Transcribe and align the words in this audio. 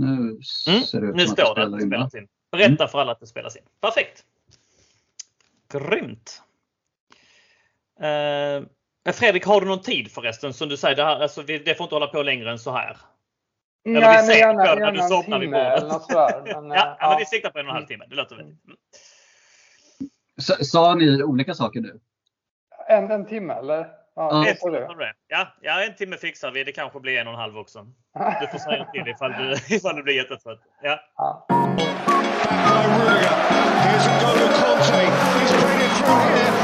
Nu 0.00 0.42
ser 0.42 1.00
det 1.00 1.06
ut 1.06 1.14
Nu 1.16 1.26
som 1.26 1.32
står 1.36 1.54
det 1.54 1.62
att 1.62 1.66
att 1.66 1.78
det 1.78 1.82
in. 1.84 1.90
spelas 1.90 2.14
in. 2.14 2.28
Berätta 2.52 2.88
för 2.88 2.98
alla 3.00 3.12
att 3.12 3.20
det 3.20 3.26
spelas 3.26 3.56
in. 3.56 3.62
Perfekt! 3.80 4.24
Grymt! 5.72 6.42
Eh, 8.00 9.12
Fredrik, 9.12 9.46
har 9.46 9.60
du 9.60 9.66
någon 9.66 9.80
tid 9.82 10.10
förresten? 10.10 10.52
Som 10.54 10.68
du 10.68 10.76
säger, 10.76 10.96
det, 10.96 11.04
här, 11.04 11.20
alltså, 11.20 11.42
vi- 11.42 11.58
det 11.58 11.74
får 11.74 11.84
inte 11.84 11.94
hålla 11.94 12.06
på 12.06 12.22
längre 12.22 12.50
än 12.50 12.58
så 12.58 12.70
här. 12.72 12.96
Eller 13.84 13.94
vi 14.00 14.00
Nej, 14.06 14.26
men 14.26 14.36
gärna, 14.36 14.66
på 14.66 14.74
du 14.74 14.80
gärna 14.80 15.02
en 15.02 15.08
somnar 15.08 15.38
vid 15.38 15.48
timme 15.48 15.80
bordet. 15.80 16.02
Ja, 16.08 16.30
eh, 16.46 16.96
ja, 17.00 17.08
men 17.10 17.18
vi 17.18 17.24
siktar 17.24 17.50
på 17.50 17.58
en 17.58 17.66
och 17.66 17.70
en 17.70 17.74
halv 17.76 17.86
timme. 17.86 18.04
Det 18.08 18.14
låter 18.16 18.36
vettigt. 18.36 18.64
Mm. 18.64 18.76
Sa- 20.40 20.64
Sa 20.64 20.94
ni 20.94 21.22
olika 21.22 21.54
saker 21.54 21.80
nu? 21.80 22.00
en, 22.88 23.10
en 23.10 23.26
timme 23.26 23.54
eller? 23.54 23.86
Ja, 24.16 24.54
tror 24.88 24.98
timme. 24.98 25.12
Ja, 25.28 25.46
ja, 25.60 25.84
en 25.84 25.94
timme 25.94 26.16
fixar 26.16 26.50
vi. 26.50 26.64
Det 26.64 26.72
kanske 26.72 27.00
blir 27.00 27.18
en 27.18 27.26
och 27.26 27.32
en 27.32 27.40
halv 27.40 27.58
också. 27.58 27.86
Du 28.40 28.46
får 28.46 28.58
säga 28.58 28.84
till 28.84 29.08
ifall 29.08 29.32
du, 29.32 29.52
ifall 29.76 29.96
du 29.96 30.02
blir 30.02 30.14
jättetrött. 30.14 30.60
Ja. 30.82 31.00
Ja. 31.16 31.46
by 32.70 32.86
Rudiger. 32.98 33.36
Here's 33.84 34.06
a 34.06 34.14
goal 34.20 34.36
to 34.36 34.48
Conte. 34.60 35.02
He's 35.38 35.52
played 35.60 35.80
it 35.86 35.92
through 35.96 36.20
here. 36.28 36.59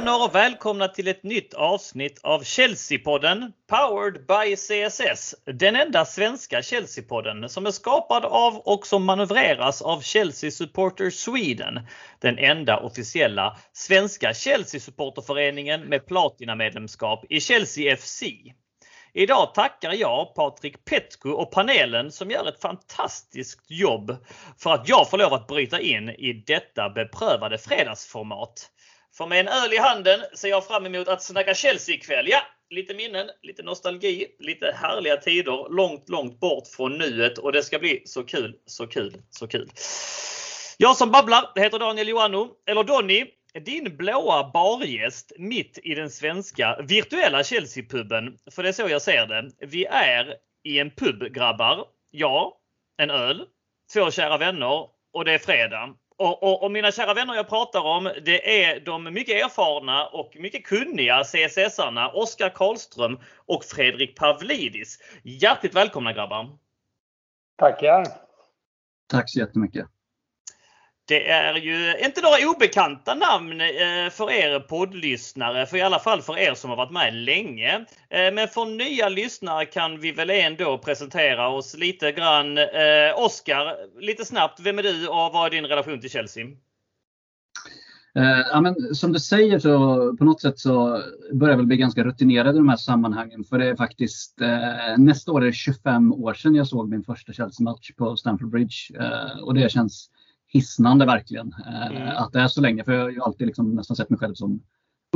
Vänner 0.00 0.24
och 0.24 0.34
välkomna 0.34 0.88
till 0.88 1.08
ett 1.08 1.22
nytt 1.22 1.54
avsnitt 1.54 2.20
av 2.22 2.42
Chelsea-podden 2.42 3.52
Powered 3.68 4.26
by 4.26 4.56
CSS. 4.56 5.34
Den 5.44 5.76
enda 5.76 6.04
svenska 6.04 6.60
Chelsea-podden 6.62 7.48
som 7.48 7.66
är 7.66 7.70
skapad 7.70 8.24
av 8.24 8.56
och 8.56 8.86
som 8.86 9.04
manövreras 9.04 9.82
av 9.82 10.00
Chelsea 10.00 10.50
Supporter 10.50 11.10
Sweden. 11.10 11.80
Den 12.20 12.38
enda 12.38 12.76
officiella 12.76 13.58
svenska 13.72 14.32
Chelsea-supporterföreningen 14.32 15.88
med 15.88 16.06
platinamedlemskap 16.06 17.24
i 17.28 17.40
Chelsea 17.40 17.96
FC. 17.96 18.22
Idag 19.12 19.54
tackar 19.54 19.92
jag 19.92 20.34
Patrik 20.34 20.84
Petko 20.84 21.30
och 21.30 21.50
panelen 21.52 22.12
som 22.12 22.30
gör 22.30 22.48
ett 22.48 22.60
fantastiskt 22.60 23.70
jobb 23.70 24.16
för 24.58 24.70
att 24.70 24.88
jag 24.88 25.10
får 25.10 25.18
lov 25.18 25.32
att 25.32 25.46
bryta 25.46 25.80
in 25.80 26.08
i 26.08 26.44
detta 26.46 26.90
beprövade 26.90 27.58
fredagsformat. 27.58 28.70
För 29.16 29.26
med 29.26 29.40
en 29.40 29.48
öl 29.48 29.72
i 29.72 29.78
handen 29.78 30.20
ser 30.34 30.48
jag 30.48 30.66
fram 30.66 30.86
emot 30.86 31.08
att 31.08 31.22
snacka 31.22 31.54
Chelsea 31.54 31.94
ikväll. 31.94 32.28
Ja, 32.28 32.42
lite 32.70 32.94
minnen, 32.94 33.30
lite 33.42 33.62
nostalgi, 33.62 34.26
lite 34.38 34.72
härliga 34.72 35.16
tider 35.16 35.74
långt, 35.74 36.08
långt 36.08 36.40
bort 36.40 36.66
från 36.76 36.98
nuet 36.98 37.38
och 37.38 37.52
det 37.52 37.62
ska 37.62 37.78
bli 37.78 38.02
så 38.04 38.22
kul, 38.22 38.56
så 38.66 38.86
kul, 38.86 39.22
så 39.30 39.46
kul. 39.46 39.70
Jag 40.78 40.96
som 40.96 41.10
babblar 41.10 41.52
heter 41.56 41.78
Daniel 41.78 42.08
Joannou, 42.08 42.48
eller 42.66 42.84
Donny. 42.84 43.26
Din 43.64 43.96
blåa 43.96 44.50
bargäst 44.54 45.32
mitt 45.38 45.78
i 45.82 45.94
den 45.94 46.10
svenska 46.10 46.82
virtuella 46.82 47.42
Chelsea-puben. 47.44 48.36
För 48.50 48.62
det 48.62 48.68
är 48.68 48.72
så 48.72 48.88
jag 48.88 49.02
ser 49.02 49.26
det. 49.26 49.50
Vi 49.66 49.84
är 49.84 50.34
i 50.64 50.78
en 50.78 50.90
pub 50.90 51.32
grabbar. 51.34 51.86
Jag, 52.10 52.52
en 52.96 53.10
öl, 53.10 53.44
två 53.94 54.10
kära 54.10 54.38
vänner 54.38 54.86
och 55.12 55.24
det 55.24 55.32
är 55.32 55.38
fredag. 55.38 55.94
Och, 56.20 56.42
och, 56.42 56.62
och 56.62 56.70
mina 56.70 56.92
kära 56.92 57.14
vänner 57.14 57.34
jag 57.34 57.48
pratar 57.48 57.80
om 57.80 58.04
det 58.24 58.64
är 58.64 58.80
de 58.80 59.04
mycket 59.04 59.44
erfarna 59.44 60.06
och 60.06 60.36
mycket 60.36 60.64
kunniga 60.64 61.24
CSS-arna 61.24 62.08
Oskar 62.08 62.48
Karlström 62.48 63.18
och 63.46 63.64
Fredrik 63.64 64.16
Pavlidis. 64.16 64.98
Hjärtligt 65.22 65.74
välkomna 65.74 66.12
grabbar! 66.12 66.58
Tackar. 67.58 68.06
Tack 69.08 69.30
så 69.30 69.38
jättemycket. 69.38 69.86
Det 71.10 71.30
är 71.30 71.54
ju 71.54 71.94
inte 72.04 72.20
några 72.20 72.50
obekanta 72.50 73.14
namn 73.14 73.60
eh, 73.60 74.10
för 74.10 74.30
er 74.30 74.60
poddlyssnare, 74.60 75.66
för 75.66 75.76
i 75.76 75.82
alla 75.82 75.98
fall 75.98 76.22
för 76.22 76.38
er 76.38 76.54
som 76.54 76.70
har 76.70 76.76
varit 76.76 76.92
med 76.92 77.14
länge. 77.14 77.74
Eh, 78.10 78.34
men 78.34 78.48
för 78.48 78.64
nya 78.64 79.08
lyssnare 79.08 79.64
kan 79.64 80.00
vi 80.00 80.12
väl 80.12 80.30
ändå 80.30 80.78
presentera 80.78 81.48
oss 81.48 81.76
lite 81.76 82.12
grann. 82.12 82.58
Eh, 82.58 82.64
Oskar, 83.16 83.76
lite 84.00 84.24
snabbt, 84.24 84.60
vem 84.60 84.78
är 84.78 84.82
du 84.82 85.08
och 85.08 85.32
vad 85.32 85.46
är 85.46 85.50
din 85.50 85.66
relation 85.66 86.00
till 86.00 86.10
Chelsea? 86.10 86.46
Ja, 88.52 88.60
men 88.60 88.94
som 88.94 89.12
du 89.12 89.20
säger 89.20 89.58
så 89.58 89.70
på 90.16 90.24
något 90.24 90.40
sätt 90.40 90.58
så 90.58 91.02
börjar 91.32 91.52
jag 91.52 91.56
väl 91.56 91.66
bli 91.66 91.76
ganska 91.76 92.04
rutinerad 92.04 92.54
i 92.54 92.58
de 92.58 92.68
här 92.68 92.76
sammanhangen. 92.76 93.44
För 93.44 93.58
det 93.58 93.68
är 93.68 93.76
faktiskt 93.76 94.40
eh, 94.40 94.98
nästa 94.98 95.32
år 95.32 95.42
är 95.42 95.46
det 95.46 95.52
25 95.52 96.12
år 96.12 96.34
sedan 96.34 96.54
jag 96.54 96.66
såg 96.66 96.88
min 96.88 97.04
första 97.04 97.32
Chelsea-match 97.32 97.90
på 97.96 98.16
Stamford 98.16 98.50
Bridge. 98.50 98.76
Eh, 99.00 99.40
och 99.42 99.54
det 99.54 99.72
känns 99.72 100.10
hisnande 100.52 101.06
verkligen 101.06 101.54
eh, 101.66 101.86
Mm. 101.86 102.16
att 102.16 102.32
det 102.32 102.40
är 102.40 102.48
så 102.48 102.60
länge. 102.60 102.84
För 102.84 102.92
jag 102.92 103.20
har 103.20 103.26
alltid 103.26 103.46
liksom 103.46 103.74
nästan 103.74 103.96
sett 103.96 104.10
mig 104.10 104.18
själv 104.18 104.34
som 104.34 104.62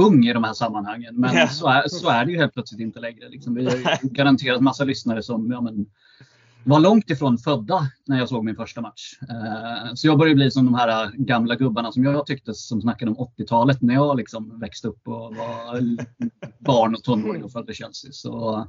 ung 0.00 0.24
i 0.26 0.32
de 0.32 0.44
här 0.44 0.52
sammanhangen. 0.52 1.16
Men 1.20 1.34
Ja. 1.36 1.48
så, 1.48 1.68
är, 1.68 1.88
så 1.88 2.08
är 2.08 2.24
det 2.24 2.32
ju 2.32 2.38
helt 2.38 2.52
plötsligt 2.52 2.80
inte 2.80 3.00
längre. 3.00 3.28
Liksom. 3.28 3.54
Vi 3.54 3.64
har 3.64 4.02
garanterat 4.14 4.60
massa 4.60 4.84
lyssnare 4.84 5.22
som 5.22 5.50
ja, 5.50 5.60
men, 5.60 5.86
var 6.64 6.80
långt 6.80 7.10
ifrån 7.10 7.38
födda 7.38 7.80
när 8.06 8.18
jag 8.18 8.28
såg 8.28 8.44
min 8.44 8.56
första 8.56 8.80
match. 8.80 9.18
Eh, 9.28 9.94
Så 9.94 10.06
jag 10.06 10.18
börjar 10.18 10.34
bli 10.34 10.50
som 10.50 10.64
de 10.64 10.74
här 10.74 11.10
gamla 11.16 11.54
gubbarna 11.54 11.92
som 11.92 12.04
jag 12.04 12.26
tyckte 12.26 12.54
som 12.54 12.80
snackade 12.82 13.10
om 13.10 13.16
80-talet 13.38 13.82
när 13.82 13.94
jag 13.94 14.16
liksom 14.16 14.58
växte 14.60 14.88
upp 14.88 15.08
och 15.08 15.14
var 15.36 15.80
barn 16.64 16.94
och 16.94 17.02
tonåring 17.02 17.44
och 17.44 17.52
följde 17.52 17.74
Chelsea. 17.74 18.12
Så, 18.12 18.66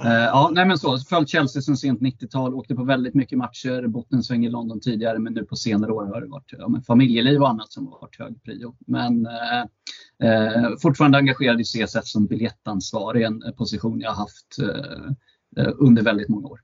Eh, 0.00 0.10
ja, 0.10 0.50
nej 0.52 0.66
men 0.66 0.78
så, 0.78 0.98
följt 0.98 1.28
Chelsea 1.28 1.62
sen 1.62 1.76
sent 1.76 2.00
90-tal, 2.00 2.54
åkte 2.54 2.74
på 2.74 2.84
väldigt 2.84 3.14
mycket 3.14 3.38
matcher, 3.38 3.86
bottensväng 3.86 4.46
i 4.46 4.48
London 4.48 4.80
tidigare 4.80 5.18
men 5.18 5.32
nu 5.32 5.44
på 5.44 5.56
senare 5.56 5.92
år 5.92 6.04
har 6.04 6.20
det 6.20 6.26
varit 6.26 6.52
ja, 6.58 6.68
men 6.68 6.82
familjeliv 6.82 7.42
och 7.42 7.48
annat 7.48 7.72
som 7.72 7.86
har 7.86 8.00
varit 8.00 8.18
hög 8.18 8.42
prio. 8.42 8.76
Men 8.86 9.26
eh, 9.26 9.60
eh 10.28 10.68
fortfarande 10.82 11.18
engagerad 11.18 11.60
i 11.60 11.64
CSF 11.64 12.04
som 12.04 12.26
biljettansvarig, 12.26 13.22
en 13.22 13.42
eh, 13.42 13.52
position 13.52 14.00
jag 14.00 14.12
haft 14.12 14.58
eh, 15.56 15.72
under 15.78 16.02
väldigt 16.02 16.28
många 16.28 16.48
år. 16.48 16.60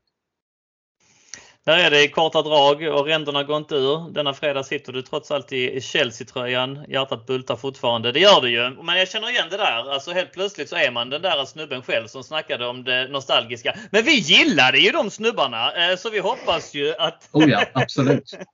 Där 1.66 1.78
är 1.78 1.90
det 1.90 2.02
i 2.02 2.08
korta 2.08 2.42
drag 2.42 2.82
och 2.82 3.06
ränderna 3.06 3.42
går 3.42 3.56
inte 3.56 3.74
ur. 3.74 4.10
Denna 4.10 4.34
fredag 4.34 4.62
sitter 4.62 4.92
du 4.92 5.02
trots 5.02 5.30
allt 5.30 5.52
i 5.52 5.80
Chelsea-tröjan. 5.80 6.84
Hjärtat 6.88 7.26
bultar 7.26 7.56
fortfarande. 7.56 8.12
Det 8.12 8.20
gör 8.20 8.40
det 8.40 8.50
ju. 8.50 8.70
Men 8.70 8.98
jag 8.98 9.08
känner 9.08 9.30
igen 9.30 9.46
det 9.50 9.56
där. 9.56 9.92
Alltså 9.92 10.10
helt 10.12 10.32
plötsligt 10.32 10.68
så 10.68 10.76
är 10.76 10.90
man 10.90 11.10
den 11.10 11.22
där 11.22 11.44
snubben 11.44 11.82
själv 11.82 12.06
som 12.06 12.22
snackade 12.22 12.66
om 12.66 12.84
det 12.84 13.08
nostalgiska. 13.08 13.74
Men 13.90 14.02
vi 14.02 14.14
gillade 14.14 14.78
ju 14.78 14.90
de 14.90 15.10
snubbarna 15.10 15.72
eh, 15.72 15.96
så 15.96 16.10
vi 16.10 16.18
hoppas 16.18 16.74
ju 16.74 16.94
att... 16.98 17.28
Oh 17.32 17.50
ja, 17.50 17.64
absolut. 17.72 18.38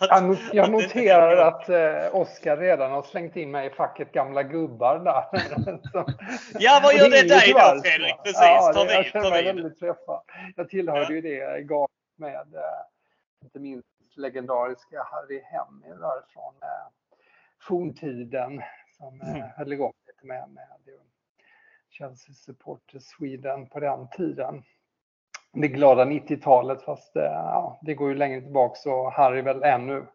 Jag, 0.00 0.24
not, 0.24 0.38
jag 0.52 0.70
noterar 0.70 1.36
att 1.36 1.68
eh, 1.68 2.14
Oskar 2.16 2.56
redan 2.56 2.90
har 2.90 3.02
slängt 3.02 3.36
in 3.36 3.50
mig 3.50 3.66
i 3.66 3.70
facket 3.70 4.12
gamla 4.12 4.42
gubbar 4.42 4.98
där. 4.98 5.24
Ja, 6.58 6.80
vad 6.82 6.94
gör 6.94 7.10
det 7.10 7.28
dig 7.28 7.52
då, 7.52 7.80
Fredrik? 7.84 8.14
Precis, 8.24 8.40
Ja, 8.42 8.72
ta 8.74 8.86
jag 8.86 9.02
vid, 9.02 9.12
känner 9.12 9.24
ta 9.24 9.30
mig 9.30 9.44
vid. 9.44 9.54
väldigt 9.54 9.80
träffad. 9.80 10.20
Jag 10.56 10.68
tillhörde 10.68 11.14
ju 11.14 11.20
det 11.20 11.62
galet 11.62 11.97
med 12.18 12.54
eh, 12.54 12.84
inte 13.42 13.58
minst 13.58 13.88
legendariska 14.16 15.02
Harry 15.02 15.42
Hemmy 15.44 15.88
där 15.88 16.22
från 16.28 16.54
eh, 16.62 16.88
forntiden 17.60 18.62
som 18.98 19.20
eh, 19.20 19.30
Mm. 19.34 19.48
höll 19.56 19.72
igång 19.72 19.92
lite 20.06 20.26
med, 20.26 20.50
med. 20.50 20.64
Chelsea 21.90 22.34
Supporter 22.34 22.98
Sweden 22.98 23.68
på 23.68 23.80
den 23.80 24.08
tiden. 24.10 24.62
Det 25.52 25.68
glada 25.68 26.04
90-talet 26.04 26.82
fast 26.82 27.12
ja, 27.14 27.80
det 27.82 27.94
går 27.94 28.08
ju 28.08 28.14
längre 28.14 28.40
tillbaka 28.40 28.74
så 28.74 29.10
Harry 29.10 29.42
väl 29.42 29.62
ännu, 29.62 30.06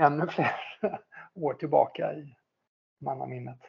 ännu 0.00 0.26
fler 0.26 0.54
år 1.34 1.54
tillbaka 1.54 2.14
i 2.14 2.36
mannaminnet. 2.98 3.60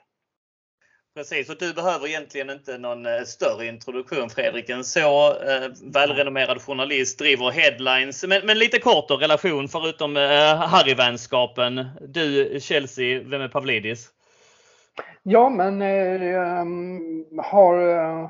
Precis, 1.16 1.50
och 1.50 1.56
du 1.60 1.74
behöver 1.74 2.08
egentligen 2.08 2.50
inte 2.50 2.78
någon 2.78 3.06
eh, 3.06 3.22
större 3.26 3.66
introduktion 3.66 4.30
Fredrik. 4.30 4.70
En 4.70 4.84
så 4.84 5.30
eh, 5.30 5.70
välrenommerad 5.94 6.62
journalist 6.62 7.20
driver 7.20 7.52
headlines. 7.52 8.26
Men, 8.28 8.46
men 8.46 8.60
lite 8.60 8.80
kort 8.80 9.08
då, 9.08 9.18
relation 9.18 9.68
förutom 9.68 10.18
eh, 10.18 10.56
Harry-vänskapen. 10.56 11.86
Du 12.02 12.58
Chelsea, 12.62 13.22
vem 13.26 13.42
är 13.42 13.48
Pavlidis? 13.48 14.10
Ja, 15.24 15.50
men 15.50 15.82
eh, 15.82 16.60
ehm, 16.60 17.26
har... 17.38 17.90
Eh, 17.90 18.30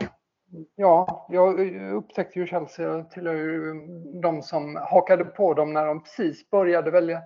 ja, 0.75 1.27
jag 1.29 1.59
upptäckte 1.93 2.39
ju 2.39 2.47
Chelsea. 2.47 2.85
Jag 2.85 3.11
tillhör 3.11 3.35
ju 3.35 3.73
de 4.21 4.41
som 4.41 4.75
hakade 4.75 5.25
på 5.25 5.53
dem 5.53 5.73
när 5.73 5.85
de 5.85 6.03
precis 6.03 6.49
började 6.49 6.91
välja 6.91 7.21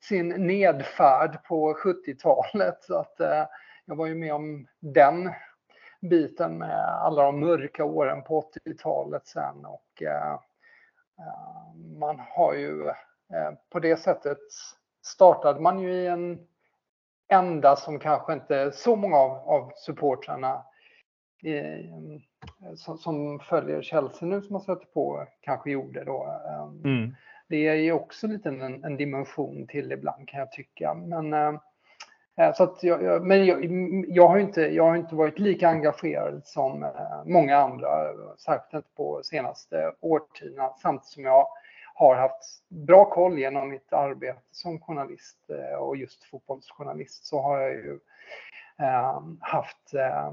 sin 0.00 0.28
nedfärd 0.28 1.44
på 1.44 1.74
70-talet. 1.74 2.82
Så 2.82 2.98
att 2.98 3.20
eh, 3.20 3.44
jag 3.84 3.96
var 3.96 4.06
ju 4.06 4.14
med 4.14 4.34
om 4.34 4.66
den 4.80 5.30
biten 6.00 6.58
med 6.58 6.84
alla 6.84 7.22
de 7.22 7.40
mörka 7.40 7.84
åren 7.84 8.22
på 8.22 8.50
80-talet 8.66 9.26
sen. 9.26 9.64
Och 9.64 10.02
eh, 10.02 10.32
eh, 11.18 11.74
man 11.98 12.20
har 12.28 12.54
ju 12.54 12.88
eh, 12.88 13.52
på 13.70 13.80
det 13.80 13.96
sättet 13.96 14.38
startade 15.02 15.60
man 15.60 15.80
ju 15.80 15.92
i 15.92 16.06
en 16.06 16.46
enda 17.28 17.76
som 17.76 17.98
kanske 17.98 18.32
inte 18.32 18.72
så 18.72 18.96
många 18.96 19.16
av, 19.16 19.30
av 19.30 19.72
supportrarna 19.76 20.64
eh, 21.44 21.90
som, 22.76 22.98
som, 22.98 23.40
följer 23.40 23.82
Chelsea 23.82 24.28
nu 24.28 24.42
som 24.42 24.54
har 24.54 24.62
sett 24.62 24.94
på 24.94 25.26
kanske 25.40 25.70
gjorde 25.70 26.04
då. 26.04 26.40
Mm. 26.84 27.14
Det 27.48 27.68
är 27.68 27.74
ju 27.74 27.92
också 27.92 28.26
lite 28.26 28.48
en, 28.48 28.84
en, 28.84 28.96
dimension 28.96 29.66
till 29.66 29.92
ibland 29.92 30.28
kan 30.28 30.40
jag 30.40 30.52
tycka. 30.52 30.94
Men, 30.94 31.32
eh, 31.32 31.60
Eh, 32.36 32.54
så 32.54 32.62
att 32.62 32.82
jag, 32.82 33.26
men 33.26 33.46
jag, 33.46 33.64
jag, 34.08 34.28
har 34.28 34.38
inte, 34.38 34.60
jag 34.60 34.84
har 34.84 34.96
inte 34.96 35.14
varit 35.14 35.38
lika 35.38 35.68
engagerad 35.68 36.42
som 36.44 36.82
eh, 36.82 37.24
många 37.24 37.56
andra, 37.56 37.88
särskilt 38.38 38.74
inte 38.74 38.96
på 38.96 39.20
senaste 39.24 39.92
årtiondena, 40.00 40.70
samtidigt 40.82 41.12
som 41.12 41.24
jag 41.24 41.48
har 41.94 42.16
haft 42.16 42.68
bra 42.68 43.04
koll 43.04 43.38
genom 43.38 43.68
mitt 43.68 43.92
arbete 43.92 44.40
som 44.50 44.80
journalist 44.80 45.38
eh, 45.50 45.78
och 45.78 45.96
just 45.96 46.24
fotbollsjournalist 46.24 47.26
så 47.26 47.40
har 47.40 47.60
jag 47.60 47.72
ju 47.72 47.98
eh, 48.78 49.22
haft, 49.40 49.94
eh, 49.94 50.32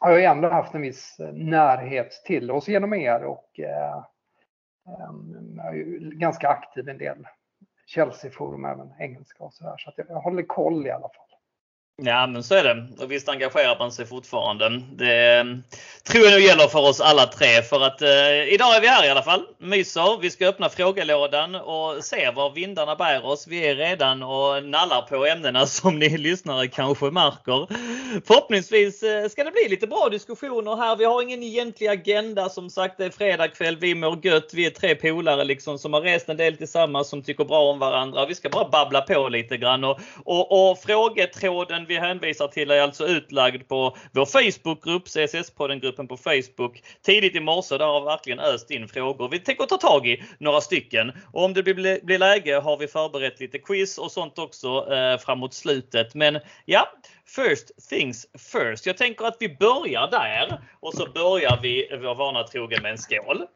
har 0.00 0.10
jag 0.10 0.24
ändå 0.24 0.48
haft 0.48 0.74
en 0.74 0.82
viss 0.82 1.16
närhet 1.32 2.10
till 2.24 2.50
oss 2.50 2.68
genom 2.68 2.94
er 2.94 3.24
och 3.24 3.60
eh, 3.60 4.04
ehm, 4.86 5.54
jag 5.56 5.66
är 5.66 5.72
ju 5.72 6.10
ganska 6.14 6.48
aktiv 6.48 6.88
i 6.88 6.90
en 6.90 6.98
del 6.98 7.26
Chelsea-forum, 7.86 8.64
även 8.64 8.92
engelska 8.98 9.44
och 9.44 9.52
sådär. 9.52 9.74
Så 9.78 9.90
att 9.90 9.98
jag 10.08 10.20
håller 10.20 10.42
koll 10.42 10.86
i 10.86 10.90
alla 10.90 11.08
fall. 11.08 11.29
Ja 12.02 12.26
men 12.26 12.42
så 12.42 12.54
är 12.54 12.64
det. 12.64 12.86
Och 12.98 13.12
visst 13.12 13.28
engagerar 13.28 13.78
man 13.78 13.92
sig 13.92 14.06
fortfarande. 14.06 14.82
Det 14.92 15.38
eh, 15.38 15.44
tror 16.04 16.24
jag 16.24 16.32
nog 16.32 16.40
gäller 16.40 16.66
för 16.66 16.88
oss 16.88 17.00
alla 17.00 17.26
tre. 17.26 17.62
För 17.62 17.80
att 17.80 18.02
eh, 18.02 18.52
idag 18.54 18.76
är 18.76 18.80
vi 18.80 18.86
här 18.86 19.06
i 19.06 19.08
alla 19.08 19.22
fall. 19.22 19.44
Myser. 19.58 20.20
Vi 20.20 20.30
ska 20.30 20.48
öppna 20.48 20.68
frågelådan 20.68 21.54
och 21.54 22.04
se 22.04 22.30
var 22.30 22.50
vindarna 22.50 22.96
bär 22.96 23.26
oss. 23.26 23.46
Vi 23.46 23.66
är 23.66 23.74
redan 23.74 24.22
och 24.22 24.64
nallar 24.64 25.02
på 25.02 25.26
ämnena 25.26 25.66
som 25.66 25.98
ni 25.98 26.18
lyssnare 26.18 26.68
kanske 26.68 27.10
märker. 27.10 27.66
Förhoppningsvis 28.26 29.02
eh, 29.02 29.28
ska 29.28 29.44
det 29.44 29.50
bli 29.50 29.68
lite 29.68 29.86
bra 29.86 30.08
diskussioner 30.10 30.76
här. 30.76 30.96
Vi 30.96 31.04
har 31.04 31.22
ingen 31.22 31.42
egentlig 31.42 31.88
agenda. 31.88 32.48
Som 32.48 32.70
sagt 32.70 32.98
det 32.98 33.04
är 33.04 33.10
fredag 33.10 33.48
kväll. 33.48 33.76
Vi 33.76 33.94
mår 33.94 34.26
gött. 34.26 34.50
Vi 34.54 34.66
är 34.66 34.70
tre 34.70 34.94
polare 34.94 35.44
liksom 35.44 35.78
som 35.78 35.92
har 35.92 36.00
rest 36.00 36.28
en 36.28 36.36
del 36.36 36.56
tillsammans 36.56 37.08
som 37.08 37.22
tycker 37.22 37.44
bra 37.44 37.70
om 37.70 37.78
varandra. 37.78 38.26
Vi 38.26 38.34
ska 38.34 38.48
bara 38.48 38.68
babbla 38.68 39.00
på 39.00 39.28
lite 39.28 39.56
grann. 39.56 39.84
Och, 39.84 40.00
och, 40.24 40.70
och 40.70 40.78
frågetråden 40.78 41.86
vi 41.90 41.98
hänvisar 41.98 42.48
till 42.48 42.70
är 42.70 42.80
alltså 42.80 43.06
utlagd 43.06 43.68
på 43.68 43.96
vår 44.12 44.26
Facebookgrupp, 44.26 45.08
CSS-podden-gruppen 45.08 46.08
på 46.08 46.16
Facebook. 46.16 46.82
Tidigt 47.02 47.36
i 47.36 47.40
morse, 47.40 47.78
där 47.78 47.86
har 47.86 48.04
verkligen 48.04 48.40
öst 48.40 48.70
in 48.70 48.88
frågor. 48.88 49.28
Vi 49.28 49.38
tänker 49.38 49.64
ta 49.64 49.76
tag 49.76 50.06
i 50.06 50.22
några 50.38 50.60
stycken. 50.60 51.12
Och 51.32 51.44
om 51.44 51.54
det 51.54 51.62
blir, 51.62 52.04
blir 52.04 52.18
läge 52.18 52.54
har 52.54 52.76
vi 52.76 52.88
förberett 52.88 53.40
lite 53.40 53.58
quiz 53.58 53.98
och 53.98 54.12
sånt 54.12 54.38
också 54.38 54.92
eh, 54.92 55.18
framåt 55.18 55.54
slutet. 55.54 56.14
Men 56.14 56.38
ja, 56.64 56.88
First 57.26 57.88
things 57.88 58.26
first. 58.52 58.86
Jag 58.86 58.96
tänker 58.96 59.24
att 59.24 59.36
vi 59.40 59.56
börjar 59.56 60.10
där 60.10 60.60
och 60.80 60.94
så 60.94 61.06
börjar 61.14 61.58
vi 61.62 61.88
vår 62.02 62.14
vana 62.14 62.44
trogen 62.44 62.82
med 62.82 62.90
en 62.90 62.98
skål. 62.98 63.46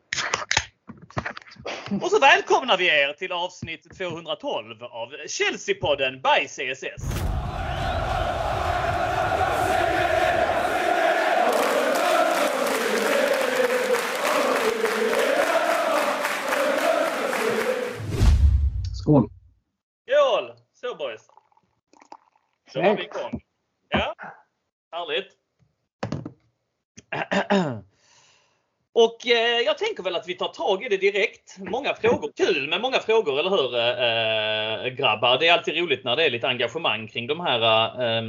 Och 2.03 2.11
så 2.11 2.19
välkomnar 2.19 2.77
vi 2.77 2.87
er 2.87 3.13
till 3.13 3.33
avsnitt 3.33 3.97
212 3.99 4.83
av 4.83 5.09
Chelsea-podden 5.27 6.23
by 6.23 6.49
CSS. 6.49 7.25
Då 22.75 22.83
var 22.83 22.97
vi 22.97 23.05
igång. 23.05 23.41
Ja, 23.89 24.15
härligt. 24.93 25.29
Och 28.97 29.27
eh, 29.27 29.61
jag 29.61 29.79
tänker 29.79 30.03
väl 30.03 30.17
att 30.17 30.29
vi 30.29 30.35
tar 30.35 30.49
tag 30.49 30.85
i 30.85 30.89
det 30.89 30.97
direkt. 30.97 31.59
Många 31.59 31.95
frågor, 31.95 32.33
kul 32.37 32.69
med 32.69 32.81
många 32.81 32.99
frågor, 32.99 33.39
eller 33.39 33.51
hur 33.51 33.75
eh, 33.75 34.95
grabbar? 34.95 35.39
Det 35.39 35.49
är 35.49 35.53
alltid 35.53 35.77
roligt 35.77 36.05
när 36.05 36.17
det 36.17 36.25
är 36.25 36.31
lite 36.31 36.49
engagemang 36.49 37.09
kring 37.09 37.27
de 37.27 37.41
här 37.41 37.63
eh, 38.03 38.23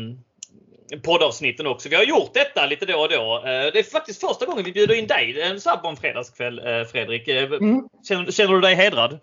poddavsnitten 1.04 1.68
också. 1.68 1.90
Vi 1.90 1.96
har 1.96 2.04
gjort 2.04 2.34
detta 2.34 2.66
lite 2.66 2.86
då 2.86 3.00
och 3.00 3.10
då. 3.10 3.38
Eh, 3.38 3.72
det 3.74 3.80
är 3.80 3.92
faktiskt 3.92 4.22
första 4.22 4.46
gången 4.46 4.64
vi 4.64 4.72
bjuder 4.72 4.96
in 4.96 5.08
dig 5.08 5.42
en 5.42 5.62
så 5.62 5.70
här 5.70 5.78
på 5.78 5.88
en 5.88 5.96
fredagskväll, 5.96 6.60
eh, 6.60 6.84
Fredrik. 6.84 7.28
Eh, 7.28 7.44
mm. 7.44 7.90
Känner, 8.08 8.32
känner, 8.32 8.54
du 8.54 8.62
dig 8.62 8.76
hedrad? 8.76 9.20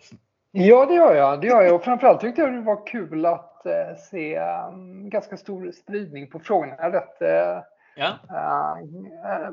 Ja, 0.51 0.87
det 0.87 0.95
gör 0.95 1.15
jag. 1.15 1.41
Det 1.41 1.47
gör 1.47 1.63
jag. 1.63 1.75
Och 1.75 1.85
framförallt 1.85 2.21
tyckte 2.21 2.41
jag 2.41 2.53
det 2.53 2.61
var 2.61 2.87
kul 2.87 3.27
att 3.27 3.51
eh, 3.67 3.97
se 3.97 4.38
um, 4.38 5.11
ganska 5.11 5.37
stor 5.37 5.70
spridning 5.70 6.31
på 6.31 6.38
frågorna. 6.38 6.91
Rätt, 6.91 7.23
uh, 7.23 7.62
ja. 7.97 8.19
uh, 8.31 9.53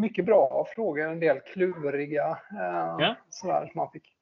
mycket 0.00 0.24
bra 0.24 0.66
frågor, 0.74 1.08
en 1.08 1.20
del 1.20 1.40
kluriga. 1.40 2.38
Ja. 2.98 3.14
Sådär 3.28 3.60
som 3.60 3.72
man 3.74 3.90
fick 3.90 4.16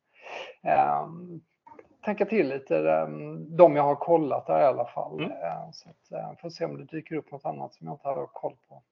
tänka 2.04 2.26
till 2.26 2.48
lite. 2.48 3.06
De 3.48 3.76
jag 3.76 3.82
har 3.82 3.96
kollat 3.96 4.46
där 4.46 4.60
i 4.60 4.64
alla 4.64 4.84
fall. 4.84 5.24
Mm. 5.24 5.32
så 5.72 5.88
att, 5.88 6.40
får 6.40 6.50
se 6.50 6.64
om 6.64 6.76
det 6.76 6.84
dyker 6.84 7.16
upp 7.16 7.32
något 7.32 7.44
annat 7.44 7.74
som 7.74 7.86
jag 7.86 7.94
inte 7.94 8.08
har 8.08 8.26
koll 8.26 8.56
på. 8.68 8.82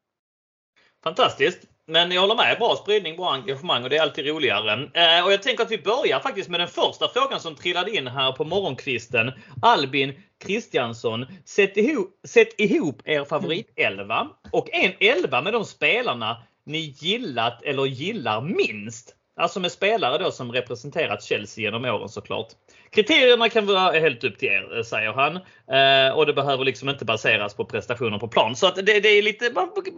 Fantastiskt! 1.04 1.62
Men 1.86 2.10
jag 2.12 2.20
håller 2.20 2.34
med. 2.34 2.58
Bra 2.58 2.76
spridning, 2.76 3.16
bra 3.16 3.32
engagemang 3.32 3.84
och 3.84 3.90
det 3.90 3.96
är 3.96 4.02
alltid 4.02 4.26
roligare. 4.26 4.72
Eh, 4.72 5.24
och 5.24 5.32
jag 5.32 5.42
tänker 5.42 5.62
att 5.64 5.70
vi 5.70 5.78
börjar 5.78 6.20
faktiskt 6.20 6.48
med 6.48 6.60
den 6.60 6.68
första 6.68 7.08
frågan 7.08 7.40
som 7.40 7.54
trillade 7.54 7.96
in 7.96 8.06
här 8.06 8.32
på 8.32 8.44
morgonkvisten. 8.44 9.32
Albin 9.62 10.14
Kristiansson. 10.44 11.26
Sätt 11.44 11.76
ihop, 11.76 12.20
sätt 12.26 12.60
ihop 12.60 13.02
er 13.04 13.24
favoritelva 13.24 14.28
och 14.52 14.68
en 14.72 14.92
elva 15.00 15.42
med 15.42 15.52
de 15.52 15.64
spelarna 15.64 16.42
ni 16.66 16.94
gillat 16.98 17.62
eller 17.62 17.86
gillar 17.86 18.40
minst. 18.40 19.14
Alltså 19.40 19.60
med 19.60 19.72
spelare 19.72 20.18
då 20.18 20.30
som 20.30 20.52
representerat 20.52 21.22
Chelsea 21.22 21.64
genom 21.64 21.84
åren 21.84 22.08
såklart. 22.08 22.48
Kriterierna 22.90 23.48
kan 23.48 23.66
vara 23.66 23.98
helt 23.98 24.24
upp 24.24 24.38
till 24.38 24.48
er, 24.48 24.82
säger 24.82 25.12
han. 25.12 25.36
Eh, 25.70 26.16
och 26.16 26.26
det 26.26 26.32
behöver 26.32 26.64
liksom 26.64 26.88
inte 26.88 27.04
baseras 27.04 27.54
på 27.54 27.64
prestationer 27.64 28.18
på 28.18 28.28
plan. 28.28 28.56
Så 28.56 28.66
att 28.66 28.76
det, 28.76 29.00
det 29.00 29.08
är 29.08 29.22
lite, 29.22 29.52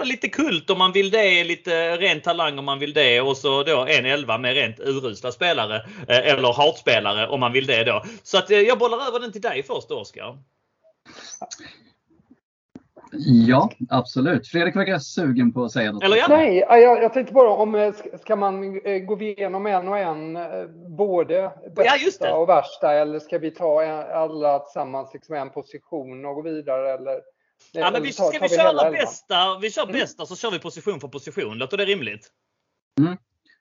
lite 0.04 0.28
kult 0.28 0.70
om 0.70 0.78
man 0.78 0.92
vill 0.92 1.10
det, 1.10 1.44
lite 1.44 1.96
ren 1.96 2.20
talang 2.20 2.58
om 2.58 2.64
man 2.64 2.78
vill 2.78 2.92
det 2.92 3.20
och 3.20 3.36
så 3.36 3.62
då 3.62 3.86
en 3.86 4.06
elva 4.06 4.38
med 4.38 4.54
rent 4.54 4.80
urusla 4.80 5.32
spelare. 5.32 5.76
Eh, 6.08 6.18
eller 6.18 6.52
hatspelare 6.52 7.28
om 7.28 7.40
man 7.40 7.52
vill 7.52 7.66
det 7.66 7.84
då. 7.84 8.04
Så 8.22 8.38
att 8.38 8.50
eh, 8.50 8.58
jag 8.58 8.78
bollar 8.78 9.06
över 9.06 9.20
den 9.20 9.32
till 9.32 9.40
dig 9.40 9.62
först 9.62 9.90
Oskar. 9.90 10.38
Ja, 13.48 13.70
absolut. 13.88 14.48
Fredrik 14.48 14.76
verkar 14.76 14.98
sugen 14.98 15.52
på 15.52 15.64
att 15.64 15.72
säga 15.72 15.92
något. 15.92 16.02
Eller 16.02 16.16
ja. 16.16 16.26
Nej, 16.28 16.56
jag, 16.56 17.02
jag 17.02 17.12
tänkte 17.12 17.34
bara 17.34 17.50
om 17.50 17.74
eh, 17.74 17.94
ska 18.20 18.36
man 18.36 18.80
eh, 18.84 18.98
gå 18.98 19.20
igenom 19.20 19.66
en 19.66 19.88
och 19.88 19.98
en, 19.98 20.36
eh, 20.36 20.66
både 20.96 21.52
bästa 21.76 22.28
ja, 22.28 22.36
och 22.36 22.48
värsta, 22.48 22.92
eller 22.92 23.18
ska 23.18 23.38
vi 23.38 23.50
ta 23.50 23.82
alla 24.12 24.58
tillsammans, 24.58 25.10
liksom 25.14 25.34
en 25.34 25.50
position 25.50 26.24
och 26.24 26.34
gå 26.34 26.42
vidare? 26.42 26.92
Eller, 26.92 27.20
ja, 27.72 27.90
men 27.90 28.02
vi, 28.02 28.12
ska 28.12 28.30
vi, 28.32 28.38
vi 28.38 28.48
köra 28.48 28.90
bästa, 28.90 29.58
vi 29.62 29.70
kör 29.70 29.82
mm. 29.82 29.92
bästa 29.92 30.26
så 30.26 30.36
kör 30.36 30.50
vi 30.50 30.58
position 30.58 31.00
för 31.00 31.08
position. 31.08 31.58
Låter 31.58 31.76
det 31.76 31.84
rimligt? 31.84 32.28
Mm 32.98 33.16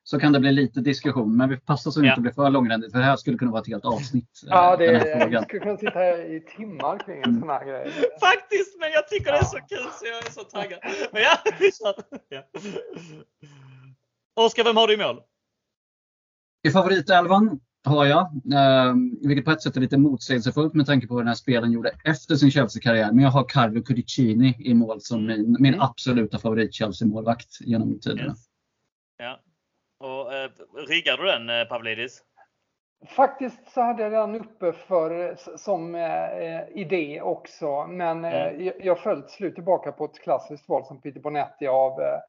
så 0.10 0.20
kan 0.20 0.34
det 0.34 0.40
bli 0.40 0.52
lite 0.52 0.82
diskussion. 0.82 1.38
Men 1.38 1.50
vi 1.50 1.58
passar 1.58 1.92
så 1.92 2.00
att 2.00 2.04
det 2.04 2.10
inte 2.10 2.22
blir 2.22 2.32
för 2.32 2.50
långrandigt 2.50 2.92
för 2.92 3.00
det 3.00 3.06
här 3.06 3.16
skulle 3.16 3.38
kunna 3.38 3.52
vara 3.52 3.62
ett 3.62 3.68
helt 3.68 3.86
avsnitt. 3.86 4.42
Eh, 4.44 4.50
ja, 4.50 4.76
det 4.78 4.86
är, 4.86 5.30
jag 5.30 5.44
skulle 5.44 5.60
kunna 5.60 5.78
sitta 5.78 6.00
här 6.00 6.36
i 6.36 6.46
timmar 6.58 7.00
kring 7.06 7.18
en 7.18 7.24
mm. 7.24 7.40
sån 7.40 7.50
här 7.50 7.66
grej. 7.66 7.92
Faktiskt, 8.20 8.80
men 8.80 8.92
jag 8.92 9.08
tycker 9.08 9.28
ja. 9.28 9.34
det 9.34 9.40
är 9.40 9.44
så 9.44 9.58
kul 9.58 9.88
så 9.94 10.06
jag 10.06 10.28
är 10.28 10.32
så 10.32 10.44
taggad. 10.44 10.80
Men 11.12 11.22
ja, 11.22 11.38
vi 11.60 11.72
kör. 11.72 11.94
Ja. 12.30 12.44
Oskar, 14.36 14.64
vem 14.64 14.78
har 14.78 14.88
du 14.88 14.94
i 14.94 14.98
mål? 14.98 15.22
I 16.68 16.70
favoritelvan 16.70 17.60
har 17.84 18.06
jag, 18.06 18.22
eh, 18.54 18.94
vilket 19.22 19.46
på 19.46 19.52
ett 19.52 19.62
sätt 19.62 19.78
är 19.78 19.82
lite 19.82 19.98
motsägelsefullt 19.98 20.74
med 20.74 20.86
tanke 20.86 21.08
på 21.08 21.14
vad 21.14 21.24
den 21.24 21.28
här 21.28 21.36
spelen 21.36 21.72
gjorde 21.72 21.92
efter 22.04 22.36
sin 22.36 22.52
Chelsea-karriär. 22.52 23.12
Men 23.12 23.24
jag 23.24 23.32
har 23.32 23.50
Carlo 23.50 23.84
Cudicini 23.84 24.56
i 24.60 24.74
mål 24.74 25.02
som 25.02 25.26
min, 25.26 25.58
min 25.60 25.74
mm. 25.74 25.82
absoluta 25.82 26.40
favorit 26.40 26.74
Chelsea-målvakt 26.74 27.62
genom 27.62 28.00
tiderna. 28.00 28.30
Yes. 28.30 28.46
Ja, 29.18 29.40
och, 30.00 30.34
eh, 30.34 30.50
riggar 30.88 31.18
du 31.18 31.26
den 31.26 31.50
eh, 31.50 31.66
Pavlidis? 31.68 32.24
Faktiskt 33.08 33.72
så 33.72 33.82
hade 33.82 34.04
jag 34.04 34.12
den 34.12 34.36
uppe 34.36 34.74
för, 34.74 35.36
som 35.58 35.96
eh, 35.96 36.70
idé 36.70 37.22
också. 37.22 37.88
Men 37.88 38.26
eh, 38.26 38.48
mm. 38.48 38.66
jag, 38.66 38.76
jag 38.80 39.00
föll 39.00 39.22
till 39.22 39.32
slut 39.32 39.56
tillbaka 39.56 39.92
på 39.92 40.06
ett 40.06 40.20
klassiskt 40.20 40.70
val 40.70 40.86
som 40.86 41.02
Peter 41.02 41.20
Bonetti 41.20 41.68
av 41.68 42.02
eh, 42.02 42.20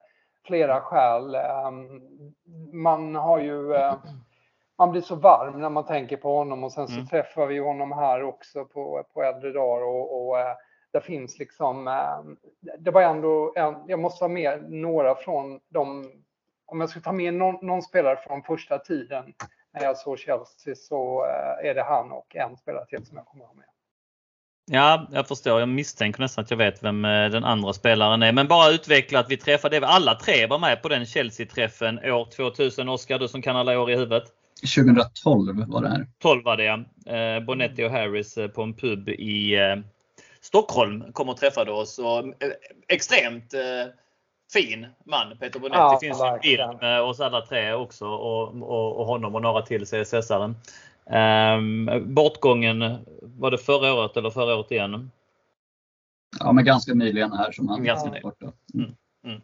flera 0.47 0.81
skäl. 0.81 1.35
Ehm, 1.35 2.01
man 2.73 3.15
har 3.15 3.41
ju 3.41 3.75
eh, 3.75 3.95
man 4.79 4.91
blir 4.91 5.01
så 5.01 5.15
varm 5.15 5.61
när 5.61 5.71
man 5.71 5.87
tänker 5.87 6.17
på 6.17 6.37
honom 6.37 6.65
och 6.65 6.73
sen 6.73 6.89
så 6.89 6.95
mm. 6.95 7.07
träffar 7.07 7.47
vi 7.47 7.59
honom 7.59 7.93
här 7.93 8.23
också 8.23 8.65
på, 8.65 9.05
på 9.15 9.23
äldre 9.23 9.53
dagar 9.53 9.87
och, 9.87 10.29
och 10.29 10.39
eh, 10.39 10.57
det 10.93 11.01
finns 11.01 11.39
liksom, 11.39 11.85
det 12.79 12.91
var 12.91 13.03
ändå, 13.03 13.53
en, 13.57 13.77
jag 13.87 13.99
måste 13.99 14.25
ha 14.25 14.29
med 14.29 14.73
några 14.73 15.15
från 15.15 15.61
de 15.69 16.13
om 16.71 16.81
jag 16.81 16.91
ska 16.91 17.01
ta 17.01 17.13
med 17.13 17.35
någon, 17.35 17.67
någon, 17.67 17.83
spelare 17.83 18.17
från 18.27 18.43
första 18.43 18.79
tiden 18.79 19.25
när 19.75 19.83
jag 19.83 19.97
såg 19.97 20.19
Chelsea 20.19 20.75
så 20.75 21.27
eh, 21.27 21.71
är 21.71 21.75
det 21.75 21.83
han 21.83 22.13
och 22.13 22.37
en 22.37 22.57
spelare 22.57 22.87
till 22.87 23.07
som 23.07 23.17
jag 23.17 23.27
kommer 23.27 23.45
att 23.45 23.51
ha 23.51 23.57
med. 23.57 23.65
Ja, 24.73 25.09
jag 25.13 25.29
förstår. 25.29 25.61
Jag 25.61 25.69
misstänker 25.69 26.21
nästan 26.21 26.45
att 26.45 26.51
jag 26.51 26.59
vet 26.59 26.83
vem 26.83 27.05
eh, 27.05 27.31
den 27.31 27.45
andra 27.45 27.73
spelaren 27.73 28.23
är. 28.23 28.33
Men 28.33 28.49
bara 28.49 28.71
utveckla 28.71 29.19
att 29.19 29.31
vi 29.31 29.37
träffade, 29.37 29.87
alla 29.87 30.15
tre 30.15 30.47
var 30.47 30.59
med 30.59 30.83
på 30.83 30.89
den 30.89 31.07
Chelsea-träffen 31.07 31.99
år 31.99 32.29
2000. 32.37 32.89
Oskar, 32.89 33.19
du 33.19 33.29
som 33.29 33.43
kan 33.43 33.57
alla 33.57 33.81
år 33.81 33.91
i 33.91 33.97
huvudet. 33.97 34.25
2012 34.77 35.65
var 35.69 35.83
det 35.83 35.89
här. 35.89 36.07
12 36.19 36.45
var 36.45 36.57
det 36.57 36.65
ja. 36.65 36.85
Eh, 37.15 37.45
Bonetti 37.45 37.85
och 37.85 37.91
Harris 37.91 38.39
på 38.55 38.63
en 38.63 38.75
pub 38.75 39.09
i 39.09 39.57
Stockholm 40.41 41.13
kom 41.13 41.29
och 41.29 41.37
träffade 41.37 41.73
oss. 41.73 41.99
Och, 41.99 42.25
extremt 42.89 43.55
fin 44.53 44.87
man. 45.05 45.39
Peter 45.39 45.61
Bonetti 45.61 45.79
Ja, 45.79 45.99
finns 46.01 46.21
ju 46.21 46.27
en 46.27 46.41
bild 46.41 46.81
med 46.81 47.01
oss 47.03 47.21
alla 47.21 47.41
tre 47.47 47.73
också 47.73 48.07
och, 48.07 48.49
och, 48.63 48.97
och 49.01 49.07
honom 49.07 49.35
och 49.35 49.43
några 49.43 49.63
till 49.63 49.87
CSS-aren. 49.87 50.57
Um, 51.59 52.15
bortgången, 52.15 52.99
var 53.23 53.51
det 53.51 53.59
förra 53.59 53.95
året 53.95 54.17
eller 54.17 54.31
förra 54.31 54.55
året 54.57 54.71
igen? 54.71 55.11
Ja, 56.41 56.53
men 56.53 56.65
ganska 56.65 56.95
nyligen 56.95 57.33
här 57.33 57.53
som 57.53 57.69
han 57.69 57.85
Ganska 57.85 58.11
var 58.11 58.21
borta. 58.21 58.47
Mm. 58.75 59.41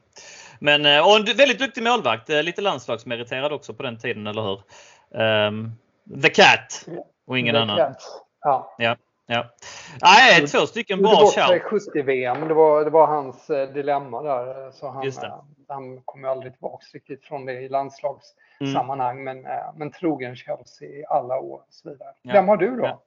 Men, 0.58 0.86
eh, 0.86 1.06
och 1.08 1.16
en 1.16 1.24
väldigt 1.36 1.58
duktig 1.58 1.82
målvakt. 1.82 2.30
eh, 2.30 2.42
Lite 2.42 2.60
landslagsmeriterad 2.62 3.52
också 3.52 3.74
på 3.74 3.82
den 3.82 3.98
tiden, 3.98 4.26
eller 4.26 4.42
hur? 4.42 4.60
Ehm, 5.20 5.72
The 6.22 6.28
Cat 6.28 6.86
och 7.26 7.38
ingen 7.38 7.54
Det 7.54 7.62
annan. 7.62 7.76
känns- 7.76 8.20
Ja. 8.40 8.74
Ja. 8.78 8.96
Ja. 9.26 9.46
Nej, 10.02 10.46
två 10.46 10.66
stycken 10.66 11.02
bra 11.02 11.30
shout. 11.34 11.62
70-VM. 11.62 12.48
Det 12.48 12.54
var, 12.54 12.84
det 12.84 12.90
var 12.90 13.06
hans 13.06 13.50
eh, 13.50 13.72
dilemma 13.72 14.22
där. 14.22 14.70
Så 14.70 14.88
han, 14.88 15.06
eh, 15.06 15.34
han 15.68 16.02
kom 16.04 16.20
ju 16.20 16.26
aldrig 16.30 16.52
tillbaka 16.52 16.84
riktigt 16.94 17.24
från 17.24 17.46
det 17.46 17.52
i 17.52 17.68
landslagssammanhang. 17.68 19.24
Men, 19.24 19.46
eh, 19.46 19.52
men 19.76 19.90
trogen 19.90 20.36
Chelsea 20.36 20.88
i 20.88 21.04
alla 21.08 21.38
år 21.38 21.56
och 21.56 21.66
så 21.74 21.90
vidare. 21.90 22.08
Ja. 22.22 22.32
Vem 22.32 22.48
har 22.48 22.56
du 22.56 22.76
då? 22.76 22.84
Ja. 22.84 23.02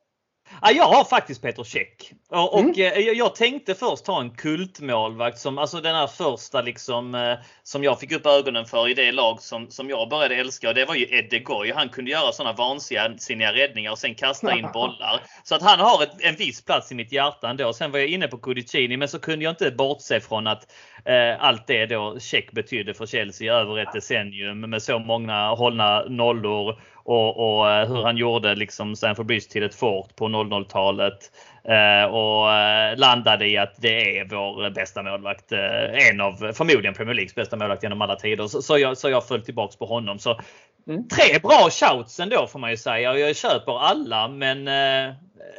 Ja, 0.61 0.71
jag 0.71 0.83
har 0.83 1.03
faktiskt 1.03 1.41
Peter 1.41 1.63
Käck. 1.63 2.11
Och, 2.29 2.59
Mm. 2.59 2.71
eh, 2.71 2.99
jag, 2.99 3.15
jag 3.15 3.35
tänkte 3.35 3.75
först 3.75 4.07
ha 4.07 4.21
en 4.21 4.29
kultmålvakt 4.29 5.39
som, 5.39 5.57
alltså 5.57 5.81
den 5.81 5.95
här 5.95 6.07
första 6.07 6.61
liksom, 6.61 7.15
eh, 7.15 7.33
som 7.63 7.83
jag 7.83 7.99
fick 7.99 8.11
upp 8.11 8.25
ögonen 8.25 8.65
för 8.65 8.89
i 8.89 8.93
det 8.93 9.11
lag 9.11 9.41
som, 9.41 9.69
som 9.69 9.89
jag 9.89 10.09
började 10.09 10.35
älska 10.35 10.69
och 10.69 10.75
det 10.75 10.85
var 10.85 10.95
ju 10.95 11.05
Ed 11.17 11.27
de 11.29 11.39
Goy. 11.39 11.71
Han 11.75 11.89
kunde 11.89 12.11
göra 12.11 12.31
sådana 12.31 12.53
vansinniga 12.55 13.53
räddningar 13.53 13.91
och 13.91 13.99
sen 13.99 14.15
kasta 14.15 14.57
in 14.57 14.67
bollar. 14.73 15.21
Så 15.43 15.55
att 15.55 15.61
han 15.61 15.79
har 15.79 16.03
ett, 16.03 16.11
en 16.19 16.35
viss 16.35 16.65
plats 16.65 16.91
i 16.91 16.95
mitt 16.95 17.11
hjärta 17.11 17.49
ändå. 17.49 17.73
Sen 17.73 17.91
var 17.91 17.99
jag 17.99 18.07
inne 18.07 18.27
på 18.27 18.37
Cudicini 18.37 18.97
men 18.97 19.07
så 19.07 19.19
kunde 19.19 19.45
jag 19.45 19.51
inte 19.51 19.71
bortse 19.71 20.19
från 20.19 20.47
att 20.47 20.71
eh, 21.05 21.43
allt 21.43 21.67
det 21.67 21.85
då 21.85 22.19
Käck 22.19 22.51
betydde 22.51 22.93
för 22.93 23.05
Chelsea 23.05 23.53
över 23.53 23.77
ett 23.77 23.93
decennium 23.93 24.59
med 24.59 24.83
så 24.83 24.99
många 24.99 25.49
hållna 25.49 26.03
nollor 26.09 26.79
och, 27.03 27.59
och 27.59 27.71
eh, 27.71 27.87
hur 27.87 28.03
han 28.03 28.17
gjorde 28.17 28.55
liksom 28.55 28.95
Stamford 28.95 29.25
Bridge 29.25 29.49
till 29.49 29.63
ett 29.63 29.75
fort 29.75 30.15
på 30.15 30.25
00-talet. 30.25 31.31
Eh, 31.63 32.11
och 32.11 32.53
eh, 32.53 32.97
landade 32.97 33.47
i 33.47 33.57
att 33.57 33.81
det 33.81 34.17
är 34.17 34.25
vår 34.25 34.69
bästa 34.69 35.03
målvakt. 35.03 35.51
En 35.51 36.21
av 36.21 36.33
förmodligen 36.53 36.93
Premier 36.93 37.15
Leagues 37.15 37.35
bästa 37.35 37.57
målvakt 37.57 37.83
genom 37.83 38.01
alla 38.01 38.15
tider. 38.15 38.47
Så, 38.47 38.61
så, 38.61 38.77
jag, 38.77 38.97
så 38.97 39.09
jag 39.09 39.27
föll 39.27 39.41
tillbaks 39.41 39.75
på 39.75 39.85
honom. 39.85 40.19
Så, 40.19 40.39
Mm. 40.87 41.07
Tre 41.07 41.39
bra 41.39 41.69
shouts 41.71 42.19
ändå 42.19 42.47
får 42.47 42.59
man 42.59 42.69
ju 42.69 42.77
säga. 42.77 43.17
Jag 43.17 43.35
köper 43.35 43.79
alla 43.79 44.27
men 44.27 44.67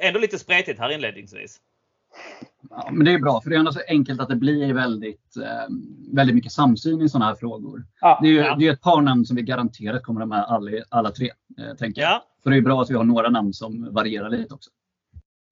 ändå 0.00 0.18
lite 0.20 0.38
spretigt 0.38 0.80
här 0.80 0.90
inledningsvis. 0.90 1.61
Ja, 2.70 2.88
men 2.92 3.04
det 3.04 3.12
är 3.12 3.18
bra, 3.18 3.40
för 3.40 3.50
det 3.50 3.56
är 3.56 3.58
ändå 3.58 3.72
så 3.72 3.80
enkelt 3.88 4.20
att 4.20 4.28
det 4.28 4.36
blir 4.36 4.74
väldigt, 4.74 5.36
eh, 5.36 5.74
väldigt 6.12 6.34
mycket 6.34 6.52
samsyn 6.52 7.02
i 7.02 7.08
sådana 7.08 7.24
här 7.26 7.34
frågor. 7.34 7.84
Ja. 8.00 8.18
Det 8.22 8.28
är 8.28 8.32
ju 8.32 8.38
Ja. 8.38 8.56
det 8.58 8.66
är 8.68 8.72
ett 8.72 8.80
par 8.80 9.00
namn 9.00 9.24
som 9.26 9.36
vi 9.36 9.42
garanterat 9.42 10.02
kommer 10.02 10.20
att 10.20 10.28
ha 10.28 10.36
med 10.36 10.44
alla, 10.44 10.70
alla 10.88 11.10
tre. 11.10 11.30
Eh, 11.58 11.76
tänker. 11.76 12.02
Ja, 12.02 12.24
Så 12.42 12.50
det 12.50 12.56
är 12.56 12.60
bra 12.60 12.82
att 12.82 12.90
vi 12.90 12.94
har 12.94 13.04
några 13.04 13.28
namn 13.28 13.52
som 13.52 13.94
varierar 13.94 14.30
lite 14.30 14.54
också. 14.54 14.70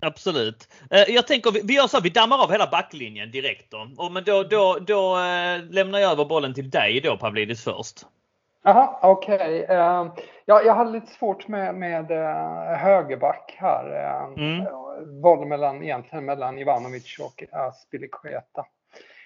Absolut. 0.02 0.68
Eh, 0.90 1.14
Jag 1.14 1.26
tänker 1.26 1.66
vi, 1.66 1.74
gör 1.74 1.86
så, 1.86 2.00
vi 2.00 2.10
dammar 2.10 2.42
av 2.44 2.52
hela 2.52 2.66
backlinjen 2.70 3.30
direkt 3.30 3.70
då. 3.70 3.90
Och 3.96 4.12
men 4.12 4.24
då, 4.24 4.42
då, 4.42 4.78
då 4.86 5.16
eh, 5.18 5.64
lämnar 5.70 5.98
jag 5.98 6.12
över 6.12 6.24
bollen 6.24 6.54
till 6.54 6.70
dig 6.70 7.00
då 7.04 7.16
Pavlidis 7.16 7.64
först. 7.64 8.06
Jaha, 8.62 8.98
okej. 9.02 9.64
Eh, 9.68 10.06
ja, 10.44 10.62
jag 10.62 10.74
hade 10.74 10.90
lite 10.90 11.06
svårt 11.06 11.48
med, 11.48 11.74
med 11.74 12.10
eh, 12.10 12.76
högerback 12.78 13.56
här. 13.58 13.84
Uh, 13.86 14.32
Mm. 14.36 14.64
Valde 15.22 15.46
mellan, 15.46 15.82
egentligen 15.82 16.24
mellan 16.24 16.58
Ivanovic 16.58 17.18
och 17.20 17.44
Aspilicueta. 17.52 18.66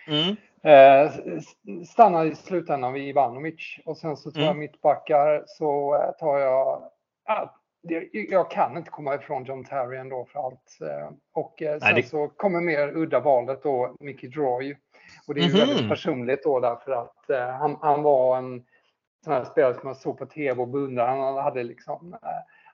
Mm. 0.09 0.37
Eh, 0.63 1.13
s- 1.37 1.89
stannade 1.91 2.29
i 2.29 2.35
slutändan 2.35 2.93
vid 2.93 3.09
Ivanovic 3.09 3.79
och 3.87 3.97
sen 3.97 4.17
så 4.17 4.31
tar 4.31 4.39
Mm. 4.41 4.47
jag 4.47 4.57
mittbackar 4.57 5.43
så 5.47 5.95
eh, 5.95 6.11
tar 6.19 6.39
jag 6.39 6.83
det, 7.83 8.09
jag 8.13 8.51
kan 8.51 8.77
inte 8.77 8.91
komma 8.91 9.15
ifrån 9.15 9.45
John 9.45 9.65
Terry 9.65 9.97
ändå 9.99 10.25
för 10.25 10.41
allt. 10.47 10.79
Och 11.35 11.55
sen 11.59 11.95
det- 11.95 12.03
så 12.09 12.29
kommer 12.29 12.61
mer 12.61 12.97
udda 12.97 13.21
valet 13.21 13.63
då 13.63 13.97
Mickey 14.01 14.29
Droy. 14.29 14.77
Och 15.29 15.35
det 15.35 15.41
är 15.41 15.45
ju 15.45 15.51
Mhm. 15.51 15.59
väldigt 15.59 15.89
personligt 15.89 16.43
då 16.45 16.61
därför 16.61 16.93
att 16.93 17.17
han, 17.59 17.77
han 17.81 18.03
var 18.03 18.37
en 18.39 18.65
sådana 19.25 19.45
här 19.45 19.51
spelare 19.51 19.75
som 19.75 19.83
man 19.85 19.95
såg 19.95 20.19
på 20.19 20.27
tv 20.27 20.61
och 20.61 20.69
beundrade. 20.69 21.11
Han 21.11 21.37
hade 21.37 21.63
liksom 21.63 22.15
eh, 22.15 22.19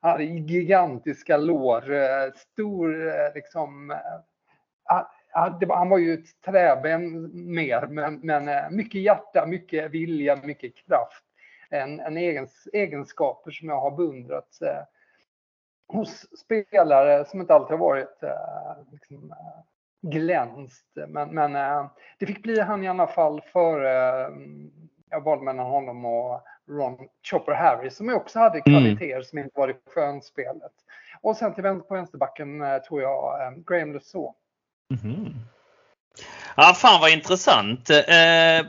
han 0.01 0.11
hade 0.11 0.25
gigantiska 0.25 1.37
lår, 1.37 1.93
eh, 1.93 2.33
stor 2.37 3.09
eh, 3.09 3.35
liksom 3.35 3.91
ah, 4.85 5.05
ah, 5.33 5.59
han 5.69 5.89
var 5.89 5.99
ju 5.99 6.15
ett 6.15 6.41
träben 6.45 7.31
mer, 7.55 7.87
men, 7.87 8.21
men 8.21 8.77
mycket 8.77 9.01
hjärta, 9.01 9.47
mycket 9.47 9.91
vilja, 9.91 10.37
mycket 10.37 10.75
kraft. 10.77 11.25
En, 11.71 12.01
en 12.01 12.17
egens, 12.17 12.69
egenskaper 12.73 13.51
som 13.51 13.69
jag 13.69 13.81
har 13.81 13.91
beundrat 13.91 14.59
hos 15.89 16.39
spelare 16.39 17.25
som 17.25 17.41
inte 17.41 17.55
alltid 17.55 17.71
har 17.71 17.87
varit 17.87 18.23
liksom, 18.93 19.35
glänst. 20.03 20.87
Men, 21.09 21.29
men 21.29 21.53
det 22.19 22.27
fick 22.27 22.43
bli 22.43 22.61
han 22.61 22.85
i 22.85 22.89
alla 22.89 23.07
fall 23.07 23.41
före... 23.41 24.27
Mm, 24.27 24.88
jag 25.11 25.21
valde 25.21 25.45
mellan 25.45 25.67
honom 25.67 26.05
och 26.05 26.41
Ron 26.69 26.99
Chopper 27.31 27.53
Harris 27.53 27.97
som 27.97 28.15
också 28.15 28.39
hade 28.39 28.61
kvaliteter 28.61 29.23
som 29.23 29.39
inte 29.39 29.61
var 29.61 29.71
i 29.71 29.75
skönspelet. 29.95 30.73
Och 31.21 31.37
sen 31.37 31.55
till 31.55 31.63
vänster 31.63 31.89
på 31.89 31.95
vänsterbacken 31.95 32.63
eh, 32.63 32.79
tror 32.79 33.03
jag 33.03 33.43
eh, 33.43 33.51
Graham 33.67 33.93
Lussau. 33.93 34.33
Mhm. 34.91 35.35
Ja, 36.57 36.75
fan 36.77 37.01
vad 37.01 37.11
intressant. 37.11 37.91
Eh, 37.91 38.67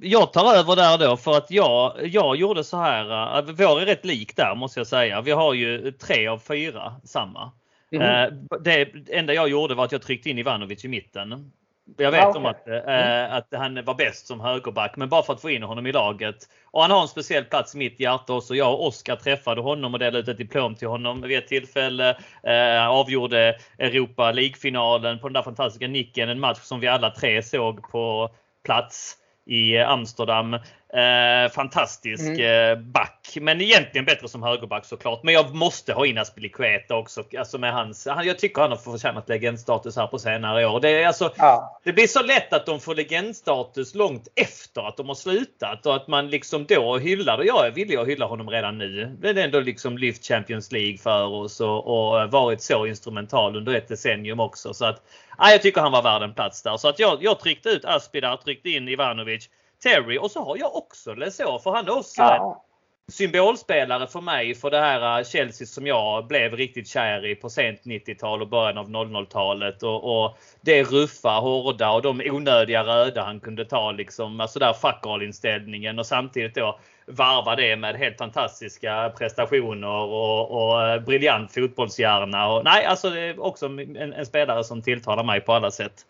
jag 0.00 0.32
tar 0.32 0.54
över 0.54 0.76
där 0.76 0.98
då 1.08 1.16
för 1.16 1.32
att 1.36 1.50
jag, 1.50 2.06
jag 2.06 2.36
gjorde 2.36 2.64
så 2.64 2.76
här. 2.76 3.38
eh, 3.38 3.44
Vår 3.54 3.80
är 3.80 3.86
rätt 3.86 4.04
lik 4.04 4.36
där 4.36 4.54
måste 4.54 4.80
jag 4.80 4.86
säga. 4.86 5.20
Vi 5.20 5.30
har 5.30 5.54
ju 5.54 5.92
tre 5.92 6.28
av 6.28 6.38
fyra 6.38 6.94
samma. 7.04 7.52
Mhm. 7.90 8.02
Eh, 8.02 8.28
det 8.60 8.88
enda 9.08 9.34
jag 9.34 9.48
gjorde 9.48 9.74
var 9.74 9.84
att 9.84 9.92
jag 9.92 10.02
tryckte 10.02 10.30
in 10.30 10.38
Ivanovic 10.38 10.84
i 10.84 10.88
mitten. 10.88 11.52
Jag 11.96 12.10
vet 12.10 12.20
Ja, 12.20 12.28
okej. 12.28 12.40
om 12.40 12.46
att, 12.46 12.68
eh, 12.68 13.34
att 13.34 13.48
han 13.52 13.84
var 13.84 13.94
bäst 13.94 14.26
som 14.26 14.40
högerback, 14.40 14.96
men 14.96 15.08
bara 15.08 15.22
för 15.22 15.32
att 15.32 15.40
få 15.40 15.50
in 15.50 15.62
honom 15.62 15.86
i 15.86 15.92
laget. 15.92 16.36
Och 16.70 16.82
han 16.82 16.90
har 16.90 17.02
en 17.02 17.08
speciell 17.08 17.44
plats 17.44 17.74
i 17.74 17.78
mitt 17.78 18.00
hjärta 18.00 18.32
också. 18.32 18.54
Jag 18.54 18.72
och 18.74 18.86
Oskar 18.86 19.16
träffade 19.16 19.60
honom 19.60 19.94
och 19.94 19.98
delade 20.00 20.18
ut 20.18 20.28
ett 20.28 20.38
diplom 20.38 20.74
till 20.74 20.88
honom 20.88 21.22
vid 21.22 21.38
ett 21.38 21.48
tillfälle. 21.48 22.16
Eh, 22.42 22.88
avgjorde 22.88 23.56
Europa 23.78 24.32
League-finalen 24.32 25.18
på 25.18 25.28
den 25.28 25.32
där 25.32 25.42
fantastiska 25.42 25.88
nicken. 25.88 26.28
En 26.28 26.40
match 26.40 26.58
som 26.58 26.80
vi 26.80 26.88
alla 26.88 27.10
tre 27.10 27.42
såg 27.42 27.90
på 27.90 28.30
plats 28.64 29.16
i 29.46 29.78
Amsterdam. 29.78 30.58
Eh, 30.96 31.50
fantastisk 31.50 32.38
eh, 32.38 32.78
back, 32.78 33.38
men 33.40 33.60
egentligen 33.60 34.04
bättre 34.04 34.28
som 34.28 34.42
högerback 34.42 34.84
såklart. 34.84 35.22
Men 35.22 35.34
jag 35.34 35.54
måste 35.54 35.92
ha 35.92 36.06
in 36.06 36.18
Aspilicueta 36.18 36.96
också. 36.96 37.24
Alltså 37.38 37.58
med 37.58 37.72
hans, 37.72 38.06
han, 38.06 38.26
jag 38.26 38.38
tycker 38.38 38.62
han 38.62 38.70
har 38.70 38.78
förtjänat 38.78 39.28
legendstatus 39.28 39.96
här 39.96 40.06
på 40.06 40.18
senare 40.18 40.66
år. 40.66 40.80
Det, 40.80 41.02
är 41.02 41.06
alltså, 41.06 41.32
Ja. 41.36 41.80
det 41.84 41.92
blir 41.92 42.06
så 42.06 42.22
lätt 42.22 42.52
att 42.52 42.66
de 42.66 42.80
får 42.80 42.94
legendstatus 42.94 43.94
långt 43.94 44.28
efter 44.34 44.88
att 44.88 44.96
de 44.96 45.08
har 45.08 45.14
slutat 45.14 45.86
och 45.86 45.96
att 45.96 46.08
man 46.08 46.30
liksom 46.30 46.64
då 46.68 46.98
hyllar 46.98 47.38
det. 47.38 47.44
Jag 47.44 47.66
är 47.66 47.70
villig 47.70 47.96
att 47.96 48.08
hylla 48.08 48.26
honom 48.26 48.50
redan 48.50 48.78
nu. 48.78 49.16
Det 49.20 49.28
är 49.28 49.36
ändå 49.36 49.60
liksom 49.60 49.98
lyft 49.98 50.26
Champions 50.26 50.72
League 50.72 50.98
för 50.98 51.24
oss 51.24 51.60
och, 51.60 51.86
och 51.86 52.30
varit 52.30 52.62
så 52.62 52.86
instrumental 52.86 53.56
under 53.56 53.74
ett 53.74 53.88
decennium 53.88 54.40
också. 54.40 54.74
Så 54.74 54.84
att, 54.84 55.02
ja, 55.38 55.50
jag 55.50 55.62
tycker 55.62 55.80
han 55.80 55.92
var 55.92 56.02
värd 56.02 56.22
en 56.22 56.34
plats 56.34 56.62
där. 56.62 56.76
Så 56.76 56.88
att 56.88 56.98
jag, 56.98 57.18
jag 57.22 57.40
tryckte 57.40 57.68
ut 57.68 57.84
Aspi 57.84 58.20
där, 58.20 58.36
tryckte 58.36 58.70
in 58.70 58.88
Ivanovic, 58.88 59.48
Terry 59.82 60.18
och 60.18 60.30
så 60.30 60.44
har 60.44 60.56
jag 60.56 60.76
också 60.76 61.14
Lesor 61.14 61.58
för 61.58 61.70
han 61.70 61.86
är 61.86 61.98
också 61.98 62.22
en 62.22 62.28
Ja. 62.28 62.64
symbolspelare 63.12 64.06
för 64.06 64.20
mig 64.20 64.54
för 64.54 64.70
det 64.70 64.80
här 64.80 65.18
uh, 65.18 65.24
Chelsea 65.24 65.66
som 65.66 65.86
jag 65.86 66.26
blev 66.26 66.56
riktigt 66.56 66.88
kär 66.88 67.26
i 67.26 67.34
på 67.34 67.50
sent 67.50 67.80
90-tal 67.84 68.42
och 68.42 68.48
början 68.48 68.78
av 68.78 68.88
00-talet. 68.88 69.82
Och, 69.82 70.24
och 70.24 70.38
det 70.60 70.82
ruffa, 70.82 71.30
hårda 71.30 71.90
och 71.90 72.02
de 72.02 72.20
onödiga 72.24 72.84
röda 72.84 73.22
han 73.24 73.40
kunde 73.40 73.64
ta 73.64 73.92
liksom. 73.92 74.40
Alltså 74.40 74.58
där 74.58 74.72
fuck 74.72 75.06
all 75.06 75.22
inställningen 75.22 75.98
och 75.98 76.06
samtidigt 76.06 76.54
då 76.54 76.78
varva 77.06 77.56
det 77.56 77.76
med 77.76 77.96
helt 77.96 78.18
fantastiska 78.18 79.12
prestationer 79.18 79.88
och, 79.88 80.50
och 80.50 80.88
eh, 80.88 81.00
briljant 81.00 81.52
fotbollshjärna. 81.54 82.48
Och, 82.52 82.64
nej, 82.64 82.84
alltså 82.84 83.10
det 83.10 83.20
är 83.20 83.40
också 83.44 83.66
en, 83.66 84.12
en 84.12 84.26
spelare 84.26 84.64
som 84.64 84.82
tilltalar 84.82 85.24
mig 85.24 85.40
på 85.40 85.52
alla 85.52 85.70
sätt. 85.70 86.06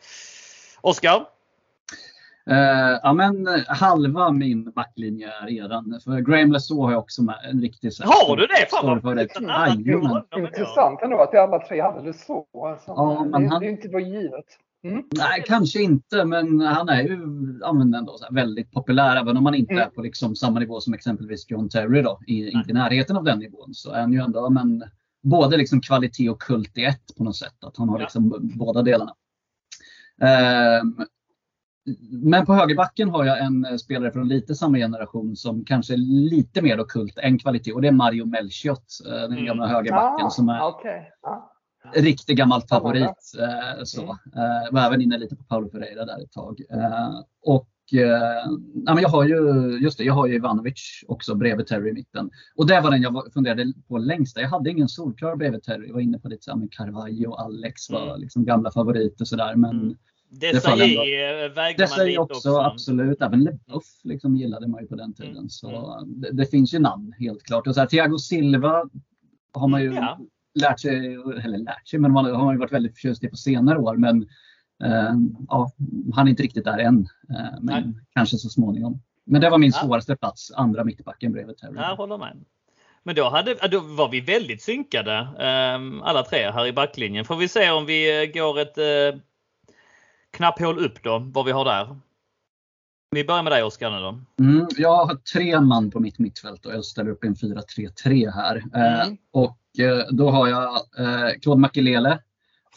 Oskar? 0.80 1.24
Eh, 2.50 2.98
ja, 3.02 3.12
men 3.12 3.46
eh, 3.48 3.54
halva 3.68 4.32
min 4.32 4.70
backlinje 4.70 5.28
är 5.42 5.46
redan. 5.46 6.00
För 6.04 6.20
Graham 6.20 6.52
Lesaux 6.52 6.80
har 6.80 6.92
jag 6.92 7.00
också 7.00 7.22
med. 7.22 7.34
En 7.50 7.60
riktig 7.60 7.92
så 7.92 8.04
Har 8.04 8.36
du 8.36 8.46
det? 8.46 8.66
Fan 8.70 9.00
vad 9.02 9.18
fint. 9.20 9.32
Jajamän. 9.48 10.22
Intressant 10.36 11.00
ändå 11.02 11.18
att 11.22 11.34
alla 11.34 11.58
tre 11.66 11.80
hade 11.82 12.02
det 12.02 12.12
så. 12.12 12.46
Alltså, 12.66 12.84
Ja, 12.96 13.24
men 13.30 13.42
det, 13.42 13.48
han- 13.48 13.60
det 13.60 13.66
är 13.66 13.70
inte 13.70 13.88
var 13.88 14.00
givet. 14.00 14.44
Mm. 14.84 15.02
Nej, 15.16 15.42
kanske 15.46 15.82
inte, 15.82 16.24
men 16.24 16.60
han 16.60 16.88
är 16.88 17.02
ju 17.02 17.18
ja, 17.60 17.70
ändå 17.80 18.16
så 18.18 18.24
här 18.24 18.32
väldigt 18.32 18.72
populär. 18.72 19.16
Även 19.16 19.36
om 19.36 19.46
han 19.46 19.54
inte 19.54 19.72
Mm. 19.72 19.86
är 19.86 19.90
på 19.90 20.02
liksom 20.02 20.36
samma 20.36 20.60
nivå 20.60 20.80
som 20.80 20.94
exempelvis 20.94 21.50
John 21.50 21.68
Terry. 21.68 22.02
Då, 22.02 22.20
i, 22.26 22.50
inte 22.50 22.70
i 22.70 22.74
närheten 22.74 23.16
av 23.16 23.24
den 23.24 23.38
nivån. 23.38 23.74
Så 23.74 23.92
är 23.92 24.00
han 24.00 24.12
ju 24.12 24.18
ändå 24.18 24.50
men, 24.50 24.82
både 25.22 25.56
liksom 25.56 25.80
kvalitet 25.80 26.28
och 26.30 26.40
kult 26.42 26.78
i 26.78 26.84
ett 26.84 27.16
på 27.18 27.24
något 27.24 27.36
sätt. 27.36 27.64
Att 27.64 27.76
han 27.76 27.88
har 27.88 27.98
Ja. 27.98 28.02
liksom 28.02 28.28
b- 28.30 28.36
båda 28.40 28.82
delarna. 28.82 29.14
Ehm, 30.22 30.96
men 32.10 32.46
på 32.46 32.54
högerbacken 32.54 33.08
har 33.10 33.24
jag 33.24 33.38
en 33.44 33.64
eh, 33.64 33.76
spelare 33.76 34.12
från 34.12 34.28
lite 34.28 34.54
samma 34.54 34.78
generation 34.78 35.36
som 35.36 35.64
kanske 35.64 35.92
är 35.94 36.30
lite 36.30 36.62
mer 36.62 36.84
kult 36.88 37.18
än 37.18 37.38
kvalitet. 37.38 37.72
Och 37.72 37.82
det 37.82 37.88
är 37.88 37.92
Mario 37.92 38.24
Melchiot, 38.26 38.84
eh, 39.06 39.12
den 39.12 39.32
Mm. 39.32 39.44
gamla 39.44 39.66
högerbacken 39.66 40.30
som 40.30 40.48
är 40.48 40.60
Ah, 40.60 40.68
okej. 40.68 41.10
Ja. 41.22 41.52
riktig 41.94 42.36
gammal 42.36 42.62
favorit. 42.62 43.32
Eh, 43.40 43.82
så. 43.84 44.02
Mm. 44.02 44.16
Eh, 44.66 44.72
var 44.72 44.80
även 44.86 45.00
inne 45.02 45.18
lite 45.18 45.36
på 45.36 45.44
Paulo 45.44 45.70
Ferreira 45.70 46.04
där 46.04 46.22
ett 46.22 46.32
tag. 46.32 46.60
Och 47.46 47.68
ja, 47.90 48.94
men 48.94 49.02
jag 49.02 49.08
har 49.08 49.24
ju, 49.24 49.38
just 49.82 49.98
det, 49.98 50.04
jag 50.04 50.14
har 50.14 50.26
ju 50.26 50.34
Ivanovic 50.34 51.04
också 51.08 51.34
bredvid 51.34 51.66
Terry 51.66 51.90
i 51.90 51.92
mitten. 51.92 52.30
Och 52.56 52.66
det 52.66 52.80
var 52.80 52.90
den 52.90 53.02
jag 53.02 53.32
funderade 53.34 53.72
på 53.88 53.98
längst. 53.98 54.36
Jag 54.40 54.48
hade 54.48 54.70
ingen 54.70 54.88
solklar 54.88 55.36
bredvid 55.36 55.62
Terry. 55.62 55.86
Jag 55.86 55.94
var 55.94 56.00
inne 56.00 56.18
på 56.18 56.28
lite 56.28 56.42
så 56.44 56.50
här, 56.50 56.58
men 56.58 56.68
Carvalho 56.68 57.30
och 57.30 57.40
Alex 57.40 57.90
var 57.90 58.06
Mm. 58.08 58.20
liksom 58.20 58.44
gamla 58.44 58.70
favoriter 58.70 59.24
sådär. 59.24 59.54
Men 59.56 59.96
Mm. 60.32 60.52
Desai 60.54 60.96
väger 61.48 61.76
det 61.76 61.82
man 61.82 61.88
säger 61.88 62.06
lite 62.06 62.20
också, 62.20 62.34
också. 62.34 62.58
absolut. 62.58 63.22
Även 63.22 63.44
LeBuff 63.44 63.84
liksom 64.04 64.36
gillade 64.36 64.68
man 64.68 64.80
ju 64.82 64.86
på 64.88 64.94
den 64.96 65.14
tiden. 65.14 65.36
Mm. 65.36 65.48
Så 65.48 66.00
det, 66.06 66.30
det 66.32 66.46
finns 66.46 66.74
ju 66.74 66.78
namn 66.78 67.14
helt 67.18 67.42
klart. 67.42 67.66
Och 67.66 67.74
så 67.74 67.80
här, 67.80 67.86
Thiago 67.88 68.18
Silva 68.18 68.84
har 69.52 69.68
man 69.68 69.80
ju 69.82 69.86
Mm, 69.86 70.02
Ja. 70.02 70.18
lärt 70.60 70.80
sig, 70.80 70.96
eller 71.44 71.58
lärt 71.58 71.88
sig, 71.88 71.98
men 71.98 72.12
man 72.12 72.24
har 72.24 72.44
man 72.44 72.54
ju 72.54 72.58
varit 72.58 72.72
väldigt 72.72 72.94
förtjust 72.94 73.24
i 73.24 73.28
på 73.28 73.36
senare 73.36 73.78
år. 73.78 73.96
Men 73.96 74.22
eh, 74.84 75.14
ja, 75.48 75.70
han 76.14 76.26
är 76.26 76.30
inte 76.30 76.42
riktigt 76.42 76.64
där 76.64 76.78
än. 76.78 77.08
Eh, 77.30 77.60
men 77.60 77.82
Nej. 77.82 77.94
kanske 78.14 78.36
så 78.38 78.48
småningom. 78.48 79.02
Men 79.24 79.40
det 79.40 79.50
var 79.50 79.58
min 79.58 79.72
Ja. 79.74 79.86
svåraste 79.86 80.16
plats, 80.16 80.52
andra 80.52 80.84
mittbacken 80.84 81.32
bredvid 81.32 81.56
Terry. 81.56 81.72
Jag 81.76 81.96
håller 81.96 82.18
med. 82.18 82.44
Men 83.02 83.14
då, 83.14 83.28
hade, 83.28 83.54
då 83.70 83.80
var 83.80 84.08
vi 84.08 84.20
väldigt 84.20 84.62
synkade 84.62 85.28
ehm, 85.38 86.02
alla 86.02 86.22
tre 86.22 86.50
här 86.50 86.66
i 86.66 86.72
backlinjen. 86.72 87.24
Får 87.24 87.36
vi 87.36 87.48
se 87.48 87.70
om 87.70 87.86
vi 87.86 88.22
eh, 88.22 88.32
går 88.34 88.58
ett 88.60 88.78
eh, 88.78 89.20
knapphål 90.36 90.78
upp 90.84 91.02
då, 91.02 91.18
vad 91.34 91.44
vi 91.46 91.52
har 91.52 91.64
där. 91.64 91.96
Vi 93.10 93.24
börjar 93.24 93.42
med 93.42 93.52
dig 93.52 93.62
Oskar 93.62 93.90
nu 93.90 93.96
då. 94.00 94.20
Mm, 94.44 94.66
jag 94.76 95.04
har 95.06 95.14
tre 95.14 95.60
man 95.60 95.90
på 95.90 96.00
mitt 96.00 96.18
mittfält 96.18 96.66
och 96.66 96.72
jag 96.72 96.84
ställer 96.84 97.10
upp 97.10 97.24
en 97.24 97.34
4-3-3 97.34 98.30
här. 98.30 98.56
Eh, 98.74 99.02
Mm. 99.04 99.16
och 99.30 99.58
eh, 99.78 100.06
då 100.10 100.30
har 100.30 100.48
jag 100.48 100.74
eh, 100.98 101.30
Claude 101.42 101.60
Makelele, 101.60 102.18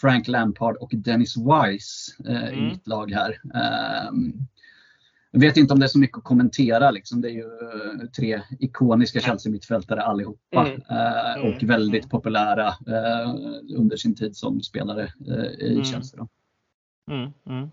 Frank 0.01 0.27
Lampard 0.27 0.75
och 0.77 0.91
Dennis 0.93 1.35
Wise 1.37 2.11
eh, 2.29 2.49
i 2.49 2.53
Mm. 2.57 2.65
mitt 2.67 2.87
lag 2.87 3.11
här. 3.11 3.41
Ehm, 3.53 4.33
jag 5.31 5.39
vet 5.39 5.57
inte 5.57 5.73
om 5.73 5.79
det 5.79 5.85
är 5.85 5.87
så 5.87 5.99
mycket 5.99 6.17
att 6.17 6.23
kommentera. 6.23 6.91
Liksom. 6.91 7.21
Det 7.21 7.27
är 7.29 7.33
ju 7.33 7.41
eh, 7.43 8.07
tre 8.17 8.41
ikoniska 8.59 9.19
Chelsea-mittfältare 9.19 10.01
allihopa. 10.01 10.67
Mm. 10.67 10.81
Eh, 10.89 11.41
och 11.41 11.63
Mm. 11.63 11.67
väldigt 11.67 12.09
populära 12.09 12.67
eh, 12.67 13.29
under 13.77 13.97
sin 13.97 14.15
tid 14.15 14.35
som 14.35 14.61
spelare 14.61 15.03
eh, 15.27 15.65
i 15.67 15.71
Mm. 15.71 15.83
Chelsea. 15.85 16.19
Då. 16.19 16.27
Mm, 17.11 17.31
mm. 17.47 17.71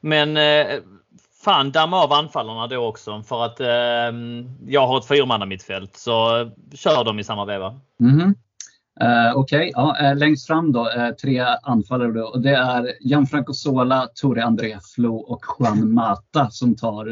Men 0.00 0.36
eh, 0.36 0.78
fan 1.44 1.72
damma 1.72 2.02
av 2.02 2.12
anfallarna 2.12 2.66
då 2.66 2.86
också 2.86 3.22
för 3.22 3.44
att 3.44 3.60
ehm, 3.60 4.48
jag 4.66 4.86
har 4.86 4.98
ett 4.98 5.08
fyrmanna 5.08 5.46
mittfält 5.46 5.96
så 5.96 6.40
eh, 6.40 6.48
kör 6.74 7.04
dem 7.04 7.18
i 7.18 7.24
samma 7.24 7.44
veva. 7.44 7.80
Mhm. 7.98 8.34
Eh, 9.00 9.36
Okej, 9.36 9.70
ja, 9.74 9.98
eh, 9.98 10.16
längst 10.16 10.46
fram 10.46 10.72
då 10.72 10.90
eh, 10.90 11.10
tre 11.10 11.44
anfallare 11.62 12.12
då, 12.12 12.24
och 12.24 12.40
det 12.40 12.54
är 12.54 12.92
Gianfranco 13.00 13.52
Sola, 13.52 14.08
Tore 14.14 14.44
André 14.44 14.78
Flo 14.94 15.16
och 15.16 15.44
Juan 15.58 15.92
Mata 15.92 16.50
som 16.50 16.76
tar 16.76 17.08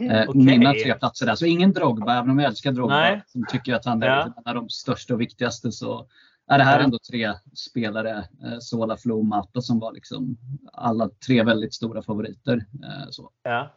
eh, 0.00 0.24
Okej. 0.28 0.42
mina 0.42 0.72
tre 0.72 0.94
platser 0.94 1.26
där. 1.26 1.34
Så 1.34 1.46
ingen 1.46 1.72
Drogba, 1.72 2.18
även 2.18 2.30
om 2.30 2.38
jag 2.38 2.48
älskar 2.48 2.72
Drogba 2.72 2.94
Nej. 3.00 3.22
som 3.26 3.44
tycker 3.50 3.74
att 3.74 3.84
han 3.84 4.02
är 4.02 4.06
Ja. 4.06 4.22
en 4.22 4.32
av 4.46 4.54
de 4.54 4.68
största 4.68 5.14
och 5.14 5.20
viktigaste 5.20 5.72
så 5.72 6.06
är 6.48 6.58
det 6.58 6.64
här 6.64 6.78
Ja. 6.78 6.84
ändå 6.84 6.98
tre 7.10 7.32
spelare, 7.54 8.10
eh, 8.44 8.58
Sola, 8.60 8.96
Flo 8.96 9.18
och 9.18 9.24
Mata 9.24 9.60
som 9.60 9.78
var 9.80 9.92
liksom 9.92 10.36
alla 10.72 11.08
tre 11.26 11.42
väldigt 11.42 11.74
stora 11.74 12.02
favoriter. 12.02 12.54
Eh, 12.84 13.10
så. 13.10 13.30
Ja. 13.42 13.68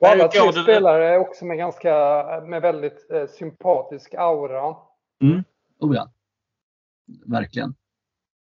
Och 0.00 0.06
alla 0.08 0.28
tre 0.28 0.52
spelare 0.62 1.18
också 1.18 1.44
med 1.44 1.56
ganska 1.58 1.90
med 2.46 2.62
väldigt 2.62 3.10
eh, 3.10 3.26
sympatisk 3.26 4.14
aura. 4.14 4.76
Oh 5.78 5.94
ja, 5.96 6.10
verkligen. 7.26 7.74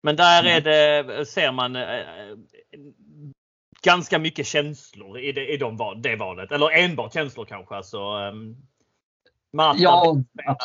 Men 0.03 0.15
där 0.15 0.41
Mm. 0.43 0.57
är 0.57 0.61
det, 0.61 1.25
ser 1.25 1.51
man 1.51 1.75
eh, 1.75 2.37
ganska 3.83 4.19
mycket 4.19 4.45
känslor 4.45 5.19
i 5.19 5.31
det, 5.31 5.53
i 5.53 5.57
de, 5.57 6.01
det 6.01 6.15
valet. 6.15 6.51
Eller 6.51 6.69
enbart 6.83 7.13
känslor 7.13 7.45
kanske. 7.45 7.75
Alltså, 7.75 7.97
Marta 9.53 9.79
Ja, 9.79 10.15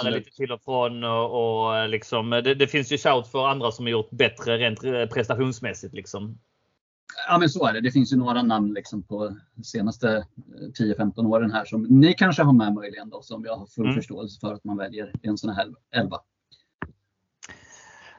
lite 0.05 0.31
till 0.31 0.53
och 0.53 0.63
från 0.63 1.05
och, 1.05 1.65
och 1.65 1.77
eh, 1.77 1.89
liksom, 1.89 2.31
det, 2.31 2.55
det 2.55 2.67
finns 2.67 2.93
ju 2.93 2.99
shout 2.99 3.29
för 3.29 3.47
andra 3.49 3.71
som 3.73 3.85
har 3.85 3.91
gjort 3.91 4.11
bättre 4.11 4.59
rent 4.59 4.85
eh, 4.85 5.07
prestationsmässigt. 5.07 5.95
Liksom. 5.95 6.39
Ja 7.29 7.39
men 7.39 7.49
så 7.49 7.67
är 7.67 7.73
det. 7.73 7.81
Det 7.81 7.91
finns 7.91 8.13
ju 8.13 8.17
några 8.17 8.43
namn 8.43 8.75
liksom 8.75 9.03
på 9.03 9.37
de 9.55 9.65
senaste 9.65 10.09
eh, 10.17 10.23
10-15 10.99 11.27
åren 11.27 11.53
här 11.53 11.65
som 11.65 11.83
ni 11.83 12.15
kanske 12.15 12.43
har 12.43 12.53
med 12.53 12.75
möjligen 12.75 13.11
då 13.11 13.23
som 13.23 13.45
jag 13.45 13.57
har 13.57 13.67
full 13.67 13.85
Mm. 13.85 13.97
förståelse 13.97 14.41
för 14.41 14.55
att 14.55 14.65
man 14.65 14.77
väljer 14.77 15.13
i 15.23 15.29
en 15.29 15.39
sån 15.39 15.51
här 15.51 15.67
elva. 15.95 16.21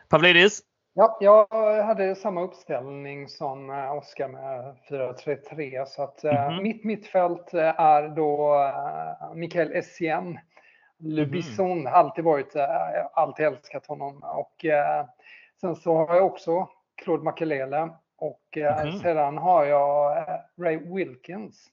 Pavlidis? 0.09 0.61
Ja, 0.93 1.17
jag 1.21 1.47
hade 1.83 2.15
samma 2.15 2.41
uppställning 2.41 3.27
som 3.29 3.69
eh, 3.69 3.91
Oskar 3.91 4.27
med 4.27 4.75
4-3-3. 4.89 5.85
Så 5.87 6.03
att 6.03 6.23
eh, 6.23 6.51
Mhm. 6.51 6.63
mitt 6.63 6.83
mittfält 6.83 7.53
eh, 7.53 7.79
är 7.79 8.15
då 8.15 8.53
eh, 9.29 9.35
Mikael 9.35 9.71
Essien. 9.73 10.37
Le 10.99 11.21
Mhm. 11.21 11.31
Bisson, 11.31 11.87
alltid 11.87 12.23
varit, 12.23 12.55
eh, 12.55 13.05
alltid 13.13 13.45
älskat 13.45 13.85
honom. 13.87 14.23
Och 14.23 14.65
eh, 14.65 15.05
sen 15.61 15.75
så 15.75 15.95
har 15.95 16.15
jag 16.15 16.25
också 16.25 16.67
Claude 16.95 17.23
Makelele. 17.23 17.89
Och 18.17 18.57
Mhm. 18.83 18.99
sedan 18.99 19.37
har 19.37 19.65
jag 19.65 20.23
Ray 20.61 20.77
Wilkins. 20.77 21.65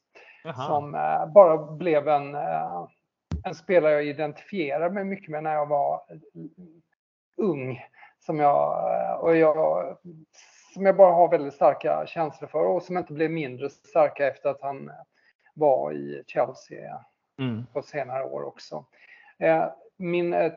Jaha. 0.47 0.55
som 0.67 0.93
bara 1.35 1.57
blev 1.73 2.09
en, 2.09 2.35
en 3.45 3.55
spelare 3.55 3.93
jag 3.93 4.05
identifierade 4.05 4.91
mig 4.91 5.05
mycket 5.05 5.29
med 5.31 5.43
när 5.43 5.55
jag 5.55 5.67
var 5.67 6.03
ung. 7.37 7.85
Som 8.21 8.39
jag, 8.39 8.75
och 9.23 9.37
jag, 9.37 9.97
som 10.75 10.87
jag 10.87 10.97
bara 10.97 11.13
har 11.13 11.29
väldigt 11.29 11.55
starka 11.55 12.05
känslor 12.07 12.49
för 12.49 12.65
och 12.67 12.83
som 12.83 12.99
inte 12.99 13.13
blev 13.13 13.31
mindre 13.31 13.71
starka 13.71 14.27
efter 14.27 14.49
att 14.49 14.63
han 14.63 14.91
var 15.55 15.93
i 15.93 16.23
Chelsea 16.27 17.05
Mm. 17.39 17.67
på 17.73 17.83
senare 17.83 18.25
år 18.25 18.45
också. 18.45 18.85
Eh, 19.43 19.65
Min 19.99 20.35
eh, 20.35 20.53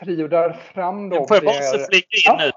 trio 0.00 0.28
där 0.28 0.52
fram 0.52 1.08
då 1.08 1.26
Får 1.26 1.36
jag 1.36 1.44
bara 1.44 1.86
flika 1.90 2.30
in 2.30 2.38
nu 2.38 2.52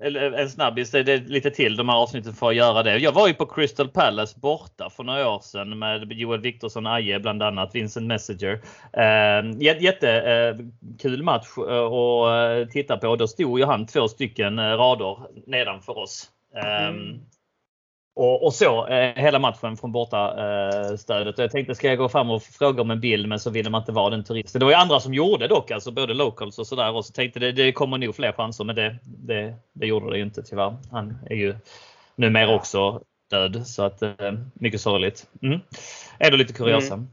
eller 0.00 0.32
en 0.32 0.50
snabbis, 0.50 0.90
det 0.90 0.98
är 0.98 1.18
lite 1.18 1.50
till 1.50 1.76
de 1.76 1.88
här 1.88 1.96
avsnitten 1.96 2.32
för 2.32 2.48
att 2.48 2.54
göra 2.54 2.82
det. 2.82 2.98
Jag 2.98 3.12
var 3.12 3.28
ju 3.28 3.34
på 3.34 3.46
Crystal 3.46 3.88
Palace 3.88 4.38
borta 4.40 4.90
för 4.90 5.04
några 5.04 5.30
år 5.30 5.40
sedan 5.40 5.78
med 5.78 6.12
Joel 6.12 6.40
Viktorsson 6.40 6.86
Aje 6.86 7.20
bland 7.20 7.42
annat, 7.42 7.74
Vincent 7.74 8.06
Messenger. 8.06 8.60
Eh, 8.92 9.60
Jättekul 9.80 11.22
match 11.22 11.46
eh, 11.68 11.84
att 11.84 12.70
titta 12.70 12.96
på. 12.96 13.16
Då 13.16 13.28
stod 13.28 13.58
ju 13.58 13.64
han 13.64 13.86
två 13.86 14.08
stycken 14.08 14.58
eh, 14.58 14.62
rader 14.62 15.18
nedanför 15.46 15.98
oss. 15.98 16.30
Eh, 16.56 16.88
Mm. 16.88 17.20
Och, 18.18 18.44
och 18.44 18.54
så 18.54 18.86
eh, 18.86 19.14
hela 19.14 19.38
matchen 19.38 19.76
från 19.76 19.92
borta 19.92 20.34
eh, 20.38 20.96
stödet. 20.96 21.38
Jag 21.38 21.50
tänkte 21.50 21.74
ska 21.74 21.88
jag 21.88 21.98
gå 21.98 22.08
fram 22.08 22.30
och 22.30 22.42
fråga 22.42 22.82
om 22.82 22.90
en 22.90 23.00
bild 23.00 23.28
men 23.28 23.38
så 23.38 23.50
ville 23.50 23.70
man 23.70 23.82
inte 23.82 23.92
vara 23.92 24.10
den 24.10 24.24
turisten. 24.24 24.58
Det 24.58 24.64
var 24.64 24.72
ju 24.72 24.78
andra 24.78 25.00
som 25.00 25.14
gjorde 25.14 25.48
dock, 25.48 25.70
alltså 25.70 25.90
både 25.90 26.14
locals 26.14 26.58
och 26.58 26.66
sådär. 26.66 26.92
Och 26.92 27.04
så 27.04 27.12
tänkte 27.12 27.40
det, 27.40 27.52
det 27.52 27.72
kommer 27.72 27.98
nog 27.98 28.14
fler 28.14 28.32
chanser 28.32 28.64
men 28.64 28.76
det, 28.76 28.98
det, 29.04 29.54
det 29.72 29.86
gjorde 29.86 30.10
det 30.10 30.16
ju 30.16 30.22
inte 30.22 30.42
tyvärr. 30.42 30.76
Han 30.90 31.18
är 31.30 31.34
ju 31.34 31.56
numera 32.16 32.54
också 32.54 33.00
död 33.30 33.66
så 33.66 33.82
att 33.82 34.02
eh, 34.02 34.32
mycket 34.54 34.80
sorgligt. 34.80 35.26
Mm. 35.42 35.60
Ändå 36.18 36.36
lite 36.36 36.52
kuriosa. 36.52 37.04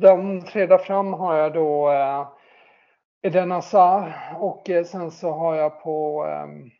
De 0.00 0.42
tre 0.42 0.66
där 0.66 0.78
fram 0.78 1.12
har 1.12 1.36
jag 1.36 1.54
då 1.54 1.92
eh, 1.92 2.26
Eden 3.22 3.50
Hazard 3.50 4.12
och 4.40 4.70
eh, 4.70 4.84
sen 4.84 5.10
så 5.10 5.32
har 5.32 5.54
jag 5.54 5.82
på 5.82 6.26
eh, 6.26 6.70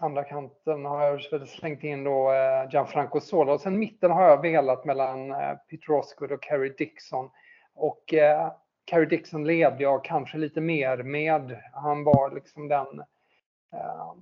andra 0.00 0.24
kanten 0.24 0.84
har 0.84 1.04
jag 1.04 1.48
slängt 1.48 1.84
in 1.84 2.04
då 2.04 2.32
eh, 2.32 2.70
Gianfranco 2.70 3.20
Sola 3.20 3.52
och 3.52 3.60
sen 3.60 3.78
mitten 3.78 4.10
har 4.10 4.22
jag 4.22 4.42
velat 4.42 4.84
mellan 4.84 5.30
eh, 5.30 5.54
Peter 5.70 5.92
Osgood 5.92 6.32
och 6.32 6.44
Kerry 6.44 6.74
Dixon. 6.78 7.30
Och 7.74 8.14
eh, 8.14 8.52
Kerry 8.90 9.06
Dixon 9.06 9.46
levde 9.46 9.82
jag 9.82 10.04
kanske 10.04 10.38
lite 10.38 10.60
mer 10.60 10.96
med. 10.96 11.60
Han 11.72 12.04
var 12.04 12.30
liksom 12.30 12.68
den 12.68 13.00
eh, 13.72 14.12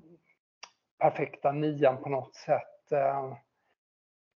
perfekta 0.98 1.52
nian 1.52 2.02
på 2.02 2.08
något 2.08 2.34
sätt. 2.34 2.92
Eh, 2.92 3.32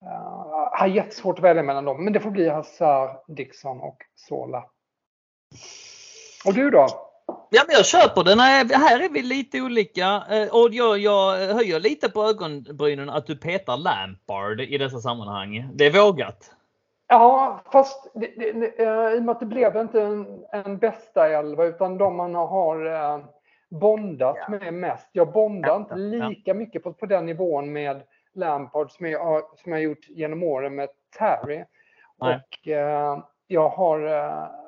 Uh, 0.05 0.69
har 0.71 0.87
jättesvårt 0.87 1.37
att 1.37 1.43
välja 1.43 1.63
mellan 1.63 1.85
dem, 1.85 2.03
men 2.03 2.13
det 2.13 2.19
får 2.19 2.31
bli 2.31 2.49
Hazard, 2.49 3.23
Dixon 3.27 3.81
och 3.81 3.97
Sola. 4.15 4.65
Och 6.45 6.53
du 6.53 6.69
då? 6.69 6.87
Ja, 7.55 7.63
men 7.67 7.75
jag 7.75 7.85
köper 7.85 8.23
det. 8.23 8.35
Nej, 8.35 8.65
här 8.71 8.99
är 8.99 9.09
vi 9.09 9.21
lite 9.21 9.61
olika. 9.61 10.23
Eh, 10.29 10.55
och 10.55 10.69
jag, 10.71 10.97
jag 10.97 11.53
höjer 11.53 11.79
lite 11.79 12.09
på 12.09 12.23
ögonbrynen 12.23 13.09
att 13.09 13.27
du 13.27 13.35
petar 13.35 13.77
Lampard 13.77 14.61
i 14.61 14.77
dessa 14.77 14.99
sammanhang. 14.99 15.69
Det 15.73 15.85
är 15.85 16.05
vågat. 16.05 16.51
Ja, 17.07 17.61
fast 17.71 18.11
det, 18.13 18.27
det, 18.37 19.13
i 19.15 19.19
och 19.19 19.23
med 19.23 19.29
att 19.29 19.39
det 19.39 19.45
blev 19.45 19.77
inte 19.77 20.01
en, 20.01 20.43
en 20.51 20.77
bästa 20.77 21.29
elva 21.29 21.65
utan 21.65 21.97
de 21.97 22.15
man 22.15 22.35
har 22.35 22.85
eh, 22.85 23.25
bondat 23.69 24.37
ja. 24.39 24.49
med 24.49 24.73
mest. 24.73 25.09
Jag 25.11 25.31
bondar 25.31 25.69
ja, 25.69 25.75
inte 25.77 25.95
lika 25.95 26.41
ja. 26.51 26.53
mycket 26.53 26.83
på, 26.83 26.93
på 26.93 27.05
den 27.05 27.25
nivån 27.25 27.73
med 27.73 28.01
Lampard 28.35 28.91
som 28.91 29.05
jag, 29.05 29.43
som 29.57 29.71
jag 29.71 29.81
gjort 29.81 30.07
genom 30.09 30.43
åren 30.43 30.75
med 30.75 30.89
Terry. 31.17 31.63
Nej. 32.21 32.35
Och 32.35 32.67
eh, 32.67 33.17
jag 33.47 33.69
har 33.69 34.07
eh, 34.07 34.62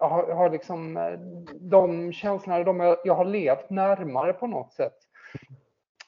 jag 0.00 0.08
har, 0.08 0.28
jag 0.28 0.36
har 0.36 0.50
liksom 0.50 0.96
eh, 0.96 1.12
de 1.60 2.12
känslorna, 2.12 2.64
de 2.64 2.80
jag, 2.80 2.96
jag 3.04 3.14
har 3.14 3.24
levt 3.24 3.70
närmare 3.70 4.32
på 4.32 4.46
något 4.46 4.72
sätt 4.72 4.96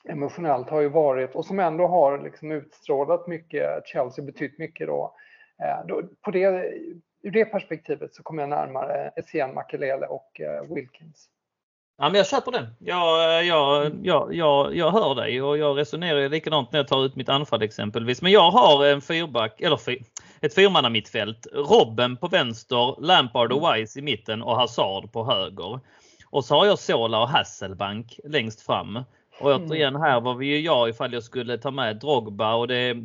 emotionellt 0.04 0.70
har 0.70 0.80
ju 0.80 0.88
varit 0.88 1.34
och 1.34 1.44
som 1.44 1.58
ändå 1.58 1.86
har 1.86 2.18
liksom 2.18 2.52
utstrålat 2.52 3.26
mycket, 3.26 3.86
Chelsea 3.86 4.24
betytt 4.24 4.58
mycket 4.58 4.86
då. 4.86 5.14
Eh, 5.62 5.86
då 5.86 6.02
på 6.20 6.30
det, 6.30 6.72
ur 7.22 7.30
det 7.30 7.44
perspektivet 7.44 8.14
så 8.14 8.22
kommer 8.22 8.42
jag 8.42 8.50
närmare 8.50 9.12
Essien, 9.16 9.54
Makelele 9.54 10.06
och 10.06 10.40
eh, 10.40 10.74
Wilkins. 10.74 11.28
Ja, 11.98 12.08
men 12.08 12.14
jag 12.14 12.26
köper 12.26 12.52
den. 12.52 12.66
Jag, 12.78 13.44
jag, 13.44 13.92
jag, 14.02 14.34
jag, 14.34 14.76
jag 14.76 14.90
hör 14.90 15.14
dig 15.14 15.42
och 15.42 15.58
jag 15.58 15.78
resonerar 15.78 16.28
likadant 16.28 16.72
när 16.72 16.78
jag 16.78 16.88
tar 16.88 17.04
ut 17.04 17.16
mitt 17.16 17.28
anfall 17.28 17.62
exempelvis. 17.62 18.22
Men 18.22 18.32
jag 18.32 18.50
har 18.50 18.86
en 18.86 19.00
fyrback, 19.00 19.60
eller 19.60 19.76
fyr, 19.76 20.02
ett 20.40 20.54
fyrmanna 20.54 20.88
mittfält. 20.88 21.46
Robben 21.52 22.16
på 22.16 22.28
vänster, 22.28 23.00
Lampard 23.00 23.52
och 23.52 23.74
Wise 23.74 23.98
i 23.98 24.02
mitten 24.02 24.42
och 24.42 24.56
Hazard 24.56 25.12
på 25.12 25.24
höger. 25.24 25.80
Och 26.30 26.44
så 26.44 26.54
har 26.54 26.66
jag 26.66 26.78
Sola 26.78 27.22
och 27.22 27.28
Hasselbank 27.28 28.20
längst 28.24 28.62
fram. 28.62 29.04
Och 29.40 29.52
mm. 29.52 29.66
återigen 29.66 29.96
här 29.96 30.20
var 30.20 30.34
vi 30.34 30.46
ju 30.46 30.60
jag 30.60 30.88
ifall 30.88 31.12
jag 31.12 31.22
skulle 31.22 31.58
ta 31.58 31.70
med 31.70 31.96
Drogba 31.96 32.54
och 32.54 32.68
det 32.68 32.96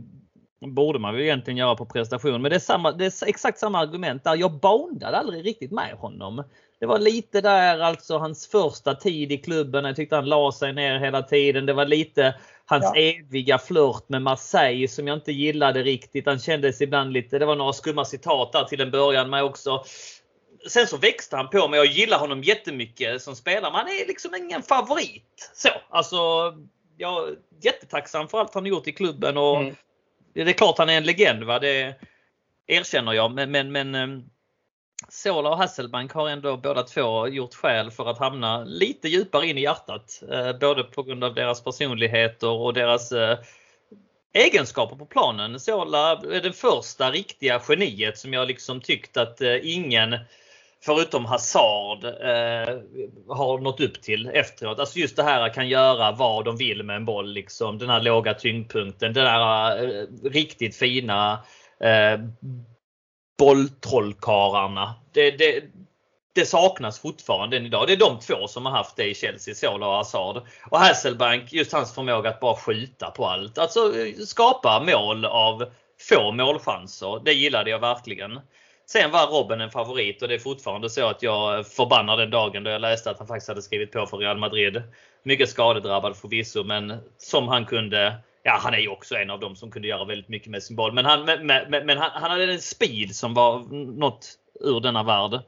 borde 0.60 1.00
man 1.00 1.16
ju 1.16 1.24
egentligen 1.24 1.58
göra 1.58 1.76
på 1.76 1.86
prestation. 1.86 2.42
Men 2.42 2.50
det 2.50 2.56
är, 2.56 2.60
samma, 2.60 2.92
det 2.92 3.06
är 3.06 3.28
exakt 3.28 3.60
samma 3.60 3.80
argument 3.80 4.24
där. 4.24 4.36
Jag 4.36 4.60
bondade 4.60 5.18
aldrig 5.18 5.46
riktigt 5.46 5.72
med 5.72 5.94
honom. 5.94 6.44
Det 6.80 6.86
var 6.86 7.00
lite 7.00 7.42
där 7.42 7.80
alltså 7.80 8.18
hans 8.18 8.48
första 8.48 8.96
tid 8.96 9.32
i 9.32 9.38
klubben. 9.38 9.86
Jag 9.86 9.96
tyckte 9.96 10.16
han 10.16 10.26
la 10.26 10.52
sig 10.52 10.74
ner 10.74 11.00
hela 11.00 11.22
tiden. 11.22 11.66
Det 11.66 11.74
var 11.74 11.86
lite 11.86 12.36
hans 12.66 12.92
ja. 12.94 13.02
eviga 13.02 13.58
flört 13.58 14.10
med 14.10 14.22
Marseille 14.22 14.88
som 14.88 15.08
jag 15.08 15.18
inte 15.18 15.32
gillade 15.32 15.84
riktigt. 15.84 16.26
Han 16.26 16.40
kändes 16.40 16.82
ibland 16.82 17.14
lite, 17.14 17.40
det 17.40 17.46
var 17.46 17.56
några 17.56 17.74
skumma 17.74 18.06
citat 18.06 18.52
där 18.52 18.64
till 18.64 18.82
en 18.82 18.92
början 18.92 19.30
med 19.30 19.44
också. 19.44 19.84
Sen 20.70 20.88
så 20.88 20.98
växte 20.98 21.36
han 21.36 21.50
på 21.50 21.68
mig. 21.68 21.78
Jag 21.78 21.86
gillar 21.86 22.20
honom 22.20 22.44
jättemycket 22.44 23.22
som 23.22 23.36
spelare. 23.36 23.72
Men 23.72 23.80
han 23.80 23.88
är 23.88 24.08
liksom 24.08 24.36
ingen 24.36 24.62
favorit. 24.62 25.52
Så, 25.54 25.70
alltså, 25.90 26.18
jag 26.98 27.30
är 27.30 27.36
jättetacksam 27.62 28.28
för 28.28 28.40
allt 28.40 28.54
han 28.54 28.64
har 28.64 28.70
gjort 28.70 28.88
i 28.88 28.92
klubben. 28.92 29.38
Och 29.38 29.58
mm. 29.58 29.76
Det 30.34 30.42
är 30.42 30.54
klart 30.54 30.78
han 30.78 30.90
är 30.90 30.98
en 30.98 31.04
legend. 31.04 31.44
Va? 31.44 31.60
Det 31.60 31.96
erkänner 32.68 33.14
jag. 33.14 33.32
Men, 33.32 33.52
men, 33.52 33.72
men 33.72 33.96
ehm, 33.96 34.24
Sola 35.10 35.50
och 35.50 35.58
Hasselbank 35.58 36.14
har 36.14 36.30
ändå 36.30 36.58
båda 36.58 36.84
två 36.84 37.28
gjort 37.28 37.54
skäl 37.54 37.92
för 37.92 38.10
att 38.10 38.18
hamna 38.18 38.64
lite 38.64 39.08
djupare 39.08 39.48
in 39.48 39.58
i 39.58 39.62
hjärtat. 39.62 40.24
Eh, 40.32 40.60
både 40.60 40.84
på 40.84 41.04
grund 41.04 41.24
av 41.24 41.34
deras 41.34 41.64
personligheter 41.64 42.50
och 42.50 42.74
deras 42.74 43.12
eh, 43.12 43.38
egenskaper 44.34 44.96
på 44.96 45.06
planen. 45.06 45.60
Sola 45.60 46.12
eh, 46.12 46.38
är 46.38 46.42
det 46.42 46.54
första 46.54 47.12
riktiga 47.12 47.62
geniet 47.68 48.18
som 48.18 48.34
jag 48.34 48.48
liksom 48.48 48.82
tyckt 48.82 49.18
att 49.18 49.42
ingen 49.62 50.16
förutom 50.86 51.26
Hazard 51.26 52.04
eh, 52.04 52.78
har 53.28 53.60
nått 53.60 53.80
upp 53.80 54.02
till 54.02 54.28
efteråt. 54.34 54.80
Alltså 54.80 55.00
just 55.00 55.16
det 55.16 55.24
här 55.24 55.54
kan 55.54 55.70
göra 55.70 56.12
vad 56.12 56.46
de 56.46 56.58
vill 56.58 56.84
med 56.84 56.96
en 56.96 57.06
boll. 57.06 57.34
Liksom. 57.34 57.78
Den 57.78 57.90
här 57.90 58.02
låga 58.02 58.34
tyngdpunkten. 58.34 59.14
Den 59.14 59.28
här 59.28 59.84
eh, 59.84 60.06
riktigt 60.24 60.76
fina 60.76 61.40
eh, 61.80 62.20
bolltrollkarlarna. 63.38 64.96
Det, 65.12 65.32
det, 65.32 65.64
det 66.34 66.46
saknas 66.46 67.00
fortfarande 67.00 67.58
än 67.58 67.66
idag. 67.66 67.88
Det 67.88 67.94
är 67.94 67.98
de 67.98 68.20
två 68.20 68.48
som 68.48 68.66
har 68.66 68.74
haft 68.74 68.96
det 68.96 69.10
i 69.10 69.16
Chelsea, 69.16 69.56
Sola 69.56 69.88
och 69.88 69.94
Hazard. 69.94 70.42
Och 70.72 70.80
Hasselbank, 70.80 71.54
just 71.54 71.74
hans 71.74 71.96
förmåga 71.96 72.30
att 72.30 72.40
bara 72.40 72.56
skjuta 72.56 73.12
på 73.12 73.26
allt. 73.26 73.58
Alltså 73.58 73.94
skapa 74.26 74.84
mål 74.84 75.26
av 75.26 75.72
få 76.10 76.32
målchanser. 76.32 77.22
Det 77.26 77.34
gillade 77.34 77.70
jag 77.70 77.80
verkligen. 77.80 78.40
Sen 78.86 79.12
var 79.12 79.28
Robben 79.28 79.62
en 79.62 79.72
favorit 79.72 80.22
och 80.22 80.28
det 80.28 80.36
är 80.36 80.40
fortfarande 80.40 80.90
så 80.90 81.08
att 81.08 81.24
jag 81.24 81.68
förbannar 81.68 82.18
den 82.18 82.30
dagen 82.30 82.64
då 82.64 82.70
jag 82.70 82.82
läste 82.82 83.12
att 83.12 83.18
han 83.18 83.28
faktiskt 83.28 83.48
hade 83.48 83.62
skrivit 83.62 83.92
på 83.92 84.06
för 84.06 84.18
Real 84.18 84.38
Madrid. 84.38 84.82
Mycket 85.24 85.50
skadedrabbad 85.50 86.18
förvisso 86.18 86.64
men 86.64 86.98
som 87.18 87.48
han 87.48 87.66
kunde 87.66 88.16
Ja, 88.48 88.60
han 88.62 88.74
är 88.74 88.78
ju 88.78 88.88
också 88.88 89.16
en 89.16 89.30
av 89.30 89.40
dem 89.40 89.56
som 89.56 89.72
kunde 89.72 89.88
göra 89.88 90.06
väldigt 90.06 90.30
mycket 90.30 90.52
med 90.52 90.64
sin 90.64 90.76
boll. 90.76 90.94
Men 90.94 91.06
han, 91.06 91.26
men, 91.26 91.48
men, 91.48 91.86
men 91.86 91.98
han, 91.98 92.10
han, 92.14 92.32
hade 92.32 92.54
en 92.54 92.62
speed 92.62 93.16
som 93.16 93.34
var 93.34 93.60
något 94.00 94.30
ur 94.60 94.80
denna 94.80 95.04
värld. 95.04 95.42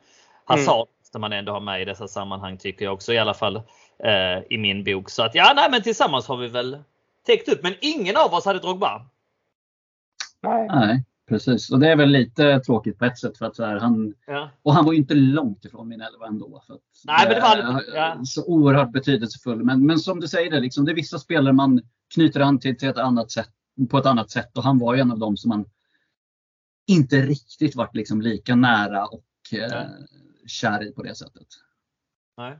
Hazard 0.45 0.75
mm. 0.75 0.87
måste 0.99 1.19
man 1.19 1.33
ändå 1.33 1.51
ha 1.51 1.59
med 1.59 1.81
i 1.81 1.85
dessa 1.85 2.07
sammanhang 2.07 2.57
tycker 2.57 2.85
jag 2.85 2.93
också 2.93 3.13
i 3.13 3.17
alla 3.17 3.33
fall 3.33 3.55
eh, 4.03 4.43
i 4.49 4.57
min 4.57 4.83
bok. 4.83 5.09
Så 5.09 5.23
att 5.23 5.35
ja, 5.35 5.53
nej, 5.55 5.71
men 5.71 5.81
tillsammans 5.81 6.27
har 6.27 6.37
vi 6.37 6.47
väl 6.47 6.77
täckt 7.25 7.49
upp. 7.49 7.63
Men 7.63 7.73
ingen 7.81 8.17
av 8.17 8.33
oss 8.33 8.45
hade 8.45 8.59
Drogba. 8.59 9.05
Nej. 10.41 10.67
nej. 10.67 11.03
Precis, 11.29 11.71
och 11.71 11.79
det 11.79 11.87
är 11.87 11.95
väl 11.95 12.09
lite 12.09 12.59
tråkigt 12.59 12.99
på 12.99 13.05
ett 13.05 13.17
sätt 13.17 13.37
för 13.37 13.45
att 13.45 13.55
så 13.55 13.65
här, 13.65 13.79
han, 13.79 14.13
ja. 14.27 14.49
och 14.63 14.73
han 14.73 14.85
var 14.85 14.93
ju 14.93 14.99
inte 14.99 15.13
långt 15.13 15.65
ifrån 15.65 15.87
min 15.87 16.01
elva 16.01 16.27
ändå. 16.27 16.63
För 16.67 16.73
att 16.73 16.79
Nej, 17.05 17.27
men 17.27 17.35
det 17.35 17.41
var 17.41 17.83
ja. 17.95 18.21
Så 18.25 18.45
oerhört 18.45 18.91
betydelsefull. 18.91 19.63
Men, 19.63 19.85
men 19.85 19.99
som 19.99 20.19
du 20.19 20.27
säger, 20.27 20.51
det, 20.51 20.59
liksom, 20.59 20.85
det 20.85 20.91
är 20.91 20.95
vissa 20.95 21.19
spelare 21.19 21.53
man 21.53 21.81
knyter 22.13 22.39
an 22.39 22.59
till, 22.59 22.77
till 22.77 22.89
ett 22.89 22.97
annat 22.97 23.31
sätt, 23.31 23.49
på 23.89 23.97
ett 23.97 24.05
annat 24.05 24.31
sätt 24.31 24.57
och 24.57 24.63
han 24.63 24.79
var 24.79 24.93
ju 24.93 25.01
en 25.01 25.11
av 25.11 25.19
dem 25.19 25.37
som 25.37 25.49
man 25.49 25.65
inte 26.87 27.15
riktigt 27.15 27.75
varit 27.75 27.95
liksom 27.95 28.21
lika 28.21 28.55
nära 28.55 29.05
och 29.05 29.23
eh, 29.53 29.87
kär 30.47 30.83
i 30.83 30.91
på 30.93 31.03
det 31.03 31.15
sättet. 31.15 31.47
Nej. 32.37 32.59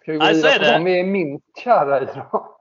Ska 0.00 0.12
vi 0.12 0.18
gå 0.18 0.24
Nej, 0.24 0.40
så 0.40 0.46
är 0.46 0.58
det. 0.58 0.72
de 0.72 0.86
är 0.86 1.04
minst 1.04 1.58
kära 1.64 2.02
i 2.02 2.04
då? 2.04 2.56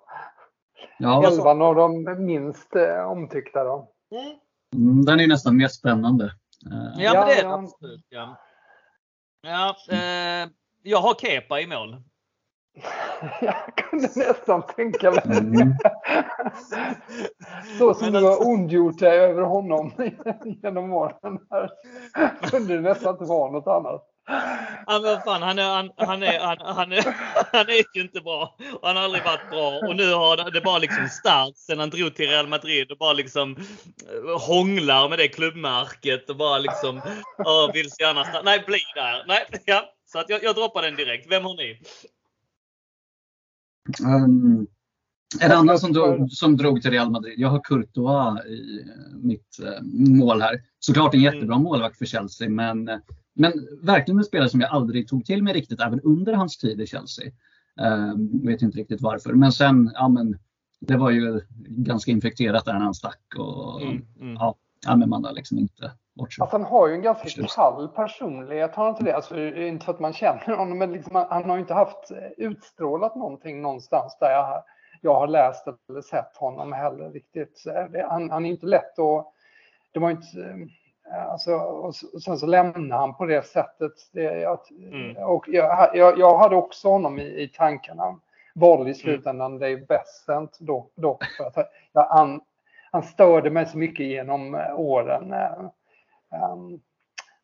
Ja, 1.00 1.28
Elvan 1.28 1.62
av 1.62 1.76
de 1.76 2.26
minst 2.26 2.76
eh, 2.76 3.12
omtyckta 3.12 3.64
då? 3.64 3.92
Mm, 4.76 5.06
den 5.06 5.20
är 5.20 5.28
nästan 5.28 5.58
mer 5.58 5.68
spännande. 5.68 6.34
Ja, 6.60 6.94
ja 6.98 7.14
men 7.14 7.28
det 7.28 7.34
är 7.34 7.44
det 7.44 7.54
absolut. 7.54 8.06
Ja. 8.10 8.42
Ja, 9.42 9.76
eh, 9.90 10.50
jag 10.84 10.98
har 10.98 11.14
Kepa 11.14 11.62
i 11.62 11.68
mål. 11.68 12.04
Jag 13.42 13.76
kunde 13.76 14.10
nästan 14.16 14.64
tänka 14.76 15.12
mig 15.12 15.22
det. 15.26 15.38
Mm. 15.38 15.74
Så 17.80 17.94
som 17.94 18.14
du 18.14 18.22
har 18.22 18.48
ondgjort 18.48 19.00
dig 19.00 19.20
över 19.20 19.42
honom 19.42 19.92
genom 20.64 20.94
åren. 20.94 21.40
Här. 21.50 21.70
Kunde 22.42 22.76
det 22.76 22.82
nästan 22.82 23.14
inte 23.14 23.26
vara 23.26 23.52
något 23.52 23.68
annat. 23.68 24.12
Ja, 24.88 25.00
men 25.04 25.22
fan, 25.22 25.42
han, 25.42 25.60
är, 25.60 25.70
han, 25.70 25.92
han, 25.98 26.24
är, 26.24 26.40
han, 26.40 26.58
han, 26.62 26.92
är, 26.92 27.06
han 27.52 27.70
är 27.70 27.96
ju 27.96 28.02
inte 28.02 28.22
bra. 28.22 28.56
Och 28.82 28.88
han 28.88 28.96
har 28.96 29.04
aldrig 29.04 29.24
varit 29.24 29.50
bra. 29.50 29.80
Och 29.88 29.96
nu 29.96 30.14
har 30.14 30.52
det 30.52 30.62
bara 30.62 30.78
liksom 30.78 31.08
stärkts 31.10 31.66
sen 31.66 31.80
han 31.80 31.90
drog 31.90 32.16
till 32.16 32.30
Real 32.30 32.48
Madrid 32.48 32.92
och 32.92 32.98
bara 32.98 33.14
liksom 33.14 33.56
eh, 33.56 34.48
hånglar 34.48 35.10
med 35.10 35.20
det 35.20 35.28
klubbmärket 35.28 36.30
och 36.30 36.36
bara 36.36 36.58
liksom 36.58 37.02
vill 37.74 37.92
så 37.92 38.04
gärna 38.04 38.24
starta. 38.24 38.42
Nej, 38.46 38.64
bli 38.68 38.80
där. 38.96 39.24
Nej, 39.28 39.46
ja. 39.66 39.84
Så 40.06 40.20
att 40.20 40.30
jag, 40.30 40.44
jag 40.44 40.56
droppar 40.56 40.82
den 40.82 40.96
direkt. 40.96 41.32
Vem 41.32 41.44
har 41.44 41.56
ni? 41.56 41.82
Um, 44.04 44.68
en 45.42 45.52
annan 45.52 45.80
som 45.80 45.94
drog, 45.94 46.32
som 46.32 46.58
drog 46.58 46.82
till 46.82 46.92
Real 46.92 47.12
Madrid. 47.12 47.34
Jag 47.38 47.50
har 47.50 47.62
Courtois 47.64 48.46
i 48.46 48.86
mitt 49.14 49.60
uh, 49.62 49.84
mål 50.18 50.42
här. 50.42 50.62
Såklart 50.80 51.14
en 51.14 51.22
jättebra 51.22 51.56
mm. 51.56 51.64
målvakt 51.64 51.98
för 51.98 52.06
Chelsea, 52.06 52.50
men 52.50 52.90
men 53.36 53.54
verkligen 53.82 54.18
en 54.18 54.24
spelare 54.24 54.50
som 54.50 54.62
jag 54.62 54.70
aldrig 54.70 55.08
tog 55.08 55.26
till 55.26 55.44
mig 55.44 55.54
riktigt 55.54 55.80
även 55.80 56.00
under 56.02 56.34
hans 56.34 56.58
tid 56.58 56.82
i 56.82 56.88
Chelsea. 56.88 57.26
Uh, 57.82 58.14
vet 58.48 58.62
inte 58.62 58.78
riktigt 58.78 59.02
varför. 59.02 59.34
Men 59.34 59.52
sen, 59.52 59.92
ja 59.94 60.10
men 60.10 60.38
det 60.80 60.98
var 60.98 61.12
ju 61.12 61.42
ganska 61.68 62.12
infekterat 62.12 62.66
där 62.66 62.74
när 62.74 62.80
han 62.80 62.94
stack. 62.94 63.22
Och, 63.38 63.82
mm, 63.82 64.06
mm. 64.20 64.34
Ja, 64.34 64.56
ja, 64.86 64.96
men 64.96 65.10
man 65.10 65.26
har 65.26 65.32
liksom 65.32 65.58
inte 65.58 65.92
bortsett. 66.14 66.42
Alltså, 66.42 66.58
han 66.58 66.66
har 66.66 66.88
ju 66.88 66.94
en 66.94 67.02
ganska 67.02 67.48
kall 67.56 67.88
personlighet, 67.88 68.76
har 68.76 68.84
han 68.84 68.94
inte 68.94 69.04
det? 69.04 69.16
Alltså, 69.16 69.40
inte 69.40 69.86
för 69.86 69.94
att 69.94 70.00
man 70.00 70.14
känner 70.14 70.56
honom, 70.56 70.78
men 70.78 70.92
liksom, 70.92 71.16
han 71.30 71.50
har 71.50 71.56
ju 71.56 71.62
inte 71.62 71.74
haft 71.74 72.12
utstrålat 72.38 73.16
någonting 73.16 73.62
någonstans 73.62 74.18
där 74.20 74.32
jag, 74.32 74.64
jag 75.02 75.16
har 75.16 75.28
läst 75.28 75.68
eller 75.90 76.02
sett 76.02 76.38
honom 76.38 76.74
heller 76.74 77.10
riktigt. 77.10 77.64
Han, 78.10 78.30
han 78.30 78.46
är 78.46 78.50
inte 78.50 78.66
lätt 78.66 79.00
att... 79.00 79.32
Det 79.92 80.00
var 80.00 80.12
inte 80.12 80.28
Alltså, 81.12 81.52
och 81.56 81.96
sen 81.96 82.38
så 82.38 82.46
lämnar 82.46 82.98
han 82.98 83.16
på 83.16 83.26
det 83.26 83.46
sättet. 83.46 83.92
Det, 84.12 84.22
jag, 84.22 84.60
mm. 84.72 85.18
och 85.18 85.46
jag, 85.48 85.90
jag, 85.94 86.20
jag, 86.20 86.38
hade 86.38 86.56
också 86.56 86.90
honom 86.90 87.20
i, 87.20 87.42
i 87.44 87.48
tankarna. 87.48 88.20
Valde 88.56 88.84
i 88.84 88.94
mm. 88.94 88.96
slutändan 88.96 89.56
mm. 89.56 89.60
Dave 89.60 89.86
Bessent 89.86 90.58
dock. 90.60 90.92
dock 90.96 91.24
för 91.38 91.44
att, 91.44 91.72
ja, 91.94 92.08
han, 92.12 92.42
han 92.96 93.04
störde 93.04 93.50
mig 93.50 93.66
så 93.66 93.78
mycket 93.78 94.06
genom 94.06 94.56
eh, 94.56 94.80
åren. 94.80 95.34
Eh, 95.34 95.66
ehm, 96.32 96.80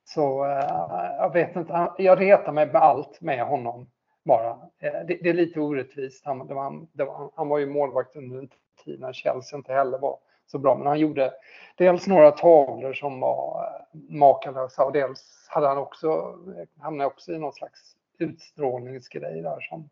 så 0.03 0.45
eh, 0.45 1.15
jag 1.17 1.33
vet 1.33 1.55
inte, 1.55 1.91
jag 1.97 2.21
retar 2.21 2.51
mig 2.51 2.65
med 2.65 2.75
allt 2.75 3.21
med 3.21 3.45
honom 3.45 3.89
bara. 4.23 4.57
Det, 4.79 5.03
det 5.23 5.29
är 5.29 5.33
lite 5.33 5.59
orättvist. 5.59 6.25
Han, 6.25 6.47
det 6.47 6.53
var, 6.53 6.85
det 6.91 7.03
var, 7.03 7.31
han 7.35 7.49
var 7.49 7.57
ju 7.57 7.65
målvakt 7.65 8.15
under 8.15 8.39
en 8.39 8.49
tid 8.85 8.99
när 8.99 9.13
Chelsea 9.13 9.57
inte 9.57 9.73
heller 9.73 9.97
var 9.97 10.17
så 10.47 10.59
bra. 10.59 10.77
Men 10.77 10.87
han 10.87 10.99
gjorde 10.99 11.33
dels 11.75 12.07
några 12.07 12.31
tavlor 12.31 12.93
som 12.93 13.19
var 13.19 13.67
makalösa 14.09 14.85
och 14.85 14.91
dels 14.91 15.47
hade 15.49 15.67
han 15.67 15.77
också, 15.77 16.37
hamnade 16.79 17.07
också 17.07 17.31
i 17.31 17.39
någon 17.39 17.53
slags 17.53 17.95
utstrålningsgrej 18.17 19.41
där 19.41 19.59
som 19.59 19.89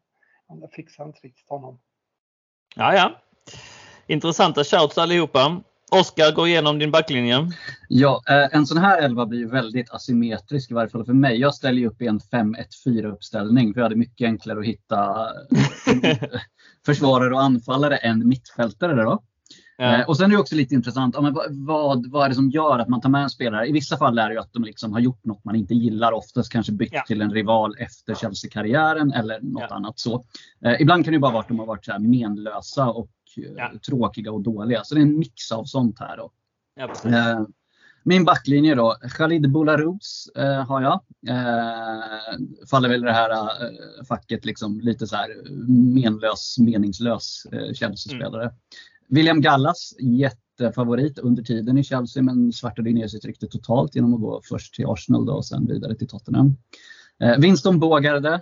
det 0.61 0.67
fixade 0.67 1.07
inte 1.07 1.19
riktigt 1.19 1.49
honom. 1.49 1.79
Ja, 2.75 2.93
ja. 2.93 3.11
Intressanta 4.09 4.63
shouts 4.63 4.97
allihopa. 4.97 5.61
Oskar, 5.91 6.35
gå 6.35 6.47
igenom 6.47 6.79
din 6.79 6.91
backlinje. 6.91 7.51
Ja, 7.89 8.21
eh, 8.29 8.55
en 8.57 8.65
sån 8.65 8.77
här 8.77 9.01
elva 9.01 9.25
blir 9.25 9.45
väldigt 9.45 9.91
asymmetrisk 9.91 10.71
i 10.71 10.73
varje 10.73 10.89
fall 10.89 11.05
för 11.05 11.13
mig. 11.13 11.39
Jag 11.39 11.55
ställer 11.55 11.85
upp 11.85 12.01
i 12.01 12.07
en 12.07 12.19
5-1-4 12.19 13.05
uppställning 13.05 13.73
för 13.73 13.81
jag 13.81 13.85
hade 13.85 13.95
mycket 13.95 14.25
enklare 14.25 14.59
att 14.59 14.65
hitta 14.65 15.27
försvarare 16.85 17.33
och 17.33 17.41
anfallare 17.41 17.97
än 17.97 18.27
mittfältare. 18.27 19.03
Då. 19.03 19.23
Ja. 19.77 19.99
Eh, 19.99 20.09
och 20.09 20.17
sen 20.17 20.31
är 20.31 20.35
det 20.35 20.41
också 20.41 20.55
lite 20.55 20.75
intressant, 20.75 21.15
ja, 21.15 21.21
men 21.21 21.33
vad, 21.65 22.11
vad 22.11 22.25
är 22.25 22.29
det 22.29 22.35
som 22.35 22.49
gör 22.49 22.79
att 22.79 22.87
man 22.87 23.01
tar 23.01 23.09
med 23.09 23.23
en 23.23 23.29
spelare? 23.29 23.67
I 23.67 23.71
vissa 23.71 23.97
fall 23.97 24.19
är 24.19 24.27
det 24.27 24.33
ju 24.33 24.39
att 24.39 24.53
de 24.53 24.63
liksom 24.63 24.93
har 24.93 24.99
gjort 24.99 25.25
något 25.25 25.43
man 25.43 25.55
inte 25.55 25.73
gillar, 25.73 26.11
oftast 26.11 26.51
kanske 26.51 26.71
bytt 26.71 26.93
ja. 26.93 27.03
till 27.07 27.21
en 27.21 27.31
rival 27.31 27.75
efter 27.79 28.15
Chelsea-karriären 28.15 29.13
eller 29.13 29.39
något 29.41 29.71
annat 29.71 29.99
så. 29.99 30.23
Eh, 30.65 30.81
ibland 30.81 31.05
kan 31.05 31.13
det 31.13 31.19
bara 31.19 31.31
vara 31.31 31.41
att 31.41 31.47
de 31.47 31.59
har 31.59 31.65
varit 31.65 31.85
så 31.85 31.99
menlösa 31.99 32.89
och 32.89 33.09
eh, 33.37 33.79
tråkiga 33.79 34.31
och 34.31 34.41
dåliga. 34.41 34.83
Så 34.83 34.95
det 34.95 35.01
är 35.01 35.05
en 35.05 35.19
mix 35.19 35.51
av 35.51 35.63
sånt 35.63 35.99
här. 35.99 36.17
Då. 36.17 36.31
Eh, 37.09 37.41
min 38.03 38.25
backlinje 38.25 38.75
då, 38.75 38.95
Khalid 39.17 39.51
Boularus 39.51 40.29
eh, 40.35 40.65
har 40.65 40.81
jag. 40.81 41.01
Eh, 41.27 42.37
faller 42.69 42.89
väl 42.89 43.03
i 43.03 43.05
det 43.05 43.13
här 43.13 43.29
eh, 43.29 44.03
facket 44.07 44.45
liksom 44.45 44.79
lite 44.79 45.07
så 45.07 45.15
här 45.15 45.49
menlös, 45.93 46.55
meningslös 46.59 47.45
eh, 47.51 47.73
Chelsea-spelare. 47.73 48.43
Mm. 48.43 48.55
William 49.07 49.41
Gallas, 49.41 49.93
jättefavorit 49.99 51.19
under 51.19 51.43
tiden 51.43 51.77
i 51.77 51.83
Chelsea 51.83 52.23
men 52.23 52.53
svartade 52.53 52.91
ner 52.91 53.07
sitt 53.07 53.25
rykte 53.25 53.47
totalt 53.47 53.95
genom 53.95 54.13
att 54.13 54.21
gå 54.21 54.41
först 54.43 54.75
till 54.75 54.85
Arsenal 54.87 55.25
då, 55.25 55.33
och 55.33 55.45
sen 55.45 55.67
vidare 55.67 55.95
till 55.95 56.07
Tottenham. 56.07 56.57
Eh, 57.19 57.37
Winston 57.37 57.79
Bogarde, 57.79 58.41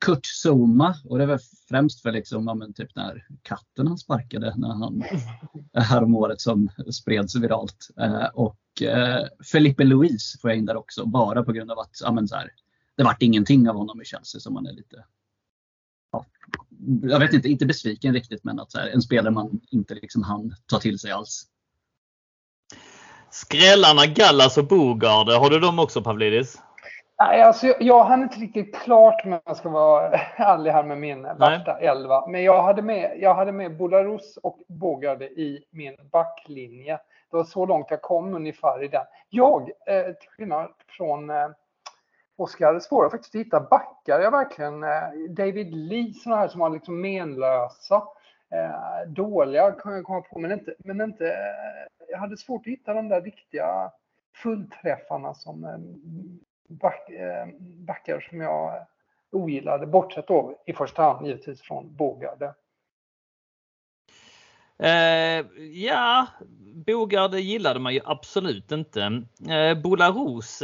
Kurt 0.00 0.26
Zuma 0.44 0.94
och 1.04 1.18
det 1.18 1.26
var 1.26 1.40
främst 1.68 2.02
för 2.02 2.12
liksom, 2.12 2.46
ja, 2.46 2.54
men 2.54 2.72
typ 2.72 2.96
när 2.96 3.26
katten 3.42 3.86
han 3.86 3.98
sparkade 3.98 4.54
när 4.56 4.68
han 4.68 5.04
häromåret 5.74 6.40
som 6.40 6.68
spreds 6.90 7.36
viralt. 7.36 7.88
Eh, 8.00 8.26
och 8.34 8.82
eh, 8.82 9.26
Felipe 9.52 9.84
Luis 9.84 10.40
får 10.40 10.50
jag 10.50 10.58
in 10.58 10.66
där 10.66 10.76
också 10.76 11.06
bara 11.06 11.42
på 11.42 11.52
grund 11.52 11.70
av 11.70 11.78
att 11.78 12.00
ja, 12.02 12.12
men 12.12 12.28
så 12.28 12.36
här, 12.36 12.50
det 12.96 13.04
vart 13.04 13.22
ingenting 13.22 13.68
av 13.68 13.76
honom 13.76 14.02
i 14.02 14.04
Chelsea 14.04 14.40
som 14.40 14.54
man 14.54 14.66
är 14.66 14.72
lite 14.72 15.04
ja, 16.12 16.26
jag 17.02 17.20
vet 17.20 17.32
inte, 17.32 17.48
inte 17.48 17.66
besviken 17.66 18.14
riktigt 18.14 18.44
men 18.44 18.60
att 18.60 18.72
så 18.72 18.78
här, 18.78 18.88
en 18.88 19.02
spelare 19.02 19.30
man 19.30 19.60
inte 19.70 19.94
liksom 19.94 20.22
hann 20.22 20.54
ta 20.66 20.78
till 20.78 20.98
sig 20.98 21.10
alls. 21.10 21.46
Skrällarna 23.30 24.06
Gallas 24.06 24.58
och 24.58 24.66
Bogard, 24.66 25.28
har 25.28 25.50
du 25.50 25.60
dem 25.60 25.78
också 25.78 26.02
Pavlidis? 26.02 26.58
Nej, 27.20 27.42
alltså, 27.42 27.66
jag, 27.66 27.82
jag 27.82 28.04
hann 28.04 28.22
inte 28.22 28.38
riktigt 28.38 28.76
klart 28.76 29.24
med 29.24 29.40
jag 29.44 29.56
ska 29.56 29.68
vara 29.68 30.10
ärlig 30.36 30.70
här 30.70 30.82
med 30.82 30.98
min 30.98 31.22
värsta 31.22 31.78
elva. 31.78 32.26
Men 32.26 32.42
jag 32.44 32.62
hade 32.62 32.82
med, 32.82 33.18
jag 33.20 33.34
hade 33.34 33.52
med 33.52 33.76
Bolarus 33.76 34.36
och 34.36 34.58
Bogarde 34.68 35.24
i 35.24 35.64
min 35.70 35.96
backlinje. 36.12 36.98
Det 37.30 37.36
var 37.36 37.44
så 37.44 37.66
långt 37.66 37.86
jag 37.90 38.02
kom 38.02 38.34
ungefär 38.34 38.84
i 38.84 38.88
den. 38.88 39.04
Jag, 39.28 39.70
eh, 39.86 40.04
till 40.04 40.28
skillnad 40.30 40.70
från 40.88 41.30
eh, 41.30 41.48
Oskar, 42.36 42.74
det 42.74 42.80
svåra 42.80 43.10
faktiskt 43.10 43.34
att 43.34 43.40
hitta 43.40 43.60
backar. 43.60 44.20
Jag 44.20 44.30
verkligen, 44.30 44.82
eh, 44.82 45.30
David 45.30 45.74
Lee, 45.74 46.12
sådana 46.12 46.40
här 46.40 46.48
som 46.48 46.60
var 46.60 46.70
liksom 46.70 47.00
menlösa. 47.00 48.02
Eh, 48.50 49.08
dåliga 49.08 49.72
kan 49.72 49.92
jag 49.92 50.04
komma 50.04 50.20
på, 50.20 50.38
men 50.38 50.52
inte, 50.52 50.74
men 50.78 51.00
inte, 51.00 51.26
eh, 51.26 52.06
jag 52.08 52.18
hade 52.18 52.36
svårt 52.36 52.60
att 52.60 52.72
hitta 52.72 52.94
de 52.94 53.08
där 53.08 53.20
riktiga 53.20 53.90
fullträffarna 54.34 55.34
som 55.34 55.64
eh, 55.64 55.78
back, 56.68 57.10
eh, 57.10 57.46
backar 57.60 58.20
som 58.20 58.40
jag 58.40 58.86
ogillade, 59.32 59.86
bortsett 59.86 60.28
då 60.28 60.62
i 60.66 60.72
första 60.72 61.02
hand 61.02 61.26
givetvis 61.26 61.62
från 61.62 61.96
Bogarde. 61.96 62.54
Eh, 64.78 65.46
ja, 65.72 66.26
Bogarde 66.86 67.40
gillade 67.40 67.80
man 67.80 67.94
ju 67.94 68.00
absolut 68.04 68.72
inte. 68.72 69.22
Eh, 69.48 69.82
Bolaros 69.82 70.62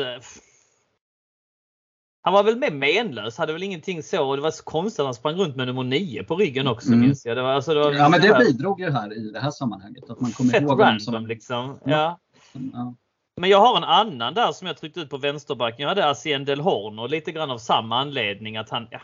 han 2.25 2.33
var 2.33 2.45
väl 2.45 2.59
med 2.59 2.73
menlös, 2.73 3.38
hade 3.38 3.53
väl 3.53 3.62
ingenting 3.62 4.03
så. 4.03 4.37
Det 4.37 4.43
var 4.43 4.51
så 4.51 4.64
konstigt 4.64 5.01
att 5.01 5.07
han 5.07 5.14
sprang 5.14 5.35
runt 5.35 5.57
med 5.57 5.67
nummer 5.67 5.85
9 5.85 6.25
på 6.25 6.37
ryggen 6.37 6.67
också 6.67 6.88
mm. 6.88 7.01
minns 7.01 7.27
jag. 7.27 7.37
Det 7.37 7.43
var, 7.43 7.53
alltså, 7.53 7.75
det 7.75 7.81
var 7.81 7.93
ja 7.93 8.09
men 8.09 8.21
det 8.21 8.35
här... 8.35 8.38
bidrog 8.38 8.81
ju 8.81 8.90
här 8.90 9.19
i 9.19 9.31
det 9.31 9.40
här 9.40 9.51
sammanhanget. 9.51 10.11
Att 10.11 10.21
man 10.21 10.31
kommer 10.31 10.62
ihåg 10.62 10.81
random 10.81 11.01
som... 11.01 11.27
liksom. 11.27 11.79
Ja. 11.85 12.21
ja. 12.53 12.95
Men 13.37 13.51
jag 13.51 13.59
har 13.59 13.77
en 13.77 13.85
annan 13.85 14.35
där 14.35 14.53
som 14.53 14.66
jag 14.66 14.77
tryckte 14.77 15.01
ut 15.01 15.11
på 15.11 15.16
vänsterbacken. 15.16 15.79
Jag 15.79 15.88
hade 15.88 16.11
Asien 16.11 16.44
Del 16.44 16.61
Horn 16.61 17.11
lite 17.11 17.33
grann 17.33 17.51
av 17.51 17.59
samma 17.59 18.01
anledning 18.01 18.57
att 18.57 18.70
han, 18.70 18.88
ja, 18.90 19.01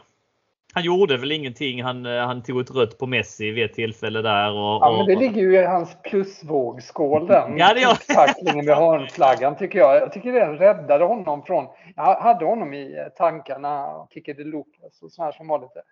han 0.73 0.83
gjorde 0.85 1.17
väl 1.17 1.33
ingenting. 1.33 1.83
Han, 1.83 2.07
eh, 2.07 2.27
han 2.27 2.43
tog 2.43 2.61
ett 2.61 2.71
rött 2.71 2.99
på 2.99 3.07
Messi 3.07 3.51
vid 3.51 3.65
ett 3.65 3.75
tillfälle 3.75 4.23
där. 4.23 4.51
Och, 4.51 4.83
ja, 4.83 4.95
men 4.97 5.07
det 5.07 5.17
ligger 5.17 5.41
ju 5.41 5.55
i 5.55 5.65
hans 5.65 5.97
plusvågskål 6.03 7.27
den. 7.27 7.59
Ja, 7.59 7.75
det 7.75 7.81
gör 7.81 8.15
Tacklingen 8.15 8.67
med 8.67 8.77
hörnflaggan 8.77 9.57
tycker 9.57 9.79
jag. 9.79 9.97
Jag 9.97 10.13
tycker 10.13 10.33
den 10.33 10.59
räddade 10.59 11.05
honom 11.05 11.43
från... 11.43 11.67
Jag 11.97 12.21
hade 12.21 12.45
honom 12.45 12.75
i 12.75 12.99
eh, 12.99 13.05
tankarna 13.17 13.87
och 13.87 14.13
kickade 14.13 14.45
Lucas 14.45 15.03
och 15.03 15.13
sådana 15.13 15.33
som 15.33 15.49
var 15.49 15.59
lite 15.59 15.83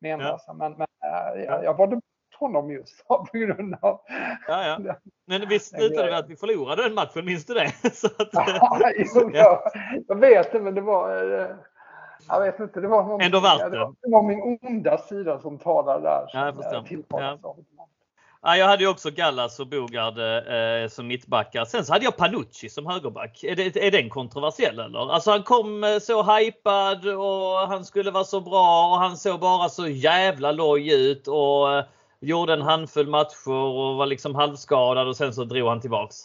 menlösa. 0.00 0.44
Ja. 0.46 0.54
Men, 0.54 0.72
men 0.72 0.86
äh, 1.04 1.44
jag, 1.44 1.64
jag 1.64 1.76
valde 1.76 2.00
honom 2.42 2.70
just 2.70 3.08
på 3.08 3.26
grund 3.32 3.74
av... 3.80 4.00
Ja, 4.48 4.78
ja. 4.84 4.96
Men 5.26 5.48
visst 5.48 5.76
slutade 5.76 6.10
det 6.10 6.16
att 6.16 6.28
vi 6.28 6.36
förlorade 6.36 6.82
den 6.82 6.94
matchen, 6.94 7.24
minns 7.24 7.46
du 7.46 7.54
det? 7.54 7.66
Att, 8.18 8.28
ja, 8.32 8.90
jo, 8.96 9.30
ja. 9.34 9.64
Jag 10.08 10.16
vet 10.16 10.52
det, 10.52 10.60
men 10.60 10.74
det 10.74 10.80
var... 10.80 11.10
Jag 12.28 12.40
vet 12.40 12.60
inte, 12.60 12.80
det 12.80 12.88
var, 12.88 13.04
någon, 13.04 13.20
Ändå 13.20 13.40
värt 13.40 13.58
det. 13.58 13.92
det 14.02 14.10
var 14.10 14.22
min 14.22 14.58
onda 14.62 14.98
sida 14.98 15.38
som 15.38 15.58
talade 15.58 16.02
där. 16.02 16.24
Ja, 16.32 16.46
jag 16.46 16.56
förstår. 16.56 17.04
Ja. 17.08 17.56
Ja, 18.44 18.56
jag 18.56 18.66
hade 18.66 18.82
ju 18.82 18.88
också 18.88 19.10
Gallas 19.10 19.60
och 19.60 19.66
Bogard 19.66 20.18
eh, 20.18 20.88
som 20.88 21.06
mittbackar. 21.06 21.64
Sen 21.64 21.84
så 21.84 21.92
hade 21.92 22.04
jag 22.04 22.16
Panucci 22.16 22.68
som 22.68 22.86
högerback. 22.86 23.44
Är, 23.44 23.56
det, 23.56 23.86
är 23.86 23.90
den 23.90 24.08
kontroversiell 24.08 24.78
eller? 24.78 25.12
Alltså 25.12 25.30
han 25.30 25.42
kom 25.42 25.84
eh, 25.84 25.98
så 25.98 26.22
hypad 26.22 27.06
och 27.06 27.68
han 27.68 27.84
skulle 27.84 28.10
vara 28.10 28.24
så 28.24 28.40
bra 28.40 28.88
och 28.90 28.98
han 28.98 29.16
såg 29.16 29.40
bara 29.40 29.68
så 29.68 29.86
jävla 29.86 30.52
loj 30.52 31.10
ut 31.10 31.28
och 31.28 31.74
eh, 31.74 31.84
gjorde 32.22 32.52
en 32.52 32.62
handfull 32.62 33.08
matcher 33.08 33.50
och 33.50 33.96
var 33.96 34.06
liksom 34.06 34.34
halvskadad 34.34 35.08
och 35.08 35.16
sen 35.16 35.34
så 35.34 35.44
drog 35.44 35.68
han 35.68 35.80
tillbaks. 35.80 36.16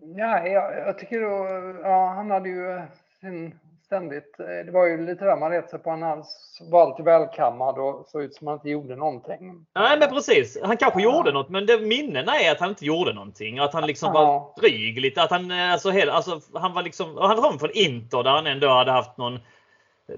Ja, 0.00 0.46
jag, 0.46 0.78
jag 0.78 0.98
tycker 0.98 1.20
då, 1.20 1.46
ja, 1.82 2.12
han 2.16 2.30
hade 2.30 2.48
ju 2.48 2.82
sin 3.20 3.58
ständigt, 3.86 4.34
det 4.38 4.70
var 4.72 4.86
ju 4.86 5.06
lite 5.06 5.24
där 5.24 5.36
man 5.36 5.50
ret 5.50 5.70
sig 5.70 5.78
på, 5.78 5.90
han 5.90 6.24
var 6.70 6.82
alltid 6.82 7.04
välkammad 7.04 7.78
och 7.78 8.06
såg 8.06 8.22
ut 8.22 8.34
som 8.34 8.46
han 8.46 8.56
inte 8.56 8.70
gjorde 8.70 8.96
någonting. 8.96 9.66
Nej 9.74 9.98
men 9.98 10.08
precis, 10.08 10.58
han 10.62 10.76
kanske 10.76 11.02
ja. 11.02 11.16
gjorde 11.16 11.32
något 11.32 11.48
men 11.48 11.66
det 11.66 11.80
minnena 11.80 12.38
är 12.38 12.52
att 12.52 12.60
han 12.60 12.68
inte 12.68 12.84
gjorde 12.86 13.12
någonting. 13.12 13.58
Att 13.58 13.72
han 13.72 13.86
liksom 13.86 14.12
ja. 14.14 14.22
var 14.22 14.60
dryg 14.60 15.00
lite. 15.00 15.22
Att 15.22 15.30
han, 15.30 15.50
alltså, 15.50 15.90
hela, 15.90 16.12
alltså, 16.12 16.40
han 16.54 16.74
var 16.74 16.82
liksom, 16.82 17.16
han 17.16 17.36
kom 17.36 17.58
från 17.58 17.70
Inter 17.74 18.22
där 18.22 18.30
han 18.30 18.46
ändå 18.46 18.68
hade 18.68 18.92
haft 18.92 19.16
någon 19.16 19.38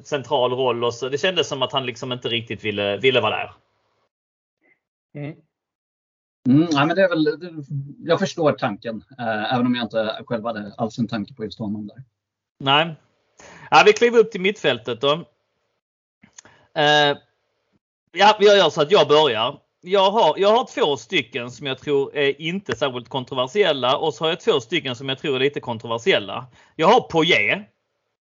central 0.02 0.52
roll 0.52 0.84
och 0.84 0.94
så. 0.94 1.08
Det 1.08 1.18
kändes 1.18 1.48
som 1.48 1.62
att 1.62 1.72
han 1.72 1.86
liksom 1.86 2.12
inte 2.12 2.28
riktigt 2.28 2.64
ville, 2.64 2.96
ville 2.96 3.20
vara 3.20 3.36
där. 3.36 3.52
Mm. 5.14 5.36
Mm, 6.48 6.68
ja, 6.70 6.86
men 6.86 6.96
det 6.96 7.02
är 7.02 7.08
väl, 7.08 7.64
jag 7.98 8.18
förstår 8.18 8.52
tanken, 8.52 9.04
eh, 9.18 9.54
även 9.54 9.66
om 9.66 9.74
jag 9.74 9.84
inte 9.84 10.24
själv 10.26 10.44
hade 10.44 10.74
alls 10.76 10.98
en 10.98 11.08
tanke 11.08 11.34
på 11.34 11.44
just 11.44 11.58
honom 11.58 11.86
där. 11.86 12.04
Nej. 12.60 12.94
Ja, 13.70 13.82
vi 13.86 13.92
kliver 13.92 14.18
upp 14.18 14.30
till 14.30 14.40
mittfältet 14.40 15.00
då. 15.00 15.12
Eh, 16.74 17.16
ja, 18.12 18.36
jag 18.40 18.56
gör 18.56 18.70
så 18.70 18.82
att 18.82 18.90
jag 18.90 19.08
börjar. 19.08 19.60
Jag 19.80 20.10
har, 20.10 20.34
jag 20.38 20.48
har 20.48 20.64
två 20.74 20.96
stycken 20.96 21.50
som 21.50 21.66
jag 21.66 21.78
tror 21.78 22.16
är 22.16 22.40
inte 22.40 22.76
särskilt 22.76 23.08
kontroversiella 23.08 23.96
och 23.96 24.14
så 24.14 24.24
har 24.24 24.28
jag 24.28 24.40
två 24.40 24.60
stycken 24.60 24.96
som 24.96 25.08
jag 25.08 25.18
tror 25.18 25.36
är 25.36 25.40
lite 25.40 25.60
kontroversiella. 25.60 26.46
Jag 26.76 26.88
har 26.88 27.00
Poirier. 27.00 27.68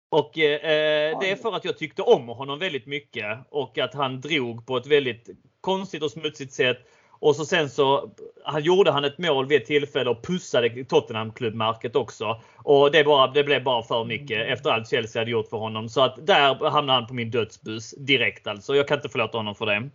Och 0.09 0.37
eh, 0.37 1.19
det 1.19 1.31
är 1.31 1.35
för 1.35 1.55
att 1.55 1.65
jag 1.65 1.77
tyckte 1.77 2.01
om 2.01 2.27
honom 2.27 2.59
väldigt 2.59 2.85
mycket 2.85 3.37
och 3.49 3.77
att 3.77 3.93
han 3.93 4.21
drog 4.21 4.65
på 4.65 4.77
ett 4.77 4.87
väldigt 4.87 5.29
konstigt 5.61 6.03
och 6.03 6.11
smutsigt 6.11 6.53
sätt 6.53 6.77
och 7.19 7.35
så 7.35 7.45
sen 7.45 7.69
så 7.69 8.09
han 8.43 8.63
gjorde 8.63 8.91
han 8.91 9.05
ett 9.05 9.17
mål 9.17 9.47
vid 9.47 9.61
ett 9.61 9.67
tillfälle 9.67 10.09
och 10.09 10.23
pussade 10.23 10.85
Tottenham 10.85 11.31
klubbmärket 11.31 11.95
också. 11.95 12.41
Och 12.55 12.91
det, 12.91 13.03
bara, 13.03 13.27
det 13.27 13.43
blev 13.43 13.63
bara 13.63 13.83
för 13.83 14.05
mycket 14.05 14.47
efter 14.47 14.69
allt 14.69 14.89
Chelsea 14.89 15.21
hade 15.21 15.31
gjort 15.31 15.49
för 15.49 15.57
honom. 15.57 15.89
Så 15.89 16.01
att 16.01 16.27
där 16.27 16.69
hamnade 16.69 16.99
han 16.99 17.07
på 17.07 17.13
min 17.13 17.31
dödsbus 17.31 17.91
direkt 17.91 18.47
alltså. 18.47 18.75
Jag 18.75 18.87
kan 18.87 18.97
inte 18.97 19.09
förlåta 19.09 19.37
honom 19.37 19.55
för 19.55 19.65
det. 19.65 19.89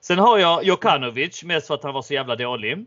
Sen 0.00 0.18
har 0.18 0.38
jag 0.38 0.64
Jokanovic, 0.64 1.44
mest 1.44 1.66
för 1.66 1.74
att 1.74 1.82
han 1.82 1.94
var 1.94 2.02
så 2.02 2.14
jävla 2.14 2.36
dålig. 2.36 2.86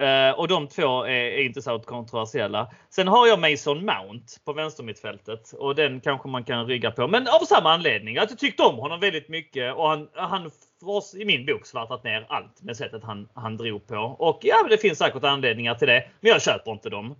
Eh, 0.00 0.30
och 0.30 0.48
de 0.48 0.68
två 0.68 1.04
är, 1.04 1.10
är 1.10 1.44
inte 1.44 1.62
så 1.62 1.78
kontroversiella. 1.78 2.70
Sen 2.90 3.08
har 3.08 3.26
jag 3.26 3.40
Mason 3.40 3.84
Mount 3.84 4.26
på 4.44 4.52
vänstermittfältet 4.52 5.52
och 5.52 5.74
den 5.74 6.00
kanske 6.00 6.28
man 6.28 6.44
kan 6.44 6.66
rygga 6.66 6.90
på. 6.90 7.08
Men 7.08 7.28
av 7.28 7.44
samma 7.44 7.72
anledning. 7.72 8.18
Att 8.18 8.30
jag 8.30 8.38
tyckte 8.38 8.62
om 8.62 8.78
honom 8.78 9.00
väldigt 9.00 9.28
mycket 9.28 9.74
och 9.74 9.88
han, 9.88 10.08
han 10.14 10.50
oss 10.82 11.14
i 11.14 11.24
min 11.24 11.46
bok 11.46 11.66
svartat 11.66 12.04
ner 12.04 12.26
allt 12.28 12.62
med 12.62 12.76
sättet 12.76 13.04
han, 13.04 13.28
han 13.34 13.56
drog 13.56 13.86
på. 13.86 13.96
Och 13.96 14.38
ja, 14.42 14.66
det 14.70 14.78
finns 14.78 14.98
säkert 14.98 15.24
anledningar 15.24 15.74
till 15.74 15.88
det. 15.88 16.04
Men 16.20 16.32
jag 16.32 16.42
köper 16.42 16.72
inte 16.72 16.90
dem. 16.90 17.16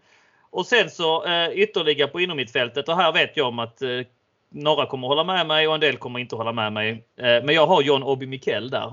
Och 0.50 0.66
sen 0.66 0.90
så 0.90 1.24
eh, 1.24 1.50
ytterligare 1.50 2.10
på 2.10 2.20
innermittfältet. 2.20 2.88
och 2.88 2.96
här 2.96 3.12
vet 3.12 3.36
jag 3.36 3.48
om 3.48 3.58
att 3.58 3.82
eh, 3.82 3.88
några 4.48 4.86
kommer 4.86 5.08
hålla 5.08 5.24
med 5.24 5.46
mig 5.46 5.68
och 5.68 5.74
en 5.74 5.80
del 5.80 5.96
kommer 5.96 6.18
inte 6.18 6.36
hålla 6.36 6.52
med 6.52 6.72
mig. 6.72 6.90
Eh, 7.16 7.44
men 7.44 7.54
jag 7.54 7.66
har 7.66 7.82
John 7.82 8.02
Obi 8.02 8.26
Mikkel 8.26 8.70
där. 8.70 8.92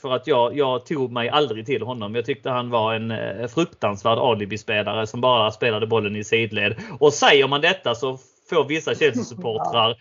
För 0.00 0.12
att 0.14 0.26
jag, 0.26 0.56
jag 0.56 0.86
tog 0.86 1.12
mig 1.12 1.28
aldrig 1.28 1.66
till 1.66 1.82
honom. 1.82 2.14
Jag 2.14 2.24
tyckte 2.24 2.50
han 2.50 2.70
var 2.70 2.94
en 2.94 3.10
eh, 3.10 3.48
fruktansvärd 3.48 4.18
alibispelare 4.18 5.06
som 5.06 5.20
bara 5.20 5.50
spelade 5.50 5.86
bollen 5.86 6.16
i 6.16 6.24
sidled. 6.24 6.76
Och 7.00 7.12
säger 7.12 7.48
man 7.48 7.60
detta 7.60 7.94
så 7.94 8.18
får 8.50 8.64
vissa 8.64 8.94
Chelsea-supportrar 8.94 9.96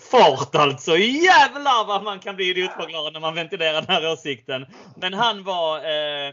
fart 0.10 0.54
alltså. 0.54 0.96
Jävlar 0.96 1.86
vad 1.86 2.04
man 2.04 2.18
kan 2.18 2.36
bli 2.36 2.50
idiotförklarad 2.50 3.12
när 3.12 3.20
man 3.20 3.34
ventilerar 3.34 3.82
den 3.82 3.88
här 3.88 4.12
åsikten. 4.12 4.66
Men 4.96 5.14
han 5.14 5.44
var 5.44 5.76
eh, 5.78 6.32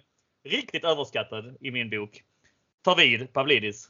riktigt 0.50 0.84
överskattad 0.84 1.58
i 1.60 1.72
min 1.72 1.90
bok. 1.90 2.22
Ta 2.84 2.96
vid 2.96 3.34
Pavlidis 3.34 3.90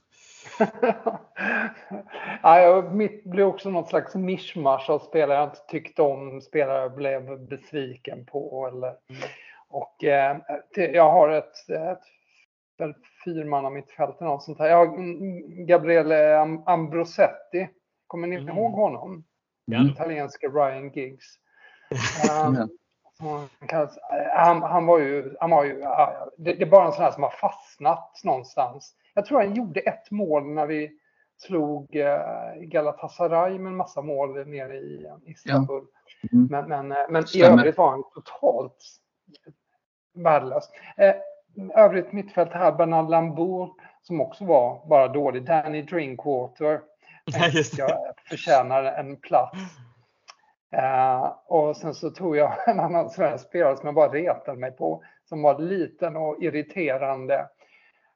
ja, 2.44 2.90
mitt 2.92 3.24
blev 3.24 3.48
också 3.48 3.70
något 3.70 3.90
slags 3.90 4.16
mischmasch 4.16 4.90
av 4.90 5.00
spelare 5.00 5.38
jag 5.38 5.48
inte 5.50 5.66
tyckte 5.68 6.02
om, 6.02 6.42
spelare 6.42 6.82
jag 6.82 6.96
blev 6.96 7.40
besviken 7.48 8.26
på. 8.26 8.68
Eller, 8.68 8.96
och, 9.70 10.04
eh, 10.04 10.38
jag 10.76 11.12
har 11.12 11.30
ett, 11.30 11.70
ett, 11.70 12.00
fyrmanna 13.26 13.70
mittfält 13.70 14.22
eller 14.22 14.30
något 14.32 14.44
sånt 14.44 14.60
här. 14.60 14.68
Jag 14.70 14.78
har 14.78 14.86
mm, 14.96 15.66
Gabriele 15.66 16.38
Am- 16.38 16.64
Ambrosetti. 16.66 17.70
Kommer 18.08 18.28
ni 18.28 18.36
Mm. 18.36 18.58
ihåg 18.58 18.72
honom? 18.72 19.24
Mm. 19.72 19.88
Italienska 19.88 20.48
Ryan 20.48 20.90
Giggs. 20.92 21.26
Um, 22.48 22.70
han, 23.60 23.68
kallas- 23.68 23.98
han, 24.36 24.62
han 24.62 24.86
var 24.86 25.00
ju, 25.00 25.36
han 25.40 25.50
var 25.50 25.64
ju 25.64 25.80
det, 26.38 26.54
det 26.54 26.62
är 26.62 26.70
bara 26.70 26.86
en 26.86 26.92
sån 26.92 27.04
här 27.04 27.12
som 27.12 27.24
har 27.24 27.30
fastnat 27.30 28.22
någonstans. 28.24 28.96
Jag 29.14 29.26
tror 29.26 29.42
han 29.42 29.56
gjorde 29.56 29.80
ett 29.80 30.12
mål 30.12 30.46
när 30.46 30.66
vi 30.66 30.92
slog 31.38 31.96
eh, 31.96 32.54
Galatasaray 32.56 33.60
med 33.60 33.70
en 33.70 33.78
massa 33.78 34.02
mål 34.02 34.48
nere 34.48 34.76
i 34.76 35.06
eh, 35.06 35.32
Istanbul. 35.32 35.84
Mm. 36.32 36.48
Men, 36.52 36.70
men, 36.70 36.92
eh, 36.92 37.06
men 37.10 37.24
i 37.36 37.44
övrigt 37.44 37.78
var 37.78 37.90
han 37.90 38.04
totalt 38.14 38.78
värdelös. 40.14 40.70
Eh, 40.98 41.16
övrigt 41.76 42.12
mittfält 42.12 42.54
här, 42.54 42.72
Bernard 42.72 43.10
Lambour 43.10 43.70
som 44.02 44.22
också 44.22 44.46
var 44.46 44.88
bara 44.88 45.08
dålig. 45.08 45.46
Danny 45.46 45.82
Drinkwater. 45.82 46.82
Ja. 47.78 47.88
Jag 47.90 48.14
förtjänar 48.30 48.84
en 48.84 49.16
plats. 49.18 49.58
Eh, 50.72 51.34
och 51.46 51.78
sen 51.78 51.94
så 51.94 52.10
tog 52.10 52.38
jag 52.38 52.54
en 52.68 52.80
annan 52.80 53.10
svensk 53.10 53.46
spelare 53.46 53.78
som 53.78 53.86
jag 53.86 53.96
bara 53.96 54.14
retade 54.14 54.58
mig 54.58 54.72
på. 54.72 55.04
Som 55.30 55.42
var 55.42 55.60
liten 55.60 56.16
och 56.16 56.44
irriterande. 56.44 57.48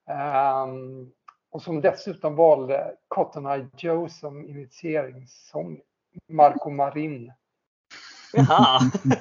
Ehm, 0.10 1.12
och 1.52 1.62
som 1.62 1.82
dessutom 1.82 2.36
valde 2.36 2.94
Cotton 3.08 3.46
Eye 3.46 3.68
Joe 3.78 4.10
som 4.10 4.46
initieringssång. 4.50 5.80
Marco 6.30 6.70
Marin. 6.70 7.34
Jaha. 8.34 8.80
ja, 9.04 9.18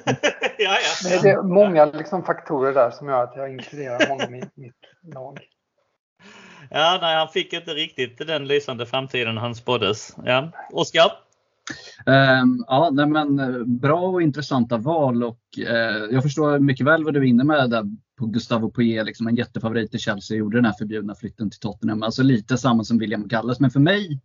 Det 0.57 0.63
är, 0.63 1.13
ja. 1.13 1.21
det 1.21 1.29
är 1.29 1.41
många 1.41 1.85
liksom 1.85 2.23
faktorer 2.23 2.73
där 2.73 2.91
som 2.91 3.07
gör 3.07 3.23
att 3.23 3.35
jag 3.35 3.51
inkluderar 3.51 4.09
honom 4.09 4.35
i 4.35 4.43
mitt 4.53 4.73
lag. 5.13 5.39
ja, 6.69 6.97
nej, 7.01 7.15
han 7.15 7.27
fick 7.27 7.53
inte 7.53 7.73
riktigt 7.73 8.27
den 8.27 8.47
lysande 8.47 8.85
framtiden 8.85 9.37
han 9.37 9.55
spåddes. 9.55 10.15
Ja. 10.25 10.51
Oskar? 10.71 11.11
Ehm, 12.05 12.63
ja, 12.67 12.89
nej 12.93 13.07
men, 13.07 13.39
eh, 13.39 13.63
bra 13.65 13.99
och 14.01 14.21
intressanta 14.21 14.77
val 14.77 15.23
och 15.23 15.39
eh, 15.57 16.05
jag 16.11 16.23
förstår 16.23 16.59
mycket 16.59 16.85
väl 16.85 17.03
vad 17.03 17.13
du 17.13 17.19
är 17.19 17.23
inne 17.23 17.43
med 17.43 17.69
där 17.69 17.83
på 18.19 18.25
Gustavo 18.25 18.71
Poirier, 18.71 19.03
liksom 19.05 19.27
en 19.27 19.35
jättefavorit 19.35 19.95
i 19.95 19.99
Chelsea, 19.99 20.37
gjorde 20.37 20.57
den 20.57 20.65
här 20.65 20.73
förbjudna 20.73 21.15
flytten 21.15 21.49
till 21.49 21.59
Tottenham. 21.59 22.03
Alltså 22.03 22.23
lite 22.23 22.57
samma 22.57 22.83
som 22.83 22.97
William 22.97 23.27
Gallas, 23.27 23.59
men 23.59 23.71
för 23.71 23.79
mig 23.79 24.21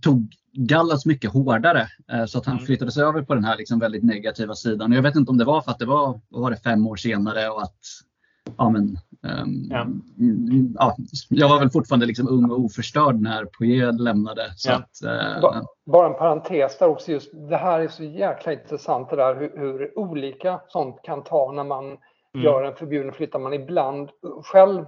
tog 0.00 0.32
Gallas 0.52 1.06
mycket 1.06 1.30
hårdare 1.32 1.88
eh, 2.12 2.24
så 2.24 2.38
att 2.38 2.46
han 2.46 2.54
Mm. 2.54 2.66
flyttades 2.66 2.96
över 2.96 3.22
på 3.22 3.34
den 3.34 3.44
här 3.44 3.56
liksom 3.56 3.78
väldigt 3.78 4.02
negativa 4.04 4.54
sidan. 4.54 4.90
Och 4.92 4.98
jag 4.98 5.02
vet 5.02 5.16
inte 5.16 5.30
om 5.30 5.38
det 5.38 5.44
var 5.44 5.60
för 5.62 5.70
att 5.70 5.78
det 5.78 5.86
var, 5.86 6.20
var 6.28 6.50
det, 6.50 6.56
fem 6.56 6.86
år 6.86 6.96
senare 6.96 7.48
och 7.48 7.62
att 7.62 7.78
Ja, 8.58 8.70
men, 8.70 8.82
ehm, 9.26 9.64
Ja. 9.70 9.80
mm, 10.18 10.74
ja, 10.78 10.96
jag 11.28 11.48
var 11.48 11.58
väl 11.58 11.70
fortfarande 11.70 12.06
liksom 12.06 12.28
ung 12.28 12.50
och 12.50 12.60
oförstörd 12.60 13.20
när 13.20 13.44
Poirier 13.44 13.92
lämnade. 13.92 14.42
Så 14.56 14.70
Ja. 14.70 14.76
att, 14.76 15.42
Ba- 15.42 15.66
Bara 15.86 16.06
en 16.06 16.14
parentes 16.14 16.78
där 16.78 16.88
också. 16.88 17.12
Just, 17.12 17.30
det 17.50 17.56
här 17.56 17.80
är 17.80 17.88
så 17.88 18.04
jäkla 18.04 18.52
intressant 18.52 19.10
det 19.10 19.16
där 19.16 19.34
hur, 19.34 19.52
hur 19.58 19.98
olika 19.98 20.60
sånt 20.68 21.02
kan 21.02 21.22
ta 21.24 21.52
när 21.52 21.64
man 21.64 21.84
Mm. 22.34 22.44
gör 22.44 22.62
en 22.62 22.74
förbjuden 22.74 23.12
flytt. 23.12 23.40
Man 23.40 23.52
ibland 23.54 24.10
själv, 24.44 24.84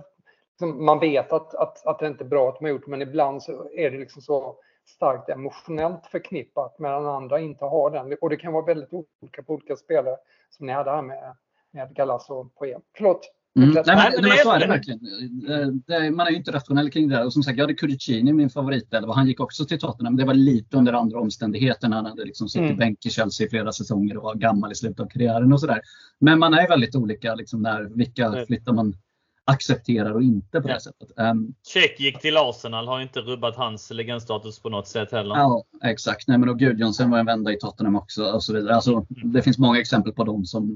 liksom, 0.52 0.84
man 0.84 0.98
vet 1.00 1.32
att, 1.32 1.54
att, 1.54 1.86
att 1.86 1.98
det 1.98 2.06
inte 2.06 2.24
är 2.24 2.28
bra 2.28 2.48
att 2.48 2.60
man 2.60 2.70
har 2.70 2.76
gjort 2.76 2.86
men 2.86 3.02
ibland 3.02 3.42
så 3.42 3.70
är 3.72 3.90
det 3.90 3.98
liksom 3.98 4.22
så 4.22 4.56
starkt 4.86 5.28
emotionellt 5.28 6.06
förknippat 6.06 6.78
medan 6.78 7.06
andra 7.06 7.40
inte 7.40 7.64
har 7.64 7.90
den. 7.90 8.16
Och 8.20 8.30
det 8.30 8.36
kan 8.36 8.52
vara 8.52 8.64
väldigt 8.64 8.92
olika 8.92 9.42
på 9.42 9.52
olika 9.52 9.76
spelare 9.76 10.16
som 10.50 10.66
ni 10.66 10.72
hade 10.72 10.90
här 10.90 11.02
med, 11.02 11.36
med 11.72 11.94
Gallas 11.94 12.30
och 12.30 12.54
Poirier. 12.54 12.80
Förlåt. 12.96 13.20
Mm. 13.56 13.68
Nej, 13.70 13.82
men, 13.86 13.96
nej, 13.96 14.12
men 14.22 14.38
så 14.42 14.52
är 14.52 14.60
det 14.60 14.66
verkligen. 14.66 15.00
Eh, 15.48 15.66
Det, 15.86 16.10
man 16.10 16.26
är 16.26 16.30
ju 16.30 16.36
inte 16.36 16.52
rationell 16.52 16.90
kring 16.90 17.08
det 17.08 17.16
där. 17.16 17.24
Och 17.26 17.32
som 17.32 17.42
sagt, 17.42 17.58
jag 17.58 17.62
hade 17.64 17.74
Curicini, 17.74 18.32
min 18.32 18.50
favoritdelva. 18.50 19.14
Han 19.14 19.26
gick 19.26 19.40
också 19.40 19.64
till 19.64 19.78
Tottenham. 19.78 20.16
Det 20.16 20.24
var 20.24 20.34
lite 20.34 20.76
under 20.76 20.92
andra 20.92 21.20
omständigheter 21.20 21.88
när 21.88 21.96
han 21.96 22.06
hade 22.06 22.24
liksom 22.24 22.48
suttit 22.48 22.64
Mm. 22.66 22.78
bänk 22.78 23.06
i 23.06 23.10
Chelsea 23.10 23.46
i 23.46 23.50
flera 23.50 23.72
säsonger 23.72 24.16
och 24.16 24.22
var 24.22 24.34
gammal 24.34 24.72
i 24.72 24.74
slutet 24.74 25.00
av 25.00 25.06
karriären 25.08 25.52
och 25.52 25.60
sådär. 25.60 25.80
Men 26.20 26.38
man 26.38 26.54
är 26.54 26.68
väldigt 26.68 26.94
olika 26.94 27.34
liksom, 27.34 27.62
när, 27.62 27.82
vilka 27.96 28.26
Mm. 28.26 28.46
flyttar 28.46 28.72
man 28.72 28.94
accepterar 29.44 30.12
och 30.12 30.22
inte 30.22 30.60
på 30.60 30.68
Ja. 30.68 30.74
det 30.74 30.80
sättet. 30.80 31.08
Um, 31.16 31.54
Check 31.72 32.00
gick 32.00 32.20
till 32.20 32.36
Arsenal, 32.36 32.88
har 32.88 33.00
inte 33.00 33.20
rubbat 33.20 33.56
hans 33.56 33.90
legendstatus 33.90 34.58
på 34.62 34.68
något 34.68 34.88
sätt 34.88 35.12
heller. 35.12 35.34
ja, 35.36 35.64
exakt. 35.84 36.28
Nej, 36.28 36.38
men 36.38 36.48
och 36.48 36.58
Gudjonsen 36.58 37.10
var 37.10 37.18
en 37.18 37.26
vända 37.26 37.52
i 37.52 37.58
Tottenham 37.58 37.96
också 37.96 38.24
och 38.24 38.42
så 38.44 38.52
vidare. 38.54 38.74
Alltså, 38.74 39.06
det 39.08 39.42
finns 39.42 39.58
många 39.58 39.80
exempel 39.80 40.12
på 40.12 40.24
dem 40.24 40.44
som 40.44 40.66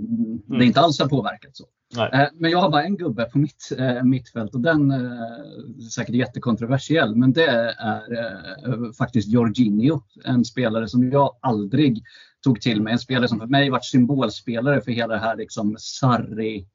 det 0.46 0.64
inte 0.64 0.80
alls 0.80 1.00
har 1.00 1.08
påverkat. 1.08 1.50
så. 1.56 1.64
Eh, 2.02 2.28
Men 2.34 2.50
jag 2.50 2.58
har 2.58 2.70
bara 2.70 2.84
en 2.84 2.96
gubbe 2.96 3.24
på 3.24 3.38
mitt 3.38 3.72
eh, 3.78 4.02
mittfält 4.02 4.54
och 4.54 4.60
den 4.60 4.90
eh, 4.90 4.96
är 4.96 5.88
säkert 5.90 6.14
jättekontroversiell. 6.14 7.16
Men 7.16 7.32
det 7.32 7.46
är 7.46 8.12
eh, 8.18 8.92
faktiskt 8.98 9.28
Jorginho. 9.28 10.00
En 10.24 10.44
spelare 10.44 10.88
som 10.88 11.10
jag 11.10 11.36
aldrig 11.40 12.02
tog 12.44 12.60
till 12.60 12.82
mig. 12.82 12.92
En 12.92 12.98
spelare 12.98 13.28
som 13.28 13.40
för 13.40 13.46
mig 13.46 13.70
varit 13.70 13.84
symbolspelare 13.84 14.80
för 14.80 14.92
hela 14.92 15.14
det 15.14 15.20
här 15.20 15.36
liksom 15.36 15.76
Sarri 15.78 16.66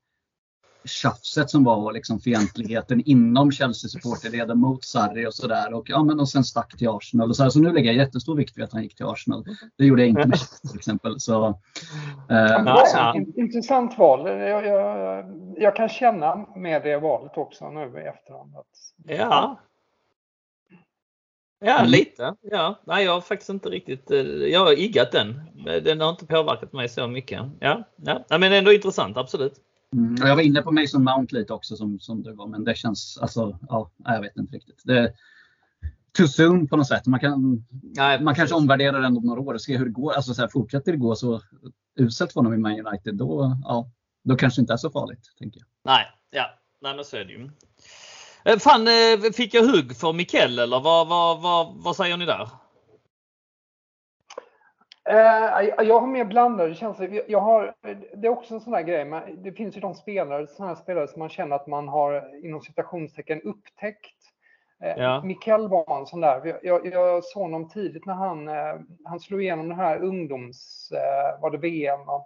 tjafset 0.86 1.50
som 1.50 1.64
var 1.64 1.76
och 1.78 1.94
liksom 1.94 2.20
fientligheten 2.20 3.02
inom 3.06 3.52
Chelsea-supporterleden 3.52 4.58
mot 4.58 4.84
Sarri 4.84 5.28
och 5.28 5.34
sådär. 5.34 5.74
Och, 5.74 5.90
ja, 5.90 6.04
men 6.04 6.20
och 6.20 6.30
sen 6.30 6.44
stack 6.44 6.78
till 6.78 6.90
Arsenal. 6.90 7.30
Och 7.30 7.36
så, 7.36 7.44
här. 7.44 7.50
så 7.50 7.60
nu 7.60 7.72
lägger 7.74 7.88
jag 7.94 7.96
jättestor 8.06 8.36
vikt 8.36 8.58
vid 8.58 8.64
att 8.64 8.74
han 8.74 8.84
gick 8.84 8.96
till 8.96 9.06
Arsenal. 9.06 9.46
Det 9.78 9.86
gjorde 9.86 10.02
jag 10.02 10.10
inte 10.10 10.28
med 10.28 10.40
till 10.70 10.76
exempel. 10.80 11.20
Så, 11.20 11.48
eh, 12.30 12.36
Ja, 12.66 13.16
Intressant 13.36 13.98
val. 13.98 14.30
Jag, 14.30 14.66
jag, 14.66 15.26
jag 15.58 15.76
kan 15.76 15.90
känna 15.90 16.36
med 16.56 16.84
det 16.84 16.98
valet 16.98 17.38
också 17.38 17.70
nu 17.70 17.82
i 17.82 18.08
efterhand. 18.08 18.56
Att, 18.56 18.66
Ja. 19.18 19.60
Ja, 21.64 21.80
Mm. 21.80 21.92
lite. 21.92 22.36
Ja. 22.42 22.80
Nej, 22.86 23.06
jag 23.06 23.14
har 23.14 23.22
faktiskt 23.22 23.50
inte 23.50 23.70
riktigt... 23.70 24.12
eh, 24.12 24.18
Jag 24.22 24.60
har 24.60 24.80
iggat 24.80 25.12
den. 25.12 25.42
Den 25.84 26.02
har 26.02 26.10
inte 26.10 26.26
påverkat 26.26 26.74
mig 26.74 26.90
så 26.90 27.08
mycket. 27.08 27.42
Ja, 27.60 27.84
ja. 27.96 28.24
Men 28.30 28.54
ändå 28.54 28.74
intressant, 28.74 29.18
absolut. 29.18 29.54
Mm, 29.94 30.16
jag 30.28 30.36
var 30.36 30.44
inne 30.44 30.62
på 30.62 30.72
Mason 30.72 31.04
Mount 31.04 31.36
lite 31.36 31.54
också 31.54 31.76
som, 31.76 32.00
som 32.00 32.24
du 32.24 32.34
var, 32.34 32.48
men 32.48 32.64
det 32.64 32.76
känns, 32.76 33.18
alltså, 33.22 33.60
ja, 33.70 33.92
jag 33.98 34.22
vet 34.22 34.38
inte 34.38 34.56
riktigt. 34.56 34.82
Det, 34.84 35.14
too 36.18 36.28
soon 36.28 36.68
på 36.68 36.78
något 36.78 36.88
sätt. 36.88 37.06
Man, 37.06 37.20
kan, 37.20 37.66
Nej, 37.84 38.22
man 38.22 38.36
kanske 38.36 38.56
omvärderar 38.56 39.02
den 39.02 39.18
om 39.18 39.24
några 39.24 39.42
år 39.42 39.54
och 39.54 39.62
ser 39.62 39.78
hur 39.78 39.86
det 39.86 39.92
går. 39.92 40.14
Alltså, 40.14 40.34
så 40.34 40.42
här, 40.42 40.50
fortsätter 40.50 40.92
det 40.92 40.98
gå 40.98 41.16
så 41.16 41.42
uselt 42.00 42.34
för 42.34 42.40
honom 42.40 42.54
i 42.54 42.58
Man 42.58 42.88
United, 42.88 43.16
då, 43.16 43.58
ja, 43.64 43.90
då 44.24 44.36
kanske 44.36 44.60
det 44.60 44.64
inte 44.64 44.74
är 44.74 44.78
så 44.78 44.92
farligt. 44.92 45.26
Tänker 45.40 45.60
jag. 45.60 45.68
Nej, 45.94 46.06
ja. 46.32 46.46
Nej, 46.82 46.96
men 46.96 47.06
så 47.06 47.18
är 47.18 47.26
det 47.26 47.34
ju. 47.34 47.50
Eh, 48.46 48.58
Fan, 48.58 48.88
eh, 48.88 49.32
fick 49.34 49.54
jag 49.54 49.64
hugg 49.64 49.96
för 49.96 50.14
Mikkel 50.14 50.60
eller 50.60 50.80
vad, 50.80 51.08
vad, 51.08 51.42
vad, 51.42 51.74
vad 51.76 51.96
säger 51.96 52.18
ni 52.18 52.26
där? 52.26 52.50
Eh, 55.12 55.86
jag- 55.86 56.00
har 56.00 56.08
mer 56.08 56.26
blandade 56.26 56.76
känslor. 56.76 57.22
Jag- 57.28 57.40
har, 57.40 57.74
det 58.16 58.28
är 58.28 58.32
också 58.32 58.54
en 58.54 58.62
sån 58.62 58.74
här 58.74 58.82
grej. 58.82 59.06
Men 59.06 59.44
det 59.44 59.52
finns 59.52 59.78
ju 59.78 59.82
de 59.82 59.96
spelare, 59.96 60.48
såna 60.48 60.68
här 60.68 60.76
spelare 60.76 61.08
som 61.08 61.20
man 61.20 61.30
känner 61.30 61.56
att 61.56 61.68
man 61.68 61.88
har 61.88 62.46
inom 62.46 62.62
citationstecken 62.62 63.42
upptäckt. 63.42 64.16
Eh, 64.84 64.94
Ja. 64.98 65.22
Mikael 65.24 65.68
var 65.68 66.00
en 66.00 66.06
sån 66.06 66.22
där. 66.22 66.60
Jag, 66.64 66.86
jag, 66.86 67.24
såg 67.24 67.42
honom 67.44 67.70
tidigt 67.70 68.06
när 68.06 68.14
han, 68.14 68.48
eh, 68.48 68.76
han 69.06 69.20
slog 69.20 69.42
igenom 69.44 69.70
den 69.70 69.78
här 69.78 69.98
ungdoms, 70.04 70.92
eh, 70.92 71.42
var 71.42 71.50
det 71.52 71.58
VM, 71.58 72.06
va? 72.06 72.26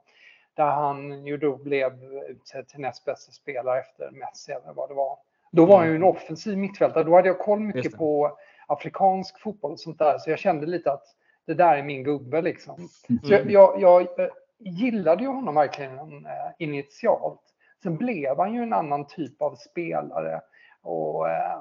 där 0.53 0.65
han 0.71 1.25
ju 1.25 1.37
då 1.37 1.55
blev 1.57 2.03
utsedd 2.29 2.67
till 2.67 2.79
näst 2.79 3.05
bästa 3.05 3.31
spelare 3.31 3.79
efter 3.79 4.11
Messi 4.11 4.51
eller 4.51 4.73
vad 4.73 4.89
det 4.89 4.93
var. 4.95 5.17
Då 5.51 5.65
var 5.65 5.77
han 5.77 5.87
ju 5.87 5.95
en 5.95 6.03
offensiv 6.03 6.57
mittfältare. 6.57 7.03
Då 7.03 7.15
hade 7.15 7.27
jag 7.27 7.39
koll 7.39 7.59
mycket 7.59 7.97
på 7.97 8.37
afrikansk 8.67 9.39
fotboll 9.39 9.71
och 9.71 9.79
sånt 9.79 9.99
där. 9.99 10.17
Så 10.17 10.29
jag 10.29 10.39
kände 10.39 10.65
lite 10.65 10.91
att 10.91 11.03
det 11.47 11.53
där 11.53 11.77
är 11.77 11.83
min 11.83 12.03
gubbe 12.03 12.41
liksom. 12.41 12.87
Så 13.23 13.33
jag, 13.33 13.41
Mm. 13.41 13.53
jag, 13.53 13.81
jag 13.81 14.01
eh, 14.01 14.27
gillade 14.59 15.23
ju 15.23 15.29
honom 15.29 15.55
verkligen 15.55 16.25
eh, 16.25 16.51
initialt. 16.59 17.41
Sen 17.83 17.97
blev 17.97 18.37
han 18.37 18.53
ju 18.53 18.63
en 18.63 18.73
annan 18.73 19.07
typ 19.07 19.41
av 19.41 19.55
spelare. 19.55 20.41
Och, 20.81 21.29
eh, 21.29 21.59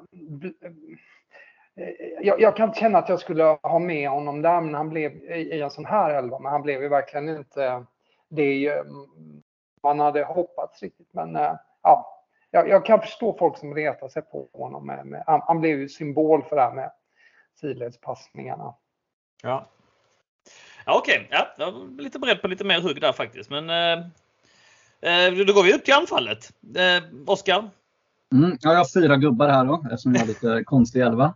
eh, 1.76 1.95
jag, 2.20 2.41
jag 2.41 2.57
kan 2.57 2.74
känna 2.74 2.99
att 2.99 3.09
jag 3.09 3.20
skulle 3.20 3.45
ha 3.62 3.78
med 3.78 4.09
honom 4.09 4.43
där, 4.43 4.61
men 4.61 4.74
han 4.74 4.89
blev 4.89 5.12
i, 5.12 5.61
en 5.61 5.70
sån 5.70 5.85
här 5.85 6.11
elva. 6.14 6.39
Men 6.39 6.53
han 6.53 6.62
blev 6.62 6.82
ju 6.82 6.89
verkligen 6.89 7.28
inte 7.28 7.85
det 8.28 8.66
eh, 8.68 8.85
man 9.82 10.01
hade 10.01 10.24
hoppats 10.24 10.82
riktigt. 10.82 11.09
Men 11.12 11.39
ja, 11.82 12.22
jag, 12.51 12.68
jag 12.68 12.85
kan 12.87 13.01
förstå 13.01 13.37
folk 13.39 13.59
som 13.59 13.74
retar 13.74 14.09
sig 14.09 14.22
på 14.22 14.49
honom. 14.53 14.87
Med, 14.87 15.07
med, 15.07 15.24
han, 15.26 15.41
han 15.45 15.61
blev 15.61 15.78
ju 15.78 15.89
symbol 15.89 16.43
för 16.43 16.57
det 16.57 16.62
här 16.62 16.72
med 16.72 16.91
sidledspassningarna. 17.61 18.74
Ja. 19.45 19.70
Ja, 20.86 20.99
Okej, 20.99 21.28
ja, 21.30 21.55
jag 21.59 21.72
var 21.72 22.03
lite 22.03 22.18
beredd 22.18 22.42
på 22.42 22.49
lite 22.49 22.64
mer 22.64 22.80
hugg 22.80 23.01
där 23.01 23.12
faktiskt. 23.12 23.51
Men 23.51 23.70
eh, 23.70 23.99
eh, 25.12 25.47
då 25.47 25.53
går 25.53 25.62
vi 25.62 25.74
upp 25.74 25.84
till 25.84 25.95
anfallet. 25.95 26.53
Eh, 26.76 27.05
Oskar? 27.26 27.70
Mm, 28.32 28.59
ja, 28.61 28.70
jag 28.72 28.78
har 28.78 29.01
fyra 29.01 29.16
gubbar 29.16 29.49
här 29.49 29.64
då, 29.64 29.84
eftersom 29.84 30.14
jag 30.14 30.20
har 30.20 30.26
lite 30.26 30.64
konstig 30.66 31.01
elva. 31.01 31.34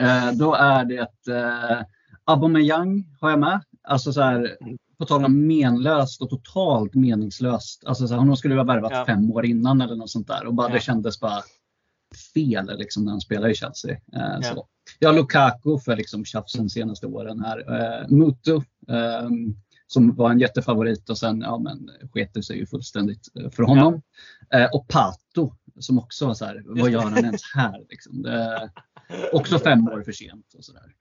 Eh, 0.00 0.32
då 0.32 0.54
är 0.54 0.84
det 0.84 1.32
eh, 1.34 1.82
Aubameyang 2.24 3.04
har 3.20 3.30
jag 3.30 3.38
med. 3.38 3.60
Alltså 3.82 4.12
så 4.12 4.20
här, 4.22 4.56
på 4.98 5.04
tal 5.04 5.24
om 5.24 5.46
menlöst 5.46 6.22
och 6.22 6.30
totalt 6.30 6.94
meningslöst. 6.94 7.84
Alltså 7.86 8.06
så 8.06 8.14
här, 8.14 8.18
honom 8.18 8.36
skulle 8.36 8.54
vi 8.54 8.58
ha 8.60 8.64
värvat 8.66 8.92
Ja. 8.94 9.04
fem 9.06 9.30
år 9.30 9.44
innan 9.46 9.80
eller 9.80 9.96
något 9.96 10.10
sånt 10.10 10.28
där. 10.28 10.46
Och 10.46 10.54
bara 10.54 10.68
Ja. 10.68 10.74
det 10.74 10.80
kändes 10.80 11.20
bara 11.20 11.42
fel 12.34 12.78
liksom, 12.78 13.04
när 13.04 13.12
han 13.12 13.20
spelar 13.20 13.48
i 13.48 13.54
Chelsea. 13.54 13.92
Eh, 13.92 13.98
Ja. 14.12 14.42
så. 14.42 14.68
Ja, 14.98 15.12
Lukaku 15.12 15.78
för 15.78 15.96
liksom 15.96 16.24
tjafsen 16.24 16.70
senaste 16.70 17.06
åren 17.06 17.40
här. 17.44 17.58
Eh, 18.02 18.08
Mutu 18.08 18.54
eh, 18.88 19.28
som 19.86 20.14
var 20.14 20.30
en 20.30 20.38
jättefavorit 20.40 21.10
och 21.10 21.18
sen 21.18 21.40
ja, 21.40 21.58
men, 21.58 21.90
sket 22.12 22.34
det 22.34 22.42
sig 22.42 22.58
ju 22.58 22.66
fullständigt 22.66 23.26
eh, 23.40 23.50
för 23.50 23.62
honom. 23.62 24.02
Eh, 24.54 24.66
och 24.72 24.88
Pato 24.88 25.52
som 25.78 25.98
också 25.98 26.26
var 26.26 26.34
så 26.34 26.44
här, 26.44 26.62
vad 26.66 26.90
gör 26.90 27.00
han 27.02 27.24
ens 27.24 27.42
här? 27.54 27.86
Liksom. 27.88 28.22
Det, 28.22 28.70
också 29.32 29.58
fem 29.58 29.88
år 29.88 30.02
för 30.02 30.12
sent. 30.12 30.54
Och 30.58 30.64
så 30.64 30.72
där. 30.72 30.94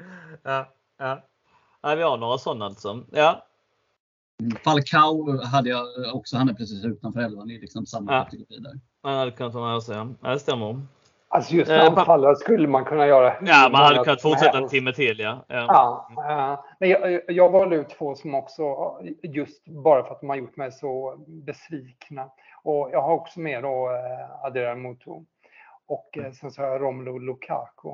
Ja, 0.44 0.74
ja. 0.98 1.26
ja, 1.82 1.96
vi 1.96 2.04
har 2.04 2.18
några 2.18 2.38
sådana 2.38 2.66
alltså. 2.66 3.06
Ja, 3.12 3.44
Falcao 4.64 5.44
hade 5.44 5.70
jag 5.70 5.86
också, 6.16 6.38
han 6.38 6.50
är 6.50 6.54
precis 6.54 6.86
utanför 6.86 7.20
elvan. 7.20 7.48
Det 7.48 7.56
är 7.56 7.60
liksom 7.62 7.86
samma 7.86 8.14
Ja. 8.14 8.24
kategori 8.24 8.60
där. 8.60 8.80
man 9.04 9.18
hade 9.18 9.32
kunnat 9.32 9.54
ha 9.54 9.82
med. 9.88 10.16
Ja, 10.22 10.30
det 10.34 10.40
stämmer. 10.40 10.82
Alltså 11.30 11.54
just 11.54 11.72
Eh, 11.72 11.80
pa- 11.80 12.00
anfallare 12.00 12.36
skulle 12.36 12.68
man 12.68 12.86
kunna 12.86 13.08
göra. 13.08 13.34
Ja, 13.42 13.70
man 13.72 13.82
hade 13.84 14.04
kunnat 14.04 14.22
fortsätta 14.22 14.58
en 14.58 14.68
timme 14.68 14.94
till. 14.94 15.20
Ja. 15.20 15.46
Ja. 15.48 16.08
Ja, 16.16 16.66
men 16.80 16.90
jag, 16.90 17.22
jag 17.28 17.50
valde 17.50 17.76
ut 17.76 17.90
två 17.90 18.16
som 18.16 18.36
också, 18.36 18.76
just 19.24 19.66
bara 19.66 20.04
för 20.04 20.12
att 20.14 20.20
de 20.22 20.30
har 20.30 20.36
gjort 20.36 20.56
mig 20.56 20.72
så 20.72 21.16
besvikna. 21.28 22.30
Och 22.64 22.90
jag 22.92 23.02
har 23.02 23.14
också 23.14 23.40
med 23.40 23.64
då 23.64 23.90
eh, 23.90 24.46
Adrian 24.46 24.82
Mutu. 24.82 25.12
Och 25.88 26.18
eh, 26.18 26.32
sen 26.32 26.52
så 26.52 26.62
har 26.62 26.70
jag 26.70 26.82
Romelu 26.82 27.20
Lukaku. 27.20 27.90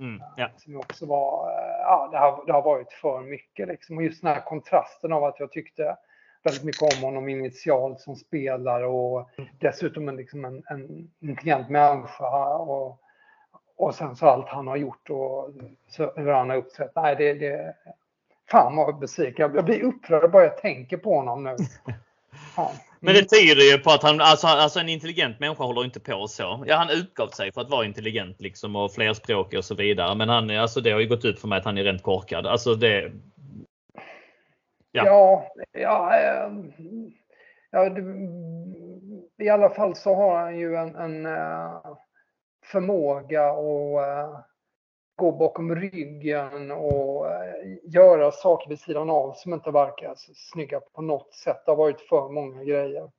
Mm, 0.00 0.22
ja. 0.36 0.48
Som 0.56 0.76
också 0.76 1.06
var, 1.06 1.50
ja 1.80 2.08
det 2.12 2.18
har, 2.18 2.46
det 2.46 2.52
har 2.52 2.62
varit 2.62 2.92
för 2.92 3.20
mycket 3.20 3.68
liksom. 3.68 3.96
Och 3.96 4.02
just 4.02 4.22
den 4.22 4.34
här 4.34 4.40
kontrasten 4.40 5.12
av 5.12 5.24
att 5.24 5.40
jag 5.40 5.50
tyckte 5.52 5.96
väldigt 6.44 6.64
mycket 6.64 6.82
om 6.96 7.02
honom 7.02 7.28
initialt 7.28 8.00
som 8.00 8.16
spelare 8.16 8.86
och 8.86 9.28
dessutom 9.60 10.08
en, 10.08 10.16
liksom 10.16 10.44
en, 10.44 10.62
en 10.66 11.10
intelligent 11.20 11.68
människa. 11.68 12.56
Och, 12.56 13.00
och 13.76 13.94
sen 13.94 14.16
så 14.16 14.26
allt 14.26 14.48
han 14.48 14.66
har 14.66 14.76
gjort 14.76 15.10
och 15.10 15.50
så 15.88 16.12
hur 16.16 16.30
han 16.32 16.50
har 16.50 16.56
uppträtt. 16.56 16.92
Nej, 16.94 17.16
det, 17.16 17.34
det, 17.34 17.74
fan 18.50 18.76
vad 18.76 18.98
besviken. 18.98 19.54
Jag- 19.54 19.64
blir 19.64 19.82
upprörd 19.82 20.30
bara 20.30 20.44
jag 20.44 20.58
tänker 20.58 20.96
på 20.96 21.14
honom 21.16 21.44
nu. 21.44 21.56
Fan. 22.54 22.74
Men 23.00 23.14
det 23.14 23.24
tyder 23.24 23.72
ju 23.72 23.78
på 23.78 23.90
att 23.90 24.02
han, 24.02 24.20
alltså, 24.20 24.46
alltså 24.46 24.80
en 24.80 24.88
intelligent 24.88 25.40
människa 25.40 25.64
håller 25.64 25.84
inte 25.84 26.00
på 26.00 26.26
så. 26.28 26.64
Ja, 26.66 26.76
han 26.76 26.90
utgav 26.90 27.28
sig 27.28 27.52
för 27.52 27.60
att 27.60 27.70
vara 27.70 27.84
intelligent 27.84 28.40
liksom 28.40 28.76
och 28.76 28.92
flerspråkig 28.92 29.58
och 29.58 29.64
så 29.64 29.74
vidare. 29.74 30.14
Men 30.14 30.28
han, 30.28 30.50
alltså, 30.50 30.80
det 30.80 30.90
har 30.90 31.00
ju 31.00 31.08
gått 31.08 31.24
ut 31.24 31.40
för 31.40 31.48
mig 31.48 31.58
att 31.58 31.64
han 31.64 31.78
är 31.78 31.84
rent 31.84 32.02
korkad. 32.02 32.46
Alltså 32.46 32.74
det, 32.74 33.12
Ja. 34.96 35.04
Ja, 35.04 35.50
ja, 35.72 36.16
eh, 36.18 36.52
ja 37.70 37.90
det, 37.90 38.02
i 39.44 39.48
alla 39.48 39.70
fall 39.70 39.94
så 39.96 40.14
har 40.14 40.36
han 40.38 40.58
ju 40.58 40.76
en, 40.76 40.94
en 40.96 41.26
eh, 41.26 41.80
förmåga 42.64 43.44
att 43.50 44.08
eh, 44.08 44.38
gå 45.16 45.32
bakom 45.32 45.76
ryggen 45.76 46.70
och 46.70 47.30
eh, 47.30 47.54
göra 47.84 48.30
saker 48.32 48.68
vid 48.68 48.80
sidan 48.80 49.10
av 49.10 49.32
som 49.32 49.54
inte 49.54 49.70
verkar 49.70 50.14
snygga 50.52 50.80
på 50.80 51.02
något 51.02 51.34
sätt. 51.34 51.62
Det 51.64 51.70
har 51.70 51.76
varit 51.76 52.00
för 52.00 52.28
många 52.28 52.64
grejer. 52.64 53.10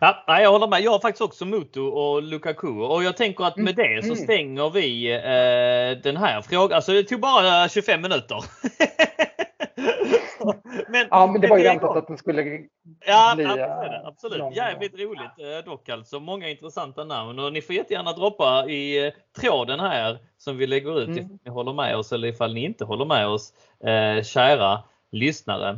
Ja, 0.00 0.24
jag 0.40 0.52
håller 0.52 0.66
med. 0.68 0.80
Jag 0.80 0.90
har 0.90 0.98
faktiskt 0.98 1.22
också 1.22 1.44
Mutu 1.44 1.80
och 1.80 2.22
Lukaku 2.22 2.68
och 2.68 3.04
jag 3.04 3.16
tänker 3.16 3.44
att 3.44 3.56
med 3.56 3.76
det 3.76 4.02
så 4.02 4.12
Mm. 4.12 4.16
stänger 4.24 4.70
vi 4.70 5.12
eh, 5.14 6.02
den 6.02 6.16
här 6.16 6.42
frågan. 6.42 6.76
Alltså 6.76 6.92
det 6.92 7.02
tog 7.02 7.20
bara 7.20 7.68
25 7.68 8.02
minuter. 8.02 8.36
men, 10.92 11.06
Ja, 11.10 11.26
men 11.26 11.40
det 11.40 11.48
var 11.48 11.58
ju 11.58 11.64
väntat 11.64 11.96
att 11.96 12.06
den 12.06 12.18
skulle 12.18 12.42
Ja, 13.06 13.32
bli, 13.36 13.44
ja, 13.44 13.58
eh, 13.58 13.64
absolut. 13.64 14.00
absolut. 14.04 14.38
lång. 14.38 14.52
Jävligt 14.52 14.94
roligt 15.00 15.20
eh, 15.38 15.64
dock 15.70 15.88
alltså. 15.88 16.20
Många 16.20 16.48
intressanta 16.48 17.04
namn 17.04 17.38
och 17.38 17.52
ni 17.52 17.62
får 17.62 17.74
jättegärna 17.74 18.12
droppa 18.12 18.66
i 18.68 19.06
eh, 19.06 19.12
tråden 19.40 19.80
här 19.80 20.18
som 20.38 20.56
vi 20.56 20.66
lägger 20.66 21.00
ut 21.00 21.08
Mm. 21.08 21.18
ifall 21.24 21.38
ni 21.44 21.50
håller 21.50 21.72
med 21.72 21.96
oss 21.96 22.12
eller 22.12 22.28
ifall 22.28 22.54
ni 22.54 22.64
inte 22.64 22.84
håller 22.84 23.04
med 23.04 23.26
oss. 23.28 23.52
Eh, 23.84 24.22
kära 24.22 24.82
lyssnare. 25.12 25.68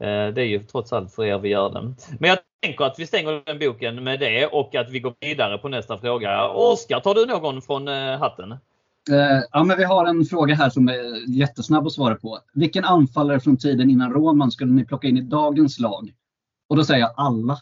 Eh, 0.00 0.26
det 0.28 0.42
är 0.42 0.46
ju 0.46 0.58
trots 0.62 0.92
allt 0.92 1.14
för 1.14 1.24
er 1.24 1.38
vi 1.38 1.48
gör 1.48 1.70
den. 1.70 1.96
Men 2.20 2.30
jag 2.30 2.38
tänker 2.62 2.84
att 2.84 2.98
vi 2.98 3.06
stänger 3.06 3.42
den 3.46 3.58
boken 3.58 4.04
med 4.04 4.20
det 4.20 4.46
och 4.46 4.74
att 4.74 4.90
vi 4.90 5.00
går 5.00 5.14
vidare 5.20 5.58
på 5.58 5.68
nästa 5.68 5.98
fråga. 5.98 6.48
Oskar, 6.48 7.00
tar 7.00 7.14
du 7.14 7.26
någon 7.26 7.62
från 7.62 7.88
eh, 7.88 8.18
hatten? 8.18 8.56
Eh, 9.08 9.42
ja, 9.52 9.64
men 9.64 9.76
vi 9.76 9.84
har 9.84 10.06
en 10.06 10.24
fråga 10.24 10.54
här 10.54 10.70
som 10.70 10.88
är 10.88 11.30
jättesnabb 11.36 11.86
att 11.86 11.92
svara 11.92 12.14
på. 12.14 12.38
Vilken 12.54 12.84
anfallare 12.84 13.40
från 13.40 13.56
tiden 13.56 13.90
innan 13.90 14.12
Roman 14.12 14.50
skulle 14.50 14.72
ni 14.72 14.84
plocka 14.84 15.08
in 15.08 15.16
i 15.16 15.20
dagens 15.20 15.78
lag? 15.78 16.12
Och 16.68 16.76
då 16.76 16.84
säger 16.84 17.00
jag 17.00 17.10
alla. 17.16 17.52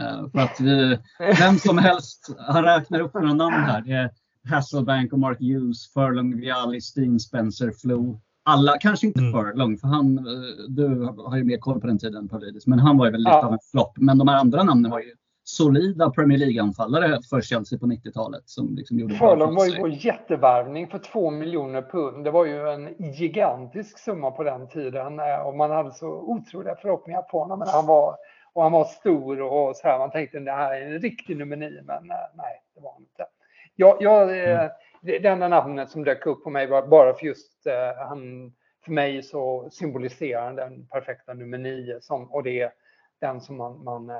Eh, 0.00 0.30
för 0.30 0.38
att 0.38 0.60
vi, 0.60 0.98
vem 1.38 1.58
som 1.58 1.78
helst, 1.78 2.34
han 2.38 2.64
räknar 2.64 3.00
upp 3.00 3.14
några 3.14 3.34
namn 3.34 3.54
här. 3.54 3.80
Det 3.82 3.92
är 3.92 4.10
Hasselbank 4.50 5.12
och 5.12 5.18
Mark 5.18 5.40
Hughes, 5.40 5.92
Furlong, 5.92 6.40
Vialli, 6.40 6.80
Steen, 6.80 7.20
Spencer, 7.20 7.72
Flo. 7.82 8.20
Alla, 8.42 8.78
kanske 8.78 9.06
inte 9.06 9.20
Mm. 9.20 9.32
Furlong, 9.32 9.78
för 9.78 9.88
han, 9.88 10.18
eh, 10.18 10.24
du 10.68 10.86
har 11.16 11.36
ju 11.36 11.44
mer 11.44 11.58
koll 11.58 11.80
på 11.80 11.86
den 11.86 11.98
tiden 11.98 12.28
Paulidis, 12.28 12.66
men 12.66 12.78
han 12.78 12.98
var 12.98 13.06
ju 13.06 13.12
väl 13.12 13.20
lite 13.20 13.30
Ja. 13.30 13.46
av 13.46 13.52
en 13.52 13.58
flopp. 13.70 13.92
Men 13.96 14.18
de 14.18 14.28
här 14.28 14.36
andra 14.36 14.62
namnen 14.62 14.90
var 14.90 15.00
ju 15.00 15.14
solida 15.56 16.10
Premier 16.10 16.38
League-anfallare 16.38 17.18
för 17.30 17.40
Chelsea 17.40 17.78
på 17.78 17.86
90-talet. 17.86 18.48
Som 18.48 18.74
liksom 18.76 18.98
gjorde 18.98 19.14
var 19.54 19.66
ju 19.66 19.80
vår 19.80 19.90
jättevärvning 19.90 20.88
för 20.88 20.98
två 20.98 21.30
miljoner 21.30 21.82
pund. 21.82 22.24
Det 22.24 22.30
var 22.30 22.44
ju 22.44 22.68
en 22.68 23.12
gigantisk 23.12 23.98
summa 23.98 24.30
på 24.30 24.44
den 24.44 24.68
tiden 24.68 25.18
eh, 25.18 25.40
och 25.46 25.56
man 25.56 25.70
hade 25.70 25.92
så 25.92 26.08
otroliga 26.08 26.76
förhoppningar 26.76 27.22
på 27.22 27.38
honom. 27.38 27.58
Men 27.58 27.68
han 27.68 27.86
var, 27.86 28.16
och 28.52 28.62
han 28.62 28.72
var 28.72 28.84
stor 28.84 29.40
och 29.40 29.76
så 29.76 29.88
här. 29.88 29.98
Man 29.98 30.10
tänkte 30.10 30.38
det 30.38 30.52
här 30.52 30.80
är 30.80 30.86
en 30.86 30.98
riktig 30.98 31.36
nummer 31.36 31.56
nio, 31.56 31.82
men 31.82 32.10
eh, 32.10 32.16
nej, 32.34 32.62
det 32.74 32.80
var 32.80 32.92
han 32.92 33.02
inte. 33.02 33.26
Jag, 33.76 33.96
jag, 34.00 34.22
eh, 34.22 34.70
det, 35.02 35.18
det 35.18 35.28
enda 35.28 35.48
namnet 35.48 35.90
som 35.90 36.04
dök 36.04 36.26
upp 36.26 36.44
på 36.44 36.50
mig 36.50 36.66
var 36.66 36.86
bara 36.86 37.14
för 37.14 37.26
just 37.26 37.66
eh, 37.66 38.06
han, 38.08 38.52
för 38.84 38.92
mig 38.92 39.22
så 39.22 39.68
symboliserar 39.72 40.44
han 40.44 40.56
den 40.56 40.86
perfekta 40.86 41.34
nummer 41.34 41.58
nio 41.58 42.00
som, 42.00 42.32
och 42.32 42.42
det 42.42 42.60
är 42.60 42.72
den 43.20 43.40
som 43.40 43.56
man, 43.56 43.84
man 43.84 44.10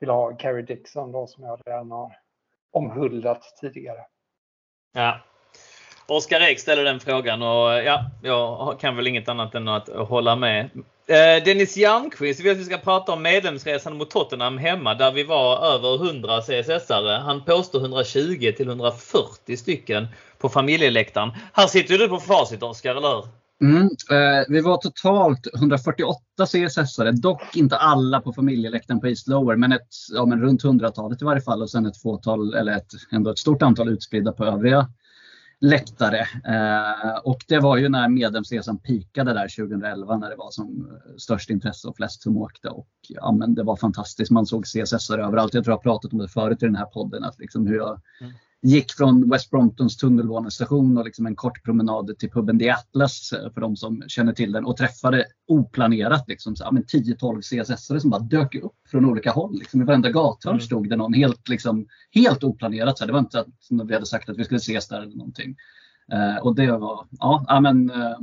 vill 0.00 0.10
ha, 0.10 0.36
Carrie 0.36 0.62
Dixon 0.62 1.12
då 1.12 1.26
som 1.26 1.44
jag 1.44 1.60
redan 1.66 1.90
har 1.90 2.16
omhuldat 2.72 3.42
tidigare. 3.60 4.00
Ja. 4.94 5.20
Oskar 6.06 6.40
Ek 6.40 6.60
ställer 6.60 6.84
den 6.84 7.00
frågan 7.00 7.42
och 7.42 7.72
ja, 7.72 8.04
jag 8.22 8.80
kan 8.80 8.96
väl 8.96 9.06
inget 9.06 9.28
annat 9.28 9.54
än 9.54 9.68
att 9.68 9.88
hålla 9.88 10.36
med. 10.36 10.70
Eh, 11.06 11.44
Dennis 11.44 11.76
Järnqvist 11.76 12.40
vill 12.40 12.52
att 12.52 12.58
vi 12.58 12.64
ska 12.64 12.78
prata 12.78 13.12
om 13.12 13.22
medlemsresan 13.22 13.96
mot 13.96 14.10
Tottenham 14.10 14.58
hemma 14.58 14.94
där 14.94 15.12
vi 15.12 15.24
var 15.24 15.74
över 15.74 15.94
100 15.94 16.40
CSS-are. 16.40 17.18
Han 17.18 17.44
påstår 17.44 17.80
120 17.80 18.52
till 18.56 18.68
140 18.68 19.56
stycken 19.56 20.06
på 20.38 20.48
familjeläktaren. 20.48 21.30
Här 21.52 21.66
sitter 21.66 21.98
du 21.98 22.08
på 22.08 22.18
facit 22.18 22.62
Oskar, 22.62 22.94
eller 22.94 23.08
hur? 23.08 23.24
Mm, 23.62 23.82
eh, 24.10 24.44
vi 24.48 24.60
var 24.60 24.76
totalt 24.76 25.46
148 25.54 26.20
CSS-are, 26.46 27.12
dock 27.12 27.56
inte 27.56 27.76
alla 27.76 28.20
på 28.20 28.32
familjeläktaren 28.32 29.00
på 29.00 29.06
East 29.06 29.28
Lower, 29.28 29.56
men, 29.56 29.72
ett, 29.72 29.88
ja, 30.14 30.26
men 30.26 30.40
runt 30.40 30.62
hundratalet 30.62 31.22
i 31.22 31.24
varje 31.24 31.40
fall 31.40 31.62
och 31.62 31.70
sen 31.70 31.86
ett 31.86 32.02
fåtal, 32.02 32.54
eller 32.54 32.72
ett, 32.72 32.92
ändå 33.10 33.30
ett 33.30 33.38
stort 33.38 33.62
antal 33.62 33.88
utspridda 33.88 34.32
på 34.32 34.44
övriga 34.44 34.88
läktare. 35.60 36.20
Eh, 36.20 37.18
och 37.24 37.38
det 37.48 37.58
var 37.58 37.76
ju 37.76 37.88
när 37.88 38.08
medlemsresan 38.08 38.78
pikade 38.78 39.32
där 39.32 39.48
2011 39.48 40.16
när 40.16 40.30
det 40.30 40.36
var 40.36 40.50
som 40.50 40.88
eh, 40.90 41.16
störst 41.16 41.50
intresse 41.50 41.88
och 41.88 41.96
flest 41.96 42.22
som 42.22 42.36
åkte. 42.36 42.68
Och 42.68 42.88
ja, 43.08 43.32
men 43.32 43.54
det 43.54 43.62
var 43.62 43.76
fantastiskt. 43.76 44.30
Man 44.30 44.46
såg 44.46 44.64
CSS 44.64 45.10
överallt. 45.10 45.54
Jag 45.54 45.64
tror 45.64 45.72
jag 45.72 45.78
har 45.78 45.82
pratat 45.82 46.12
om 46.12 46.18
det 46.18 46.28
förut 46.28 46.62
i 46.62 46.66
den 46.66 46.76
här 46.76 46.86
podden. 46.86 47.24
Att 47.24 47.38
liksom 47.38 47.66
hur 47.66 47.76
jag 47.76 48.00
Mm 48.20 48.32
gick 48.62 48.92
från 48.92 49.30
West 49.30 49.50
Bromptons 49.50 49.96
tunnelbanestation 49.96 50.98
och 50.98 51.04
liksom 51.04 51.26
en 51.26 51.36
kort 51.36 51.64
promenad 51.64 52.18
till 52.18 52.30
puben 52.30 52.58
The 52.58 52.70
Atlas 52.70 53.32
eh, 53.32 53.52
för 53.52 53.60
de 53.60 53.76
som 53.76 54.02
känner 54.08 54.32
till 54.32 54.52
den 54.52 54.64
och 54.64 54.76
träffade 54.76 55.26
oplanerat 55.48 56.28
liksom, 56.28 56.54
ja, 56.58 56.70
men 56.70 56.84
10-12 56.84 57.40
CSS-are 57.40 57.98
som 57.98 58.10
bara 58.10 58.20
dök 58.20 58.54
upp 58.54 58.76
från 58.90 59.04
olika 59.04 59.30
håll. 59.30 59.58
Liksom, 59.58 59.82
I 59.82 59.84
varenda 59.84 60.10
gathörn 60.10 60.50
Mm. 60.50 60.60
stod 60.60 60.88
det 60.88 60.96
någon 60.96 61.14
helt, 61.14 61.48
liksom, 61.48 61.86
helt 62.10 62.44
oplanerat. 62.44 62.98
Så. 62.98 63.06
Det 63.06 63.12
var 63.12 63.18
inte 63.18 63.40
att 63.40 63.46
som 63.60 63.86
vi 63.86 63.94
hade 63.94 64.06
sagt 64.06 64.28
att 64.28 64.38
vi 64.38 64.44
skulle 64.44 64.58
ses 64.58 64.88
där 64.88 65.02
eller 65.02 65.16
någonting. 65.16 65.56
Eh, 66.12 66.36
och 66.36 66.54
det 66.54 66.72
var 66.72 67.06
ja, 67.20 67.60
men, 67.62 67.90
eh, 67.90 68.16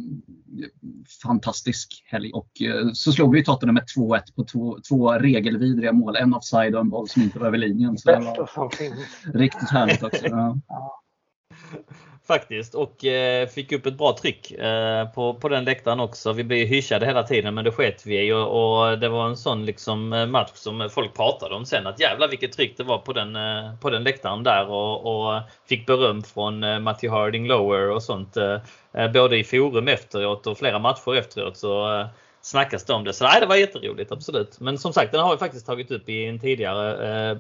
fantastisk 1.24 2.04
helg. 2.06 2.32
Och 2.34 2.62
eh, 2.62 2.92
så 2.94 3.12
slog 3.12 3.34
vi 3.34 3.44
Tottenham 3.44 3.74
med 3.74 3.84
2-1 3.98 4.36
på 4.36 4.44
två, 4.44 4.78
två 4.90 5.14
regelvidriga 5.14 5.94
mål. 5.94 6.16
En 6.16 6.34
offside 6.34 6.76
och 6.76 6.82
en 6.82 6.90
boll 6.90 7.10
som 7.10 7.22
inte 7.22 7.40
var 7.40 7.48
över 7.48 7.58
linjen. 7.58 7.98
Så 7.98 8.12
det 8.12 8.20
var 8.20 9.38
riktigt 9.38 9.70
härligt 9.70 10.04
också. 10.04 10.26
Ja. 10.28 10.58
Faktiskt 12.28 12.76
och 12.76 13.06
eh, 13.06 13.48
fick 13.48 13.72
upp 13.72 13.86
ett 13.86 13.98
bra 13.98 14.18
tryck 14.22 14.52
eh, 14.52 15.10
på, 15.10 15.34
på 15.34 15.50
den 15.50 15.64
läktaren 15.64 16.00
också. 16.00 16.34
Vi 16.34 16.44
blev 16.44 16.68
hyschade 16.68 17.06
hela 17.06 17.24
tiden 17.24 17.54
men 17.54 17.64
det 17.66 17.72
sket 17.72 18.06
vi 18.06 18.28
i 18.28 18.32
och, 18.32 18.82
och 18.82 19.00
det 19.00 19.10
var 19.10 19.28
en 19.28 19.38
sån 19.38 19.66
liksom 19.66 20.14
eh, 20.14 20.26
match 20.26 20.52
som 20.54 20.90
folk 20.92 21.14
pratade 21.16 21.56
om 21.56 21.66
sen 21.66 21.88
att 21.88 22.00
jävlar 22.00 22.28
vilket 22.28 22.52
tryck 22.52 22.78
det 22.78 22.84
var 22.84 22.98
på 22.98 23.14
den, 23.14 23.36
eh, 23.36 23.76
på 23.82 23.90
den 23.90 24.04
läktaren 24.04 24.44
där 24.44 24.70
och, 24.70 25.06
och 25.06 25.42
fick 25.70 25.86
beröm 25.86 26.24
från 26.24 26.64
eh, 26.64 26.80
Matthew 26.80 27.20
Harding 27.20 27.48
Lower 27.48 27.90
och 27.90 28.04
sånt. 28.04 28.38
Eh, 28.38 28.60
eh, 28.94 29.12
både 29.12 29.38
i 29.38 29.44
forum 29.44 29.88
efteråt 29.88 30.48
och 30.48 30.58
flera 30.58 30.80
matcher 30.80 31.16
efteråt 31.16 31.58
så 31.58 32.00
eh, 32.00 32.08
snackas 32.42 32.86
det 32.86 32.94
om 32.94 33.04
det. 33.04 33.14
Så 33.14 33.24
nej, 33.24 33.42
det 33.42 33.46
var 33.46 33.56
jätteroligt 33.56 34.12
absolut. 34.12 34.60
Men 34.60 34.78
som 34.78 34.94
sagt 34.94 35.12
den 35.12 35.22
har 35.22 35.32
vi 35.32 35.38
faktiskt 35.38 35.66
tagit 35.66 35.92
upp 35.92 36.10
i 36.10 36.26
en 36.26 36.40
tidigare 36.40 37.30
eh, 37.32 37.38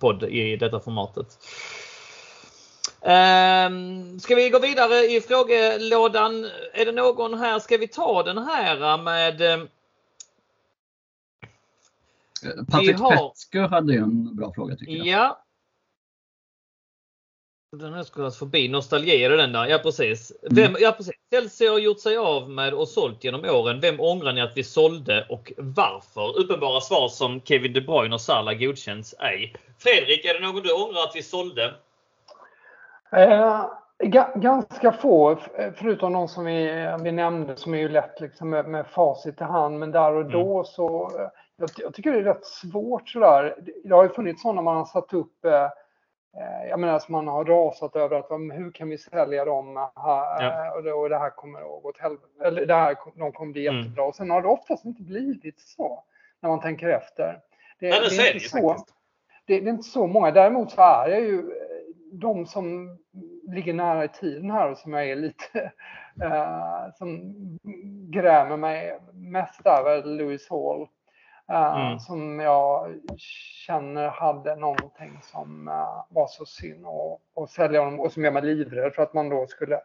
podd 0.00 0.22
i 0.22 0.56
detta 0.56 0.80
formatet. 0.80 1.26
Ehm, 3.02 4.20
ska 4.20 4.34
vi 4.34 4.50
gå 4.50 4.58
vidare 4.58 4.94
i 4.96 5.20
frågelådan? 5.20 6.44
Är 6.72 6.84
det 6.84 6.92
någon 6.92 7.38
här? 7.38 7.58
Ska 7.58 7.76
vi 7.76 7.88
ta 7.88 8.22
den 8.22 8.38
här 8.38 8.96
med 8.98 9.40
eh, 9.42 9.58
Patrik 12.70 12.98
har- 12.98 13.28
Petskö 13.28 13.66
hade 13.66 13.92
ju 13.92 13.98
en 13.98 14.36
bra 14.36 14.52
fråga 14.54 14.76
tycker 14.76 14.92
jag. 14.92 15.06
Ja. 15.06 15.42
Den 17.76 17.94
här 17.94 18.02
skulle 18.02 18.24
alltså 18.24 18.38
förbi. 18.38 18.68
Nostalgi 18.68 19.24
är 19.24 19.30
det 19.30 19.36
den 19.36 19.52
där. 19.52 19.66
Ja 19.66 19.78
precis. 19.78 20.32
Vem, 20.50 20.76
ja 20.80 20.92
precis. 20.92 21.14
Chelsea 21.30 21.70
har 21.70 21.78
gjort 21.78 22.00
sig 22.00 22.16
av 22.16 22.50
med 22.50 22.74
och 22.74 22.88
sålt 22.88 23.24
genom 23.24 23.44
åren. 23.44 23.80
Vem 23.80 24.00
ångrar 24.00 24.32
ni 24.32 24.40
att 24.40 24.56
vi 24.56 24.64
sålde 24.64 25.26
och 25.28 25.52
varför? 25.56 26.38
Uppenbara 26.38 26.80
svar 26.80 27.08
som 27.08 27.40
Kevin 27.40 27.72
De 27.72 27.80
Bruyne 27.80 28.14
och 28.14 28.20
Salah 28.20 28.54
godkänns 28.54 29.14
ej. 29.18 29.56
Fredrik, 29.78 30.24
är 30.24 30.34
det 30.34 30.40
någon 30.46 30.62
du 30.62 30.72
ångrar 30.72 31.02
att 31.04 31.16
vi 31.16 31.22
sålde? 31.22 31.74
Eh, 33.16 33.64
ga- 33.98 34.38
ganska 34.38 34.92
få, 34.92 35.36
förutom 35.74 36.12
de 36.12 36.28
som 36.28 36.44
vi, 36.44 36.88
vi 37.02 37.12
nämnde 37.12 37.56
som 37.56 37.74
är 37.74 37.78
ju 37.78 37.88
lätt 37.88 38.20
liksom 38.20 38.50
med, 38.50 38.68
med 38.68 38.86
facit 38.86 39.40
i 39.40 39.44
hand. 39.44 39.78
Men 39.78 39.90
där 39.92 40.12
och 40.14 40.24
då 40.30 40.64
så, 40.64 41.10
eh, 41.18 41.28
jag, 41.56 41.70
jag 41.76 41.94
tycker 41.94 42.12
det 42.12 42.18
är 42.18 42.22
rätt 42.22 42.44
svårt 42.46 43.08
sådär. 43.08 43.54
Det- 43.60 43.72
Det 43.88 43.94
har 43.94 44.02
ju 44.02 44.08
funnits 44.08 44.42
sådana 44.42 44.62
man 44.62 44.76
har 44.76 44.84
satt 44.84 45.12
upp, 45.14 45.44
eh, 45.44 45.62
eh, 45.62 46.68
jag 46.70 46.80
menar 46.80 46.98
som 46.98 47.12
man 47.12 47.28
har 47.28 47.44
rasat 47.44 47.96
över 47.96 48.16
att 48.18 48.30
"Men 48.30 48.50
hur 48.50 48.70
kan 48.72 48.88
vi 48.88 48.98
sälja 48.98 49.44
dem 49.44 49.76
här, 49.96 50.42
Ja. 50.42 50.72
och, 50.76 50.82
det, 50.82 50.92
och 50.92 51.08
det 51.08 51.18
här 51.18 51.30
kommer 51.30 51.58
att 51.60 51.82
gå 51.82 51.88
åt 51.88 51.98
helvete, 51.98 52.26
eller 52.44 52.66
det 52.66 52.74
här, 52.74 52.96
de 53.14 53.32
kommer 53.32 53.52
bli 53.52 53.66
Mm. 53.66 53.78
jättebra. 53.80 54.04
Och 54.04 54.14
sen 54.14 54.30
har 54.30 54.42
det 54.42 54.48
oftast 54.48 54.84
inte 54.84 55.02
blivit 55.02 55.60
så 55.60 56.02
när 56.40 56.50
man 56.50 56.60
tänker 56.60 56.88
efter. 56.88 57.40
Det, 57.80 57.88
Nej, 57.90 58.00
det 58.00 58.10
så 58.10 58.22
är 58.22 58.24
det 58.24 58.32
inte 58.34 58.48
så 58.48 58.76
det, 59.46 59.60
det 59.60 59.66
är 59.68 59.72
inte 59.72 59.88
så 59.88 60.06
många. 60.06 60.30
Däremot 60.30 60.70
så 60.70 60.80
är 60.82 61.08
jag 61.08 61.20
ju 61.20 61.42
de 62.12 62.46
som 62.46 62.98
ligger 63.48 63.74
nära 63.74 64.04
i 64.04 64.08
tiden 64.08 64.50
här 64.50 64.70
och 64.70 64.78
som 64.78 64.92
jag 64.92 65.08
är 65.10 65.16
lite 65.16 65.58
eh, 66.22 66.92
som 66.94 67.34
grämer 68.10 68.56
mig 68.56 68.98
mest 69.12 69.66
väl 69.66 70.16
Lewis 70.16 70.50
Hall. 70.50 70.80
eh, 71.50 71.80
Mm. 71.86 71.98
Som 71.98 72.40
jag 72.40 72.94
känner 73.66 74.08
hade 74.08 74.56
någonting 74.56 75.18
som 75.22 75.68
eh, 75.68 76.04
var 76.08 76.26
så 76.26 76.44
synd 76.46 76.86
att- 76.86 77.50
sälja 77.50 77.80
honom 77.80 78.00
och 78.00 78.12
som 78.12 78.24
gör 78.24 78.32
mig 78.32 78.42
livrädd 78.42 78.94
för 78.94 79.02
att 79.02 79.14
man 79.14 79.28
då 79.28 79.46
skulle 79.46 79.80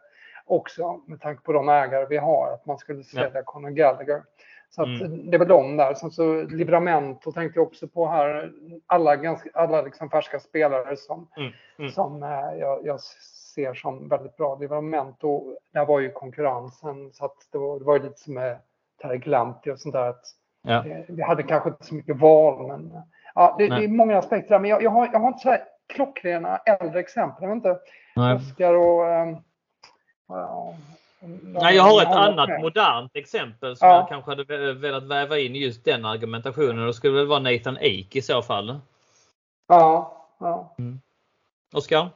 också 0.46 1.00
med 1.06 1.20
tanke 1.20 1.42
på 1.42 1.52
de 1.52 1.68
ägare 1.68 2.06
vi 2.06 2.16
har 2.16 2.52
att 2.54 2.66
man 2.66 2.78
skulle 2.78 3.04
sälja 3.04 3.42
Conor 3.42 3.70
Gallagher. 3.70 4.22
Så 4.74 4.82
att 4.82 4.88
Mm. 5.00 5.30
det 5.30 5.38
väl 5.38 5.48
de 5.48 5.76
där. 5.76 5.94
Sen 5.94 6.10
så 6.10 6.42
Livramento 6.42 7.32
tänkte 7.32 7.58
jag 7.58 7.66
också 7.66 7.88
på 7.88 8.06
här. 8.06 8.52
Alla, 8.86 9.16
ganska, 9.16 9.50
alla 9.54 9.82
liksom 9.82 10.10
färska 10.10 10.40
spelare 10.40 10.96
som, 10.96 11.28
Mm, 11.36 11.52
mm. 11.78 11.90
som 11.90 12.22
eh, 12.22 12.54
jag, 12.60 12.86
jag 12.86 13.00
ser 13.54 13.74
som 13.74 14.08
väldigt 14.08 14.36
bra. 14.36 14.56
Livramento, 14.60 15.56
där 15.72 15.84
var 15.86 16.00
ju 16.00 16.10
konkurrensen 16.12 17.12
så 17.12 17.24
att 17.24 17.36
det 17.52 17.58
var, 17.58 17.78
det 17.78 17.84
var 17.84 17.96
ju 17.96 18.02
lite 18.02 18.18
som 18.20 18.34
med 18.34 18.58
Terry 19.02 19.18
Glanti 19.18 19.70
och 19.70 19.78
sånt 19.80 19.92
där. 19.92 20.08
Att, 20.08 20.24
Ja. 20.62 20.86
eh, 20.86 21.04
vi 21.08 21.22
hade 21.22 21.42
kanske 21.42 21.68
inte 21.68 21.84
så 21.84 21.94
mycket 21.94 22.16
val 22.16 22.66
men 22.66 22.92
eh, 22.96 23.02
ja, 23.34 23.54
det, 23.58 23.68
det 23.68 23.84
är 23.84 23.88
många 23.88 24.18
aspekter 24.18 24.50
där. 24.54 24.58
Men 24.58 24.70
jag, 24.70 24.82
jag, 24.82 24.90
har, 24.90 25.08
jag 25.12 25.20
har 25.20 25.28
inte 25.28 25.40
så 25.40 25.50
här 25.50 25.62
klockrena 25.86 26.56
äldre 26.56 27.00
exempel. 27.00 27.42
Jag 27.42 27.48
vet 27.48 27.56
inte. 27.56 27.78
Nej. 28.16 28.34
Oscar 28.36 28.74
och... 28.74 29.04
ja, 30.28 30.74
Nej, 31.42 31.76
jag 31.76 31.82
har 31.82 32.02
ett 32.02 32.08
annat 32.08 32.48
med. 32.48 32.60
modernt 32.60 33.10
exempel 33.16 33.76
som 33.76 33.88
Ja. 33.88 33.94
jag 33.96 34.08
kanske 34.08 34.30
hade 34.30 34.44
ve- 34.44 34.72
velat 34.72 35.02
väva 35.04 35.38
in 35.38 35.56
i 35.56 35.64
just 35.64 35.84
den 35.84 36.04
argumentationen. 36.04 36.86
Det 36.86 36.94
skulle 36.94 37.14
väl 37.14 37.26
vara 37.26 37.38
Nathan 37.38 37.76
Ake 37.76 38.08
i 38.18 38.22
så 38.22 38.42
fall. 38.42 38.78
Ja, 39.68 40.26
ja. 40.40 40.74
Oskar? 41.74 42.08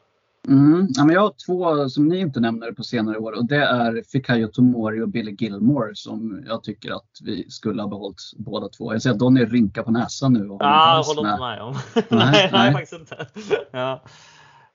Mm. 0.49 0.87
Ja, 0.91 1.05
men 1.05 1.15
jag 1.15 1.21
har 1.21 1.33
två 1.47 1.89
som 1.89 2.09
ni 2.09 2.19
inte 2.19 2.41
nämner 2.41 2.73
på 2.73 2.83
senare 2.85 3.19
år 3.19 3.33
och 3.33 3.47
det 3.47 3.57
är 3.65 4.03
Fikayo 4.13 4.49
Tomori 4.49 5.01
och 5.01 5.09
Billy 5.09 5.37
Gilmore 5.39 5.91
som 5.95 6.45
jag 6.49 6.63
tycker 6.63 6.93
att 6.93 7.11
vi 7.25 7.51
skulle 7.51 7.83
ha 7.83 7.89
behållit 7.89 8.21
båda 8.37 8.69
två. 8.69 8.93
Jag 8.93 9.03
ser 9.03 9.11
att 9.11 9.19
Donny 9.19 9.45
rynkar 9.45 9.83
på 9.83 9.91
näsan 9.91 10.33
nu. 10.33 10.49
och 10.49 10.63
en 10.63 10.69
Ja, 10.69 11.03
håller 11.07 11.31
inte 11.31 11.41
med. 11.41 11.63
om. 11.63 11.73
Nej, 11.95 12.05
nej, 12.11 12.11
nej, 12.11 12.49
nej. 12.53 12.73
faktiskt 12.73 12.93
inte. 12.93 13.27
Ja. 13.71 14.03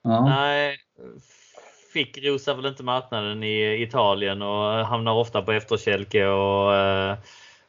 Ja. 0.01 0.25
Nej, 0.25 0.77
fick 1.93 2.17
rosar 2.23 2.55
väl 2.55 2.65
inte 2.65 2.83
marknaden 2.83 3.43
i 3.43 3.81
Italien 3.83 4.41
och 4.41 4.85
hamnar 4.85 5.13
ofta 5.13 5.41
på 5.41 5.51
efterkälke 5.51 6.27
och 6.27 6.75
eh, 6.75 7.17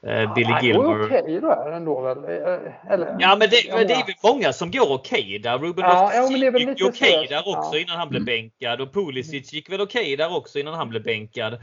eh, 0.07 0.35
Billy 0.35 0.53
Gilmore. 0.63 1.05
Okej 1.05 1.39
då 1.43 1.51
är 1.51 1.71
det 1.71 1.77
ändå 1.77 2.01
väl? 2.01 2.19
Eh, 2.19 2.93
Eller, 2.93 3.17
Ja 3.19 3.37
men 3.37 3.49
det, 3.51 3.75
men 3.75 3.87
det 3.87 3.93
är 3.95 4.07
väl 4.07 4.15
många 4.35 4.53
som 4.53 4.71
går 4.71 4.93
okej 4.93 5.39
där. 5.39 5.59
Ruben 5.59 5.85
Ja, 5.85 6.13
ja, 6.15 6.29
men 6.31 6.41
det 6.41 6.47
är 6.47 6.51
väl 6.51 6.63
gick 6.69 6.87
okej 6.87 7.27
där 7.29 7.39
också 7.39 7.75
Ja. 7.75 7.79
innan 7.79 7.97
han 7.99 8.09
blev 8.09 8.25
bänkad 8.25 8.81
och 8.81 8.93
Pulisic 8.95 9.53
gick 9.53 9.71
väl 9.73 9.81
okej 9.81 10.17
där 10.17 10.37
också 10.37 10.59
innan 10.59 10.75
han 10.75 10.89
blev 10.89 11.03
bänkad. 11.03 11.59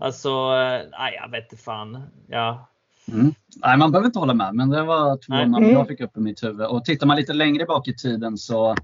Alltså, 0.00 0.28
eh, 0.28 0.80
nej 0.98 1.18
jag 1.22 1.30
vet 1.30 1.52
inte 1.52 1.64
fan. 1.64 2.02
Ja. 2.28 2.68
Mm. 3.12 3.34
Nej, 3.56 3.78
man 3.78 3.92
behöver 3.92 4.06
inte 4.06 4.18
hålla 4.18 4.34
med, 4.34 4.54
men 4.54 4.70
det 4.70 4.82
var 4.82 5.16
två 5.26 5.32
namn 5.34 5.54
Mm. 5.56 5.70
jag 5.70 5.88
fick 5.88 6.00
upp 6.00 6.16
i 6.16 6.20
mitt 6.20 6.44
huvud. 6.44 6.66
Och 6.66 6.84
tittar 6.84 7.06
man 7.06 7.16
lite 7.16 7.32
längre 7.32 7.64
bak 7.64 7.88
i 7.88 7.94
tiden 7.94 8.38
så 8.38 8.76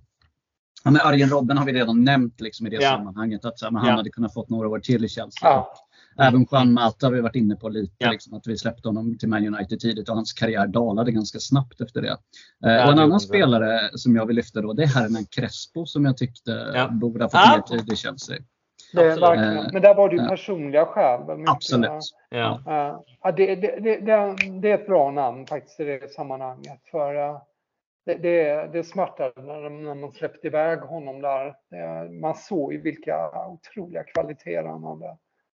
Ja, 0.84 0.90
men 0.90 1.00
Arjen 1.04 1.28
Robben 1.28 1.58
har 1.58 1.64
vi 1.66 1.72
redan 1.72 2.04
nämnt 2.04 2.40
liksom 2.40 2.66
i 2.66 2.70
det 2.70 2.76
Ja. 2.76 2.90
sammanhanget. 2.90 3.44
Att 3.44 3.62
här, 3.62 3.70
han 3.70 3.86
Ja. 3.88 3.92
hade 3.92 4.10
kunnat 4.10 4.34
fått 4.34 4.48
några 4.50 4.68
år 4.68 4.78
till 4.78 5.04
i 5.04 5.08
Chelsea. 5.08 5.48
Ja. 5.50 5.72
Även 6.20 6.46
Juan 6.52 6.72
Mata 6.72 7.06
har 7.06 7.12
vi 7.12 7.20
varit 7.20 7.34
inne 7.36 7.56
på 7.56 7.68
lite. 7.68 8.10
Liksom, 8.10 8.34
att 8.34 8.46
vi 8.46 8.58
släppte 8.58 8.88
honom 8.88 9.18
till 9.18 9.28
Man 9.28 9.54
United 9.54 9.80
tidigt 9.80 10.08
och 10.08 10.14
hans 10.14 10.32
karriär 10.32 10.66
dalade 10.66 11.12
ganska 11.12 11.38
snabbt 11.38 11.80
efter 11.80 12.02
det. 12.02 12.08
Eh, 12.70 12.86
och 12.86 12.92
en 12.92 12.98
annan 12.98 13.20
spelare 13.20 13.80
som 13.94 14.16
jag 14.16 14.26
vill 14.26 14.36
lyfta 14.36 14.60
då 14.60 14.72
det 14.72 14.82
är 14.82 14.86
Hernan 14.86 15.24
Crespo 15.30 15.86
som 15.86 16.04
jag 16.04 16.16
tyckte 16.16 16.88
borde 16.90 17.24
ha 17.24 17.28
fått 17.28 17.40
Ja. 17.44 17.62
mer 17.70 17.78
tid 17.78 17.92
i 17.92 17.96
Chelsea. 17.96 18.36
Verkligen. 18.94 19.56
Eh, 19.56 19.64
Men 19.72 19.82
där 19.82 19.94
var 19.94 20.08
det 20.08 20.16
ju 20.16 20.28
personliga 20.28 20.84
skäl. 20.86 21.20
Absolut. 21.46 21.90
Ja. 22.30 22.60
Ja, 23.22 23.32
det, 23.32 23.54
det, 23.54 23.80
det, 23.80 24.00
det, 24.00 24.36
det 24.62 24.70
är 24.70 24.74
ett 24.74 24.86
bra 24.86 25.10
namn 25.10 25.46
faktiskt 25.46 25.80
i 25.80 25.84
det 25.84 26.12
sammanhanget. 26.12 26.80
För 26.90 27.14
eh, 27.28 27.36
det, 28.08 28.14
det, 28.14 28.70
det 28.72 28.84
smärtade 28.84 29.42
när, 29.42 29.94
man 29.94 30.12
släppte 30.12 30.46
iväg 30.46 30.78
honom 30.78 31.20
där. 31.20 31.54
Man 32.20 32.34
såg 32.34 32.72
ju 32.72 32.80
vilka 32.80 33.30
otroliga 33.46 34.04
kvaliteter 34.04 34.68
han 34.68 34.84
hade. 34.84 35.16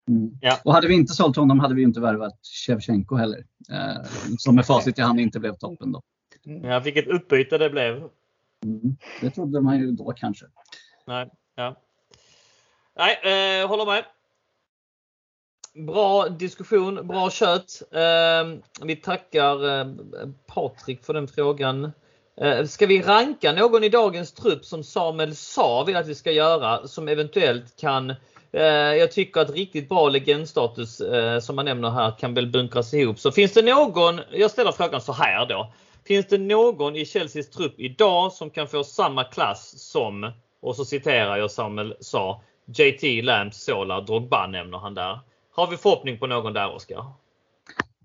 Mm. 0.07 0.31
Ja. 0.41 0.57
Och 0.65 0.73
hade 0.73 0.87
vi 0.87 0.93
inte 0.93 1.13
sålt 1.13 1.35
honom 1.35 1.59
hade 1.59 1.75
vi 1.75 1.83
inte 1.83 1.99
värvat 1.99 2.39
Shevchenko 2.67 3.15
heller. 3.15 3.45
Eh, 3.71 4.03
som 4.37 4.55
med 4.55 4.65
facit 4.65 4.99
i 4.99 5.01
hand 5.01 5.19
inte 5.19 5.39
blev 5.39 5.53
toppen 5.53 5.91
då. 5.91 6.01
ja, 6.43 6.79
vilket 6.79 7.07
utbyte 7.07 7.57
det 7.57 7.69
blev. 7.69 7.95
Mm. 8.63 8.97
Det 9.21 9.29
trodde 9.29 9.61
man 9.61 9.79
ju 9.79 9.91
då 9.91 10.13
kanske. 10.15 10.45
Nej, 11.07 11.29
ja. 11.55 11.75
Nej, 12.95 13.61
eh, 13.61 13.67
håller 13.67 13.85
med. 13.85 14.05
Bra 15.87 16.29
diskussion, 16.29 17.07
bra 17.07 17.29
kött. 17.29 17.81
Eh, 17.91 18.59
vi 18.85 18.95
tackar 18.95 19.79
eh, 19.79 19.87
Patrik 20.47 21.05
för 21.05 21.13
den 21.13 21.27
frågan. 21.27 21.91
Eh, 22.41 22.65
ska 22.65 22.85
vi 22.85 23.01
ranka 23.01 23.51
någon 23.51 23.83
i 23.83 23.89
dagens 23.89 24.31
trupp 24.31 24.65
som 24.65 24.83
Samuel 24.83 25.35
sa 25.35 25.83
vill 25.83 25.95
att 25.95 26.07
vi 26.07 26.15
ska 26.15 26.31
göra 26.31 26.87
som 26.87 27.07
eventuellt 27.07 27.81
kan 27.81 28.09
eh, 28.51 28.63
jag 28.63 29.11
tycker 29.11 29.41
att 29.41 29.49
riktigt 29.49 29.89
bra 29.89 30.09
legendstatus 30.09 31.01
eh, 31.01 31.39
som 31.39 31.55
man 31.55 31.65
nämner 31.65 31.89
här 31.89 32.11
kan 32.19 32.33
väl 32.33 32.47
bunkras 32.47 32.93
ihop. 32.93 33.19
Så 33.19 33.31
finns 33.31 33.53
det 33.53 33.61
någon, 33.61 34.19
jag 34.31 34.51
ställer 34.51 34.71
frågan 34.71 35.01
så 35.01 35.13
här 35.13 35.45
då. 35.45 35.73
Finns 36.07 36.27
det 36.27 36.37
någon 36.37 36.95
i 36.95 37.05
Chelseas 37.05 37.49
trupp 37.49 37.73
idag 37.77 38.33
som 38.33 38.49
kan 38.49 38.67
få 38.67 38.83
samma 38.83 39.23
klass 39.23 39.91
som, 39.91 40.31
och 40.61 40.75
så 40.75 40.85
citerar 40.85 41.37
jag 41.37 41.51
Samuel 41.51 41.95
sa, 41.99 42.41
JT, 42.65 43.23
Lamps, 43.23 43.63
Sola, 43.63 44.01
Drogba 44.01 44.47
nämner 44.47 44.77
han 44.77 44.93
där. 44.93 45.19
Har 45.51 45.67
vi 45.67 45.77
förhoppning 45.77 46.19
på 46.19 46.27
någon 46.27 46.53
där 46.53 46.75
Oskar? 46.75 47.05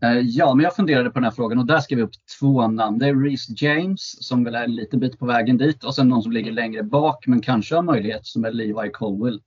Eh, 0.05 0.18
Ja, 0.20 0.55
men 0.55 0.64
jag 0.64 0.76
funderade 0.76 1.11
på 1.11 1.14
den 1.14 1.24
här 1.24 1.30
frågan 1.30 1.59
och 1.59 1.66
där 1.66 1.78
skrev 1.80 1.96
vi 1.96 2.02
upp 2.05 2.14
två 2.40 2.68
namn. 2.68 2.98
Det 2.98 3.07
är 3.07 3.14
Reece 3.24 3.62
James 3.62 4.24
som 4.28 4.44
väl 4.44 4.55
är 4.55 4.64
en 4.64 4.74
liten 4.74 5.00
bit 5.00 5.18
på 5.18 5.26
vägen 5.26 5.57
dit 5.59 5.84
och 5.84 5.94
sen 5.94 6.09
någon 6.09 6.22
som 6.22 6.32
ligger 6.32 6.52
längre 6.52 6.82
bak 6.82 7.26
men 7.26 7.40
kanske 7.40 7.74
har 7.74 7.82
möjlighet 7.82 8.26
som 8.26 8.44
är 8.44 8.50
Levi 8.50 8.90
Colwill. 8.92 9.40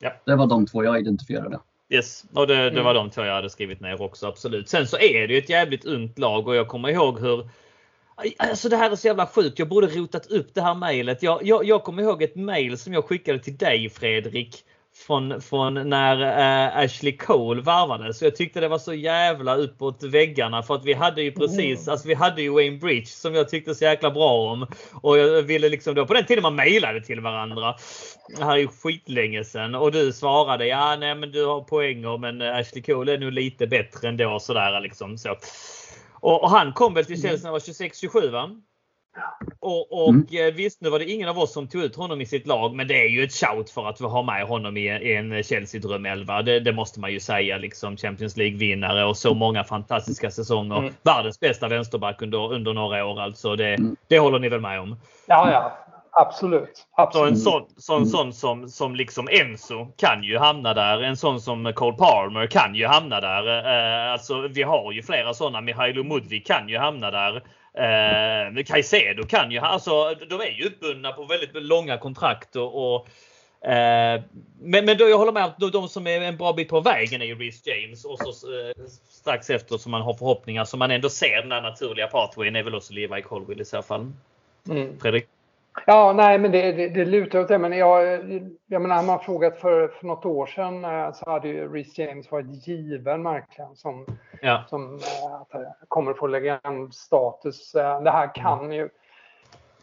Ja. 0.00 0.12
Det 0.26 0.36
var 0.36 0.46
de 0.46 0.66
två 0.66 0.84
jag 0.84 0.98
identifierade. 1.00 1.58
Yes, 1.90 2.24
och 2.34 2.46
det, 2.46 2.54
det 2.56 2.68
Mm. 2.70 2.84
var 2.84 2.94
de 2.94 3.10
två 3.10 3.24
jag 3.24 3.34
hade 3.34 3.50
skrivit 3.50 3.80
ner 3.80 4.02
också 4.02 4.26
absolut. 4.26 4.68
Sen 4.68 4.86
så 4.86 4.96
är 4.98 5.28
det 5.28 5.34
ju 5.34 5.38
ett 5.38 5.48
jävligt 5.50 5.84
ungt 5.84 6.18
lag 6.18 6.48
och 6.48 6.56
jag 6.56 6.68
kommer 6.68 6.88
ihåg 6.88 7.20
hur 7.20 7.48
Alltså 8.38 8.68
det 8.68 8.76
här 8.76 8.90
är 8.90 8.96
så 8.96 9.06
jävla 9.06 9.26
sjukt. 9.26 9.58
Jag 9.58 9.68
borde 9.68 9.86
rotat 9.86 10.26
upp 10.26 10.54
det 10.54 10.60
här 10.62 10.74
mejlet. 10.74 11.22
Jag, 11.22 11.40
jag, 11.46 11.64
jag 11.64 11.84
kommer 11.84 12.02
ihåg 12.02 12.22
ett 12.22 12.36
mejl 12.36 12.78
som 12.78 12.92
jag 12.92 13.04
skickade 13.04 13.38
till 13.38 13.56
dig 13.56 13.88
Fredrik. 13.90 14.64
Från, 14.96 15.40
från 15.40 15.88
när 15.88 16.20
eh, 16.20 16.84
Ashley 16.84 17.16
Cole 17.16 17.62
varvades. 17.62 18.18
Så 18.18 18.24
jag 18.24 18.36
tyckte 18.36 18.60
det 18.60 18.68
var 18.68 18.78
så 18.78 18.94
jävla 18.94 19.56
uppåt 19.56 20.02
väggarna 20.02 20.62
för 20.62 20.74
att 20.74 20.84
vi 20.84 20.92
hade 20.92 21.22
ju 21.22 21.32
precis, 21.32 21.88
alltså 21.88 22.08
vi 22.08 22.14
hade 22.14 22.42
ju 22.42 22.50
Wayne 22.50 22.78
Bridge 22.78 23.06
som 23.06 23.34
jag 23.34 23.48
tyckte 23.48 23.74
så 23.74 23.84
jäkla 23.84 24.10
bra 24.10 24.52
om. 24.52 24.66
Och 24.92 25.18
jag 25.18 25.42
ville 25.42 25.68
liksom 25.68 25.94
då, 25.94 26.06
på 26.06 26.14
den 26.14 26.26
tiden 26.26 26.42
man 26.42 26.56
mejlade 26.56 27.00
till 27.00 27.20
varandra. 27.20 27.74
Det 28.36 28.44
här 28.44 28.52
är 28.52 28.58
ju 28.58 28.68
skitlänge 28.68 29.44
sedan 29.44 29.74
och 29.74 29.92
du 29.92 30.12
svarade 30.12 30.66
ja 30.66 30.96
nej 30.96 31.14
men 31.14 31.32
du 31.32 31.46
har 31.46 31.60
poänger 31.60 32.18
men 32.18 32.42
Ashley 32.42 32.82
Cole 32.82 33.12
är 33.12 33.18
nog 33.18 33.32
lite 33.32 33.66
bättre 33.66 34.08
ändå 34.08 34.38
sådär 34.40 34.80
liksom 34.80 35.18
så. 35.18 35.36
Och, 36.20 36.42
och 36.42 36.50
han 36.50 36.72
kom 36.72 36.94
väl 36.94 37.04
till 37.04 37.22
Chelsea 37.22 37.36
när 37.36 37.44
han 37.44 37.52
var 37.52 37.60
26-27 37.60 38.30
va? 38.30 38.50
Och, 39.60 39.92
och 40.04 40.08
Mm. 40.08 40.26
eh, 40.48 40.54
visst, 40.54 40.80
nu 40.80 40.90
var 40.90 40.98
det 40.98 41.10
ingen 41.10 41.28
av 41.28 41.38
oss 41.38 41.52
som 41.52 41.68
tog 41.68 41.82
ut 41.82 41.96
honom 41.96 42.20
i 42.20 42.26
sitt 42.26 42.46
lag, 42.46 42.74
men 42.74 42.88
det 42.88 42.94
är 43.04 43.08
ju 43.08 43.24
ett 43.24 43.32
shout 43.32 43.70
för 43.70 43.86
att 43.88 44.00
vi 44.00 44.04
har 44.04 44.22
med 44.22 44.46
honom 44.46 44.76
i, 44.76 44.80
i 44.80 45.14
en 45.16 45.42
Chelsea-drömelva. 45.42 46.42
Det, 46.42 46.60
det 46.60 46.72
måste 46.72 47.00
man 47.00 47.12
ju 47.12 47.20
säga. 47.20 47.58
Liksom 47.58 47.96
Champions 47.96 48.36
League-vinnare 48.36 49.04
och 49.04 49.16
så 49.16 49.34
många 49.34 49.64
fantastiska 49.64 50.30
säsonger. 50.30 50.78
Mm. 50.78 50.92
Världens 51.02 51.40
bästa 51.40 51.68
vänsterback 51.68 52.22
under, 52.22 52.52
under 52.52 52.72
några 52.72 53.04
år 53.06 53.20
alltså. 53.20 53.56
Det, 53.56 53.74
Mm. 53.74 53.96
det 54.08 54.18
håller 54.18 54.38
ni 54.38 54.48
väl 54.48 54.60
med 54.60 54.80
om? 54.80 54.96
Ja, 55.26 55.50
ja. 55.52 55.78
Absolut. 56.16 56.76
Så 56.76 57.02
absolut. 57.02 57.30
en 57.30 57.36
sån, 57.36 57.62
sån, 57.76 57.96
Mm. 57.96 58.08
sån 58.08 58.32
som, 58.32 58.68
som 58.68 58.96
liksom 58.96 59.28
Enzo 59.30 59.86
kan 59.96 60.22
ju 60.22 60.38
hamna 60.38 60.74
där. 60.74 61.02
En 61.02 61.16
sån 61.16 61.40
som 61.40 61.72
Cole 61.74 61.96
Palmer 61.96 62.46
kan 62.46 62.74
ju 62.74 62.86
hamna 62.86 63.20
där. 63.20 63.46
Eh, 64.06 64.12
alltså 64.12 64.48
vi 64.48 64.62
har 64.62 64.92
ju 64.92 65.02
flera 65.02 65.34
sådana. 65.34 65.60
Mihailo 65.60 66.04
Mudvik 66.04 66.46
kan 66.46 66.68
ju 66.68 66.78
hamna 66.78 67.10
där. 67.10 67.42
Eh, 67.78 68.64
Caicedo 68.64 69.26
kan 69.26 69.50
ju, 69.50 69.58
alltså 69.58 70.14
de 70.14 70.40
är 70.40 70.58
ju 70.58 70.66
uppbundna 70.66 71.12
på 71.12 71.24
väldigt 71.24 71.50
långa 71.54 71.98
kontrakt 71.98 72.56
och, 72.56 72.94
och 72.94 73.08
eh, 73.68 74.22
men, 74.60 74.84
men 74.84 74.96
då 74.98 75.08
jag 75.08 75.18
håller 75.18 75.32
med 75.32 75.44
att 75.44 75.58
de, 75.58 75.70
de 75.70 75.88
som 75.88 76.06
är 76.06 76.20
en 76.20 76.36
bra 76.36 76.52
bit 76.52 76.68
på 76.68 76.80
vägen 76.80 77.22
är 77.22 77.26
ju 77.26 77.34
Reece 77.34 77.66
James 77.66 78.04
och 78.04 78.18
så 78.18 78.28
eh, 78.28 78.86
strax 79.08 79.50
efter 79.50 79.78
som 79.78 79.90
man 79.90 80.02
har 80.02 80.14
förhoppningar 80.14 80.64
som 80.64 80.78
man 80.78 80.90
ändå 80.90 81.08
ser 81.08 81.42
den 81.42 81.52
här 81.52 81.62
naturliga 81.62 82.06
pathwayen 82.06 82.56
är 82.56 82.62
väl 82.62 82.74
också 82.74 82.92
Levi 82.92 83.22
Colwill 83.22 83.60
i 83.60 83.64
så 83.64 83.82
fall. 83.82 84.12
Mm. 84.68 85.00
Fredrik? 85.00 85.26
Ja, 85.86 86.12
nej, 86.12 86.38
men 86.38 86.52
det, 86.52 86.72
det, 86.72 86.88
det 86.88 87.04
lutar 87.04 87.40
åt 87.40 87.48
det. 87.48 87.58
Men 87.58 87.72
jag, 87.72 88.04
jag 88.66 88.82
menar, 88.82 89.02
man 89.02 89.20
frågat 89.20 89.56
för, 89.56 89.88
för 89.88 90.06
något 90.06 90.24
år 90.26 90.46
sedan 90.46 90.84
eh, 90.84 91.12
så 91.12 91.30
hade 91.30 91.48
ju 91.48 91.72
Reece 91.72 91.98
James 91.98 92.30
varit 92.30 92.66
given 92.68 93.24
verkligen 93.24 93.76
som, 93.76 94.06
Ja. 94.42 94.64
som 94.68 94.94
eh, 94.94 95.34
att 95.34 95.48
han 95.52 95.64
kommer 95.88 96.14
få 96.14 96.26
legendstatus. 96.26 97.74
Eh, 97.74 98.02
Det 98.02 98.10
här 98.10 98.34
kan 98.34 98.72
ju... 98.72 98.88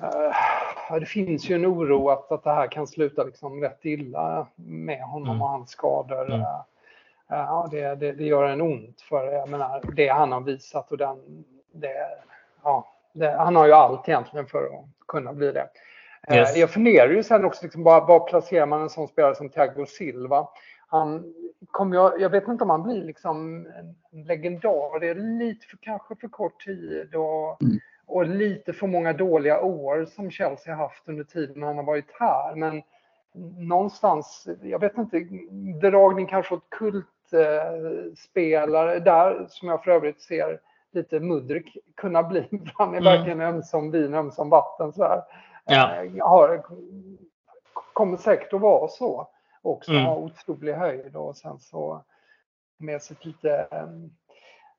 eh, 0.04 1.00
Det 1.00 1.06
finns 1.06 1.50
ju 1.50 1.56
en 1.56 1.66
oro 1.66 2.10
att, 2.10 2.32
att 2.32 2.44
det 2.44 2.54
här 2.54 2.68
kan 2.68 2.88
sluta 2.88 3.24
liksom 3.24 3.62
rätt 3.62 3.86
illa 3.86 4.48
med 4.66 5.02
honom 5.02 5.30
Mm. 5.30 5.42
och 5.42 5.50
hans 5.50 5.70
skador. 5.70 6.26
Mm. 6.26 6.42
Eh, 6.42 6.62
Ja, 7.34 7.68
det, 7.72 7.96
det, 7.96 8.12
det 8.12 8.24
gör 8.24 8.44
en 8.44 8.62
ont 8.62 9.02
för 9.02 9.26
jag 9.32 9.50
menar, 9.50 9.82
det 9.96 10.08
han 10.08 10.32
har 10.32 10.42
visat 10.42 10.92
och 10.92 10.98
den, 10.98 11.44
det, 11.72 12.08
ja, 12.64 12.88
han 13.38 13.56
har 13.56 13.66
ju 13.68 13.74
allt 13.74 14.10
egentligen 14.10 14.46
för 14.48 14.64
att 14.64 14.86
kunna 15.08 15.34
bli 15.34 15.52
det. 15.52 15.70
Eh, 16.28 16.36
Yes. 16.38 16.58
Jag 16.58 16.70
funderar 16.70 17.10
ju 17.10 17.24
sen 17.24 17.46
också, 17.46 17.66
liksom, 17.66 17.84
var, 17.84 18.08
var 18.08 18.20
placerar 18.20 18.66
man 18.66 18.82
en 18.82 18.90
sån 18.90 19.08
spelare 19.08 19.36
som 19.36 19.50
Thiago 19.50 19.86
Silva? 19.86 20.48
Han 20.88 21.34
kom 21.72 21.94
jag, 21.94 22.22
jag 22.22 22.30
vet 22.30 22.48
inte 22.48 22.64
om 22.64 22.70
han 22.70 22.84
blir 22.84 23.04
liksom 23.04 23.68
en 24.12 24.24
legendar. 24.24 25.00
Det 25.00 25.08
är 25.10 25.16
lite 25.16 25.68
för, 25.68 25.78
kanske 25.82 26.16
för 26.16 26.28
kort 26.28 26.66
tid 26.66 27.16
och, 27.16 27.62
Mm. 27.64 27.80
och 28.06 28.26
lite 28.26 28.74
för 28.74 28.88
många 28.88 29.14
dåliga 29.14 29.62
år 29.62 30.06
som 30.06 30.32
Chelsea 30.32 30.76
haft 30.76 31.08
under 31.08 31.24
tiden 31.24 31.64
han 31.64 31.76
har 31.78 31.84
varit 31.84 32.12
här. 32.20 32.56
Men 32.56 32.82
någonstans, 33.68 34.48
jag 34.62 34.80
vet 34.80 34.98
inte, 34.98 35.20
dragning 35.82 36.28
kanske 36.28 36.56
åt 36.56 36.70
kultspelare 36.70 39.00
där 39.00 39.46
som 39.50 39.68
jag 39.68 39.84
för 39.84 39.92
övrigt 39.92 40.22
ser 40.22 40.60
lite 40.92 41.20
Mudrik 41.20 41.78
kunna 41.96 42.24
bli. 42.24 42.48
Han 42.78 42.94
är 42.94 42.98
Mm. 42.98 43.04
verkligen 43.04 43.42
ömsom 43.42 43.92
vin, 43.92 44.14
ömsom 44.14 44.50
vatten. 44.50 44.94
Så 44.94 45.04
här. 45.04 45.24
Ja. 45.66 45.96
Eh, 45.96 46.28
har, 46.28 46.64
kommer 47.94 48.18
säkert 48.18 48.54
att 48.54 48.62
vara 48.62 48.88
så 48.88 49.28
också. 49.62 49.92
Mm. 49.92 50.06
Ha 50.06 50.16
otrolig 50.16 50.74
höjd 50.74 51.16
och 51.16 51.38
sen 51.38 51.60
så 51.60 52.04
med 52.78 53.02
sitt 53.02 53.26
lite 53.26 53.68
eh, 53.72 53.88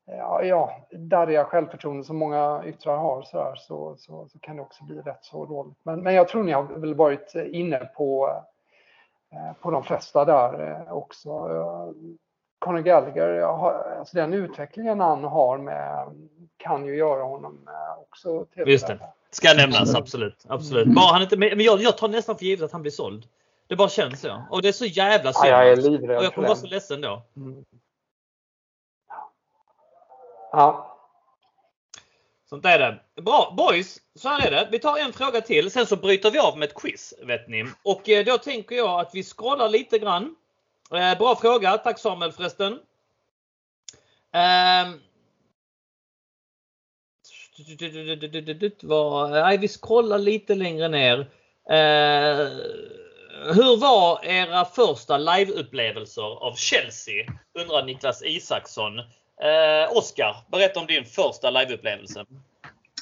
ja, 0.06 0.42
ja, 0.42 0.76
darriga 0.90 1.44
självförtroende 1.44 2.04
som 2.04 2.16
många 2.16 2.62
yttrar 2.66 2.96
har 2.96 3.22
så, 3.22 3.36
där, 3.36 3.54
så, 3.54 3.96
så, 3.96 4.28
så 4.28 4.38
kan 4.38 4.56
det 4.56 4.62
också 4.62 4.84
bli 4.84 5.00
rätt 5.00 5.24
så 5.24 5.46
dåligt. 5.46 5.78
Men, 5.82 6.02
men 6.02 6.14
jag 6.14 6.28
tror 6.28 6.42
ni 6.42 6.52
har 6.52 6.62
väl 6.62 6.94
varit 6.94 7.34
inne 7.34 7.78
på, 7.78 8.30
eh, 9.32 9.52
på 9.60 9.70
de 9.70 9.82
flesta 9.82 10.24
där 10.24 10.70
eh, 10.70 10.92
också. 10.92 11.48
Conor 12.62 12.80
Gallagher, 12.80 13.40
alltså 13.98 14.16
den 14.16 14.34
utvecklingen 14.34 15.00
han 15.00 15.24
har 15.24 15.58
med 15.58 16.06
kan 16.56 16.86
ju 16.86 16.96
göra 16.96 17.22
honom 17.22 17.68
eh, 17.68 18.02
också 18.02 18.44
till 18.44 18.68
Just 18.68 18.86
det. 18.86 18.98
Ska 19.30 19.54
nämnas 19.54 19.94
absolut. 19.94 20.44
absolut. 20.48 20.84
Mm. 20.84 20.94
Bara 20.94 21.12
han 21.12 21.22
inte, 21.22 21.36
men 21.36 21.60
jag, 21.60 21.82
jag 21.82 21.98
tar 21.98 22.08
nästan 22.08 22.38
för 22.38 22.44
givet 22.44 22.64
att 22.64 22.72
han 22.72 22.82
blir 22.82 22.92
såld. 22.92 23.26
Det 23.66 23.76
bara 23.76 23.88
känns 23.88 24.20
så. 24.20 24.42
Och 24.50 24.62
det 24.62 24.68
är 24.68 24.72
så 24.72 24.84
jävla 24.84 25.30
Ja, 25.30 25.32
synd. 25.32 25.52
jag 25.52 25.68
är 25.68 25.76
livrädd 25.76 26.18
och 26.18 26.24
jag 26.24 26.34
kommer 26.34 26.48
vara 26.48 26.58
så 26.58 26.66
ledsen 26.66 27.00
då. 27.00 27.22
Mm. 27.36 27.64
Ja, 30.52 30.88
Sånt 32.48 32.64
är 32.64 32.78
det. 32.78 33.22
Bra 33.22 33.54
boys! 33.56 33.98
Så 34.14 34.28
här 34.28 34.46
är 34.46 34.50
det. 34.50 34.68
Vi 34.70 34.78
tar 34.78 34.98
en 34.98 35.12
fråga 35.12 35.40
till. 35.40 35.70
Sen 35.70 35.86
så 35.86 35.96
bryter 35.96 36.30
vi 36.30 36.38
av 36.38 36.58
med 36.58 36.68
ett 36.68 36.74
quiz. 36.74 37.14
Vet 37.22 37.48
ni. 37.48 37.64
Och 37.84 38.08
eh, 38.08 38.24
då 38.24 38.38
tänker 38.38 38.76
jag 38.76 39.00
att 39.00 39.10
vi 39.14 39.22
scrollar 39.22 39.68
lite 39.68 39.98
grann. 39.98 40.36
Eh, 40.94 41.18
bra 41.18 41.36
fråga. 41.36 41.78
Tack 41.78 41.98
Samuel 41.98 42.32
förresten. 42.32 42.72
Eh, 44.34 44.90
var, 48.82 49.28
Nej, 49.28 49.58
vi 49.58 49.68
scrollar 49.68 50.18
lite 50.18 50.54
längre 50.54 50.88
ner. 50.88 51.18
Eh, 51.70 52.48
hur 53.54 53.76
var 53.76 54.24
era 54.24 54.64
första 54.64 55.18
liveupplevelser 55.18 56.46
av 56.46 56.54
Chelsea? 56.54 57.32
Undrar 57.58 57.84
Niklas 57.84 58.22
Isaksson. 58.22 58.98
Eh, 59.42 59.96
Oskar, 59.96 60.36
berätta 60.50 60.80
om 60.80 60.86
din 60.86 61.04
första 61.04 61.50
liveupplevelse. 61.50 62.24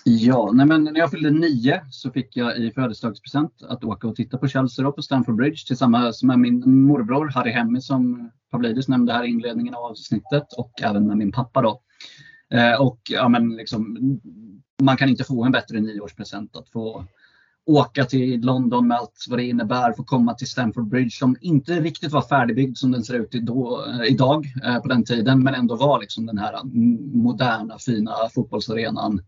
Ja, 0.05 0.51
nej 0.55 0.67
men 0.67 0.85
när 0.85 0.99
jag 0.99 1.11
fyllde 1.11 1.31
nio 1.31 1.81
så 1.91 2.11
fick 2.11 2.37
jag 2.37 2.59
i 2.59 2.71
födelsedagspresent 2.71 3.63
att 3.69 3.85
åka 3.85 4.09
och 4.09 4.17
titta 4.17 4.39
på 4.39 4.49
Chelsea 4.49 4.85
då 4.85 4.93
på 4.93 5.03
Stamford 5.03 5.37
Bridge 5.37 5.67
tillsammans 5.67 6.23
med 6.23 6.39
min 6.39 6.83
morbror 6.83 7.29
Harry 7.29 7.51
Hemmi 7.51 7.81
som 7.81 8.31
Pavlidis 8.51 8.89
nämnde 8.89 9.13
här 9.13 9.25
i 9.25 9.29
inledningen 9.29 9.75
av 9.75 9.85
avsnittet 9.85 10.53
och 10.57 10.83
även 10.83 11.07
med 11.07 11.17
min 11.17 11.33
pappa 11.33 11.63
då. 11.63 11.83
Eh, 12.53 12.81
och 12.81 13.01
ja, 13.11 13.29
men 13.29 13.57
liksom, 13.57 13.99
man 14.83 14.97
kan 14.97 15.09
inte 15.09 15.25
få 15.25 15.45
en 15.45 15.53
bättre 15.53 15.81
nioårspresent 15.81 16.57
att 16.57 16.69
få 16.69 17.05
åka 17.67 18.05
till 18.05 18.41
London 18.41 18.89
med 18.89 18.99
allt 18.99 19.27
vad 19.29 19.39
det 19.39 19.45
innebär, 19.45 19.93
få 19.93 20.05
komma 20.05 20.35
till 20.35 20.51
Stamford 20.51 20.89
Bridge 20.89 21.11
som 21.11 21.37
inte 21.41 21.81
riktigt 21.81 22.13
var 22.13 22.23
färdigbyggd 22.23 22.77
som 22.77 22.93
den 22.93 23.05
ser 23.05 23.15
ut 23.15 23.35
idag, 23.35 23.89
eh, 23.89 24.13
idag 24.13 24.47
eh, 24.65 24.79
på 24.83 24.89
den 24.89 25.05
tiden 25.05 25.43
men 25.43 25.55
ändå 25.55 25.77
var 25.77 26.01
liksom 26.01 26.27
den 26.27 26.39
här 26.39 26.61
moderna 27.15 27.79
fina 27.79 28.13
fotbollsarenan 28.35 29.21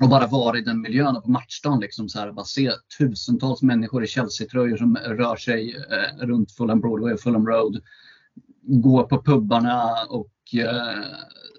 och 0.00 0.08
bara 0.08 0.26
vara 0.26 0.58
i 0.58 0.60
den 0.60 0.80
miljön 0.80 1.16
och 1.16 1.24
på 1.24 1.30
matchdagen. 1.30 1.80
Liksom 1.80 2.08
så 2.08 2.18
här, 2.18 2.32
bara 2.32 2.44
se 2.44 2.72
tusentals 2.98 3.62
människor 3.62 4.04
i 4.04 4.06
Chelsea-tröjor 4.06 4.76
som 4.76 4.96
rör 4.96 5.36
sig 5.36 5.76
eh, 5.76 6.26
runt 6.26 6.52
Fulham 6.52 6.80
Broadway 6.80 7.12
och 7.12 7.20
Fulham 7.20 7.46
Road. 7.46 7.80
Gå 8.62 9.04
på 9.04 9.22
pubbarna 9.22 9.90
och 10.08 10.32
eh, 10.54 11.04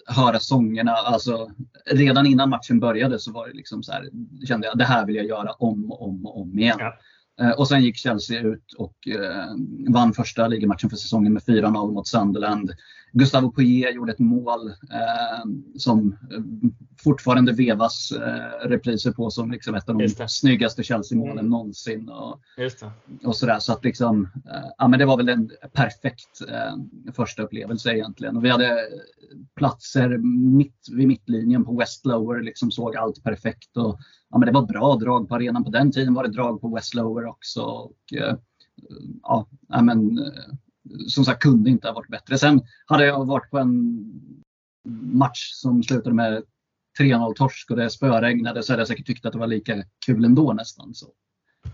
höra 0.08 0.40
sångerna. 0.40 0.92
Alltså, 0.92 1.52
redan 1.86 2.26
innan 2.26 2.50
matchen 2.50 2.80
började 2.80 3.20
så 3.20 3.32
var 3.32 3.48
det 3.48 3.54
liksom 3.54 3.84
så 3.84 3.92
här, 3.92 4.10
kände 4.48 4.68
jag 4.68 4.78
det 4.78 4.86
här 4.86 5.06
vill 5.06 5.16
jag 5.16 5.26
göra 5.26 5.52
om 5.52 5.92
och 5.92 6.08
om 6.08 6.26
och 6.26 6.42
om 6.42 6.60
igen. 6.60 6.78
Ja. 6.80 6.94
Eh, 7.42 7.52
och 7.52 7.68
sen 7.68 7.84
gick 7.84 7.98
Chelsea 7.98 8.42
ut 8.42 8.74
och 8.78 9.08
eh, 9.08 9.46
vann 9.90 10.14
första 10.14 10.48
ligamatchen 10.48 10.90
för 10.90 10.98
säsongen 10.98 11.34
med 11.34 11.44
4-0 11.44 11.92
mot 11.92 12.08
Sunderland. 12.08 12.72
Gustavo 13.18 13.52
Poirier 13.52 13.92
gjorde 13.92 14.12
ett 14.12 14.20
mål 14.20 14.68
eh, 14.68 15.46
som 15.78 16.18
eh, 16.32 16.70
fortfarande 17.04 17.54
vevas 17.54 18.12
eh, 18.12 18.68
repriser 18.68 19.12
på 19.12 19.30
som 19.30 19.52
liksom 19.52 19.76
ett 19.76 19.90
av 19.90 19.98
de 19.98 20.10
snyggaste 20.28 20.84
Chelsea-målen 20.84 21.40
mm. 21.40 21.50
någonsin. 21.50 22.10
Och, 22.10 22.40
och 23.24 23.36
sådär. 23.36 23.60
Så 23.60 23.74
att 23.74 23.84
liksom, 23.84 24.24
eh, 24.24 24.70
ja, 24.78 24.88
men 24.88 25.00
det 25.00 25.06
var 25.06 25.18
väl 25.18 25.30
en 25.30 25.52
perfekt 25.74 26.42
eh, 26.50 26.76
första 27.14 27.44
upplevelse 27.44 27.94
egentligen. 27.94 28.38
Och 28.38 28.46
vi 28.46 28.50
hade 28.50 28.78
platser 29.56 30.18
mitt 30.58 30.88
vid 30.92 31.08
mittlinjen 31.08 31.66
på 31.66 31.78
West 31.78 32.06
Lower, 32.06 32.42
liksom 32.42 32.72
såg 32.72 32.96
allt 32.96 33.24
perfekt. 33.24 33.78
Och, 33.78 34.00
ja, 34.30 34.38
men 34.38 34.46
det 34.46 34.54
var 34.54 34.66
bra 34.66 34.96
drag 34.96 35.30
på 35.30 35.36
arenan. 35.36 35.64
På 35.64 35.72
den 35.72 35.92
tiden 35.92 36.14
var 36.14 36.24
det 36.24 36.34
drag 36.34 36.62
på 36.62 36.76
West 36.76 36.94
Lower 36.94 37.26
också. 37.26 37.62
Och, 37.62 38.14
eh, 38.18 38.36
ja, 39.24 39.48
men, 39.82 40.20
som 41.08 41.26
sagt 41.26 41.44
kunde 41.44 41.70
inte 41.70 41.88
ha 41.88 41.94
varit 41.94 42.10
bättre. 42.10 42.38
Sen 42.38 42.62
hade 42.86 43.06
jag 43.06 43.26
varit 43.26 43.50
på 43.52 43.58
en 43.58 44.04
match 45.02 45.52
som 45.54 45.84
slutade 45.84 46.16
med 46.16 46.44
3-0 47.00 47.34
torsk 47.34 47.72
och 47.72 47.78
det 47.78 47.90
spöregnade 47.90 48.64
så 48.64 48.74
hade 48.74 48.82
jag 48.82 48.88
säkert 48.88 49.08
tyckt 49.08 49.26
att 49.26 49.34
det 49.34 49.40
var 49.40 49.48
lika 49.48 49.84
kul 50.06 50.26
ändå 50.26 50.54
nästan. 50.54 50.94
Så 50.94 51.08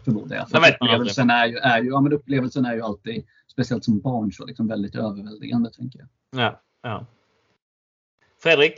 förmodar 0.03 0.35
jag. 0.35 0.49
För 0.49 0.73
upplevelsen, 0.73 1.29
är 1.29 1.45
ju, 1.45 1.57
är 1.57 1.81
ju, 1.81 1.89
ja, 1.89 2.01
men 2.01 2.13
upplevelsen 2.13 2.65
är 2.65 2.75
ju 2.75 2.81
alltid, 2.81 3.25
speciellt 3.51 3.83
som 3.83 3.99
barn, 3.99 4.31
så 4.31 4.45
liksom 4.45 4.67
väldigt 4.67 4.95
överväldigande. 4.95 5.71
tänker 5.71 5.99
jag. 5.99 6.07
Ja, 6.43 6.61
ja. 6.81 7.05
Fredrik? 8.43 8.73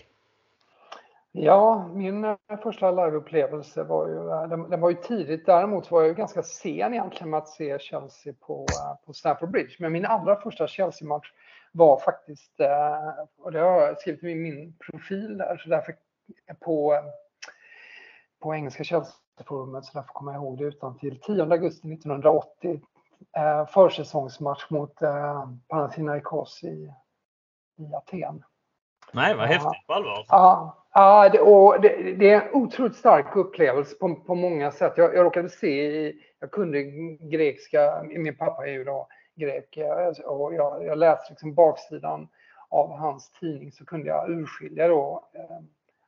Ja, 1.36 1.88
min 1.88 2.26
eh, 2.26 2.38
första 2.64 2.92
liveupplevelse 2.92 3.84
var 3.84 4.08
ju, 4.08 4.30
eh, 4.30 4.48
den, 4.48 4.70
den, 4.70 4.82
var 4.82 4.90
ju 4.90 4.96
tidigt. 4.96 5.46
Däremot 5.46 5.92
var 5.92 6.02
jag 6.02 6.08
ju 6.08 6.14
ganska 6.14 6.44
sen 6.44 6.94
egentligen 6.94 7.30
med 7.30 7.38
att 7.38 7.48
se 7.48 7.80
Chelsea 7.80 8.34
på, 8.40 8.66
eh, 8.66 9.06
på 9.06 9.14
Stamford 9.14 9.52
Bridge. 9.52 9.76
Men 9.80 9.92
min 9.92 10.06
allra 10.06 10.42
första 10.42 10.68
Chelsea-match 10.68 11.32
var 11.72 12.00
faktiskt, 12.00 12.52
och 13.38 13.52
det 13.52 13.60
har 13.60 13.82
jag 13.82 14.00
skrivit 14.02 14.24
i 14.24 14.36
min 14.36 14.78
profil 14.78 15.38
där, 15.38 15.58
så 15.58 15.70
därför 15.70 15.96
på, 16.60 17.00
på 18.42 18.56
engelska 18.56 18.84
Chelsea-forumet, 18.84 19.86
så 19.86 19.92
därför 19.94 20.14
kommer 20.14 20.34
jag 20.34 20.42
ihåg 20.42 20.58
det 20.58 20.64
utan 20.64 20.98
till 20.98 21.20
10 21.20 21.44
augusti 21.44 21.94
1980. 21.94 22.82
Försäsongsmatch 23.74 24.70
mot 24.70 25.00
Panathinaikos 25.68 26.64
i, 26.64 26.94
i 27.78 27.94
Aten. 27.96 28.44
Nej, 29.14 29.36
vad 29.36 29.48
häftigt 29.48 29.88
på 29.88 29.94
allvar. 29.94 30.26
Ja, 30.28 30.83
Ja, 30.94 31.30
det, 31.30 31.40
och 31.40 31.82
det, 31.82 32.14
det, 32.14 32.30
är 32.30 32.42
en 32.42 32.54
otroligt 32.54 32.96
stark 32.96 33.36
upplevelse 33.36 33.96
på, 33.96 34.16
på 34.16 34.36
många 34.36 34.72
sätt. 34.72 34.94
Jag, 34.96 35.16
jag 35.16 35.26
råkade 35.26 35.50
se, 35.50 36.14
jag 36.40 36.52
kunde 36.52 36.84
grekiska, 37.32 38.04
min 38.04 38.36
pappa 38.36 38.68
är 38.68 38.72
ju 38.72 38.84
då 38.84 39.08
grek, 39.36 39.78
och 40.26 40.54
jag, 40.54 40.86
jag 40.86 40.98
läste 40.98 41.32
liksom 41.32 41.54
baksidan 41.54 42.28
av 42.70 42.92
hans 42.98 43.32
tidning 43.40 43.72
så 43.72 43.86
kunde 43.86 44.08
jag 44.08 44.30
urskilja 44.30 44.88
då 44.88 45.30
eh, 45.34 45.58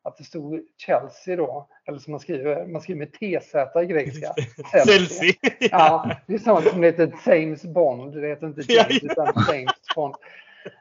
att 0.04 0.18
det 0.18 0.24
stod 0.24 0.62
Chelsea 0.78 1.36
då, 1.36 1.68
eller 1.86 2.00
som 2.00 2.12
man 2.12 2.20
skriver, 2.20 2.68
man 2.68 2.82
skriver 2.82 3.00
med 3.00 3.12
TZ 3.14 3.56
i 3.84 3.86
grekiska. 3.86 4.34
Chelsea. 4.86 5.34
ja, 5.60 6.12
det 6.28 6.34
är 6.34 6.38
samma 6.38 6.62
som 6.62 6.82
det 6.82 6.88
heter 6.88 7.14
James 7.26 7.64
Bond, 7.64 8.22
det 8.22 8.28
heter 8.28 8.48
inte 8.48 8.74
James 8.74 9.04
utan 9.04 9.34
James 9.52 9.96
Bond. 9.96 10.16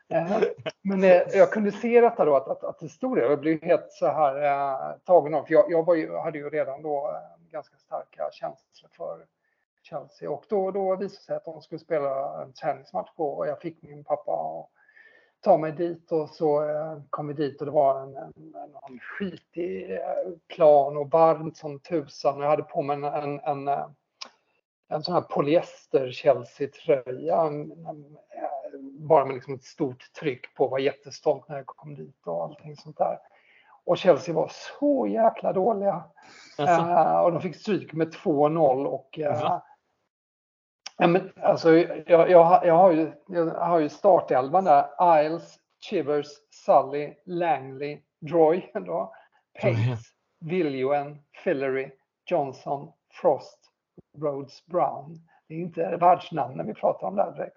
Eh, 0.08 0.42
men 0.82 1.04
eh, 1.04 1.22
jag 1.32 1.52
kunde 1.52 1.72
se 1.72 2.00
detta 2.00 2.24
då, 2.24 2.36
att, 2.36 2.48
att, 2.48 2.64
att 2.64 2.78
det 2.78 2.88
stod 2.88 3.16
det. 3.16 3.22
Jag 3.22 3.40
blev 3.40 3.62
helt 3.62 3.92
så 3.92 4.06
här 4.06 4.44
eh, 4.44 4.96
tagen 5.04 5.34
av, 5.34 5.44
för 5.44 5.52
jag, 5.52 5.70
jag 5.70 5.98
ju, 5.98 6.16
hade 6.16 6.38
ju 6.38 6.50
redan 6.50 6.82
då 6.82 7.10
eh, 7.10 7.50
ganska 7.52 7.76
starka 7.76 8.28
känslor 8.32 8.90
för 8.96 9.26
Chelsea 9.82 10.30
och 10.30 10.44
då, 10.48 10.70
då 10.70 10.96
visade 10.96 11.04
det 11.04 11.22
sig 11.22 11.36
att 11.36 11.44
de 11.44 11.62
skulle 11.62 11.78
spela 11.78 12.42
en 12.42 12.52
träningsmatch 12.52 13.10
på 13.16 13.32
och 13.32 13.46
jag 13.46 13.60
fick 13.60 13.82
min 13.82 14.04
pappa 14.04 14.32
att 14.32 14.70
ta 15.40 15.58
mig 15.58 15.72
dit 15.72 16.12
och 16.12 16.30
så 16.30 16.68
eh, 16.68 16.98
kom 17.10 17.28
vi 17.28 17.34
dit 17.34 17.60
och 17.60 17.66
det 17.66 17.72
var 17.72 18.02
en, 18.02 18.16
en, 18.16 18.54
en 18.88 18.98
skitig 18.98 19.90
eh, 19.90 20.00
plan 20.48 20.96
och 20.96 21.10
varmt 21.10 21.56
som 21.56 21.80
tusan. 21.80 22.40
Jag 22.40 22.48
hade 22.48 22.62
på 22.62 22.82
mig 22.82 22.96
en, 22.96 23.04
en, 23.04 23.40
en 23.40 23.68
eh, 23.68 23.86
en 24.88 25.02
sån 25.02 25.14
här 25.14 25.20
polyester 25.20 26.10
Chelsea-tröja 26.10 27.50
bara 28.94 29.24
med 29.24 29.34
liksom 29.34 29.54
ett 29.54 29.64
stort 29.64 30.12
tryck 30.12 30.54
på, 30.54 30.68
var 30.68 30.78
jättestolt 30.78 31.48
när 31.48 31.56
jag 31.56 31.66
kom 31.66 31.94
dit 31.94 32.26
och 32.26 32.44
allting 32.44 32.76
sånt 32.76 32.98
där. 32.98 33.18
Och 33.84 33.98
Chelsea 33.98 34.34
var 34.34 34.50
så 34.78 35.06
jäkla 35.06 35.52
dåliga. 35.52 36.04
Alltså. 36.58 36.84
Uh, 36.84 37.18
och 37.18 37.32
de 37.32 37.40
fick 37.40 37.56
stryk 37.56 37.92
med 37.92 38.14
2-0 38.14 38.84
och 38.84 39.18
uh, 39.18 39.60
ja, 40.98 41.06
men, 41.06 41.32
alltså, 41.42 41.76
jag, 41.76 42.30
jag, 42.30 42.66
jag, 42.66 42.74
har 42.74 42.92
ju, 42.92 43.12
jag 43.26 43.46
har 43.46 43.78
ju 43.78 43.88
startelvan 43.88 44.64
där. 44.64 44.86
Isles, 45.24 45.58
Chivers, 45.80 46.26
Sully, 46.50 47.14
Langley, 47.26 48.00
Droy, 48.20 48.70
då, 48.74 49.14
Pace, 49.60 49.98
Viljoen, 50.40 51.18
Fillery, 51.44 51.90
Johnson, 52.26 52.92
Frost, 53.12 53.58
Rhodes, 54.18 54.66
Brown. 54.66 55.20
Det 55.48 55.54
är 55.54 55.58
inte 55.58 55.96
världsnamn 55.96 56.56
när 56.56 56.64
vi 56.64 56.74
pratar 56.74 57.06
om 57.06 57.16
det 57.16 57.22
här 57.22 57.32
direkt. 57.32 57.56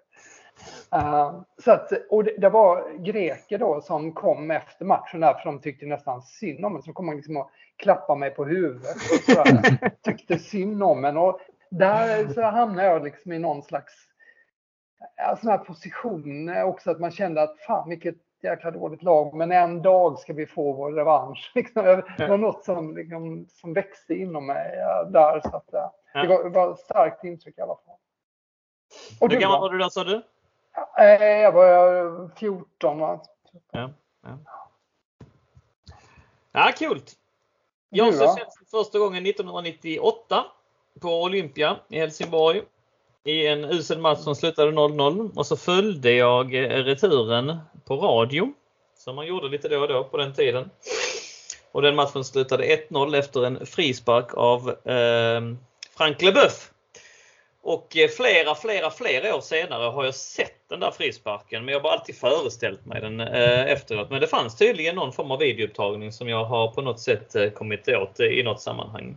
Uh, 0.94 1.40
så 1.58 1.72
att, 1.72 1.92
och 2.10 2.24
det, 2.24 2.34
det, 2.38 2.48
var 2.48 2.98
greker 2.98 3.58
då 3.58 3.80
som 3.80 4.12
kom 4.12 4.50
efter 4.50 4.84
matchen 4.84 5.20
där, 5.20 5.34
för 5.34 5.44
de 5.44 5.60
tyckte 5.60 5.86
nästan 5.86 6.22
synd 6.22 6.64
om 6.64 6.72
mig. 6.72 6.82
Så 6.82 6.86
de 6.86 6.94
kom 6.94 7.16
liksom 7.16 7.36
och 7.36 7.50
klappade 7.76 8.20
mig 8.20 8.30
på 8.30 8.44
huvudet 8.44 8.96
och 8.96 9.34
så 9.34 9.44
tyckte 10.02 10.38
synd 10.38 10.82
om 10.82 11.00
mig. 11.00 11.16
Och 11.16 11.40
där 11.70 12.28
så 12.28 12.42
hamnade 12.42 12.88
jag 12.88 13.04
liksom 13.04 13.32
i 13.32 13.38
någon 13.38 13.62
slags 13.62 13.94
sån 15.40 15.50
här 15.50 15.58
position 15.58 16.62
också, 16.62 16.90
att 16.90 17.00
man 17.00 17.10
kände 17.10 17.42
att 17.42 17.58
fan 17.58 17.88
vilket 17.88 18.16
jäkla 18.42 18.70
dåligt 18.70 19.02
lag, 19.02 19.34
men 19.34 19.52
en 19.52 19.82
dag 19.82 20.18
ska 20.18 20.32
vi 20.32 20.46
få 20.46 20.72
vår 20.72 20.92
revansch. 20.92 21.52
Liksom, 21.54 22.02
det 22.18 22.28
var 22.28 22.38
något 22.38 22.64
som, 22.64 22.96
liksom, 22.96 23.46
som 23.48 23.74
växte 23.74 24.14
inom 24.14 24.46
mig 24.46 24.70
där. 25.12 25.40
Så 25.40 25.56
att, 25.56 25.66
det, 26.12 26.28
var, 26.28 26.44
det 26.44 26.50
var 26.50 26.72
ett 26.72 26.78
starkt 26.78 27.24
intryck 27.24 27.58
i 27.58 27.60
alla 27.60 27.76
fall. 27.86 27.96
Och 29.20 29.32
Hur 29.32 29.40
gammal 29.40 29.60
var 29.60 29.70
du 29.70 29.78
då 29.78 29.90
sa 29.90 30.04
du? 30.04 30.22
Eh, 30.98 31.26
jag 31.26 31.52
var 31.52 32.30
14 32.36 32.98
va? 32.98 33.20
Ja, 33.72 33.90
ja. 34.22 34.38
ja 36.52 36.72
kul! 36.78 37.00
Jag 37.90 38.14
såg 38.14 38.38
första 38.70 38.98
gången 38.98 39.26
1998 39.26 40.44
på 41.00 41.22
Olympia 41.22 41.76
i 41.88 41.98
Helsingborg. 41.98 42.62
I 43.24 43.46
en 43.46 43.64
usel 43.64 43.98
match 43.98 44.18
som 44.18 44.34
slutade 44.34 44.70
0-0 44.70 45.36
och 45.36 45.46
så 45.46 45.56
följde 45.56 46.12
jag 46.12 46.54
returen 46.54 47.58
på 47.84 47.96
radio. 47.96 48.52
Som 48.96 49.16
man 49.16 49.26
gjorde 49.26 49.48
lite 49.48 49.68
då 49.68 49.80
och 49.80 49.88
då 49.88 50.04
på 50.04 50.16
den 50.16 50.34
tiden. 50.34 50.70
Och 51.72 51.82
den 51.82 51.94
matchen 51.94 52.24
slutade 52.24 52.64
1-0 52.90 53.16
efter 53.16 53.44
en 53.44 53.66
frispark 53.66 54.34
av 54.34 54.68
eh, 54.68 55.40
Frank 55.96 56.22
Leboeuf. 56.22 56.72
Och 57.68 57.96
eh, 57.96 58.08
flera, 58.08 58.54
flera, 58.54 58.90
flera 58.90 59.36
år 59.36 59.40
senare 59.40 59.90
har 59.90 60.04
jag 60.04 60.14
sett 60.14 60.68
den 60.68 60.80
där 60.80 60.90
frisparken 60.90 61.64
men 61.64 61.72
jag 61.74 61.80
har 61.80 61.90
alltid 61.90 62.16
föreställt 62.16 62.86
mig 62.86 63.00
den 63.00 63.20
eh, 63.20 63.64
efteråt. 63.66 64.10
Men 64.10 64.20
det 64.20 64.26
fanns 64.26 64.56
tydligen 64.56 64.94
någon 64.94 65.12
form 65.12 65.30
av 65.30 65.38
videoupptagning 65.38 66.12
som 66.12 66.28
jag 66.28 66.44
har 66.44 66.68
på 66.68 66.82
något 66.82 67.00
sätt 67.00 67.34
eh, 67.34 67.50
kommit 67.50 67.88
åt 67.88 68.20
i 68.20 68.42
något 68.42 68.60
sammanhang. 68.60 69.16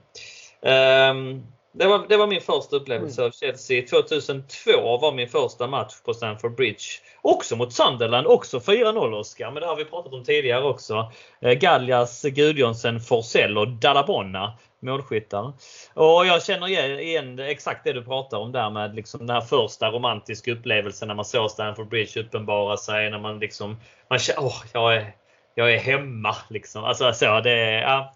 Um, 0.61 1.47
det 1.73 1.87
var, 1.87 2.05
det 2.09 2.17
var 2.17 2.27
min 2.27 2.41
första 2.41 2.75
upplevelse 2.75 3.21
mm. 3.21 3.27
av 3.27 3.31
Chelsea. 3.31 3.87
2002 3.87 4.97
var 4.97 5.13
min 5.13 5.27
första 5.27 5.67
match 5.67 5.93
på 6.05 6.13
Stamford 6.13 6.55
Bridge. 6.55 6.83
Också 7.21 7.55
mot 7.55 7.73
Sunderland, 7.73 8.27
också 8.27 8.59
4-0 8.59 9.13
Oskar. 9.13 9.51
Men 9.51 9.61
det 9.61 9.67
har 9.67 9.75
vi 9.75 9.85
pratat 9.85 10.13
om 10.13 10.23
tidigare 10.23 10.63
också. 10.63 11.11
Eh, 11.41 11.53
Gallias, 11.53 12.21
Gudjonsen, 12.23 12.99
Forsell 12.99 13.57
och 13.57 13.67
Dalabonna 13.67 14.57
målskyttar. 14.81 15.53
Och 15.93 16.25
jag 16.25 16.43
känner 16.43 16.67
igen 16.99 17.39
exakt 17.39 17.83
det 17.83 17.93
du 17.93 18.03
pratar 18.03 18.37
om 18.37 18.51
där 18.51 18.69
med 18.69 18.95
liksom 18.95 19.19
den 19.19 19.35
här 19.35 19.41
första 19.41 19.91
romantiska 19.91 20.51
upplevelsen 20.51 21.07
när 21.07 21.15
man 21.15 21.25
såg 21.25 21.51
Stamford 21.51 21.87
Bridge 21.87 22.19
uppenbara 22.19 22.77
sig. 22.77 23.09
När 23.09 23.19
man 23.19 23.39
liksom, 23.39 23.77
man 24.09 24.19
känner, 24.19 24.43
åh, 24.43 24.63
jag 24.73 24.95
är, 24.95 25.15
jag 25.55 25.73
är 25.73 25.79
hemma 25.79 26.35
liksom. 26.49 26.83
Alltså 26.83 27.13
så, 27.13 27.39
det 27.39 27.71
ja, 27.71 28.13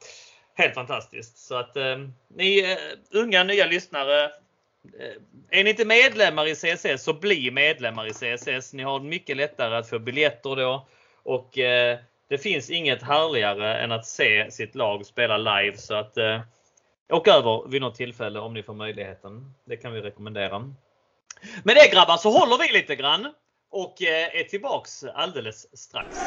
helt 0.55 0.73
fantastiskt. 0.73 1.37
Så 1.37 1.55
att 1.55 1.77
eh, 1.77 1.97
ni 2.35 2.71
eh, 2.71 3.19
unga 3.19 3.43
nya 3.43 3.65
lyssnare 3.65 4.23
eh, 4.99 5.59
är 5.59 5.63
ni 5.63 5.69
inte 5.69 5.85
medlemmar 5.85 6.47
i 6.47 6.55
CSS 6.55 7.03
så 7.03 7.13
bli 7.13 7.51
medlemmar 7.51 8.07
i 8.07 8.13
CSS. 8.13 8.73
Ni 8.73 8.83
har 8.83 8.99
mycket 8.99 9.37
lättare 9.37 9.75
att 9.75 9.89
få 9.89 9.99
biljetter 9.99 10.55
då. 10.55 10.87
Och 11.23 11.57
eh, 11.57 11.99
det 12.29 12.37
finns 12.37 12.69
inget 12.69 13.03
härligare 13.03 13.77
än 13.77 13.91
att 13.91 14.05
se 14.05 14.51
sitt 14.51 14.75
lag 14.75 15.05
spela 15.05 15.37
live. 15.37 15.77
Så 15.77 15.95
att 15.95 16.17
eh, 16.17 16.41
åk 17.09 17.27
över 17.27 17.67
vid 17.67 17.81
något 17.81 17.95
tillfälle 17.95 18.39
om 18.39 18.53
ni 18.53 18.63
får 18.63 18.73
möjligheten. 18.73 19.53
Det 19.65 19.77
kan 19.77 19.93
vi 19.93 20.01
rekommendera. 20.01 20.59
Med 21.63 21.75
det 21.75 21.91
grabbar 21.93 22.17
så 22.17 22.29
håller 22.29 22.57
vi 22.57 22.73
lite 22.73 22.95
grann 22.95 23.33
och 23.71 24.01
eh, 24.01 24.39
är 24.39 24.43
tillbaks 24.43 25.03
alldeles 25.03 25.77
strax. 25.79 26.17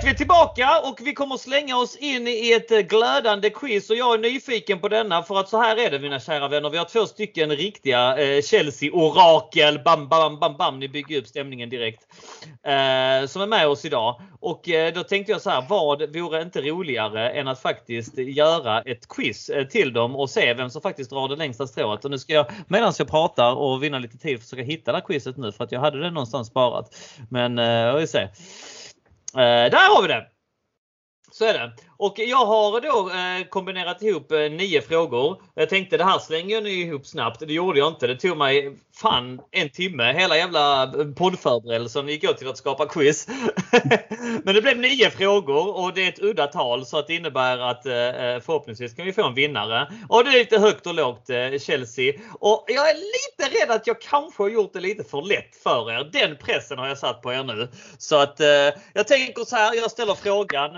Då 0.00 0.06
är 0.06 0.10
vi 0.10 0.16
tillbaka 0.16 0.80
och 0.84 1.00
vi 1.02 1.14
kommer 1.14 1.36
slänga 1.36 1.76
oss 1.76 1.96
in 1.96 2.28
i 2.28 2.52
ett 2.52 2.70
eh, 2.70 2.78
glödande 2.78 3.50
quiz 3.50 3.90
och 3.90 3.96
jag 3.96 4.14
är 4.14 4.18
nyfiken 4.18 4.78
på 4.78 4.88
denna 4.88 5.22
för 5.22 5.40
att 5.40 5.48
så 5.48 5.60
här 5.60 5.76
är 5.76 5.90
det 5.90 5.98
mina 5.98 6.20
kära 6.20 6.48
vänner. 6.48 6.70
Vi 6.70 6.78
har 6.78 6.84
två 6.84 7.06
stycken 7.06 7.50
riktiga 7.50 8.16
eh, 8.16 8.42
Chelsea-orakel. 8.42 9.80
Bam, 9.84 10.08
bam, 10.08 10.38
bam, 10.38 10.56
bam. 10.56 10.78
Ni 10.78 10.88
bygger 10.88 11.18
upp 11.18 11.26
stämningen 11.26 11.70
direkt. 11.70 12.02
Eh, 12.62 13.26
som 13.26 13.42
är 13.42 13.46
med 13.46 13.68
oss 13.68 13.84
idag. 13.84 14.20
Och 14.40 14.68
eh, 14.68 14.94
då 14.94 15.02
tänkte 15.02 15.32
jag 15.32 15.40
så 15.40 15.50
här, 15.50 15.66
vad 15.68 16.16
vore 16.16 16.42
inte 16.42 16.60
roligare 16.60 17.30
än 17.30 17.48
att 17.48 17.62
faktiskt 17.62 18.18
göra 18.18 18.82
ett 18.82 19.08
quiz 19.08 19.48
eh, 19.48 19.66
till 19.66 19.92
dem 19.92 20.16
och 20.16 20.30
se 20.30 20.54
vem 20.54 20.70
som 20.70 20.82
faktiskt 20.82 21.10
drar 21.10 21.28
det 21.28 21.36
längsta 21.36 21.66
strået. 21.66 22.04
Och 22.04 22.10
nu 22.10 22.18
ska 22.18 22.32
jag 22.32 22.46
medan 22.68 22.92
jag 22.98 23.08
pratar 23.08 23.54
och 23.54 23.82
vinna 23.82 23.98
lite 23.98 24.18
tid 24.18 24.40
försöka 24.40 24.62
hitta 24.62 24.92
det 24.92 24.98
här 24.98 25.06
quizet 25.06 25.36
nu 25.36 25.52
för 25.52 25.64
att 25.64 25.72
jag 25.72 25.80
hade 25.80 26.00
det 26.00 26.10
någonstans 26.10 26.48
sparat. 26.48 26.96
Men 27.30 27.58
eh, 27.58 27.94
vi 27.94 28.06
se. 28.06 28.28
Eh, 29.34 29.70
där 29.70 29.94
har 29.94 30.02
vi 30.02 30.08
det! 30.08 30.26
Så 31.30 31.44
är 31.44 31.52
det. 31.52 31.72
Och 31.96 32.14
jag 32.18 32.46
har 32.46 32.80
då 32.80 33.10
eh, 33.10 33.48
kombinerat 33.48 34.02
ihop 34.02 34.32
eh, 34.32 34.38
nio 34.38 34.82
frågor. 34.82 35.42
Jag 35.54 35.68
tänkte 35.68 35.96
det 35.96 36.04
här 36.04 36.18
slänger 36.18 36.54
jag 36.54 36.64
nu 36.64 36.70
ihop 36.70 37.06
snabbt. 37.06 37.40
Det 37.40 37.52
gjorde 37.52 37.78
jag 37.78 37.88
inte. 37.88 38.06
Det 38.06 38.16
tog 38.16 38.36
mig 38.36 38.76
fan 38.94 39.40
en 39.50 39.70
timme. 39.70 40.12
Hela 40.12 40.36
jävla 40.36 40.82
eh, 40.82 41.06
poddförberedelsen 41.16 42.08
gick 42.08 42.30
åt 42.30 42.38
till 42.38 42.48
att 42.48 42.56
skapa 42.56 42.86
quiz. 42.86 43.28
Men 44.44 44.54
det 44.54 44.62
blev 44.62 44.78
nio 44.78 45.10
frågor 45.10 45.76
och 45.76 45.94
det 45.94 46.04
är 46.04 46.08
ett 46.08 46.22
udda 46.22 46.46
tal 46.46 46.86
så 46.86 46.98
att 46.98 47.06
det 47.06 47.14
innebär 47.14 47.58
att 47.58 47.86
eh, 47.86 47.94
eh, 47.94 48.40
förhoppningsvis 48.40 48.94
kan 48.94 49.06
vi 49.06 49.12
få 49.12 49.26
en 49.26 49.34
vinnare. 49.34 49.92
Och 50.08 50.24
det 50.24 50.30
är 50.30 50.38
lite 50.38 50.58
högt 50.58 50.86
och 50.86 50.94
lågt 50.94 51.30
eh, 51.30 51.58
Chelsea. 51.58 52.12
Och 52.40 52.64
jag 52.68 52.90
är 52.90 52.94
lite 52.94 53.58
rädd 53.58 53.70
att 53.70 53.86
jag 53.86 54.00
kanske 54.00 54.42
har 54.42 54.50
gjort 54.50 54.72
det 54.72 54.80
lite 54.80 55.04
för 55.04 55.22
lätt 55.22 55.56
för 55.62 55.92
er. 55.92 56.10
Den 56.12 56.36
pressen 56.36 56.78
har 56.78 56.88
jag 56.88 56.98
satt 56.98 57.22
på 57.22 57.32
er 57.32 57.44
nu. 57.44 57.68
Så 57.98 58.16
att 58.16 58.40
eh, 58.40 58.46
jag 58.94 59.08
tänker 59.08 59.44
så 59.44 59.56
här. 59.56 59.74
Jag 59.74 59.90
ställer 59.90 60.14
frågan. 60.14 60.70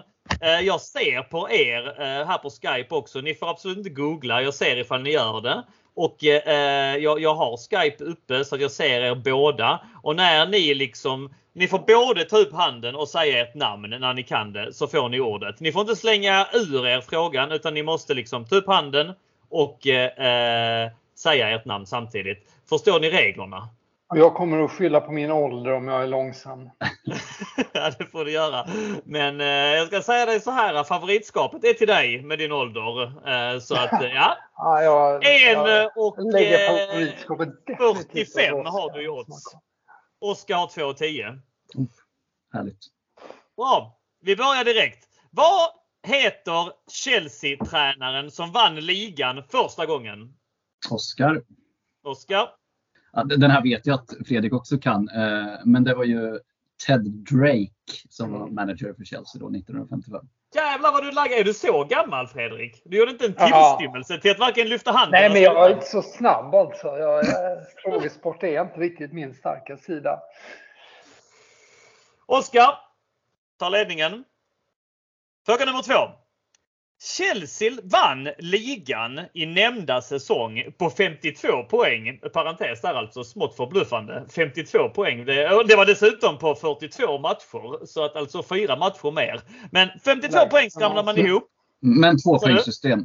Eh, 0.42 0.60
jag 0.60 0.80
ser 0.80 1.22
på 1.22 1.50
er 1.50 2.00
eh, 2.00 2.26
här 2.26 2.38
på 2.38 2.50
Skype 2.50 2.94
också. 2.94 3.20
Ni 3.20 3.34
får 3.34 3.50
absolut 3.50 3.78
inte 3.78 3.90
googla. 3.90 4.42
Jag 4.42 4.54
ser 4.54 4.76
ifall 4.76 5.02
ni 5.02 5.10
gör 5.10 5.40
det. 5.40 5.62
Och 5.94 6.24
eh, 6.24 6.96
jag, 6.96 7.20
jag 7.20 7.34
har 7.34 7.56
Skype 7.56 8.04
uppe 8.04 8.44
så 8.44 8.54
att 8.54 8.60
jag 8.60 8.70
ser 8.70 9.00
er 9.00 9.14
båda. 9.14 9.80
Och 10.02 10.16
när 10.16 10.46
ni 10.46 10.74
liksom 10.74 11.34
ni 11.54 11.68
får 11.68 11.78
både 11.78 12.24
ta 12.24 12.36
upp 12.36 12.52
handen 12.52 12.94
och 12.94 13.08
säga 13.08 13.42
ert 13.42 13.54
namn 13.54 13.90
när 13.90 14.14
ni 14.14 14.22
kan 14.22 14.52
det 14.52 14.72
så 14.72 14.86
får 14.86 15.08
ni 15.08 15.20
ordet. 15.20 15.60
Ni 15.60 15.72
får 15.72 15.80
inte 15.80 15.96
slänga 15.96 16.46
ur 16.52 16.86
er 16.86 17.00
frågan 17.00 17.52
utan 17.52 17.74
ni 17.74 17.82
måste 17.82 18.14
liksom 18.14 18.44
ta 18.44 18.56
upp 18.56 18.66
handen 18.66 19.12
och 19.48 19.86
eh, 19.86 20.84
eh 20.84 20.90
säga 21.18 21.50
ert 21.50 21.64
namn 21.64 21.86
samtidigt. 21.86 22.48
Förstår 22.68 23.00
ni 23.00 23.10
reglerna? 23.10 23.68
Och 24.12 24.18
jag 24.18 24.34
kommer 24.34 24.64
att 24.64 24.70
skylla 24.70 25.00
på 25.00 25.12
min 25.12 25.30
ålder 25.30 25.72
om 25.72 25.88
jag 25.88 26.02
är 26.02 26.06
långsam. 26.06 26.70
ja, 27.72 27.90
det 27.98 28.06
får 28.06 28.24
du 28.24 28.30
göra. 28.30 28.66
Men 29.04 29.40
eh, 29.40 29.46
jag 29.46 29.86
ska 29.86 30.02
säga 30.02 30.26
dig 30.26 30.40
så 30.40 30.50
här. 30.50 30.84
Favoritskapet 30.84 31.64
är 31.64 31.74
till 31.74 31.86
dig 31.86 32.22
med 32.22 32.38
din 32.38 32.52
ålder. 32.52 33.02
Eh, 33.28 33.58
så 33.60 33.74
att 33.74 34.02
eh, 34.02 34.08
ja. 34.08 34.38
Ja, 34.56 34.82
jag, 34.82 35.26
En 35.26 35.66
jag 35.66 35.96
och 35.96 36.18
eh, 36.18 36.68
favoritskapet 36.68 37.66
definitivt 37.66 38.32
45 38.32 38.64
på 38.64 38.70
har 38.70 38.92
du 38.92 39.04
i 39.04 39.08
odds. 39.08 39.54
Oskar 40.20 40.56
har 40.56 40.66
2,10. 40.66 41.38
Härligt. 42.52 42.80
Bra. 43.56 43.98
Vi 44.20 44.36
börjar 44.36 44.64
direkt. 44.64 45.08
Vad 45.30 45.70
heter 46.06 46.72
Chelsea-tränaren 46.90 48.30
som 48.30 48.52
vann 48.52 48.76
ligan 48.76 49.42
första 49.48 49.86
gången? 49.86 50.34
Oskar. 50.90 51.42
Oskar? 52.04 52.48
Den 53.24 53.50
här 53.50 53.62
vet 53.62 53.86
jag 53.86 53.94
att 53.94 54.14
Fredrik 54.26 54.52
också 54.52 54.78
kan. 54.78 55.08
eh, 55.08 55.46
Men 55.64 55.84
det 55.84 55.94
var 55.94 56.04
ju 56.04 56.38
Ted 56.86 57.10
Drake 57.10 57.70
som 58.08 58.32
var 58.32 58.48
manager 58.48 58.94
för 58.94 59.04
Chelsea 59.04 59.40
då 59.40 59.48
1955. 59.48 60.20
Jävlar 60.54 60.92
vad 60.92 61.04
du 61.04 61.10
laggar. 61.12 61.36
Är 61.36 61.44
du 61.44 61.54
så 61.54 61.84
gammal 61.84 62.28
Fredrik? 62.28 62.82
Du 62.84 62.98
gjorde 62.98 63.10
inte 63.10 63.24
en 63.26 63.34
tillstymmelse 63.34 64.18
till 64.20 64.30
att 64.30 64.38
varken 64.38 64.68
lyfta 64.68 64.92
handen 64.92 65.20
Nej, 65.20 65.30
men 65.32 65.42
jag 65.42 65.70
är 65.70 65.74
inte 65.74 65.86
så 65.86 66.02
snabb 66.02 66.54
alltså. 66.54 66.86
Jag, 66.86 67.24
frågesport 67.84 68.42
är 68.42 68.62
inte 68.62 68.80
riktigt 68.80 69.12
min 69.12 69.34
starka 69.34 69.76
sida. 69.76 70.20
Oskar 72.26 72.78
tar 73.58 73.70
ledningen. 73.70 74.24
Fråga 75.46 75.64
nummer 75.64 75.82
två. 75.82 76.21
Chelsea 77.04 77.72
vann 77.82 78.28
ligan 78.38 79.20
i 79.32 79.46
nämnda 79.46 80.02
säsong 80.02 80.64
på 80.78 80.90
52 80.90 81.62
poäng. 81.62 82.18
Parentes 82.32 82.80
där 82.80 82.94
alltså, 82.94 83.24
smått 83.24 83.56
förbluffande. 83.56 84.24
52 84.34 84.88
poäng. 84.88 85.24
Det, 85.24 85.64
det 85.68 85.76
var 85.76 85.86
dessutom 85.86 86.38
på 86.38 86.54
42 86.54 87.18
matcher. 87.18 87.86
Så 87.86 88.04
att 88.04 88.16
alltså 88.16 88.42
fyra 88.42 88.76
matcher 88.76 89.10
mer. 89.10 89.40
Men 89.70 89.88
52 90.04 90.36
Nej. 90.36 90.48
poäng 90.50 90.70
skramlar 90.70 91.04
man 91.04 91.18
ihop. 91.18 91.48
Men 91.80 92.18
två 92.18 92.38
poängssystem. 92.38 93.00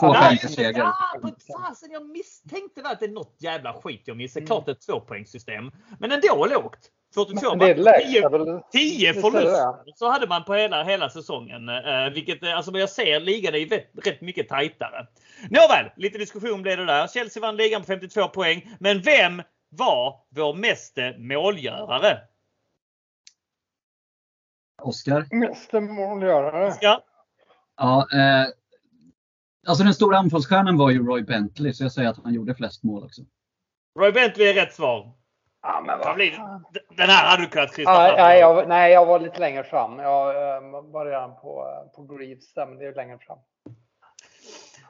Två 0.00 0.06
Ja, 0.06 0.12
poäng 0.12 0.22
Nej, 0.30 0.38
för 0.38 0.48
seger. 0.48 0.78
ja, 0.78 0.94
fasen, 1.22 1.90
jag 1.90 2.06
misstänkte 2.08 2.82
väl 2.82 2.92
att 2.92 3.00
det 3.00 3.06
är 3.06 3.10
något 3.10 3.36
jävla 3.38 3.72
skit 3.72 4.02
jag 4.04 4.16
missade. 4.16 4.46
Klart 4.46 4.66
det 4.66 4.70
är 4.70 4.74
ett 4.74 4.86
tvåpoängssystem. 4.86 5.70
Men 5.98 6.12
ändå 6.12 6.46
lågt. 6.46 6.90
42 7.14 7.50
Men 7.50 7.58
det 7.58 7.64
är 7.64 7.76
matcher. 7.76 7.82
lägsta 7.82 8.28
väl? 8.28 8.60
10 8.72 8.82
Visst 8.82 9.02
är 9.02 9.14
det 9.14 9.20
förluster 9.20 9.92
så 9.94 10.10
hade 10.10 10.26
man 10.26 10.44
på 10.44 10.54
hela, 10.54 10.82
hela 10.82 11.10
säsongen. 11.10 11.68
Eh, 11.68 12.10
vilket, 12.14 12.42
eh, 12.42 12.56
alltså 12.56 12.72
jag 12.72 12.90
ser 12.90 13.20
ligan 13.20 13.54
är 13.54 13.58
ju 13.58 13.68
rätt, 13.68 13.90
rätt 14.04 14.20
mycket 14.20 14.48
tajtare. 14.48 15.06
Nåväl, 15.50 15.90
lite 15.96 16.18
diskussion 16.18 16.62
blev 16.62 16.76
det 16.76 16.84
där. 16.86 17.06
Chelsea 17.06 17.40
vann 17.40 17.56
ligan 17.56 17.80
på 17.80 17.86
52 17.86 18.28
poäng. 18.28 18.70
Men 18.80 19.00
vem 19.00 19.42
var 19.68 20.20
vår 20.30 20.54
meste 20.54 21.14
målgörare? 21.18 22.18
Oskar. 24.82 25.26
Meste 25.30 25.80
målgörare. 25.80 26.74
Ja, 26.80 27.04
Ja, 27.78 28.08
eh, 28.12 28.46
alltså 29.66 29.84
den 29.84 29.94
stora 29.94 30.18
anfallsstjärnan 30.18 30.76
var 30.76 30.90
ju 30.90 31.06
Roy 31.06 31.22
Bentley, 31.22 31.72
så 31.72 31.84
jag 31.84 31.92
säger 31.92 32.08
att 32.08 32.24
han 32.24 32.34
gjorde 32.34 32.54
flest 32.54 32.84
mål 32.84 33.04
också. 33.04 33.22
Roy 33.98 34.12
Bentley 34.12 34.48
är 34.48 34.54
rätt 34.54 34.74
svar. 34.74 35.12
Ja, 35.62 35.82
men 35.86 35.98
Vad 35.98 36.06
vad 36.06 36.14
blir? 36.16 36.38
Den 36.98 37.10
här 37.10 37.30
hade 37.30 37.42
du 37.42 37.48
kunnat 37.48 37.74
kryssa 37.74 37.94
fram. 37.94 38.16
nej, 38.16 38.40
jag, 38.40 38.68
nej, 38.68 38.92
jag 38.92 39.06
var 39.06 39.20
lite 39.20 39.40
längre 39.40 39.64
fram. 39.64 39.98
Jag 39.98 40.56
eh, 40.56 40.82
var 40.82 41.06
redan 41.06 41.36
på, 41.36 41.66
eh, 41.66 41.92
på 41.92 42.02
Greaves 42.02 42.54
där, 42.54 42.66
men 42.66 42.78
det 42.78 42.86
är 42.86 42.94
längre 42.94 43.18
fram. 43.18 43.38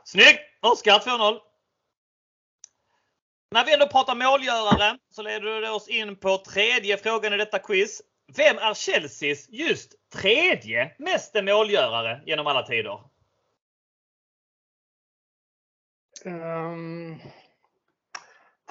Snyggt! 0.05 0.41
Oskar 0.63 0.93
2-0. 0.93 1.39
När 3.51 3.65
vi 3.65 3.73
ändå 3.73 3.87
pratar 3.87 4.15
målgörare 4.15 4.99
så 5.11 5.23
leder 5.23 5.61
det 5.61 5.71
oss 5.71 5.89
in 5.89 6.17
på 6.17 6.39
tredje 6.39 6.97
frågan 6.97 7.33
i 7.33 7.37
detta 7.37 7.59
quiz. 7.59 8.03
Vem 8.37 8.59
är 8.59 8.75
Chelseas 8.75 9.49
just 9.49 9.95
tredje 10.13 10.95
meste 10.99 11.43
målgörare 11.43 12.21
genom 12.27 12.47
alla 12.47 12.63
tider? 12.63 13.01
Um, 16.25 17.21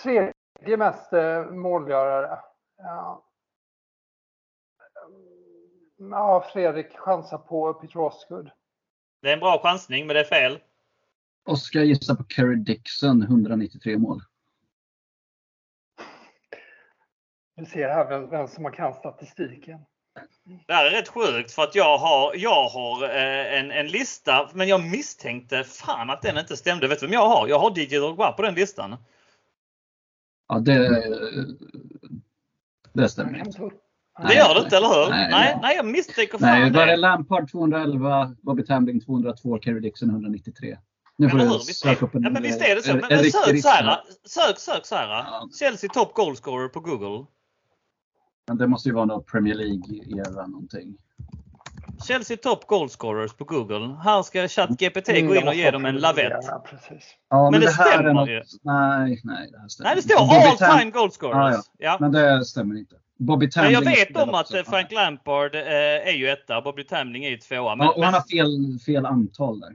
tredje 0.03 0.77
mest 0.77 1.13
eh, 1.13 1.45
målgörare. 1.45 2.39
Ja. 2.77 3.26
Ja, 5.97 6.47
Fredrik 6.53 6.97
chansar 6.97 7.37
på 7.37 7.73
Peter 7.73 7.99
Osgood. 7.99 8.49
Det 9.21 9.29
är 9.29 9.33
en 9.33 9.39
bra 9.39 9.59
chansning, 9.63 10.07
men 10.07 10.13
det 10.13 10.19
är 10.19 10.23
fel. 10.23 10.59
Oskar 11.45 11.81
gissar 11.81 12.15
på 12.15 12.23
Kerry 12.29 12.55
Dixon, 12.55 13.21
193 13.21 13.97
mål. 13.97 14.21
Vi 17.55 17.65
ser 17.65 17.89
här 17.89 18.09
vem, 18.09 18.29
vem 18.29 18.47
som 18.47 18.71
kan 18.71 18.93
statistiken. 18.93 19.79
Det 20.67 20.73
här 20.73 20.85
är 20.85 20.91
rätt 20.91 21.07
sjukt 21.07 21.51
för 21.51 21.63
att 21.63 21.75
jag 21.75 21.97
har, 21.97 22.35
jag 22.35 22.69
har 22.69 23.03
eh, 23.03 23.59
en, 23.59 23.71
en 23.71 23.87
lista, 23.87 24.49
men 24.53 24.67
jag 24.67 24.83
misstänkte 24.83 25.63
fan 25.63 26.09
att 26.09 26.21
den 26.21 26.37
inte 26.37 26.57
stämde. 26.57 26.87
Vet 26.87 26.99
du 26.99 27.05
vem 27.05 27.13
jag 27.13 27.29
har? 27.29 27.47
Jag 27.47 27.59
har 27.59 27.79
DJ 27.79 27.97
Drogba 27.97 28.31
på 28.31 28.41
den 28.41 28.55
listan. 28.55 28.95
Ja, 30.47 30.59
det, 30.59 31.03
det 32.93 33.09
stämmer 33.09 33.43
Det 34.27 34.33
gör 34.33 34.53
det 34.55 34.59
inte, 34.63 34.77
eller 34.77 34.87
hur? 34.87 35.09
Nej, 35.09 35.57
nej, 35.61 35.75
jag 35.75 35.85
misstänker 35.85 36.37
fan 36.37 36.49
Nej, 36.61 36.71
var 36.71 36.85
det 36.85 36.91
det. 36.91 36.97
Lampard 36.97 37.51
211, 37.51 38.35
Bobby 38.41 38.65
Tambling 38.65 39.01
202, 39.01 39.59
Kerry 39.59 39.79
Dixon 39.79 40.09
193. 40.09 40.77
Nu 41.17 41.29
får 41.29 41.37
du 41.37 41.49
söka 41.59 42.05
upp 42.05 42.15
en, 42.15 42.23
ja, 42.23 42.29
men 42.29 42.43
visst 42.43 42.61
är 42.61 42.75
det 42.75 42.81
så. 42.83 42.91
en- 42.91 42.97
Men, 42.97 43.11
en 43.11 43.17
men 43.21 43.31
sök 43.31 43.61
så 43.61 43.69
här. 43.69 43.99
Sök, 44.27 44.59
sök 44.59 44.85
så 44.85 44.95
här. 44.95 45.07
Ja. 45.09 45.49
Chelsea 45.59 45.89
top 45.93 46.13
goalscorer 46.13 46.67
på 46.67 46.79
Google. 46.79 47.25
Men 48.47 48.57
det 48.57 48.67
måste 48.67 48.89
ju 48.89 48.95
vara 48.95 49.05
något 49.05 49.27
Premier 49.27 49.55
League-era 49.55 50.47
någonting. 50.47 50.97
Chelsea 52.03 52.37
top 52.37 52.67
goalscorers 52.67 53.33
på 53.33 53.43
Google. 53.43 53.95
Här 54.03 54.23
ska 54.23 54.47
ChatGPT 54.47 55.09
Mm, 55.09 55.27
gå 55.27 55.35
in 55.35 55.47
och 55.47 55.53
ge 55.55 55.71
dem 55.71 55.85
en 55.85 55.93
Premier 55.95 56.01
lavett. 56.01 56.45
Ja, 56.47 56.63
precis. 56.69 57.03
Ja, 57.29 57.51
Men 57.51 57.61
det 57.61 57.69
här 57.71 57.87
är 57.87 57.91
stämmer 57.93 58.13
något- 58.13 58.29
ju. 58.29 58.43
Nej, 58.61 59.21
nej, 59.23 59.51
det 59.51 59.59
här 59.59 59.67
stämmer 59.67 59.89
Nej, 59.89 59.95
det 59.95 60.01
står 60.01 60.19
Bobby 60.19 60.35
all 60.35 60.57
Tam- 60.57 60.79
time 60.79 60.91
goalscorers. 60.91 61.35
Ja, 61.35 61.51
ja. 61.51 61.63
Ja. 61.77 61.97
Men 61.99 62.11
det 62.11 62.45
stämmer 62.45 62.75
inte. 62.77 62.95
Bobby 63.19 63.45
Men 63.45 63.51
Tambling 63.51 63.73
jag 63.73 63.81
vet 63.81 64.17
om 64.17 64.29
att 64.29 64.41
också. 64.51 64.63
Frank 64.63 64.91
Lampard 64.91 65.55
eh, 65.55 65.61
är 66.07 66.11
ju 66.13 66.29
etta. 66.29 66.61
Bobby 66.61 66.83
Tambling 66.83 67.25
är 67.25 67.29
ju 67.29 67.37
tvåa. 67.37 67.75
Men, 67.75 67.85
Ja, 67.85 67.93
och 67.93 68.03
han 68.03 68.11
men 68.11 68.21
har 68.21 68.21
fel, 68.21 68.79
fel 68.85 69.05
antal 69.05 69.59
där. 69.59 69.69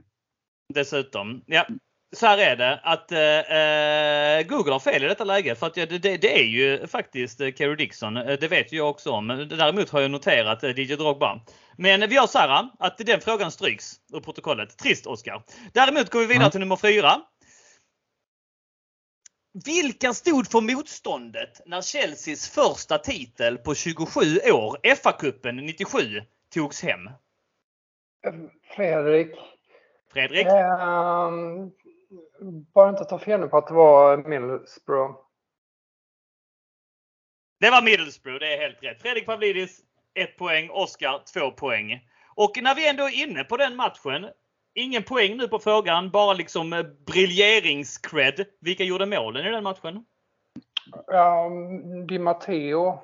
dessutom. 0.73 1.41
Ja. 1.45 1.65
Så 2.13 2.25
här 2.25 2.37
är 2.37 2.55
det 2.55 2.79
att 2.83 3.11
eh, 3.11 4.47
Google 4.57 4.71
har 4.71 4.79
fel 4.79 5.03
i 5.03 5.07
detta 5.07 5.23
läge 5.23 5.55
för 5.55 5.67
att 5.67 5.73
det, 5.73 5.85
det, 5.85 6.17
det 6.17 6.39
är 6.39 6.43
ju 6.43 6.87
faktiskt 6.87 7.41
eh, 7.41 7.53
Kerry 7.53 7.75
Dixon. 7.75 8.17
Eh, 8.17 8.39
det 8.39 8.47
vet 8.47 8.73
ju 8.73 8.77
jag 8.77 8.89
också 8.89 9.11
om. 9.11 9.27
Däremot 9.27 9.89
har 9.89 10.01
jag 10.01 10.11
noterat 10.11 10.63
eh, 10.63 10.79
DJ 10.79 10.95
Drogba. 10.95 11.41
Men 11.77 12.09
vi 12.09 12.15
gör 12.15 12.27
så 12.27 12.39
här 12.39 12.69
att 12.79 12.97
den 12.97 13.21
frågan 13.21 13.51
stryks 13.51 13.95
ur 14.13 14.19
protokollet. 14.19 14.77
Trist 14.77 15.07
Oskar. 15.07 15.43
Däremot 15.73 16.09
går 16.09 16.19
vi 16.19 16.25
vidare 16.25 16.43
Ja. 16.45 16.49
till 16.49 16.59
nummer 16.59 16.75
fyra. 16.75 17.21
Vilka 19.65 20.13
stod 20.13 20.51
för 20.51 20.61
motståndet 20.61 21.61
när 21.65 21.81
Chelseas 21.81 22.49
första 22.49 22.97
titel 22.97 23.57
på 23.57 23.75
27 23.75 24.19
år, 24.51 24.77
FA-cupen 24.83 25.51
97, 25.61 26.21
togs 26.53 26.83
hem? 26.83 27.09
Fredrik. 28.75 29.27
Fredrik? 30.13 30.47
Ehm, 30.47 31.71
bara 32.73 32.89
inte 32.89 33.05
ta 33.05 33.19
fel 33.19 33.39
nu 33.39 33.47
på 33.47 33.57
att 33.57 33.67
det 33.67 33.73
var 33.73 34.17
Middlesbrough. 34.17 35.15
Det 37.59 37.69
var 37.69 37.81
Middlesbrough, 37.81 38.39
det 38.39 38.53
är 38.53 38.61
helt 38.61 38.83
rätt. 38.83 39.01
Fredrik 39.01 39.25
Pavlidis 39.25 39.81
1 40.13 40.37
poäng, 40.37 40.69
Oskar 40.69 41.21
2 41.33 41.51
poäng. 41.51 42.07
Och 42.35 42.51
när 42.63 42.75
vi 42.75 42.89
ändå 42.89 43.03
är 43.03 43.23
inne 43.23 43.43
på 43.43 43.57
den 43.57 43.75
matchen. 43.75 44.29
Ingen 44.75 45.03
poäng 45.03 45.37
nu 45.37 45.47
på 45.47 45.59
frågan, 45.59 46.09
bara 46.09 46.33
liksom 46.33 46.73
eh, 46.73 46.83
briljeringscred. 47.05 48.45
Vilka 48.59 48.83
gjorde 48.83 49.05
målen 49.05 49.47
i 49.47 49.51
den 49.51 49.63
matchen? 49.63 50.05
Um, 51.07 52.07
Di 52.07 52.19
Matteo. 52.19 52.99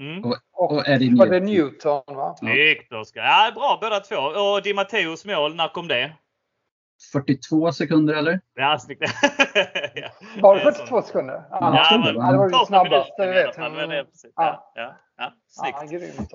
Mm. 0.00 0.24
Och, 0.24 0.36
Och 0.52 0.88
Eddie 0.88 1.16
var 1.16 1.26
det 1.26 1.40
Newton. 1.40 2.02
Newton 2.04 2.16
va? 2.16 2.36
Snyggt 2.38 2.92
Oskar! 2.92 3.22
Ja, 3.22 3.52
bra 3.54 3.78
båda 3.80 4.00
två. 4.00 4.16
Och 4.16 4.62
Di 4.62 4.74
Matteos 4.74 5.24
mål, 5.24 5.54
när 5.54 5.68
kom 5.68 5.88
det? 5.88 6.12
42 7.12 7.72
sekunder 7.72 8.14
eller? 8.14 8.40
Ja, 8.54 8.78
snyggt! 8.78 9.02
ja. 9.94 10.10
Var 10.42 10.54
det 10.54 10.60
är 10.60 10.72
så. 10.72 10.78
42 10.78 11.02
sekunder? 11.02 11.44
Ja, 11.50 11.58
Ja, 11.60 11.96
det 11.96 11.98
men 11.98 12.14
det 12.32 12.38
var 12.38 12.48
Det 13.18 13.24
i 13.60 13.64
alla 13.64 13.86
vet. 13.86 14.08
Ja. 14.36 14.72
Ja, 14.74 14.96
ja. 15.16 15.32
Snyggt. 15.48 15.78
Ja, 15.80 15.98
grymt. 15.98 16.32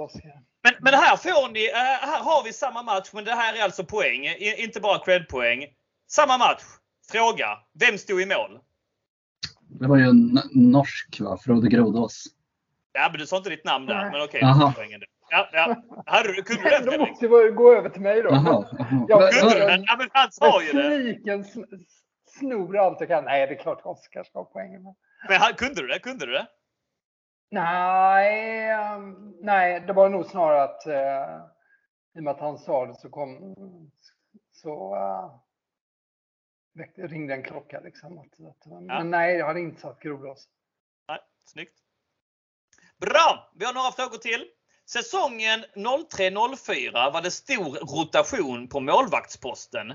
Men, 0.64 0.74
men 0.80 0.94
här 0.94 1.18
får 1.18 1.52
ni, 1.52 1.66
eh, 1.70 2.10
här 2.10 2.24
har 2.24 2.44
vi 2.44 2.54
samma 2.54 2.84
match, 2.84 3.10
men 3.14 3.24
det 3.26 3.32
här 3.32 3.60
är 3.60 3.64
alltså 3.64 3.84
poäng. 3.84 4.26
Inte 4.58 4.80
bara 4.80 5.00
credpoäng. 5.00 5.66
Samma 6.08 6.38
match. 6.38 6.64
Fråga. 7.12 7.48
Vem 7.80 7.98
stod 7.98 8.22
i 8.22 8.26
mål? 8.26 8.60
Det 9.80 9.88
var 9.88 9.98
ju 9.98 10.04
en 10.04 10.40
norsk 10.52 11.18
va? 11.20 11.38
Frode 11.46 11.70
Grodås. 11.70 12.26
Ja, 12.94 13.10
men 13.12 13.20
du 13.20 13.28
sa 13.28 13.38
inte 13.38 13.50
ditt 13.50 13.66
namn 13.66 13.86
där. 13.86 13.96
Nej. 13.96 14.12
Men 14.12 14.22
okej, 14.22 14.40
Jaha. 14.42 14.74
Du 15.32 15.38
du. 15.52 15.58
Ja, 15.58 15.76
ja. 15.86 16.04
Hade 16.06 16.34
du, 16.36 16.44
kunde 16.44 16.64
du 16.64 16.70
den 16.70 16.86
Då 16.86 17.06
måste 17.06 17.28
vi 17.28 17.50
gå 17.52 17.74
över 17.74 17.90
till 17.90 18.02
mig 18.02 18.22
då. 18.22 18.30
Jaha. 18.30 18.66
jaha. 18.78 19.06
Ja, 19.10 19.18
Va- 19.20 19.30
Kunde 19.32 19.54
du 19.54 19.60
den? 19.60 19.84
Ja, 19.88 19.96
men 19.98 20.10
han 20.14 20.32
sa 20.32 20.62
ju 20.64 20.72
det. 20.72 20.90
Musiken 20.90 21.44
sn- 21.44 21.86
snor 22.26 22.78
allt 22.78 23.00
jag 23.00 23.10
kan. 23.10 23.24
Nej, 23.24 23.48
det 23.48 23.54
är 23.54 23.60
klart 23.60 23.82
Oskar 23.86 24.24
ska 24.24 24.40
ha 24.40 24.46
poängen. 24.46 24.82
Men 25.30 25.38
han, 25.42 25.54
kunde 25.54 25.82
du 25.82 25.88
det? 25.88 26.00
Kunde 26.00 26.26
du 26.26 26.32
det? 26.32 26.48
Nej, 27.52 28.70
ehm, 28.70 29.34
nej, 29.42 29.80
det 29.80 29.94
var 29.94 30.10
nog 30.10 30.26
snarare 30.26 30.64
att 30.64 30.88
eh, 30.88 31.46
i 32.16 32.20
och 32.20 32.24
med 32.24 32.32
att 32.32 32.40
han 32.40 32.58
sa 32.58 32.86
det 32.86 32.96
så 32.96 33.10
kom 33.10 33.56
så 34.52 34.96
väckte, 36.74 37.02
ringde 37.08 37.34
en 37.34 37.44
klocka 37.44 37.80
liksom. 37.80 38.18
Att, 38.20 38.26
att, 38.26 38.66
men 38.66 38.86
Ja. 38.88 39.04
nej, 39.04 39.36
jag 39.38 39.46
hade 39.48 39.60
inte 39.60 39.82
satt 39.82 40.00
grovlås. 40.00 40.48
Nej, 41.08 41.20
snyggt. 41.46 41.78
Bra! 42.98 43.52
Vi 43.56 43.66
har 43.66 43.74
några 43.74 43.92
frågor 43.92 44.18
till. 44.18 44.46
Säsongen 44.94 45.64
03-04 45.76 47.14
var 47.14 47.22
det 47.22 47.32
stor 47.32 47.98
rotation 47.98 48.68
på 48.68 48.80
målvaktsposten. 48.80 49.94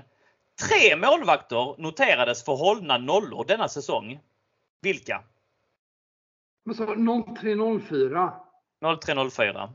Tre 0.67 0.95
målvakter 0.95 1.81
noterades 1.81 2.43
för 2.43 2.55
hållna 2.55 2.97
nollor 2.97 3.45
denna 3.47 3.67
säsong. 3.67 4.19
Vilka? 4.81 5.23
Men 6.65 6.75
så 6.75 6.85
0304. 6.85 8.33
03-04. 8.81 9.69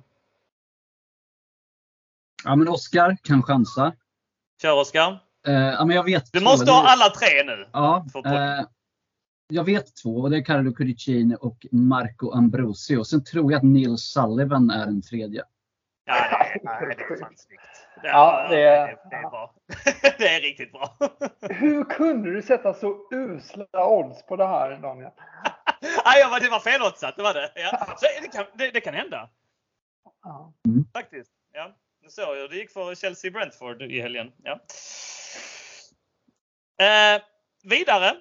Ja 2.44 2.56
men 2.56 2.68
Oskar 2.68 3.16
kan 3.22 3.42
chansa. 3.42 3.92
Kör 4.62 4.80
Oskar. 4.80 5.18
Eh, 5.46 5.54
ja, 5.54 5.84
men 5.84 5.96
jag 5.96 6.04
vet 6.04 6.32
Du 6.32 6.40
måste 6.40 6.70
ha 6.70 6.88
alla 6.88 7.10
tre 7.10 7.44
nu. 7.44 7.68
Ja, 7.72 8.06
eh, 8.24 8.66
jag 9.48 9.64
vet 9.64 9.96
två 9.96 10.16
och 10.16 10.30
det 10.30 10.36
är 10.36 10.44
Carlo 10.44 10.72
Curicini 10.72 11.36
och 11.40 11.66
Marco 11.72 12.30
Ambrosio. 12.32 13.04
Sen 13.04 13.24
tror 13.24 13.52
jag 13.52 13.58
att 13.58 13.64
Neil 13.64 13.98
Sullivan 13.98 14.70
är 14.70 14.86
den 14.86 15.02
tredje. 15.02 15.44
Ja, 16.04 16.14
det 16.14 16.44
är, 16.54 16.60
nej, 16.64 16.96
det 16.96 17.02
är 17.14 17.16
fan 17.20 17.36
snyggt. 17.36 17.62
Det, 18.02 18.08
Ja, 18.08 18.46
det 18.50 18.62
är- 18.62 18.86
det, 18.86 18.98
det 19.10 19.16
är 19.16 19.30
bra. 19.30 19.54
det 20.18 20.28
är 20.28 20.40
riktigt 20.40 20.72
bra. 20.72 20.96
Hur 21.40 21.84
kunde 21.84 22.32
du 22.32 22.42
sätta 22.42 22.74
så 22.74 22.96
usla 23.12 23.66
odds 23.88 24.26
på 24.26 24.36
det 24.36 24.46
här 24.46 24.78
Daniel? 24.78 25.10
Var- 26.30 26.40
det 26.40 26.48
var 26.50 26.60
feloddset, 26.60 27.16
det 27.16 27.22
var 27.22 27.34
det. 27.34 27.52
Ja. 27.54 27.96
Så 27.98 28.06
det, 28.22 28.28
kan, 28.32 28.44
det, 28.54 28.70
det 28.70 28.80
kan 28.80 28.94
hända. 28.94 29.28
Ja. 30.22 30.52
Faktiskt. 30.92 31.30
Ja, 31.52 31.76
nu 32.02 32.08
såg 32.08 32.36
jag. 32.36 32.50
Det 32.50 32.56
gick 32.56 32.70
för 32.70 32.94
Chelsea-Brentford 32.94 33.82
i 33.82 34.00
helgen. 34.00 34.32
Ja. 34.42 34.60
Eh, 36.84 37.22
vidare. 37.64 38.16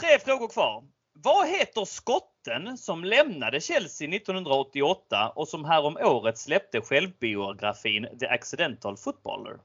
Tre 0.00 0.18
frågor 0.18 0.48
kvar. 0.48 0.84
Vad 1.12 1.48
heter 1.48 1.84
skotten 1.84 2.78
som 2.78 3.04
lämnade 3.04 3.60
Chelsea 3.60 4.08
1988 4.08 5.32
och 5.36 5.48
som 5.48 5.64
härom 5.64 5.96
året 5.96 6.38
släppte 6.38 6.80
självbiografin 6.80 8.18
The 8.20 8.26
Accidental 8.28 8.96
Footballer? 8.96 9.58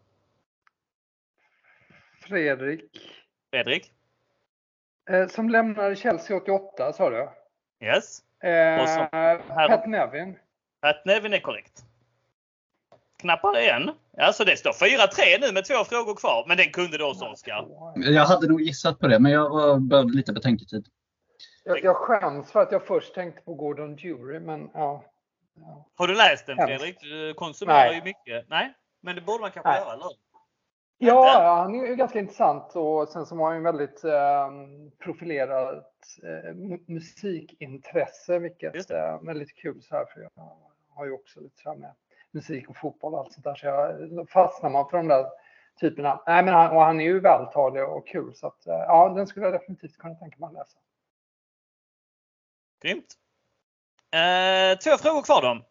Fredrik. 2.21 2.81
Fredrik? 3.51 3.91
Eh, 5.09 5.27
som 5.27 5.49
lämnade 5.49 5.95
Chelsea 5.95 6.37
88 6.37 6.93
sa 6.93 7.09
du? 7.09 7.29
Yes? 7.85 8.21
Eh, 8.43 8.81
Och 8.81 8.89
så- 8.89 9.07
här- 9.11 9.67
Pat 9.67 9.87
Nevin. 9.87 10.39
Pat 10.81 11.05
Nevin 11.05 11.33
är 11.33 11.39
korrekt. 11.39 11.83
Knappare 13.19 13.61
än. 13.69 13.91
Ja, 14.19 14.33
så 14.33 14.43
det 14.43 14.57
står 14.57 14.71
4-3 14.71 15.41
nu 15.41 15.51
med 15.53 15.65
två 15.65 15.83
frågor 15.83 16.15
kvar. 16.15 16.45
Men 16.47 16.57
den 16.57 16.71
kunde 16.71 16.97
du 16.97 17.03
också 17.03 17.25
Oskar. 17.25 17.67
Jag 17.95 18.25
hade 18.25 18.47
nog 18.47 18.61
gissat 18.61 18.99
på 18.99 19.07
det 19.07 19.19
men 19.19 19.31
jag 19.31 19.81
behövde 19.81 20.13
lite 20.13 20.33
betänketid. 20.33 20.87
Jag, 21.63 21.83
jag 21.83 21.95
skäms 21.95 22.51
för 22.51 22.61
att 22.61 22.71
jag 22.71 22.87
först 22.87 23.13
tänkte 23.13 23.41
på 23.41 23.53
Gordon 23.53 23.95
Jury, 23.95 24.39
men 24.39 24.69
ja. 24.73 25.03
ja. 25.55 25.85
Har 25.95 26.07
du 26.07 26.15
läst 26.15 26.45
den. 26.45 26.55
Fredrik? 26.55 26.99
Du 27.01 27.33
konsumerar 27.33 27.77
Nej. 27.77 27.95
ju 27.95 28.03
mycket. 28.03 28.49
Nej, 28.49 28.73
men 29.01 29.15
det 29.15 29.21
borde 29.21 29.41
man 29.41 29.51
kanske 29.51 29.69
Nej. 29.69 29.79
göra, 29.79 29.93
eller? 29.93 30.07
Ja, 30.97 31.59
han 31.63 31.75
är 31.75 31.87
ju 31.87 31.95
ganska 31.95 32.19
intressant 32.19 32.75
och 32.75 33.07
sen 33.09 33.25
så 33.25 33.35
har 33.35 33.45
han 33.47 33.55
ju 33.55 33.63
väldigt 33.63 34.03
eh, 34.03 34.49
profilerat 35.03 35.93
eh, 36.23 36.49
mu- 36.53 36.83
musikintresse, 36.87 38.39
vilket 38.39 38.89
är 38.91 39.25
väldigt 39.25 39.55
kul 39.55 39.81
så 39.81 39.95
här 39.95 40.05
för 40.05 40.21
jag 40.21 40.31
har 40.89 41.05
ju 41.05 41.11
också 41.11 41.39
lite 41.39 41.61
så 41.63 41.69
här 41.69 41.77
med 41.77 41.93
musik 42.31 42.69
och 42.69 42.77
fotboll 42.77 43.13
och 43.13 43.19
allt 43.19 43.33
sånt 43.33 43.43
där 43.43 43.55
så 43.55 43.65
jag, 43.65 44.29
fastnar 44.29 44.69
man 44.69 44.89
för 44.89 44.97
de 44.97 45.07
där 45.07 45.25
typerna. 45.79 46.23
Nej, 46.27 46.43
men 46.43 46.53
han, 46.53 46.75
och 46.75 46.81
han 46.81 46.99
är 46.99 47.05
ju 47.05 47.19
vältalig 47.19 47.83
och 47.83 48.07
kul 48.07 48.35
så 48.35 48.47
att 48.47 48.67
eh, 48.67 48.73
ja, 48.73 49.09
den 49.09 49.27
skulle 49.27 49.45
jag 49.45 49.53
definitivt 49.53 49.97
kunna 49.97 50.15
tänka 50.15 50.37
mig 50.37 50.47
att 50.47 50.53
läsa. 50.53 50.77
Grymt. 52.81 53.15
Eh, 54.11 54.77
två 54.79 54.97
frågor 54.97 55.21
kvar 55.21 55.41
då. 55.41 55.65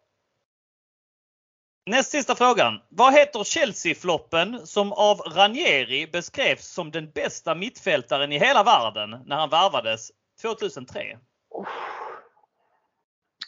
Näst 1.85 2.11
sista 2.11 2.35
frågan. 2.35 2.81
Vad 2.89 3.13
heter 3.13 3.43
Chelsea-floppen 3.43 4.67
som 4.67 4.93
av 4.93 5.17
Ranieri 5.17 6.07
beskrevs 6.07 6.67
som 6.67 6.91
den 6.91 7.11
bästa 7.11 7.55
mittfältaren 7.55 8.31
i 8.31 8.39
hela 8.39 8.63
världen 8.63 9.09
när 9.25 9.35
han 9.35 9.49
värvades 9.49 10.11
2003? 10.41 11.19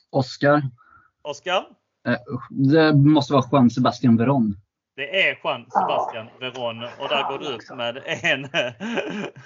Oskar. 0.09 0.61
Oskar? 1.21 1.65
Eh, 2.07 2.17
det 2.49 2.93
måste 2.93 3.33
vara 3.33 3.43
Juan 3.51 3.69
Sebastian 3.69 4.17
Veron. 4.17 4.55
Det 4.95 5.27
är 5.29 5.39
Juan 5.43 5.65
Sebastian 5.71 6.27
Veron 6.39 6.83
och 6.83 7.09
där 7.09 7.31
går 7.31 7.39
du 7.39 7.45
upp 7.45 7.77
med 7.77 8.01
en. 8.23 8.47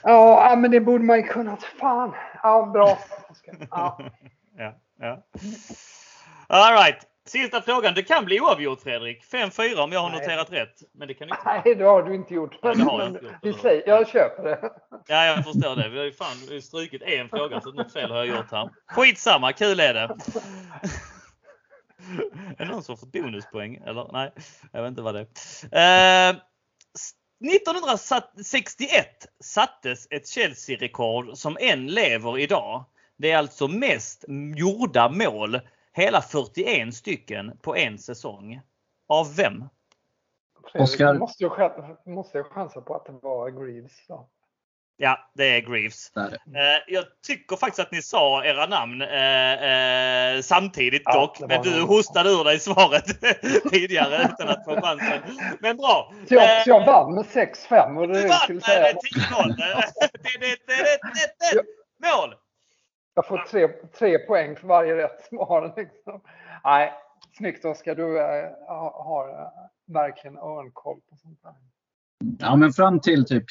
Ja, 0.03 0.49
ja, 0.49 0.55
men 0.55 0.71
det 0.71 0.79
borde 0.79 1.03
man 1.03 1.17
ju 1.17 1.23
kunnat. 1.23 1.63
Fan. 1.63 2.13
Ja, 2.43 2.65
bra. 2.73 2.97
Ja. 3.69 3.99
ja, 4.57 4.73
ja. 4.99 5.23
All 6.47 6.73
right. 6.73 6.97
Sista 7.25 7.61
frågan. 7.61 7.93
Det 7.93 8.03
kan 8.03 8.25
bli 8.25 8.39
oavgjort 8.41 8.81
Fredrik. 8.81 9.23
5-4 9.33 9.79
om 9.79 9.91
jag 9.91 9.99
har 9.99 10.09
Nej. 10.09 10.19
noterat 10.19 10.51
rätt. 10.51 10.73
Men 10.93 11.07
det 11.07 11.13
kan 11.13 11.27
inte. 11.27 11.39
Nej, 11.45 11.75
det 11.75 11.83
har 11.83 12.03
du 12.03 12.15
inte 12.15 12.33
gjort. 12.33 12.57
Nej, 12.63 12.75
det 12.75 12.83
har 12.83 12.91
jag 13.01 13.11
Men 13.11 13.15
inte 13.15 13.25
gjort. 13.25 13.35
vi 13.41 13.53
säger, 13.53 13.83
jag 13.87 14.07
köper 14.07 14.43
det. 14.43 14.59
Ja, 15.07 15.25
jag 15.25 15.43
förstår 15.43 15.75
det. 15.75 15.89
Vi 15.89 15.97
har 15.97 16.05
ju 16.05 16.11
fan 16.13 16.61
strukit 16.61 17.01
en 17.01 17.29
fråga 17.29 17.61
så 17.61 17.71
något 17.71 17.93
fel 17.93 18.11
har 18.11 18.17
jag 18.17 18.27
gjort 18.27 18.51
här. 18.51 18.69
Skitsamma, 18.87 19.53
kul 19.53 19.79
är 19.79 19.93
det. 19.93 20.15
Är 22.57 22.65
det 22.65 22.71
någon 22.71 22.83
som 22.83 22.97
fått 22.97 23.11
bonuspoäng? 23.11 23.75
Eller 23.75 24.09
nej, 24.13 24.31
jag 24.71 24.81
vet 24.81 24.89
inte 24.89 25.01
vad 25.01 25.15
det 25.15 25.27
är. 25.71 26.29
Eh, 26.29 26.35
1961 27.43 29.07
sattes 29.39 30.07
ett 30.09 30.27
Chelsea-rekord 30.27 31.37
som 31.37 31.57
än 31.59 31.87
lever 31.87 32.39
idag. 32.39 32.85
Det 33.17 33.31
är 33.31 33.37
alltså 33.37 33.67
mest 33.67 34.25
gjorda 34.55 35.09
mål, 35.09 35.59
hela 35.93 36.21
41 36.21 36.95
stycken 36.95 37.57
på 37.61 37.75
en 37.75 37.99
säsong. 37.99 38.61
Av 39.07 39.35
vem? 39.35 39.63
Oskar. 40.73 41.13
Måste 41.13 41.43
jag, 41.43 42.07
måste 42.07 42.37
jag 42.37 42.45
chansa 42.45 42.81
på 42.81 42.95
att 42.95 43.05
det 43.05 43.11
var 43.11 43.49
Greaves 43.49 44.07
då? 44.07 44.29
Ja, 44.97 45.31
det 45.35 45.43
är 45.57 45.61
Greaves. 45.61 46.11
Eh, 46.17 46.23
Jag 46.87 47.03
tycker 47.27 47.55
faktiskt 47.55 47.79
att 47.79 47.91
ni 47.91 48.01
sa 48.01 48.43
era 48.45 48.65
namn 48.65 49.01
eh, 49.01 49.63
eh, 50.35 50.41
samtidigt 50.41 51.01
Ja, 51.05 51.13
dock. 51.13 51.39
Men 51.49 51.61
du 51.61 51.81
hostade 51.81 52.29
ur 52.29 52.43
dig 52.43 52.59
svaret 52.59 53.05
tidigare 53.71 54.29
utan 54.33 54.49
att 54.49 54.65
få 54.65 54.81
chansen. 54.81 55.21
Men 55.59 55.77
bra. 55.77 56.13
Så 56.27 56.33
jag, 56.35 56.43
Eh, 56.57 56.63
så 56.63 56.69
jag 56.69 56.85
vann 56.85 57.15
med 57.15 57.25
6-5 57.25 57.97
och 57.97 58.07
det 58.07 58.13
Du 58.13 58.19
är 58.19 58.23
det 58.23 58.29
vann 58.29 58.53
med 58.55 58.63
säga. 58.63 58.93
10-0. 58.93 59.55
Det- 59.57 59.65
det- 60.21 60.39
det- 60.39 60.57
det- 60.67 60.99
det- 61.13 61.53
det- 61.53 61.63
Mål! 62.09 62.35
Jag 63.15 63.27
får 63.27 63.37
tre, 63.37 63.67
tre 63.99 64.19
poäng 64.19 64.55
för 64.55 64.67
varje 64.67 64.95
rätt 64.95 65.25
svar. 65.29 65.73
Liksom. 65.77 66.21
Nej, 66.63 66.93
snyggt 67.37 67.65
Oskar. 67.65 67.95
Du 67.95 68.19
eh, 68.19 68.49
har, 68.67 69.29
eh, 69.29 69.47
verkligen 69.93 70.37
örnkoll 70.37 70.99
på 71.09 71.15
sånt 71.15 71.39
där. 71.43 71.53
Ja, 72.39 72.55
men 72.55 72.73
fram 72.73 72.99
till 72.99 73.25
typ 73.25 73.43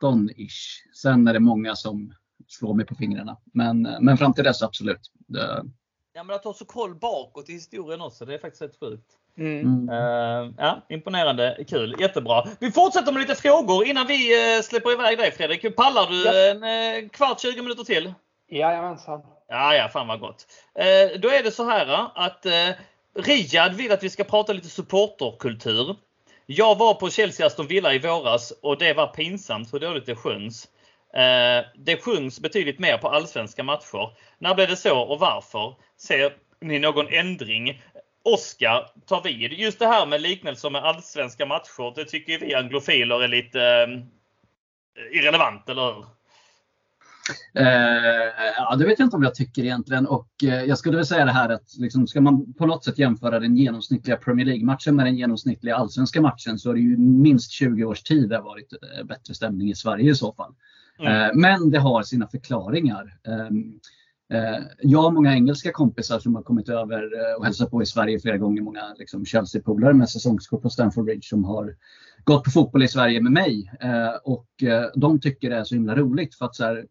2015-ish. 0.00 0.94
Sen 1.02 1.28
är 1.28 1.32
det 1.32 1.40
många 1.40 1.76
som 1.76 2.14
slår 2.48 2.74
mig 2.74 2.86
på 2.86 2.94
fingrarna. 2.94 3.36
Men, 3.52 3.82
men 4.00 4.16
fram 4.18 4.34
till 4.34 4.44
dess 4.44 4.62
absolut. 4.62 5.10
Det, 5.26 5.62
Ja, 6.12 6.22
men 6.22 6.36
att 6.36 6.44
ha 6.44 6.54
så 6.54 6.64
koll 6.64 6.94
bakåt 6.94 7.48
i 7.48 7.52
historien 7.52 8.00
också, 8.00 8.24
det 8.24 8.34
är 8.34 8.38
faktiskt 8.38 8.62
rätt 8.62 8.80
sjukt. 8.80 9.04
mm. 9.38 9.88
Eh, 9.88 10.52
ja, 10.58 10.86
imponerande, 10.88 11.64
kul, 11.68 11.96
jättebra. 12.00 12.46
Vi 12.60 12.72
fortsätter 12.72 13.12
med 13.12 13.20
lite 13.20 13.34
frågor 13.34 13.84
innan 13.86 14.06
vi 14.06 14.56
uh, 14.56 14.62
släpper 14.62 14.92
iväg 14.92 15.18
dig 15.18 15.32
Fredrik. 15.32 15.76
Pallar 15.76 16.06
du 16.10 16.24
Ja. 16.24 16.32
en 16.50 16.62
eh, 17.04 17.08
kvart, 17.08 17.40
20 17.40 17.62
minuter 17.62 17.84
till? 17.84 18.14
Jajamensan. 18.50 19.20
Ja, 19.48 19.74
ja, 19.74 19.88
fan 19.88 20.08
vad 20.08 20.20
gott. 20.20 20.46
Eh, 20.78 21.20
då 21.20 21.28
är 21.28 21.42
det 21.42 21.50
så 21.50 21.64
här 21.70 21.92
eh, 21.92 22.10
att 22.14 22.46
eh, 22.46 22.52
Riyad 23.14 23.74
vill 23.74 23.92
att 23.92 24.02
vi 24.02 24.10
ska 24.10 24.24
prata 24.24 24.52
lite 24.52 24.68
supporterkultur. 24.68 25.96
Jag 26.46 26.78
var 26.78 26.94
på 26.94 27.10
Chelsea 27.10 27.46
Aston 27.46 27.66
Villa 27.66 27.94
i 27.94 27.98
våras 27.98 28.52
och 28.62 28.78
det 28.78 28.92
var 28.92 29.06
pinsamt 29.06 29.74
hur 29.74 29.80
dåligt 29.80 30.06
det 30.06 30.16
sjungs. 30.16 30.68
Eh, 31.14 31.64
det 31.76 32.02
sjungs 32.02 32.40
betydligt 32.40 32.78
mer 32.78 32.98
på 32.98 33.08
allsvenska 33.08 33.62
matcher. 33.62 34.16
När 34.38 34.54
blev 34.54 34.68
det 34.68 34.76
så 34.76 34.98
och 34.98 35.18
varför? 35.18 35.74
Ser 35.96 36.36
ni 36.60 36.78
någon 36.78 37.08
ändring? 37.08 37.82
Oskar 38.24 38.90
tar 39.06 39.22
vid. 39.22 39.52
Just 39.52 39.78
det 39.78 39.86
här 39.86 40.06
med 40.06 40.20
liknelser 40.20 40.70
med 40.70 40.84
allsvenska 40.84 41.46
matcher, 41.46 41.92
det 41.94 42.04
tycker 42.04 42.38
vi 42.38 42.54
anglofiler 42.54 43.22
är 43.22 43.28
lite 43.28 43.62
eh, 43.62 45.18
irrelevant, 45.18 45.68
eller 45.68 45.94
hur? 45.94 46.15
Eh, 47.54 47.66
ja, 48.56 48.76
det 48.76 48.86
vet 48.86 48.98
jag 48.98 49.06
inte 49.06 49.16
om 49.16 49.22
jag 49.22 49.34
tycker 49.34 49.62
egentligen. 49.64 50.06
Och 50.06 50.28
eh, 50.42 50.64
jag 50.64 50.78
skulle 50.78 50.96
väl 50.96 51.06
säga 51.06 51.24
det 51.24 51.32
här 51.32 51.48
att 51.48 51.76
liksom, 51.78 52.06
ska 52.06 52.20
man 52.20 52.52
på 52.52 52.66
något 52.66 52.84
sätt 52.84 52.98
jämföra 52.98 53.40
den 53.40 53.56
genomsnittliga 53.56 54.16
Premier 54.16 54.46
League-matchen 54.46 54.96
med 54.96 55.06
den 55.06 55.16
genomsnittliga 55.16 55.76
allsvenska 55.76 56.20
matchen 56.20 56.58
så 56.58 56.70
är 56.70 56.74
det 56.74 56.80
ju 56.80 56.96
minst 56.96 57.50
20 57.50 57.84
års 57.84 58.02
tid 58.02 58.28
det 58.28 58.36
har 58.36 58.42
varit 58.42 58.72
eh, 58.72 59.04
bättre 59.04 59.34
stämning 59.34 59.70
i 59.70 59.74
Sverige 59.74 60.10
i 60.10 60.14
så 60.14 60.32
fall. 60.32 60.54
Mm. 60.98 61.12
Eh, 61.12 61.30
men 61.34 61.70
det 61.70 61.78
har 61.78 62.02
sina 62.02 62.28
förklaringar. 62.28 63.18
Ehm, 63.28 63.80
eh, 64.32 64.64
jag 64.80 65.02
har 65.02 65.10
många 65.10 65.34
engelska 65.34 65.72
kompisar 65.72 66.18
som 66.18 66.34
har 66.34 66.42
kommit 66.42 66.68
över 66.68 67.02
eh, 67.02 67.36
och 67.38 67.44
hälsat 67.44 67.70
på 67.70 67.82
i 67.82 67.86
Sverige 67.86 68.20
flera 68.20 68.36
gånger. 68.36 68.62
Många 68.62 68.94
liksom, 68.98 69.24
Chelsea-polare 69.24 69.94
med 69.94 70.08
säsongskort 70.10 70.62
på 70.62 70.70
Stamford 70.70 71.04
Bridge 71.04 71.26
som 71.28 71.44
har 71.44 71.74
gått 72.24 72.44
på 72.44 72.50
fotboll 72.50 72.82
i 72.82 72.88
Sverige 72.88 73.20
med 73.20 73.32
mig. 73.32 73.72
Och 74.24 74.48
de 74.94 75.20
tycker 75.20 75.50
det 75.50 75.56
är 75.56 75.64
så 75.64 75.74
himla 75.74 75.96
roligt 75.96 76.34
för 76.34 76.44
att 76.44 76.56
så 76.56 76.64
här, 76.64 76.86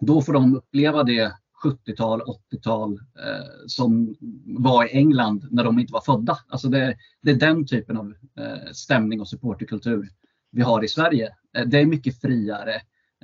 då 0.00 0.22
får 0.22 0.32
de 0.32 0.56
uppleva 0.56 1.02
det 1.02 1.32
70-tal, 1.64 2.22
80-tal 2.52 2.92
eh, 2.92 3.66
som 3.66 4.14
var 4.46 4.84
i 4.84 4.98
England 4.98 5.48
när 5.50 5.64
de 5.64 5.78
inte 5.78 5.92
var 5.92 6.00
födda. 6.00 6.38
Alltså 6.48 6.68
det, 6.68 6.96
det 7.22 7.30
är 7.30 7.34
den 7.34 7.66
typen 7.66 7.96
av 7.96 8.14
eh, 8.38 8.72
stämning 8.72 9.20
och 9.20 9.28
supporterkultur 9.28 10.08
vi 10.52 10.62
har 10.62 10.84
i 10.84 10.88
Sverige. 10.88 11.28
Eh, 11.56 11.66
det 11.66 11.80
är 11.80 11.86
mycket 11.86 12.20
friare. 12.20 12.74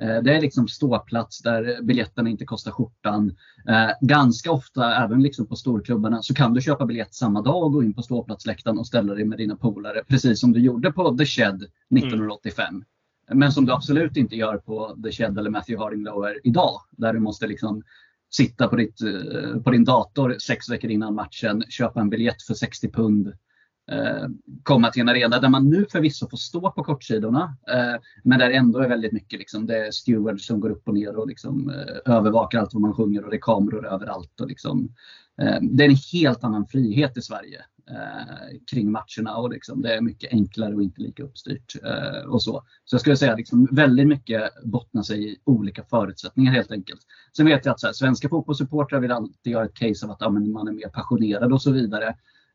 Eh, 0.01 0.21
det 0.23 0.35
är 0.35 0.41
liksom 0.41 0.67
ståplats 0.67 1.41
där 1.41 1.81
biljetterna 1.81 2.29
inte 2.29 2.45
kostar 2.45 2.71
skjortan. 2.71 3.35
Eh, 3.67 3.89
ganska 4.01 4.51
ofta, 4.51 4.95
även 4.95 5.23
liksom 5.23 5.47
på 5.47 5.55
storklubbarna, 5.55 6.21
så 6.21 6.33
kan 6.33 6.53
du 6.53 6.61
köpa 6.61 6.85
biljett 6.85 7.13
samma 7.13 7.41
dag 7.41 7.63
och 7.63 7.71
gå 7.71 7.83
in 7.83 7.93
på 7.93 8.01
ståplatsläktaren 8.01 8.77
och 8.77 8.87
ställa 8.87 9.13
dig 9.13 9.25
med 9.25 9.37
dina 9.37 9.55
polare. 9.55 10.03
Precis 10.07 10.39
som 10.39 10.51
du 10.51 10.59
gjorde 10.59 10.91
på 10.91 11.17
The 11.17 11.25
Shed 11.25 11.63
1985. 11.97 12.83
Men 13.33 13.51
som 13.51 13.65
du 13.65 13.73
absolut 13.73 14.17
inte 14.17 14.35
gör 14.35 14.57
på 14.57 14.97
The 15.03 15.11
Shed 15.11 15.37
eller 15.37 15.49
Matthew 15.49 15.83
Harding 15.83 16.03
Lower 16.03 16.39
idag. 16.43 16.81
Där 16.91 17.13
du 17.13 17.19
måste 17.19 17.47
liksom 17.47 17.83
sitta 18.33 18.67
på, 18.67 18.75
ditt, 18.75 19.01
eh, 19.01 19.61
på 19.61 19.71
din 19.71 19.83
dator 19.83 20.35
sex 20.39 20.69
veckor 20.69 20.91
innan 20.91 21.15
matchen, 21.15 21.63
köpa 21.69 22.01
en 22.01 22.09
biljett 22.09 22.41
för 22.41 22.53
60 22.53 22.89
pund. 22.89 23.33
Eh, 23.91 24.27
komma 24.63 24.89
till 24.89 25.01
en 25.01 25.09
arena 25.09 25.39
där 25.39 25.49
man 25.49 25.69
nu 25.69 25.85
förvisso 25.91 26.29
får 26.29 26.37
stå 26.37 26.71
på 26.71 26.83
kortsidorna. 26.83 27.57
Eh, 27.67 28.01
men 28.23 28.39
där 28.39 28.49
det 28.49 28.55
ändå 28.55 28.79
är 28.79 28.89
väldigt 28.89 29.11
mycket 29.11 29.39
liksom, 29.39 29.65
det 29.65 29.87
är 29.87 29.91
stewards 29.91 30.45
som 30.45 30.59
går 30.59 30.69
upp 30.69 30.87
och 30.87 30.93
ner 30.93 31.15
och 31.15 31.27
liksom, 31.27 31.69
eh, 31.69 32.13
övervakar 32.13 32.59
allt 32.59 32.73
vad 32.73 32.81
man 32.81 32.93
sjunger 32.93 33.23
och 33.23 33.29
det 33.29 33.37
är 33.37 33.41
kameror 33.41 33.87
överallt. 33.87 34.41
Och 34.41 34.47
liksom, 34.47 34.95
eh, 35.41 35.57
det 35.61 35.83
är 35.83 35.89
en 35.89 35.97
helt 36.13 36.43
annan 36.43 36.67
frihet 36.67 37.17
i 37.17 37.21
Sverige 37.21 37.61
eh, 37.89 38.59
kring 38.71 38.91
matcherna 38.91 39.37
och 39.37 39.49
liksom, 39.49 39.81
det 39.81 39.95
är 39.95 40.01
mycket 40.01 40.33
enklare 40.33 40.75
och 40.75 40.83
inte 40.83 41.01
lika 41.01 41.23
uppstyrt. 41.23 41.75
Eh, 41.83 42.29
och 42.29 42.43
så. 42.43 42.63
så 42.85 42.93
jag 42.93 43.01
skulle 43.01 43.17
säga 43.17 43.35
liksom, 43.35 43.67
väldigt 43.71 44.07
mycket 44.07 44.51
bottnar 44.63 45.01
sig 45.01 45.31
i 45.31 45.37
olika 45.43 45.83
förutsättningar 45.83 46.51
helt 46.51 46.71
enkelt. 46.71 47.01
Sen 47.37 47.45
vet 47.45 47.65
jag 47.65 47.73
att 47.73 47.79
så 47.79 47.87
här, 47.87 47.93
svenska 47.93 48.29
fotbollssupportrar 48.29 48.99
vill 48.99 49.11
alltid 49.11 49.53
göra 49.53 49.65
ett 49.65 49.73
case 49.73 50.05
av 50.05 50.11
att 50.11 50.21
ja, 50.21 50.29
men 50.29 50.51
man 50.51 50.67
är 50.67 50.71
mer 50.71 50.89
passionerad 50.89 51.53
och 51.53 51.61
så 51.61 51.71
vidare. 51.71 52.07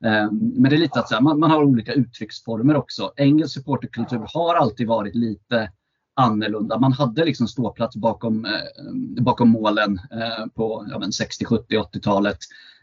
Eh, 0.04 0.30
Men 0.32 0.62
det 0.62 0.76
är 0.76 0.78
lite 0.78 1.00
att 1.00 1.08
så 1.08 1.14
här, 1.14 1.22
man, 1.22 1.40
man 1.40 1.50
har 1.50 1.64
olika 1.64 1.92
uttrycksformer 1.92 2.76
också. 2.76 3.12
Engelsk 3.16 3.54
supporterkultur 3.54 4.26
har 4.34 4.54
alltid 4.54 4.86
varit 4.86 5.14
lite 5.14 5.70
annorlunda. 6.16 6.78
Man 6.78 6.92
hade 6.92 7.24
liksom 7.24 7.48
ståplats 7.48 7.96
bakom, 7.96 8.44
eh, 8.44 9.22
bakom 9.22 9.48
målen 9.48 10.00
eh, 10.10 10.46
på 10.54 10.86
ja, 10.90 10.98
men 10.98 11.12
60, 11.12 11.44
70, 11.44 11.76
80-talet. 11.76 12.38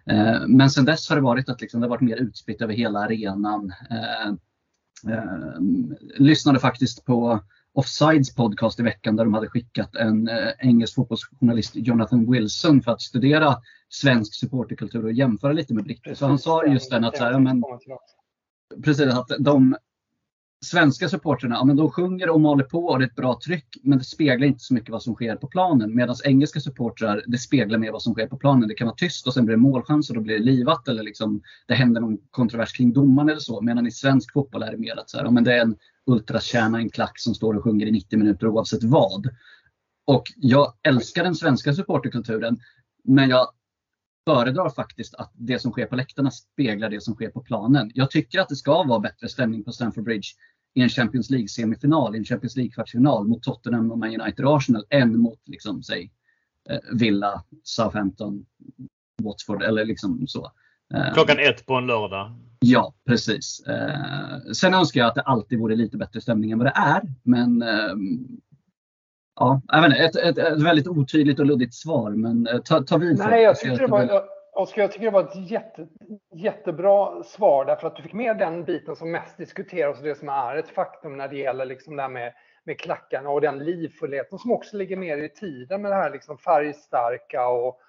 Eh, 0.05 0.47
men 0.47 0.69
sen 0.69 0.85
dess 0.85 1.09
har 1.09 1.15
det 1.15 1.21
varit 1.21 1.49
att 1.49 1.61
liksom, 1.61 1.81
det 1.81 1.87
har 1.87 1.89
varit 1.89 2.01
mer 2.01 2.17
utspritt 2.17 2.61
över 2.61 2.73
hela 2.73 2.99
arenan. 2.99 3.73
Eh, 3.89 4.27
eh, 5.13 5.59
lyssnade 6.17 6.59
faktiskt 6.59 7.05
på 7.05 7.39
Offsides 7.73 8.35
podcast 8.35 8.79
i 8.79 8.83
veckan 8.83 9.15
där 9.15 9.23
de 9.23 9.33
hade 9.33 9.47
skickat 9.47 9.95
en 9.95 10.27
eh, 10.27 10.49
engelsk 10.59 10.95
fotbollsjournalist, 10.95 11.71
Jonathan 11.75 12.31
Wilson, 12.31 12.81
för 12.81 12.91
att 12.91 13.01
studera 13.01 13.57
svensk 13.89 14.33
supporterkultur 14.33 15.05
och 15.05 15.13
jämföra 15.13 15.53
lite 15.53 15.73
med 15.73 15.83
britter. 15.83 16.13
Så 16.13 16.25
han 16.25 16.39
sa 16.39 16.65
just 16.65 16.91
den 16.91 17.03
att, 17.03 17.17
så 17.17 17.23
här, 17.23 17.39
men, 17.39 17.63
precis, 18.83 19.13
att 19.13 19.31
de 19.39 19.75
svenska 20.63 21.09
supporterna, 21.09 21.55
ja, 21.55 21.65
men 21.65 21.75
de 21.75 21.91
sjunger 21.91 22.29
och 22.29 22.41
maler 22.41 22.63
på 22.63 22.85
och 22.85 22.99
det 22.99 23.05
är 23.05 23.07
ett 23.07 23.15
bra 23.15 23.39
tryck, 23.45 23.77
men 23.83 23.97
det 23.97 24.03
speglar 24.03 24.47
inte 24.47 24.63
så 24.63 24.73
mycket 24.73 24.89
vad 24.89 25.03
som 25.03 25.15
sker 25.15 25.35
på 25.35 25.47
planen. 25.47 25.95
Medan 25.95 26.15
engelska 26.25 26.59
supportrar, 26.59 27.23
det 27.27 27.37
speglar 27.37 27.77
mer 27.79 27.91
vad 27.91 28.01
som 28.01 28.13
sker 28.13 28.27
på 28.27 28.37
planen. 28.37 28.67
Det 28.67 28.73
kan 28.73 28.87
vara 28.87 28.95
tyst 28.95 29.27
och 29.27 29.33
sen 29.33 29.45
blir 29.45 29.55
det 29.55 29.61
målchans 29.61 30.09
och 30.09 30.15
då 30.15 30.21
blir 30.21 30.39
det 30.39 30.43
livat 30.43 30.87
eller 30.87 31.03
liksom, 31.03 31.41
det 31.67 31.73
händer 31.73 32.01
någon 32.01 32.17
kontrovers 32.31 32.73
kring 32.73 32.93
domaren 32.93 33.29
eller 33.29 33.39
så. 33.39 33.61
Medan 33.61 33.87
i 33.87 33.91
svensk 33.91 34.33
fotboll 34.33 34.63
är 34.63 34.71
det 34.71 34.77
mer 34.77 34.99
att 34.99 35.09
så 35.09 35.17
här, 35.17 35.25
ja, 35.25 35.31
men 35.31 35.43
det 35.43 35.53
är 35.53 35.61
en 35.61 35.75
ultrakärna, 36.05 36.77
en 36.77 36.89
klack 36.89 37.19
som 37.19 37.35
står 37.35 37.53
och 37.53 37.63
sjunger 37.63 37.85
i 37.85 37.91
90 37.91 38.19
minuter 38.19 38.47
oavsett 38.47 38.83
vad. 38.83 39.27
Och 40.05 40.23
jag 40.35 40.73
älskar 40.83 41.23
den 41.23 41.35
svenska 41.35 41.73
supporterkulturen, 41.73 42.59
men 43.03 43.29
jag 43.29 43.47
föredrar 44.25 44.69
faktiskt 44.69 45.15
att 45.15 45.31
det 45.33 45.59
som 45.59 45.71
sker 45.71 45.85
på 45.85 45.95
läktarna 45.95 46.31
speglar 46.31 46.89
det 46.89 47.03
som 47.03 47.13
sker 47.13 47.29
på 47.29 47.41
planen. 47.41 47.91
Jag 47.93 48.11
tycker 48.11 48.39
att 48.39 48.49
det 48.49 48.55
ska 48.55 48.83
vara 48.83 48.99
bättre 48.99 49.29
stämning 49.29 49.63
på 49.63 49.71
Stamford 49.71 50.03
Bridge 50.03 50.27
i 50.73 50.81
en 50.81 50.89
Champions 50.89 51.29
League-semifinal, 51.29 52.15
i 52.15 52.17
en 52.17 52.25
Champions 52.25 52.55
League-kvartsfinal 52.55 53.27
mot 53.27 53.43
Tottenham, 53.43 53.91
och 53.91 53.97
Man 53.97 54.21
United 54.21 54.45
och 54.45 54.57
Arsenal 54.57 54.85
än 54.89 55.17
mot 55.17 55.39
liksom, 55.45 55.83
säg, 55.83 56.11
eh, 56.69 56.79
Villa, 56.91 57.43
Southampton, 57.63 58.45
Watford 59.21 59.63
eller 59.63 59.85
liksom 59.85 60.27
så. 60.27 60.51
Eh, 60.93 61.13
Klockan 61.13 61.39
ett 61.39 61.65
på 61.65 61.73
en 61.73 61.87
lördag. 61.87 62.35
Ja, 62.59 62.93
precis. 63.07 63.59
Eh, 63.67 64.51
sen 64.53 64.73
önskar 64.73 65.01
jag 65.01 65.07
att 65.07 65.15
det 65.15 65.21
alltid 65.21 65.59
vore 65.59 65.75
lite 65.75 65.97
bättre 65.97 66.21
stämning 66.21 66.51
än 66.51 66.57
vad 66.57 66.67
det 66.67 66.73
är. 66.75 67.01
Men 67.23 67.63
ja, 69.35 69.61
jag 69.67 69.81
vet 69.81 69.91
inte, 69.91 70.03
ett, 70.03 70.15
ett, 70.15 70.37
ett 70.37 70.61
väldigt 70.61 70.87
otydligt 70.87 71.39
och 71.39 71.45
luddigt 71.45 71.73
svar. 71.73 72.11
Men 72.11 72.47
ta, 72.65 72.83
ta 72.83 72.97
vid. 72.97 73.17
Nej, 73.17 73.43
jag 73.43 73.51
att 73.51 73.77
det 73.77 73.87
var, 73.87 74.23
Oskar, 74.55 74.81
jag 74.81 74.91
tycker 74.91 75.05
det 75.05 75.11
var 75.11 75.23
ett 75.23 75.49
jätte, 75.51 75.87
jättebra 76.33 77.23
svar 77.23 77.65
därför 77.65 77.87
att 77.87 77.95
du 77.95 78.03
fick 78.03 78.13
med 78.13 78.37
den 78.37 78.63
biten 78.63 78.95
som 78.95 79.11
mest 79.11 79.37
diskuteras 79.37 79.97
och 79.97 80.03
det 80.03 80.15
som 80.15 80.29
är 80.29 80.55
ett 80.55 80.69
faktum 80.69 81.17
när 81.17 81.27
det 81.27 81.37
gäller 81.37 81.65
liksom 81.65 81.95
det 81.95 82.01
här 82.01 82.09
med, 82.09 82.33
med 82.63 82.79
klackarna 82.79 83.29
och 83.29 83.41
den 83.41 83.59
livfullheten 83.59 84.39
som 84.39 84.51
också 84.51 84.77
ligger 84.77 84.97
mer 84.97 85.17
i 85.17 85.29
tiden 85.29 85.81
med 85.81 85.91
det 85.91 85.95
här 85.95 86.11
liksom 86.11 86.37
färgstarka 86.37 87.47
och 87.47 87.79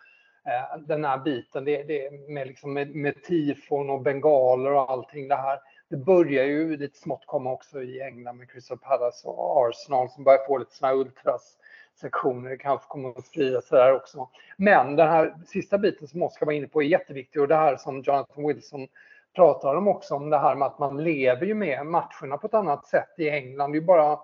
eh, 0.47 0.79
den 0.87 1.05
här 1.05 1.19
biten 1.19 1.65
det, 1.65 1.83
det, 1.83 2.11
med, 2.29 2.47
liksom 2.47 2.73
med, 2.73 2.95
med 2.95 3.23
tifon 3.23 3.91
och 3.91 4.03
bengaler 4.03 4.73
och 4.73 4.91
allting 4.91 5.29
det 5.29 5.37
här. 5.37 5.59
Det 5.91 5.97
börjar 5.97 6.45
ju 6.45 6.77
lite 6.77 6.99
smått 6.99 7.27
komma 7.27 7.53
också 7.53 7.83
i 7.83 8.01
England 8.01 8.37
med 8.37 8.51
Crystal 8.51 8.79
Palace 8.79 9.29
och 9.29 9.69
Arsenal 9.69 10.11
som 10.11 10.25
börjar 10.25 10.47
få 10.47 10.59
lite 10.59 10.75
sådana 10.75 10.95
här 10.95 11.01
ultras 11.01 11.57
sektioner. 11.95 12.51
Det 12.51 12.57
kanske 12.57 12.89
kommer 12.89 13.09
att 13.09 13.27
sprida 13.27 13.61
sig 13.61 13.79
där 13.79 13.93
också. 13.93 14.29
Men 14.57 14.97
den 14.97 15.09
här 15.09 15.35
sista 15.47 15.79
biten 15.79 16.09
som 16.09 16.23
Oskar 16.23 16.47
var 16.47 16.53
inne 16.53 16.67
på 16.67 16.83
är 16.83 16.87
jätteviktig 16.87 17.43
och 17.43 17.49
det 17.49 17.57
här 17.57 17.77
som 17.77 18.01
Jonathan 18.01 18.47
Wilson 18.47 18.89
pratar 19.35 19.75
om 19.75 19.89
också, 19.89 20.15
om 20.15 20.31
det 20.31 20.39
här 20.39 20.55
med 20.55 20.67
att 20.67 20.79
man 20.79 21.05
lever 21.05 21.47
ju 21.47 21.55
med 21.55 21.87
matcherna 21.87 22.37
på 22.41 22.47
ett 22.47 22.55
annat 22.55 22.87
sätt 22.87 23.15
i 23.19 23.31
England. 23.31 23.73
Det 23.73 23.77
är 23.77 23.81
ju 23.81 23.87
bara, 23.87 24.13
eh, 24.13 24.19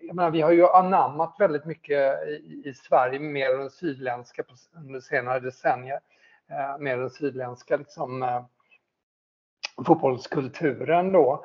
jag 0.00 0.16
menar, 0.16 0.30
vi 0.30 0.40
har 0.40 0.50
ju 0.50 0.66
anammat 0.66 1.36
väldigt 1.38 1.64
mycket 1.64 2.28
i, 2.28 2.62
i 2.64 2.74
Sverige, 2.74 3.18
mer 3.18 3.58
den 3.58 3.70
sydländska 3.70 4.42
på, 4.42 4.54
under 4.76 5.00
senare 5.00 5.40
decennier. 5.40 6.00
Eh, 6.50 6.78
mer 6.78 6.96
den 6.96 7.10
sydländska 7.10 7.76
liksom, 7.76 8.22
eh, 8.22 8.42
fotbollskulturen 9.86 11.12
då. 11.12 11.44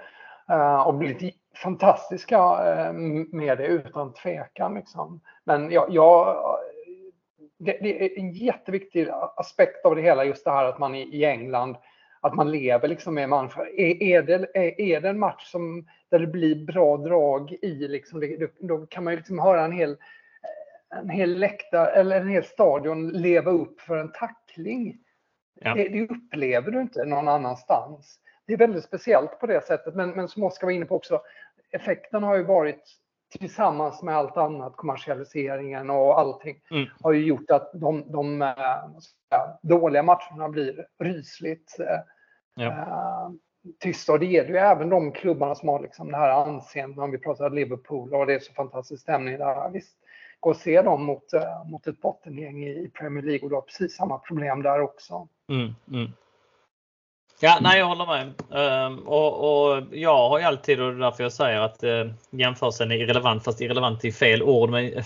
Eh, 0.50 0.88
och 0.88 0.94
blivit 0.94 1.36
fantastiska 1.64 2.38
eh, 2.38 2.94
med 3.32 3.58
det 3.58 3.68
utan 3.68 4.14
tvekan. 4.14 4.74
Liksom. 4.74 5.22
Men 5.44 5.72
jag, 5.72 5.86
jag 5.90 6.38
det, 7.60 7.78
det, 7.82 8.06
är 8.06 8.20
en 8.20 8.32
jätteviktig 8.32 9.08
aspekt 9.36 9.86
av 9.86 9.96
det 9.96 10.02
hela, 10.02 10.26
just 10.26 10.46
det 10.46 10.52
här 10.52 10.66
att 10.66 10.80
man 10.80 10.96
i, 10.96 11.26
England, 11.26 11.78
att 12.22 12.36
man 12.36 12.52
lever 12.52 12.88
liksom 12.88 13.14
med 13.14 13.30
människor. 13.30 13.70
Är, 13.70 14.04
är, 14.04 14.22
det, 14.22 14.48
är, 14.54 14.82
är 14.82 15.02
det 15.02 15.10
en 15.10 15.20
match 15.20 15.52
som, 15.52 15.88
där 16.10 16.20
det 16.20 16.28
blir 16.28 16.66
bra 16.66 16.98
drag 16.98 17.52
i, 17.62 17.88
liksom, 17.88 18.20
det, 18.20 18.52
då 18.60 18.86
kan 18.86 19.04
man 19.04 19.14
ju 19.14 19.18
liksom 19.18 19.40
höra 19.40 19.66
en 19.66 19.72
hel, 19.72 19.98
en 20.96 21.10
hel 21.10 21.40
läktare 21.40 21.88
eller 21.88 22.22
en 22.22 22.30
hel 22.30 22.44
stadion 22.44 23.10
leva 23.10 23.52
upp 23.52 23.82
för 23.82 23.98
en 23.98 24.12
tackling. 24.12 24.98
Ja. 25.62 25.74
Det, 25.74 25.90
det, 25.90 26.10
upplever 26.10 26.72
du 26.72 26.82
inte 26.82 27.06
någon 27.06 27.28
annanstans. 27.28 28.20
Det 28.46 28.54
är 28.54 28.58
väldigt 28.58 28.84
speciellt 28.84 29.40
på 29.40 29.48
det 29.48 29.66
sättet, 29.66 29.96
men, 29.96 30.10
men 30.10 30.28
som 30.28 30.44
Oskar 30.44 30.68
var 30.68 30.72
inne 30.72 30.86
på 30.86 30.96
också, 30.96 31.22
effekten 31.72 32.24
har 32.24 32.36
ju 32.36 32.44
varit 32.44 32.84
tillsammans 33.30 34.04
med 34.04 34.16
allt 34.16 34.38
annat, 34.38 34.76
kommersialiseringen 34.76 35.90
och 35.90 36.20
allting, 36.20 36.62
mm. 36.72 36.88
har 37.02 37.12
ju 37.12 37.26
gjort 37.26 37.52
att 37.52 37.72
de, 37.74 38.12
de 38.12 38.42
äh, 38.42 38.56
dåliga 39.62 40.04
matcherna 40.04 40.50
blir 40.50 40.88
rysligt 41.00 41.80
äh, 41.80 41.86
ja. 42.56 42.68
äh, 42.68 43.30
tysta. 43.80 44.14
Och 44.14 44.20
det 44.20 44.26
det 44.26 44.50
ju 44.50 44.58
även 44.58 44.90
de 44.90 45.12
klubbarna 45.12 45.56
som 45.56 45.70
har 45.70 45.80
liksom 45.80 46.12
det 46.12 46.18
här 46.18 46.30
anseendet, 46.30 47.00
om 47.00 47.12
vi 47.12 47.18
pratar 47.18 47.50
Liverpool 47.50 48.14
och 48.14 48.26
det 48.26 48.34
är 48.34 48.40
så 48.40 48.54
fantastisk 48.54 49.02
stämning 49.02 49.38
där. 49.38 49.70
Visst, 49.70 49.98
gå 50.40 50.50
och 50.50 50.56
se 50.56 50.82
dem 50.82 51.04
mot, 51.04 51.24
mot 51.66 51.88
ett 51.88 52.02
bottengäng 52.02 52.64
i 52.64 52.92
Premier 52.94 53.24
League 53.24 53.44
och 53.44 53.50
du 53.50 53.56
har 53.56 53.62
precis 53.62 53.96
samma 53.96 54.18
problem 54.18 54.64
där 54.64 54.82
också. 54.82 55.28
Mm, 55.50 55.76
mm. 55.92 56.12
Ja, 57.40 57.58
nej 57.62 57.80
jag 57.80 57.86
håller 57.86 58.06
med. 58.06 58.34
Um, 58.86 59.00
och, 59.00 59.68
och, 59.68 59.84
jag 59.92 60.30
har 60.30 60.40
ju 60.40 60.46
alltid, 60.46 60.82
och 60.82 60.92
det 60.92 60.98
är 60.98 61.00
därför 61.00 61.24
jag 61.24 61.34
säger 61.34 61.62
att 61.62 61.84
uh, 61.84 62.14
jämförelsen 62.32 62.92
är 62.92 62.96
irrelevant, 62.96 63.44
fast 63.44 63.62
irrelevant 63.62 64.06
i 64.06 64.12
fel 64.12 64.44
ord. 64.44 64.70
Men, 64.70 64.86
uh, 64.86 65.04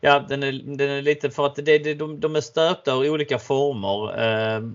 ja, 0.00 0.24
den 0.28 0.42
är, 0.42 0.52
den 0.76 0.90
är 0.90 1.02
lite 1.02 1.30
för 1.30 1.46
att 1.46 1.56
det, 1.56 1.78
det, 1.78 1.94
de, 1.94 2.20
de 2.20 2.36
är 2.36 2.40
stöpta 2.40 2.92
ur 2.92 3.10
olika 3.10 3.38
former. 3.38 4.24
Uh, 4.24 4.68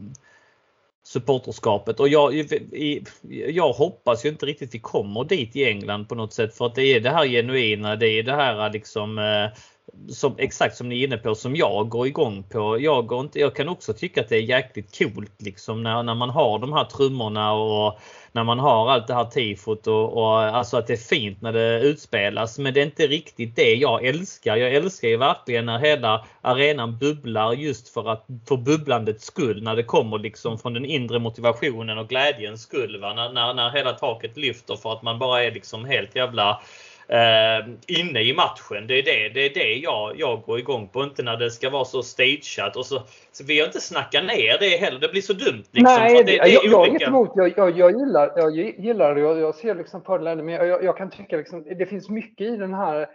supporterskapet 1.08 1.99
och 1.99 2.10
jag, 2.10 2.34
i, 2.36 3.04
jag 3.48 3.74
hoppas 3.74 4.26
ju 4.26 4.30
inte 4.30 4.45
riktigt 4.45 4.76
vi 4.76 4.80
kommer 4.80 5.24
dit 5.24 5.56
i 5.56 5.66
England 5.66 6.06
på 6.06 6.16
något 6.16 6.34
sätt 6.34 6.58
för 6.58 6.66
att 6.66 6.76
det 6.76 6.84
är 6.84 6.99
det 6.99 7.10
här 7.10 7.28
genuina, 7.28 7.95
det 7.95 8.08
är 8.08 8.24
det 8.24 8.36
här 8.36 8.70
liksom 8.70 9.20
eh, 9.20 9.60
som, 10.09 10.35
exakt 10.38 10.76
som 10.76 10.89
ni 10.89 11.01
är 11.01 11.07
inne 11.07 11.18
på, 11.18 11.35
som 11.35 11.55
jag 11.55 11.89
går 11.89 12.07
igång 12.07 12.43
på. 12.43 12.80
Jag, 12.80 13.07
går 13.07 13.19
inte, 13.19 13.39
jag 13.39 13.55
kan 13.55 13.69
också 13.69 13.93
tycka 13.93 14.22
att 14.22 14.30
det 14.30 14.35
är 14.35 14.41
jäkligt 14.41 14.97
coolt 14.97 15.41
liksom 15.41 15.84
när, 15.84 16.03
när 16.03 16.15
man 16.15 16.30
har 16.30 16.59
de 16.59 16.73
här 16.73 16.85
trummorna 16.85 17.53
och 17.53 17.99
när 18.31 18.43
man 18.43 18.59
har 18.59 18.91
allt 18.91 19.07
det 19.07 19.14
här 19.14 19.26
tifot 19.26 19.88
och, 19.88 20.18
och 20.18 20.41
alltså 20.41 20.77
att 20.77 20.88
det 20.88 20.93
är 20.93 20.97
fint 20.97 21.41
när 21.41 21.53
det 21.53 21.81
utspelas. 21.81 22.59
Men 22.59 22.73
det 22.73 22.81
är 22.81 22.85
inte 22.85 23.07
riktigt 23.07 23.55
det 23.55 23.73
jag 23.73 24.05
älskar. 24.05 24.55
Jag 24.55 24.73
älskar 24.73 25.07
ju 25.07 25.18
verkligen 25.18 25.65
när 25.65 25.80
hela 25.80 26.26
arenan 26.41 26.97
bubblar 26.97 27.53
just 27.53 27.89
för 27.89 28.09
att 28.09 28.26
för 28.47 28.57
bubblandets 28.57 29.26
skull. 29.26 29.64
När 29.64 29.76
det 29.76 29.84
kommer 29.84 30.19
liksom 30.19 30.59
från 30.59 30.73
den 30.73 30.85
inre 30.85 31.19
motivationen 31.19 31.97
och 31.97 32.09
glädjens 32.09 32.61
skull. 32.61 33.01
Va? 33.01 33.14
När, 33.14 33.34
när, 33.34 33.53
när 33.53 33.69
hela 33.69 33.93
taket 33.93 34.38
lyfter 34.38 34.76
för 34.76 34.93
att 34.93 35.01
man 35.01 35.19
bara 35.19 35.43
är 35.43 35.51
liksom 35.51 35.85
helt 35.85 36.15
jävla 36.15 36.61
eh, 37.07 37.67
inne 37.88 38.21
i 38.21 38.34
matchen. 38.34 38.88
Det 38.88 38.93
är 38.93 39.03
det, 39.03 39.29
det, 39.29 39.45
är 39.45 39.53
det 39.53 39.73
jag, 39.73 40.19
jag 40.19 40.41
går 40.41 40.59
igång 40.59 40.88
på. 40.88 41.03
Inte 41.03 41.23
när 41.23 41.38
det 41.38 41.51
ska 41.51 41.69
vara 41.69 41.85
så 41.85 42.03
stageat. 42.03 42.75
Och 42.75 42.85
så, 42.85 43.01
så 43.31 43.43
vill 43.43 43.57
jag 43.57 43.67
inte 43.67 43.81
snacka 43.81 44.21
ner 44.21 44.57
det 44.59 44.77
heller. 44.77 44.99
Det 44.99 45.07
blir 45.07 45.21
så 45.21 45.34
dumt. 45.34 45.63
Liksom, 45.71 45.95
Nej, 45.99 46.23
det, 46.23 46.34
jag, 46.34 46.65
jag 46.65 46.85
är 46.85 46.89
inget 46.89 47.01
emot. 47.01 47.31
Jag, 47.35 47.57
jag, 47.57 47.77
jag, 47.77 47.91
gillar, 47.91 48.31
jag 48.35 48.51
gillar 48.55 49.15
det. 49.15 49.21
Jag, 49.21 49.39
jag 49.39 49.55
ser 49.55 49.75
liksom 49.75 50.01
fördelar 50.01 50.35
Men 50.35 50.53
jag, 50.53 50.84
jag, 50.84 50.97
kan 50.97 51.09
tycka 51.09 51.38
liksom, 51.38 51.63
det 51.77 51.85
finns 51.85 52.09
mycket 52.09 52.47
i 52.47 52.57
den 52.57 52.73
här. 52.73 53.01
Eh, 53.01 53.07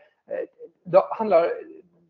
det 0.85 1.02
handlar 1.10 1.51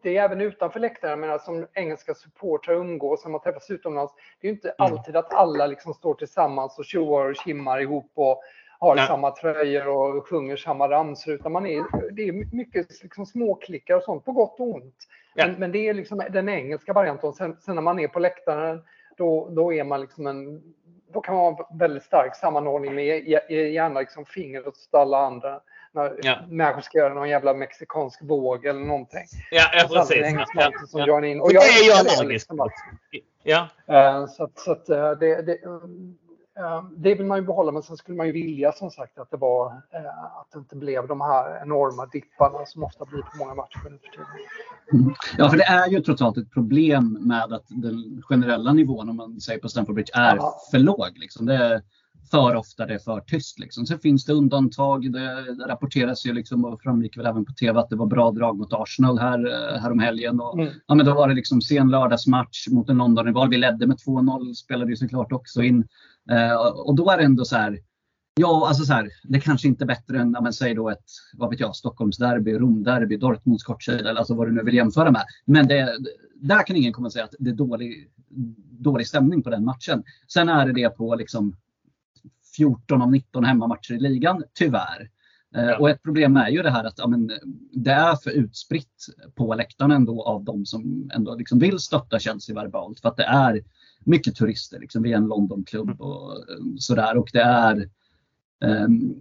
det 0.03 0.17
är 0.17 0.25
även 0.25 0.41
utanför 0.41 0.81
läktaren, 0.81 1.21
men 1.21 1.39
som 1.39 1.67
engelska 1.75 2.15
supportrar 2.15 2.75
umgås, 2.75 3.25
när 3.25 3.31
man 3.31 3.41
träffas 3.41 3.71
utomlands. 3.71 4.13
Det 4.41 4.47
är 4.47 4.51
inte 4.51 4.69
mm. 4.69 4.93
alltid 4.93 5.17
att 5.17 5.35
alla 5.35 5.67
liksom 5.67 5.95
står 5.95 6.15
tillsammans 6.15 6.79
och 6.79 6.85
tjoar 6.85 7.31
och 7.31 7.37
kimmar 7.37 7.81
ihop 7.81 8.11
och 8.15 8.43
har 8.83 8.97
Nej. 8.97 9.07
samma 9.07 9.31
tröjor 9.31 9.89
och 9.89 10.29
sjunger 10.29 10.57
samma 10.57 10.89
ramsor. 10.89 11.35
Utan 11.35 11.53
man 11.53 11.67
är, 11.67 12.11
det 12.13 12.29
är 12.29 12.57
mycket 12.57 13.03
liksom 13.03 13.27
småklickar 13.27 13.97
och 13.97 14.03
sånt, 14.03 14.25
på 14.25 14.33
gott 14.33 14.61
och 14.61 14.75
ont. 14.75 14.95
Ja. 15.35 15.47
Men, 15.47 15.61
men, 15.61 15.73
det 15.73 15.89
är 15.89 15.95
liksom 15.95 16.23
den 16.31 16.49
engelska 16.49 16.93
varianten. 16.93 17.33
Sen, 17.33 17.57
sen, 17.61 17.75
när 17.75 17.83
man 17.83 17.99
är 17.99 18.09
på 18.09 18.19
läktaren, 18.19 18.83
då, 19.17 19.49
då 19.51 19.73
är 19.73 19.85
man 19.85 20.01
liksom 20.01 20.27
en 20.27 20.63
då 21.13 21.21
kan 21.21 21.35
man 21.35 21.55
ha 21.55 21.71
väldigt 21.75 22.03
stark 22.03 22.37
sammanhållning 22.37 22.95
med 22.95 23.29
gärna 23.49 24.01
liksom 24.01 24.25
fingret 24.25 24.67
åt 24.67 24.89
alla 24.93 25.19
andra. 25.19 25.61
När 25.93 26.15
ja. 26.23 26.39
människor 26.49 26.81
ska 26.81 26.99
göra 26.99 27.15
någon 27.15 27.29
jävla 27.29 27.55
mexikansk 27.55 28.23
våg 28.23 28.65
eller 28.65 28.81
någonting. 28.81 29.25
Ja, 29.51 29.63
ja 29.73 29.89
precis. 29.93 30.27
Ja, 30.55 30.71
som 30.87 31.01
ja. 31.01 31.27
in. 31.27 31.41
Och 31.41 31.53
jag, 31.53 31.63
det 31.63 31.85
är 31.85 31.89
jag 31.89 31.99
allergisk 31.99 32.51
liksom 32.51 32.71
Ja. 33.43 33.69
Uh, 33.91 34.27
så 34.27 34.49
så 34.55 34.73
uh, 34.73 35.19
det, 35.19 35.43
det, 35.43 35.65
Ehm, 35.65 36.19
det 36.97 37.15
vill 37.15 37.27
man 37.27 37.39
ju 37.39 37.45
behålla, 37.45 37.73
men 37.73 37.83
sen 37.83 37.97
skulle 37.97 38.17
man 38.17 38.27
ju 38.27 38.33
vilja 38.33 38.73
som 38.73 38.91
sagt 38.91 39.19
att 39.19 39.31
det 39.31 39.37
var 39.37 39.67
eh, 39.67 40.25
att 40.41 40.49
det 40.53 40.59
inte 40.59 40.77
blev 40.77 41.09
de 41.09 41.21
här 41.21 41.63
enorma 41.63 42.07
dipparna 42.07 42.67
som 42.67 42.85
ofta 42.85 43.05
blir 43.05 43.23
på 43.23 43.37
många 43.39 43.55
matcher 43.55 43.81
nu 43.85 43.99
för 43.99 44.09
tiden. 44.11 44.27
Mm. 44.93 45.15
Ja, 45.39 45.51
för 45.51 45.57
det 45.57 45.65
är 45.65 45.89
ju 45.89 46.01
trots 46.01 46.23
allt 46.23 46.37
ett 46.37 46.51
problem 46.51 47.19
med 47.21 47.53
att 47.53 47.67
den 47.69 48.23
generella 48.23 48.73
nivån, 48.73 49.09
om 49.09 49.17
man 49.17 49.41
säger 49.41 49.61
på 49.61 49.69
Stamford 49.69 49.95
Bridge, 49.95 50.13
är 50.15 50.37
Aha. 50.37 50.61
för 50.71 50.79
låg. 50.79 51.19
Liksom. 51.19 51.47
Det 51.47 51.55
är 51.55 51.83
för 52.31 52.57
ofta 52.57 52.87
det 52.87 52.95
är 52.95 52.99
för 52.99 53.21
tyst. 53.21 53.59
Liksom. 53.59 53.87
Sen 53.87 53.99
finns 53.99 54.25
det 54.25 54.33
undantag. 54.33 55.13
Det, 55.13 55.45
rapporteras 55.67 56.27
ju 56.27 56.33
liksom, 56.33 56.65
och 56.65 56.83
framgick 56.83 57.19
väl 57.19 57.27
även 57.27 57.45
på 57.45 57.53
TV 57.53 57.81
att 57.81 57.91
det 57.91 57.97
var 57.97 58.07
bra 58.07 58.31
drag 58.31 58.59
mot 58.59 58.73
Arsenal 58.73 59.19
här, 59.19 59.47
eh, 59.47 59.81
här 59.81 59.91
om 59.91 59.99
helgen. 59.99 60.41
Och, 60.41 60.59
mm. 60.59 60.73
ja, 60.87 60.95
men 60.95 61.07
då 61.07 61.15
var 61.15 61.29
det 61.29 61.35
liksom 61.35 61.61
sen 61.61 61.91
lördagsmatch 61.91 62.69
mot 62.69 62.89
en 62.89 62.99
London-rival. 62.99 63.51
Vi 63.51 63.57
ledde 63.57 63.87
med 63.87 63.97
2-0, 63.97 64.55
spelade 64.55 64.91
ju 64.91 64.97
såklart 64.97 65.33
också 65.33 65.63
in. 65.63 65.89
Eh, 66.31 66.55
och 66.57 66.95
då 66.95 67.11
är 67.11 67.19
det 67.19 67.25
ändå 67.25 67.45
så 67.45 67.57
här, 67.57 67.79
Ja, 68.35 68.69
alltså 68.69 68.85
så 68.85 68.93
här, 68.93 69.11
det 69.23 69.41
kanske 69.41 69.69
inte 69.69 69.85
är 69.85 69.87
bättre 69.87 70.21
än, 70.21 70.37
men 70.43 70.53
säg 70.53 70.75
då 70.75 70.91
ett, 70.91 71.05
vad 71.35 71.51
vet 71.51 71.61
jag, 71.61 71.77
Stockholmsderby, 71.77 72.53
Romderby, 72.53 73.17
Dortmunds 73.17 73.65
kortsida, 73.65 74.11
alltså 74.11 74.35
vad 74.35 74.49
du 74.49 74.53
nu 74.53 74.63
vill 74.63 74.75
jämföra 74.75 75.11
med. 75.11 75.23
Men 75.45 75.69
det, 75.69 75.99
där 76.35 76.67
kan 76.67 76.77
ingen 76.77 76.93
komma 76.93 77.07
och 77.07 77.13
säga 77.13 77.25
att 77.25 77.35
det 77.39 77.51
är 77.51 77.55
dålig, 77.55 78.11
dålig 78.71 79.07
stämning 79.07 79.43
på 79.43 79.51
den 79.51 79.65
matchen. 79.65 80.03
Sen 80.29 80.49
är 80.49 80.67
det 80.67 80.73
det 80.73 80.91
på 80.91 81.15
liksom 81.15 81.57
14 82.57 83.03
av 83.03 83.11
19 83.11 83.45
hemmamatcher 83.45 83.95
i 83.95 83.99
ligan, 83.99 84.43
tyvärr. 84.55 85.11
Eh, 85.55 85.65
ja. 85.65 85.79
Och 85.79 85.91
ett 85.91 86.03
problem 86.03 86.37
är 86.37 86.49
ju 86.49 86.63
det 86.63 86.71
här 86.71 86.85
att 86.85 86.99
ja, 86.99 87.07
men, 87.07 87.31
det 87.73 87.93
är 87.93 88.17
för 88.17 88.31
utspritt 88.31 89.07
på 89.35 89.55
läktaren 89.55 89.91
ändå 89.91 90.23
av 90.23 90.45
de 90.45 90.67
som 90.67 91.11
ändå 91.15 91.35
liksom 91.35 91.59
vill 91.59 91.79
stötta 91.79 92.19
Chelsea 92.19 92.55
verbalt. 92.55 93.01
För 93.01 93.09
att 93.09 93.17
det 93.17 93.25
är 93.25 93.63
mycket 94.05 94.37
turister. 94.37 94.79
Liksom. 94.79 95.03
Vi 95.03 95.13
är 95.13 95.17
en 95.17 95.27
Londonklubb 95.27 95.89
mm. 95.89 96.01
och 96.01 96.33
eh, 96.33 96.57
sådär. 96.79 97.17
Och 97.17 97.31
det 97.33 97.43
är 97.43 97.89
um, 98.65 99.15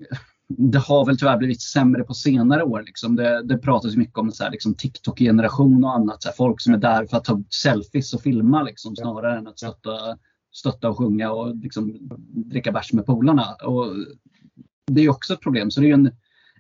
det 0.58 0.78
har 0.78 1.06
väl 1.06 1.18
tyvärr 1.18 1.38
blivit 1.38 1.62
sämre 1.62 2.04
på 2.04 2.14
senare 2.14 2.64
år. 2.64 2.84
Liksom. 2.86 3.16
Det, 3.16 3.44
det 3.44 3.58
pratas 3.58 3.96
mycket 3.96 4.18
om 4.18 4.32
så 4.32 4.44
här, 4.44 4.52
liksom, 4.52 4.76
TikTok-generation 4.76 5.84
och 5.84 5.96
annat. 5.96 6.24
Så 6.24 6.30
här, 6.30 6.36
folk 6.36 6.62
som 6.62 6.74
är 6.74 6.78
där 6.78 7.06
för 7.06 7.18
att 7.18 7.26
ta 7.26 7.44
selfies 7.50 8.14
och 8.14 8.22
filma 8.22 8.64
liksom, 8.64 8.96
snarare 8.96 9.38
än 9.38 9.48
att 9.48 9.60
stötta, 9.60 10.18
stötta 10.52 10.90
och 10.90 10.98
sjunga 10.98 11.32
och 11.32 11.56
liksom, 11.56 11.98
dricka 12.30 12.72
bärs 12.72 12.94
med 12.94 13.06
polarna. 13.06 13.56
Och 13.64 13.86
det 14.88 15.02
är 15.02 15.10
också 15.10 15.34
ett 15.34 15.42
problem. 15.42 15.72
Så 15.72 15.82
det 15.82 15.90
är 15.90 15.94
en, 15.94 16.12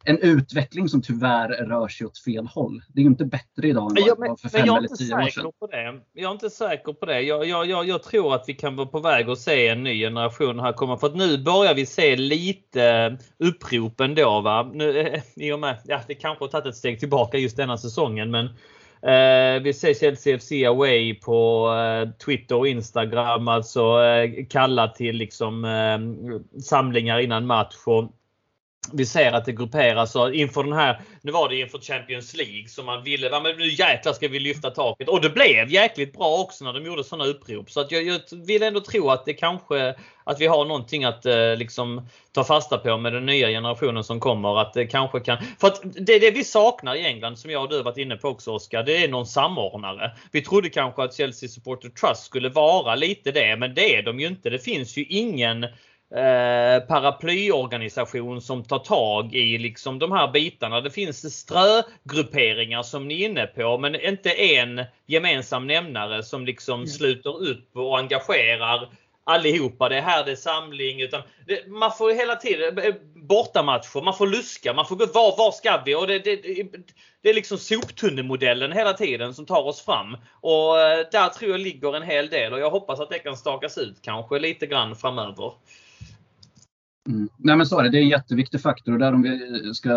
en 0.04 0.20
utveckling 0.20 0.90
som 0.90 1.02
tyvärr 1.02 1.50
rör 1.50 1.88
sig 1.88 2.08
åt 2.08 2.18
fel 2.18 2.48
håll. 2.48 2.82
Det 2.88 3.02
är 3.02 3.06
inte 3.06 3.26
bättre 3.26 3.68
idag 3.68 3.90
än 3.90 3.96
det 4.06 4.16
var 4.18 4.36
för 4.36 4.50
fem 4.50 4.70
eller 4.70 4.88
tio 4.88 5.16
år 5.16 5.30
sedan. 5.30 5.52
På 5.60 5.68
det. 5.68 6.02
Jag 6.14 6.30
är 6.30 6.34
inte 6.34 6.50
säker 6.50 6.94
på 6.94 7.06
det. 7.06 7.22
Jag, 7.22 7.46
jag, 7.46 7.66
jag, 7.66 7.88
jag, 7.88 8.04
tror 8.04 8.36
att 8.36 8.44
vi 8.48 8.54
kan 8.54 8.76
vara 8.76 8.88
på 8.88 9.00
väg 9.00 9.30
att 9.30 9.40
se 9.40 9.68
en 9.68 9.84
ny 9.84 10.00
generation 10.00 10.60
här 10.60 10.74
komma. 10.74 10.98
För 10.98 11.08
att 11.08 11.16
nu 11.16 11.38
börjar 11.38 11.74
vi 11.74 11.86
se 11.86 12.16
lite 12.16 13.18
upprop 13.38 14.00
ändå. 14.00 14.42
Va? 14.42 14.72
Nu, 14.74 15.00
eh, 15.00 15.22
i 15.36 15.52
och 15.52 15.60
med, 15.60 15.78
ja, 15.86 16.02
det 16.08 16.16
kanske 16.16 16.44
har 16.44 16.50
tagit 16.50 16.66
ett 16.66 16.76
steg 16.76 17.00
tillbaka 17.00 17.38
just 17.38 17.58
denna 17.58 17.78
säsongen. 17.78 18.32
Men 18.32 18.50
Eh, 19.04 19.62
vi 19.62 19.74
ser 19.74 19.94
Chelsea 19.94 20.40
FC 20.40 20.52
Away 20.52 21.14
på 21.14 21.70
eh, 21.74 22.10
Twitter 22.26 22.56
och 22.56 22.68
Instagram. 22.68 23.48
Alltså 23.48 24.04
eh, 24.04 24.46
kalla 24.50 24.88
till 24.88 25.16
liksom, 25.16 25.66
eh, 25.66 26.62
samlingar 26.62 27.20
innan 27.20 27.46
match. 27.46 27.76
Och 27.86 28.12
vi 28.94 29.06
ser 29.06 29.32
att 29.32 29.46
det 29.46 29.52
grupperas 29.52 30.16
och 30.16 30.34
inför 30.34 30.64
den 30.64 30.74
här, 30.74 31.02
nu 31.22 31.32
var 31.32 31.50
det 31.50 31.60
inför 31.60 31.80
Champions 31.80 32.36
League 32.36 32.68
som 32.68 32.86
man 32.86 33.04
ville, 33.04 33.28
ja, 33.28 33.40
men 33.40 33.58
nu 33.58 33.68
jäklar 33.68 34.14
ska 34.14 34.28
vi 34.28 34.40
lyfta 34.40 34.70
taket. 34.70 35.10
Och 35.10 35.22
det 35.22 35.30
blev 35.30 35.70
jäkligt 35.70 36.14
bra 36.14 36.38
också 36.38 36.66
när 36.66 36.74
de 36.74 36.86
gjorde 36.86 37.04
sådana 37.04 37.30
upprop. 37.30 37.72
Så 37.72 37.80
att 37.80 37.92
jag, 37.92 38.04
jag 38.04 38.20
vill 38.32 38.64
ändå 38.64 38.80
tro 38.80 39.10
att 39.10 39.26
det 39.26 39.34
kanske, 39.34 39.96
att 40.24 40.42
vi 40.42 40.48
har 40.48 40.66
någonting 40.66 41.04
att 41.04 41.26
eh, 41.26 41.56
liksom 41.56 42.08
ta 42.32 42.44
fasta 42.44 42.78
på 42.78 42.98
med 42.98 43.14
den 43.14 43.26
nya 43.26 43.48
generationen 43.48 44.04
som 44.04 44.20
kommer. 44.20 44.62
Att 44.62 44.74
det 44.74 44.86
kanske 44.86 45.20
kan, 45.20 45.38
för 45.60 45.68
att 45.68 45.82
det 45.84 46.20
det 46.20 46.32
vi 46.32 46.44
saknar 46.44 46.96
i 46.96 47.06
England 47.06 47.40
som 47.40 47.52
jag 47.52 47.64
och 47.64 47.70
du 47.70 47.84
varit 47.84 47.98
inne 47.98 48.16
på 48.16 48.28
också 48.28 48.52
Oskar. 48.52 48.84
Det 48.84 49.04
är 49.04 49.08
någon 49.08 49.26
samordnare. 49.26 50.12
Vi 50.32 50.42
trodde 50.42 50.70
kanske 50.70 51.04
att 51.04 51.16
Chelsea 51.16 51.50
Supporter 51.50 51.90
Trust 51.90 52.24
skulle 52.24 52.50
vara 52.50 52.96
lite 52.96 53.32
det, 53.32 53.56
men 53.58 53.74
det 53.74 53.96
är 53.96 54.04
de 54.04 54.20
ju 54.20 54.28
inte. 54.28 54.50
Det 54.50 54.60
finns 54.60 54.98
ju 54.98 55.04
ingen 55.04 55.68
eh, 56.16 56.80
paraplyorganisation 56.88 58.42
som 58.42 58.64
tar 58.64 58.80
tag 58.80 59.36
i 59.36 59.58
liksom 59.58 60.00
de 60.00 60.12
här 60.12 60.32
bitarna. 60.32 60.82
Det 60.82 60.92
finns 60.92 61.40
strögrupperingar 61.40 62.84
som 62.84 63.08
ni 63.08 63.22
är 63.22 63.30
inne 63.30 63.46
på 63.46 63.78
men 63.78 63.96
inte 63.96 64.30
en 64.32 64.86
gemensam 65.06 65.68
nämnare 65.68 66.24
som 66.24 66.46
liksom 66.46 66.76
mm. 66.76 66.88
sluter 66.88 67.50
upp 67.50 67.76
och 67.76 68.00
engagerar 68.00 68.90
allihopa. 69.24 69.90
Det 69.90 69.98
är 69.98 70.02
här 70.02 70.26
det 70.26 70.32
är 70.32 70.36
samling. 70.36 71.02
Utan 71.02 71.22
det, 71.48 71.68
man 71.68 71.92
får 71.92 72.14
hela 72.14 72.36
tiden 72.36 72.78
eh, 72.78 72.96
bortamatcher, 73.16 74.02
man 74.02 74.14
får 74.14 74.28
luska, 74.28 74.74
man 74.74 74.86
får 74.86 74.96
gå 74.96 75.06
var, 75.06 75.38
var 75.38 75.52
ska 75.52 75.82
vi? 75.86 75.96
Och 75.96 76.08
det, 76.08 76.20
det, 76.20 76.36
det 77.22 77.30
är 77.30 77.34
liksom 77.34 77.58
soptunnemodellen 77.58 78.72
hela 78.72 78.94
tiden 78.94 79.34
som 79.34 79.46
tar 79.46 79.64
oss 79.64 79.86
fram. 79.86 80.18
Och 80.42 80.80
eh, 80.80 81.06
där 81.12 81.30
tror 81.30 81.52
jag 81.52 81.60
ligger 81.60 81.96
en 81.96 82.04
hel 82.04 82.30
del 82.30 82.54
och 82.54 82.60
jag 82.60 82.70
hoppas 82.70 83.00
att 83.00 83.10
det 83.10 83.20
kan 83.20 83.38
stakas 83.38 83.78
ut 83.78 84.02
kanske 84.02 84.40
lite 84.40 84.66
grann 84.66 84.96
framöver. 84.96 85.54
Mm. 87.10 87.30
Nej 87.38 87.58
men 87.58 87.66
så 87.66 87.80
är 87.80 87.84
det, 87.84 87.90
det 87.90 87.98
är 87.98 88.02
en 88.02 88.10
jätteviktig 88.10 88.62
faktor 88.62 88.94
och 88.94 89.00
där 89.00 89.14
om 89.14 89.22
vi 89.22 89.74
ska 89.74 89.92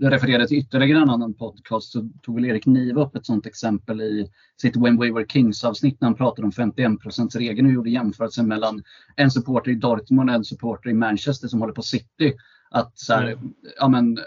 referera 0.00 0.46
till 0.46 0.58
ytterligare 0.58 1.02
en 1.02 1.10
annan 1.10 1.34
podcast 1.34 1.92
så 1.92 2.08
tog 2.22 2.34
väl 2.34 2.44
Erik 2.44 2.66
Niva 2.66 3.02
upp 3.02 3.16
ett 3.16 3.26
sådant 3.26 3.46
exempel 3.46 4.00
i 4.00 4.30
sitt 4.60 4.76
When 4.76 5.00
We 5.00 5.12
Were 5.12 5.26
Kings 5.28 5.64
avsnitt 5.64 6.00
när 6.00 6.08
han 6.08 6.16
pratade 6.16 6.46
om 6.46 6.52
51% 6.52 7.38
regeln 7.38 7.66
och 7.66 7.72
gjorde 7.72 7.90
jämförelsen 7.90 8.48
mellan 8.48 8.82
en 9.16 9.30
supporter 9.30 9.70
i 9.70 9.74
Dortmund 9.74 10.30
och 10.30 10.36
en 10.36 10.44
supporter 10.44 10.90
i 10.90 10.94
Manchester 10.94 11.48
som 11.48 11.60
håller 11.60 11.74
på 11.74 11.82
City. 11.82 12.34
Att 12.70 12.98
så 12.98 13.14
här, 13.14 13.26
mm. 13.26 13.52
ja, 13.78 13.88
men, 13.88 14.18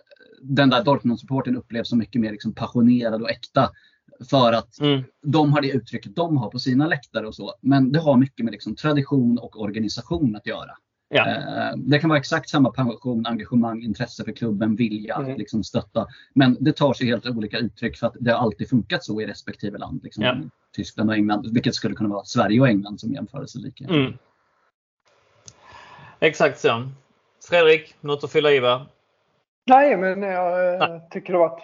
den 0.41 0.69
där 0.69 0.83
Dortmund-supporten 0.83 1.55
upplevs 1.55 1.89
som 1.89 1.99
mycket 1.99 2.21
mer 2.21 2.31
liksom 2.31 2.53
passionerad 2.53 3.21
och 3.21 3.29
äkta. 3.29 3.69
För 4.29 4.53
att 4.53 4.79
mm. 4.79 5.03
de 5.23 5.53
har 5.53 5.61
det 5.61 5.71
uttrycket 5.71 6.15
de 6.15 6.37
har 6.37 6.49
på 6.49 6.59
sina 6.59 6.87
läktare 6.87 7.27
och 7.27 7.35
så. 7.35 7.53
Men 7.61 7.91
det 7.91 7.99
har 7.99 8.17
mycket 8.17 8.45
med 8.45 8.51
liksom 8.51 8.75
tradition 8.75 9.37
och 9.37 9.61
organisation 9.61 10.35
att 10.35 10.47
göra. 10.47 10.71
Ja. 11.15 11.27
Eh, 11.27 11.77
det 11.77 11.99
kan 11.99 12.09
vara 12.09 12.19
exakt 12.19 12.49
samma 12.49 12.71
passion, 12.71 13.25
engagemang, 13.25 13.81
intresse 13.83 14.23
för 14.23 14.31
klubben, 14.31 14.75
vilja 14.75 15.15
mm. 15.15 15.31
att 15.31 15.37
liksom 15.37 15.63
stötta. 15.63 16.07
Men 16.33 16.57
det 16.59 16.73
tar 16.73 16.93
sig 16.93 17.07
helt 17.07 17.25
olika 17.25 17.57
uttryck 17.57 17.97
för 17.97 18.07
att 18.07 18.15
det 18.19 18.31
har 18.31 18.39
alltid 18.39 18.69
funkat 18.69 19.03
så 19.03 19.21
i 19.21 19.25
respektive 19.25 19.77
land. 19.77 20.03
Liksom 20.03 20.23
ja. 20.23 20.35
Tyskland 20.75 21.09
och 21.09 21.15
England, 21.15 21.53
vilket 21.53 21.75
skulle 21.75 21.95
kunna 21.95 22.09
vara 22.09 22.23
Sverige 22.23 22.59
och 22.59 22.67
England 22.67 22.99
som 22.99 23.13
jämförelselika. 23.13 23.85
Mm. 23.85 24.13
Exakt 26.19 26.59
så. 26.59 26.89
Fredrik, 27.49 27.95
något 28.01 28.23
att 28.23 28.31
fylla 28.31 28.51
i 28.51 28.59
va? 28.59 28.85
Nej, 29.65 29.97
men 29.97 30.21
jag 30.21 30.79
Nej. 30.79 31.01
tycker 31.11 31.33
det 31.33 31.39
har 31.39 31.49
varit 31.49 31.63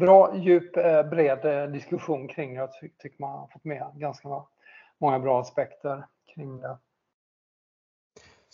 bra, 0.00 0.36
djup, 0.36 0.76
eh, 0.76 1.02
bred 1.02 1.72
diskussion 1.72 2.28
kring 2.28 2.54
det. 2.54 2.60
Jag 2.60 2.70
tycker 2.98 3.20
man 3.20 3.30
har 3.30 3.48
fått 3.52 3.64
med 3.64 3.86
ganska 3.94 4.28
många 4.98 5.18
bra 5.18 5.40
aspekter 5.40 6.04
kring 6.34 6.60
det. 6.60 6.78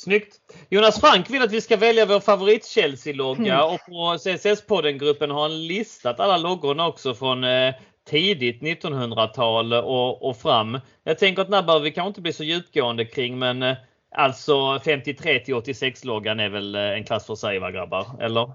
Snyggt! 0.02 0.40
Jonas 0.68 1.00
Frank 1.00 1.30
vill 1.30 1.42
att 1.42 1.52
vi 1.52 1.60
ska 1.60 1.76
välja 1.76 2.06
vår 2.06 2.20
favorit 2.20 2.66
Chelsea-logga 2.66 3.54
mm. 3.54 3.74
och 3.74 3.80
på 3.86 4.18
CSS-podden-gruppen 4.18 5.30
har 5.30 5.42
han 5.42 5.66
listat 5.66 6.20
alla 6.20 6.36
loggorna 6.36 6.86
också 6.86 7.14
från 7.14 7.44
eh, 7.44 7.74
tidigt 8.04 8.62
1900-tal 8.62 9.72
och, 9.72 10.28
och, 10.28 10.36
fram. 10.36 10.80
Jag 11.04 11.18
tänker 11.18 11.42
att 11.42 11.48
den 11.48 11.54
här 11.54 11.62
behöver 11.62 11.84
vi 11.84 11.90
kanske 11.90 12.08
inte 12.08 12.20
bli 12.20 12.32
så 12.32 12.44
djupgående 12.44 13.04
kring 13.04 13.38
men 13.38 13.62
eh, 13.62 13.76
alltså 14.10 14.80
53 14.84 15.38
till 15.38 15.54
86-loggan 15.54 16.40
är 16.40 16.48
väl 16.48 16.74
eh, 16.74 16.82
en 16.82 17.04
klass 17.04 17.26
för 17.26 17.34
sig 17.34 17.58
va 17.58 17.70
grabbar? 17.70 18.06
Eller? 18.20 18.52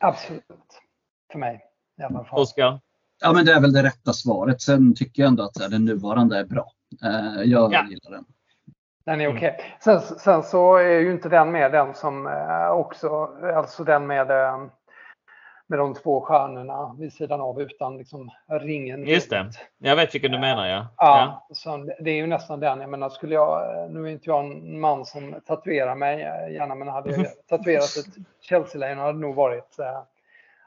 Absolut. 0.00 0.44
För 1.32 1.38
mig 1.38 1.60
i 2.00 2.02
alla 2.02 2.24
fall. 2.24 2.40
Oskar? 2.40 2.80
Ja 3.20 3.32
men 3.32 3.46
det 3.46 3.52
är 3.52 3.60
väl 3.60 3.72
det 3.72 3.82
rätta 3.82 4.12
svaret. 4.12 4.62
Sen 4.62 4.94
tycker 4.94 5.22
jag 5.22 5.28
ändå 5.28 5.42
att 5.42 5.54
den 5.54 5.84
nuvarande 5.84 6.38
är 6.38 6.44
bra. 6.44 6.72
Jag 7.44 7.72
ja. 7.72 7.86
gillar 7.90 8.10
den. 8.10 8.24
Den 9.04 9.20
är 9.20 9.24
mm. 9.24 9.36
okej. 9.36 9.54
Okay. 9.54 9.66
Sen, 9.80 10.00
sen, 10.00 10.42
så 10.42 10.76
är 10.76 10.98
ju 10.98 11.12
inte 11.12 11.28
den 11.28 11.52
med 11.52 11.72
den 11.72 11.94
som 11.94 12.26
eh, 12.26 12.70
också, 12.70 13.30
alltså 13.54 13.84
den 13.84 14.06
med, 14.06 14.30
eh, 14.30 14.64
med 15.66 15.78
de 15.78 15.94
två 15.94 16.20
stjärnorna 16.20 16.96
vid 16.98 17.12
sidan 17.12 17.40
av 17.40 17.62
utan 17.62 17.98
liksom 17.98 18.30
ringen. 18.48 19.06
Just 19.06 19.30
det. 19.30 19.50
Jag 19.78 19.96
vet 19.96 20.14
vilken 20.14 20.32
du 20.32 20.38
menar 20.38 20.66
ja. 20.66 20.86
Ja, 20.96 21.42
ja. 21.46 21.54
Så 21.54 21.90
det 22.00 22.10
är 22.10 22.16
ju 22.16 22.26
nästan 22.26 22.60
den. 22.60 22.80
Jag 22.80 22.90
menar 22.90 23.08
skulle 23.08 23.34
jag, 23.34 23.90
nu 23.90 24.06
är 24.06 24.10
inte 24.10 24.30
jag 24.30 24.44
en 24.44 24.80
man 24.80 25.04
som 25.06 25.34
tatuerar 25.46 25.94
mig 25.94 26.20
gärna, 26.54 26.74
men 26.74 26.88
hade 26.88 27.10
jag 27.10 27.26
tatuerat 27.48 27.96
ett 27.96 28.14
Chelsea-lejon 28.40 28.98
hade 28.98 29.12
det 29.12 29.18
nog 29.18 29.34
varit 29.34 29.76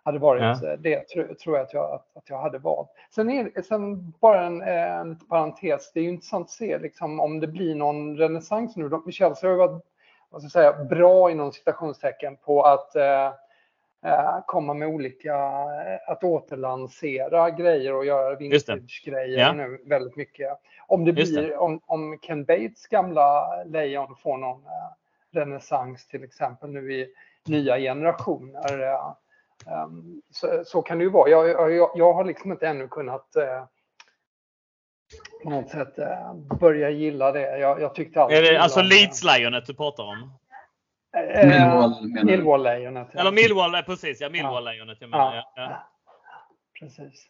hade 0.06 0.20
varit 0.20 0.62
ja. 0.62 0.76
det 0.76 1.08
tror 1.08 1.58
jag 1.58 1.60
att 1.60 1.74
jag, 1.74 1.92
att, 1.92 2.18
att 2.18 2.30
jag 2.30 2.38
hade 2.38 2.58
valt. 2.58 2.90
Sen, 3.16 3.30
är, 3.30 3.62
sen 3.62 4.12
bara 4.12 4.46
en, 4.46 4.62
en 4.62 5.20
parentes, 5.20 5.92
det 5.94 6.00
är 6.00 6.04
ju 6.04 6.10
intressant 6.10 6.46
att 6.46 6.52
se 6.52 6.78
liksom, 6.78 7.20
om 7.20 7.40
det 7.40 7.48
blir 7.48 7.76
någon 7.76 8.18
renässans 8.18 8.76
nu. 8.76 8.90
Chelsea 9.12 9.50
har 9.50 9.54
ju 9.54 9.58
varit 9.58 9.84
vad 10.30 10.42
ska 10.42 10.60
jag 10.60 10.74
säga, 10.74 10.86
bra 10.86 11.32
inom 11.32 11.52
citationstecken 11.52 12.38
på 12.38 12.64
att 12.64 12.96
eh, 12.96 13.26
eh 14.06 14.40
komma 14.46 14.74
med 14.74 14.88
olika, 14.88 15.36
eh, 15.36 16.12
att 16.12 16.24
återlansera 16.24 17.50
grejer 17.50 17.94
och 17.94 18.06
göra 18.06 18.36
vintage-grejer 18.36 19.40
ja. 19.40 19.54
nu 19.54 19.82
väldigt 19.86 20.16
mycket. 20.16 20.60
Om 20.88 21.06
det 21.06 21.14
blir, 21.14 21.58
om, 21.58 21.82
om 21.86 22.20
Ken 22.22 22.46
Bates 22.46 22.88
gamla 22.88 23.48
lejon 23.66 24.16
får 24.16 24.38
någon 24.38 24.62
eh, 24.66 24.92
renässans 25.32 26.08
till 26.08 26.24
exempel 26.24 26.70
nu 26.70 26.94
i 26.94 27.08
nya 27.46 27.78
generationer. 27.78 28.84
Eh, 28.84 29.14
så, 30.32 30.64
så, 30.66 30.82
kan 30.82 30.98
det 30.98 31.04
ju 31.04 31.10
vara. 31.10 31.30
Jag, 31.30 31.72
jag, 31.72 31.90
jag 31.96 32.14
har 32.14 32.26
liksom 32.26 32.52
inte 32.52 32.68
ännu 32.68 32.88
kunnat 32.88 33.28
uh, 33.38 33.66
på 35.44 35.50
något 35.50 35.70
sätt 35.70 36.00
uh, 36.00 36.58
börja 36.60 36.90
gilla 36.90 37.32
det. 37.32 37.58
Jag, 37.58 37.82
jag 37.82 37.96
tyckte 37.96 38.22
alltid... 38.22 38.38
Är 38.38 38.42
det 38.42 38.62
alltså 38.62 38.82
Leeds-lejonet 38.82 39.66
du 39.66 39.74
pratar 39.74 40.04
om? 40.04 40.34
Uh, 41.18 41.48
Millwall, 41.48 42.26
Millwall-lejonet. 42.26 43.08
Ja. 43.12 43.20
Eller 43.20 43.32
Millwall, 43.32 43.84
precis. 43.84 44.22
Ja, 44.22 44.30
Millwall-lejonet. 44.30 44.98
Jag 45.02 45.10
menar, 45.10 45.36
ja. 45.36 45.54
ja. 45.56 45.90
Precis. 46.80 47.28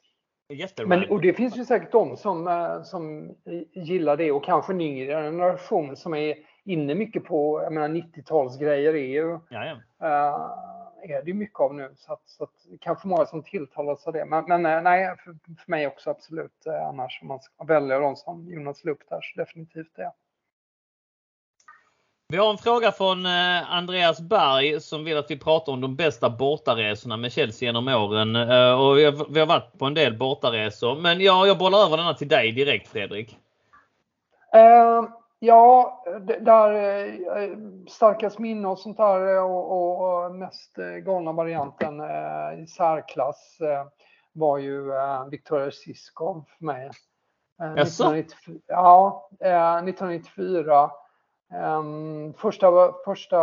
Men, 0.85 1.09
och 1.09 1.21
det 1.21 1.33
finns 1.33 1.57
ju 1.57 1.65
säkert 1.65 1.91
de 1.91 2.17
som, 2.17 2.67
som 2.85 3.35
gillar 3.73 4.17
det 4.17 4.31
och 4.31 4.45
kanske 4.45 4.73
en 4.73 4.81
yngre 4.81 5.05
generation 5.05 5.95
som 5.95 6.13
är 6.13 6.35
inne 6.65 6.95
mycket 6.95 7.23
på, 7.23 7.61
jag 7.63 7.73
menar 7.73 7.87
90-talsgrejer 7.87 8.93
är 8.93 9.07
ju 9.07 9.39
ja, 9.49 9.77
ja 9.99 10.74
är 11.11 11.23
det 11.23 11.34
mycket 11.34 11.60
av 11.60 11.76
nu. 11.76 11.94
Så, 11.98 12.14
att, 12.14 12.22
så 12.26 12.44
att, 12.44 12.65
kanske 12.82 13.07
många 13.07 13.26
som 13.26 13.44
tilltalas 13.44 14.07
av 14.07 14.14
det. 14.14 14.26
Men, 14.26 14.45
men 14.48 14.65
eh, 14.65 14.82
nej, 14.82 15.15
för, 15.23 15.36
för, 15.64 15.72
mig 15.72 15.88
också 15.88 16.10
absolut 16.10 16.65
eh, 16.65 16.88
annars 16.88 17.19
om 17.22 17.27
man 17.27 17.40
ska 17.40 17.64
välja 17.64 17.99
de 17.99 18.15
som 18.15 18.48
Jonas 18.49 18.84
la 18.84 18.91
upp 18.91 19.10
där 19.10 19.22
så 19.22 19.40
definitivt 19.40 19.95
det. 19.95 20.11
Vi 22.27 22.38
har 22.38 22.49
en 22.49 22.57
fråga 22.57 22.91
från 22.91 23.26
eh, 23.26 23.73
Andreas 23.73 24.22
Berg 24.22 24.82
som 24.82 25.03
vill 25.03 25.18
att 25.18 25.32
vi 25.32 25.40
pratar 25.40 25.73
om 25.73 25.82
de 25.82 25.95
bästa 25.95 26.30
bortaresorna 26.30 27.18
med 27.18 27.32
Chelsea 27.32 27.68
genom 27.68 27.88
åren. 27.88 28.36
Och 28.76 28.98
vi 28.98 29.06
har, 29.06 29.34
vi 29.34 29.40
har 29.40 29.48
varit 29.48 29.80
på 29.80 29.86
en 29.86 29.94
del 29.94 30.18
bortaresor. 30.18 30.95
Men 30.95 31.22
ja, 31.22 31.48
jag 31.48 31.57
bollar 31.57 31.77
över 31.77 31.98
denna 31.98 32.14
till 32.14 32.27
dig 32.27 32.52
direkt 32.52 32.88
Fredrik. 32.88 33.38
Uh, 34.56 35.10
Ja, 35.45 36.03
där 36.39 36.72
eh, 36.72 37.57
starkast 37.88 38.39
minne 38.39 38.67
och 38.67 38.80
sånt 38.80 38.97
där 38.97 39.35
eh, 39.35 39.43
och, 39.43 40.23
och 40.26 40.35
mest 40.35 40.77
eh, 40.77 40.85
galna 40.85 41.31
varianten 41.31 42.01
i 42.59 42.67
särklass 42.67 43.57
var 44.34 44.57
ju 44.57 44.91
Viktoria 45.31 45.72
Siskov 45.72 46.45
för 46.57 46.65
mig. 46.65 46.91
Jaså? 47.76 48.15
ja, 48.67 49.30
1994. 49.39 50.91
Ehm, 51.53 52.34
första, 52.34 52.93
första 53.05 53.38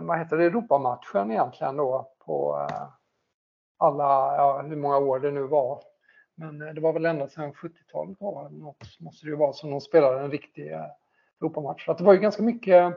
vad 0.00 0.18
heter 0.18 0.36
det, 0.36 0.44
Europamatchen 0.44 1.30
egentligen 1.30 1.76
då 1.76 2.12
på 2.26 2.68
alla, 3.78 4.36
ja, 4.36 4.62
hur 4.62 4.76
många 4.76 4.98
år 4.98 5.18
det 5.18 5.30
nu 5.30 5.42
var. 5.42 5.82
Men 6.42 6.62
eh, 6.62 6.74
det 6.74 6.80
var 6.80 6.92
väl 6.92 7.06
ända 7.06 7.28
sedan 7.28 7.52
70-talet 7.52 8.20
något 8.20 9.00
måste 9.00 9.26
det 9.26 9.30
ju 9.30 9.36
vara 9.36 9.52
som 9.52 9.70
de 9.70 9.80
spelade 9.80 10.20
en 10.20 10.30
riktig 10.30 10.72
eh, 10.72 10.86
Europamatch. 11.40 11.88
Att 11.88 11.98
det 11.98 12.04
var 12.04 12.12
ju 12.12 12.20
ganska 12.20 12.42
mycket 12.42 12.94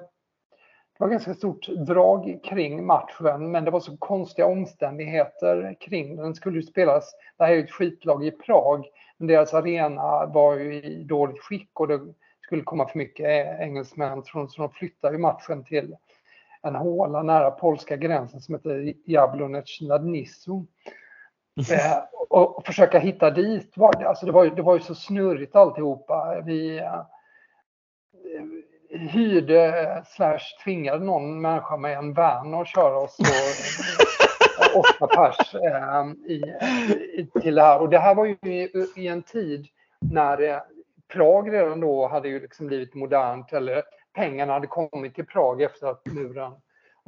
det 0.98 1.04
var 1.04 1.10
ganska 1.10 1.34
stort 1.34 1.68
drag 1.68 2.40
kring 2.44 2.86
matchen, 2.86 3.52
men 3.52 3.66
det 3.66 3.72
var 3.72 3.80
så 3.80 3.98
konstiga 3.98 4.48
omständigheter 4.48 5.78
kring 5.80 6.16
den. 6.16 6.36
skulle 6.36 6.56
ju 6.56 6.64
spelas, 6.64 7.16
det 7.38 7.44
här 7.44 7.52
är 7.52 7.56
ju 7.56 7.64
ett 7.64 7.72
skitlag 7.72 8.26
i 8.26 8.32
Prag, 8.32 8.86
men 9.18 9.28
deras 9.28 9.54
arena 9.54 10.26
var 10.26 10.56
ju 10.56 10.84
i 10.84 11.04
dåligt 11.04 11.40
skick 11.42 11.80
och 11.80 11.88
det 11.88 12.00
skulle 12.42 12.64
komma 12.64 12.88
för 12.88 12.98
mycket 12.98 13.26
eh, 13.26 13.62
engelsmän. 13.62 14.24
Så 14.24 14.48
de 14.58 14.70
flyttade 14.70 15.16
ju 15.16 15.22
matchen 15.22 15.64
till 15.64 15.96
en 16.62 16.76
håla 16.76 17.24
nära 17.24 17.52
polska 17.52 17.96
gränsen 17.96 18.42
som 18.42 18.56
heter 18.56 18.94
Jablonec 19.06 19.82
nad 19.82 20.06
Eh, 21.72 21.98
och 22.30 22.66
försöka 22.66 23.00
hitta 23.00 23.32
dit. 23.32 23.78
Var 23.78 23.94
det, 24.00 24.10
alltså 24.10 24.26
det, 24.26 24.32
var 24.32 24.44
ju, 24.44 24.50
det 24.50 24.62
var 24.62 24.74
ju 24.74 24.82
så 24.82 24.96
snurrigt 24.96 25.56
alltihopa. 25.56 26.42
Vi 26.46 26.80
eh, 26.80 27.02
hyrde 28.90 29.82
eh, 29.82 30.04
slash 30.04 30.64
tvingade 30.64 31.06
någon 31.06 31.42
människa 31.42 31.78
med 31.78 31.98
en 31.98 32.14
van 32.14 32.54
att 32.54 32.68
köra 32.68 32.98
oss 32.98 33.20
och, 33.20 33.26
eh, 34.66 34.80
åtta 34.80 35.08
pers 35.08 35.56
eh, 35.56 36.32
i, 36.32 36.44
i, 37.18 37.40
till 37.42 37.56
det 37.56 37.62
här. 37.62 37.82
Och 37.82 37.90
det 37.90 38.00
här 38.00 38.16
var 38.16 38.26
ju 38.26 38.38
i, 38.42 38.70
i 38.96 39.08
en 39.08 39.24
tid 39.24 39.68
när 40.00 40.42
eh, 40.42 40.60
Prag 41.08 41.54
redan 41.54 41.80
då 41.80 42.08
hade 42.08 42.30
ju 42.30 42.40
liksom 42.40 42.68
blivit 42.68 42.96
modernt 42.96 43.54
eller 43.54 43.84
pengarna 44.14 44.54
hade 44.54 44.68
kommit 44.68 45.16
till 45.16 45.26
Prag 45.26 45.62
efter 45.62 45.88
att 45.88 46.06
muren 46.06 46.52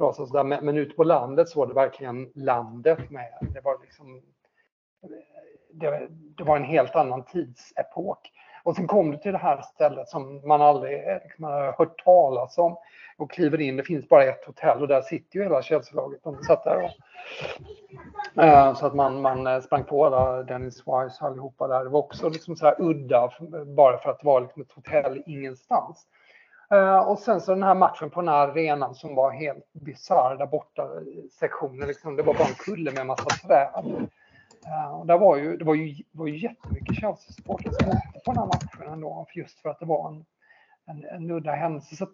rasade. 0.00 0.44
Men, 0.44 0.64
men 0.64 0.78
ute 0.78 0.94
på 0.94 1.04
landet 1.04 1.48
så 1.48 1.58
var 1.58 1.66
det 1.66 1.74
verkligen 1.74 2.32
landet 2.34 3.10
med. 3.10 3.28
Det 3.54 3.60
var 3.60 3.78
liksom 3.82 4.22
det, 5.72 6.08
det, 6.36 6.44
var 6.44 6.56
en 6.56 6.64
helt 6.64 6.96
annan 6.96 7.24
tidsepok. 7.24 8.32
Och 8.62 8.76
sen 8.76 8.86
kom 8.86 9.10
du 9.10 9.16
till 9.16 9.32
det 9.32 9.38
här 9.38 9.62
stället 9.62 10.08
som 10.08 10.48
man 10.48 10.62
aldrig 10.62 11.06
liksom, 11.22 11.44
har 11.44 11.74
hört 11.78 12.04
talas 12.04 12.58
om 12.58 12.76
och 13.18 13.30
kliver 13.30 13.60
in. 13.60 13.76
Det 13.76 13.82
finns 13.82 14.08
bara 14.08 14.24
ett 14.24 14.44
hotell 14.44 14.82
och 14.82 14.88
där 14.88 15.00
sitter 15.00 15.36
ju 15.36 15.42
hela 15.42 15.62
Chelsea-laget. 15.62 16.20
De 16.24 16.42
satt 16.42 16.64
där 16.64 16.84
och, 16.84 16.90
uh, 18.44 18.74
så 18.74 18.86
att 18.86 18.94
man, 18.94 19.20
man 19.20 19.46
eh, 19.46 19.60
sprang 19.60 19.84
på 19.84 20.06
alla 20.06 20.42
Dennis 20.42 20.78
Wise 20.78 21.24
allihopa 21.24 21.68
där. 21.68 21.84
Det 21.84 21.90
var 21.90 22.00
också 22.00 22.28
liksom 22.28 22.56
så 22.56 22.66
här 22.66 22.74
udda 22.78 23.32
bara 23.76 23.98
för 23.98 24.10
att 24.10 24.20
det 24.20 24.26
var 24.26 24.40
liksom 24.40 24.62
ett 24.62 24.72
hotell 24.72 25.22
ingenstans. 25.26 26.06
Uh, 26.74 26.98
och 26.98 27.18
sen 27.18 27.40
så 27.40 27.54
den 27.54 27.62
här 27.62 27.74
matchen 27.74 28.10
på 28.10 28.20
den 28.20 28.28
här 28.28 28.48
arenan 28.48 28.94
som 28.94 29.14
var 29.14 29.30
helt 29.30 29.72
bisarr 29.72 30.36
där 30.36 30.46
borta 30.46 30.88
sektionen. 31.40 31.88
Liksom, 31.88 32.16
det 32.16 32.22
var 32.22 32.34
bara 32.34 32.48
en 32.48 32.54
kulle 32.54 32.90
med 32.90 33.00
en 33.00 33.06
massa 33.06 33.46
träd. 33.46 34.08
Uh, 34.66 35.06
där 35.06 35.18
var 35.18 35.36
ju, 35.36 35.56
det 35.56 35.64
var 35.64 35.74
ju, 35.74 35.94
var 36.12 36.26
ju 36.26 36.38
jättemycket 36.38 36.96
Chelsea-supportrar 36.96 37.72
som 37.72 37.88
åkte 37.88 38.20
på 38.24 38.32
den 38.32 38.38
här 38.38 38.46
matchen 38.46 38.92
ändå, 38.92 39.26
just 39.34 39.58
för 39.60 39.68
att 39.68 39.80
det 39.80 39.86
var 39.86 40.08
en, 40.08 40.24
en, 40.86 41.04
en 41.04 41.30
udda 41.30 41.52
händelse. 41.52 41.96
Så 41.96 42.08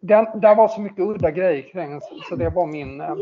den, 0.00 0.40
där 0.40 0.54
var 0.54 0.68
så 0.68 0.80
mycket 0.80 0.98
udda 0.98 1.30
grejer 1.30 1.62
kring 1.62 2.00
så 2.28 2.36
det 2.36 2.50
var 2.50 2.66
min, 2.66 3.00
eh, 3.00 3.16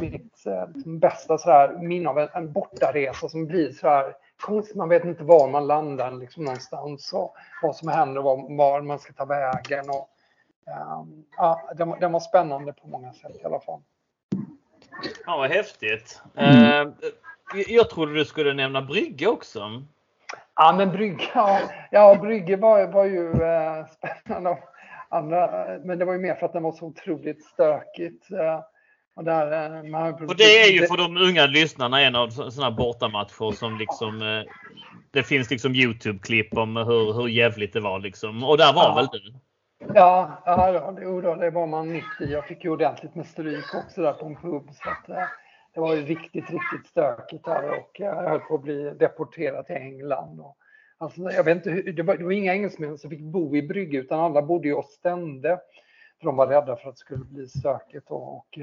mitt 0.00 0.46
eh, 0.46 0.68
liksom 0.74 0.98
bästa 0.98 1.38
sådär, 1.38 1.78
minne 1.78 2.08
av 2.08 2.18
en, 2.18 2.28
en 2.34 2.52
bortaresa 2.52 3.28
som 3.28 3.46
blir 3.46 3.72
så 3.72 3.88
här 3.88 4.14
konstigt. 4.42 4.76
Man 4.76 4.88
vet 4.88 5.04
inte 5.04 5.24
var 5.24 5.48
man 5.48 5.66
landar 5.66 6.10
liksom 6.10 6.44
någonstans 6.44 7.12
och 7.12 7.34
vad 7.62 7.76
som 7.76 7.88
händer 7.88 8.18
och 8.18 8.24
var, 8.24 8.56
var 8.56 8.82
man 8.82 8.98
ska 8.98 9.12
ta 9.12 9.24
vägen. 9.24 9.84
Och, 9.88 10.08
um, 11.00 11.24
ja, 11.36 11.70
den, 11.76 11.90
den 12.00 12.12
var 12.12 12.20
spännande 12.20 12.72
på 12.72 12.88
många 12.88 13.12
sätt 13.12 13.36
i 13.42 13.44
alla 13.44 13.60
fall. 13.60 13.80
Ja, 15.26 15.36
vad 15.36 15.50
häftigt. 15.50 16.22
Mm. 16.36 16.88
Uh, 16.88 16.94
jag 17.68 17.90
trodde 17.90 18.14
du 18.14 18.24
skulle 18.24 18.54
nämna 18.54 18.82
Brygge 18.82 19.26
också. 19.26 19.82
Ja, 20.56 20.74
men 20.76 20.92
Brygge, 20.92 21.24
ja, 21.34 21.60
ja, 21.90 22.14
Brygge 22.14 22.56
var, 22.56 22.86
var 22.86 23.04
ju 23.04 23.42
eh, 23.42 23.86
spännande. 23.86 24.58
Andra, 25.08 25.66
men 25.84 25.98
det 25.98 26.04
var 26.04 26.12
ju 26.12 26.18
mer 26.18 26.34
för 26.34 26.46
att 26.46 26.52
den 26.52 26.62
var 26.62 26.72
så 26.72 26.86
otroligt 26.86 27.44
stökigt. 27.44 28.30
Eh, 28.30 28.60
och, 29.16 29.24
där, 29.24 29.76
eh, 29.76 29.82
man, 29.82 30.28
och 30.28 30.36
det 30.36 30.60
är 30.60 30.72
ju 30.72 30.86
för 30.86 30.96
de 30.96 31.16
unga 31.16 31.46
lyssnarna 31.46 32.00
en 32.00 32.16
av 32.16 32.28
sådana 32.28 32.70
bortamatcher 32.70 33.52
som 33.52 33.78
liksom 33.78 34.22
eh, 34.22 34.52
det 35.10 35.22
finns 35.22 35.50
liksom 35.50 35.74
Youtube-klipp 35.74 36.56
om 36.56 36.76
hur, 36.76 37.12
hur 37.12 37.28
jävligt 37.28 37.72
det 37.72 37.80
var 37.80 37.98
liksom. 37.98 38.44
Och 38.44 38.58
där 38.58 38.72
var 38.72 38.82
ja. 38.82 38.94
väl 38.94 39.06
du? 39.12 39.34
Ja, 39.94 40.42
ja 40.44 40.92
det, 40.92 41.44
det 41.44 41.50
var 41.50 41.66
man 41.66 41.92
mitt 41.92 42.20
i. 42.20 42.32
Jag 42.32 42.46
fick 42.46 42.64
ju 42.64 42.70
ordentligt 42.70 43.14
med 43.14 43.26
stryk 43.26 43.74
också 43.74 44.02
där 44.02 44.12
på 44.12 44.26
en 44.26 44.36
pub. 44.36 44.70
Så 44.72 44.90
att, 44.90 45.08
eh, 45.08 45.24
det 45.74 45.80
var 45.80 45.94
ju 45.94 46.02
riktigt, 46.02 46.50
riktigt 46.50 46.86
stökigt 46.90 47.44
där 47.44 47.78
och 47.78 47.90
jag 47.94 48.14
höll 48.14 48.40
på 48.40 48.54
att 48.54 48.62
bli 48.62 48.90
deporterad 48.90 49.66
till 49.66 49.76
England. 49.76 50.40
Och, 50.40 50.56
alltså, 50.98 51.20
jag 51.20 51.44
vet 51.44 51.56
inte, 51.56 51.92
det, 51.92 52.02
var, 52.02 52.16
det 52.16 52.24
var 52.24 52.32
inga 52.32 52.54
engelsmän 52.54 52.98
som 52.98 53.10
fick 53.10 53.20
bo 53.20 53.56
i 53.56 53.62
Brygge 53.62 53.98
utan 53.98 54.20
alla 54.20 54.42
bodde 54.42 54.68
i 54.68 54.72
Ostende. 54.72 55.60
För 56.18 56.26
de 56.26 56.36
var 56.36 56.46
rädda 56.46 56.76
för 56.76 56.88
att 56.88 56.94
det 56.94 57.00
skulle 57.00 57.24
bli 57.24 57.48
stökigt. 57.48 58.10
Och, 58.10 58.36
och 58.36 58.58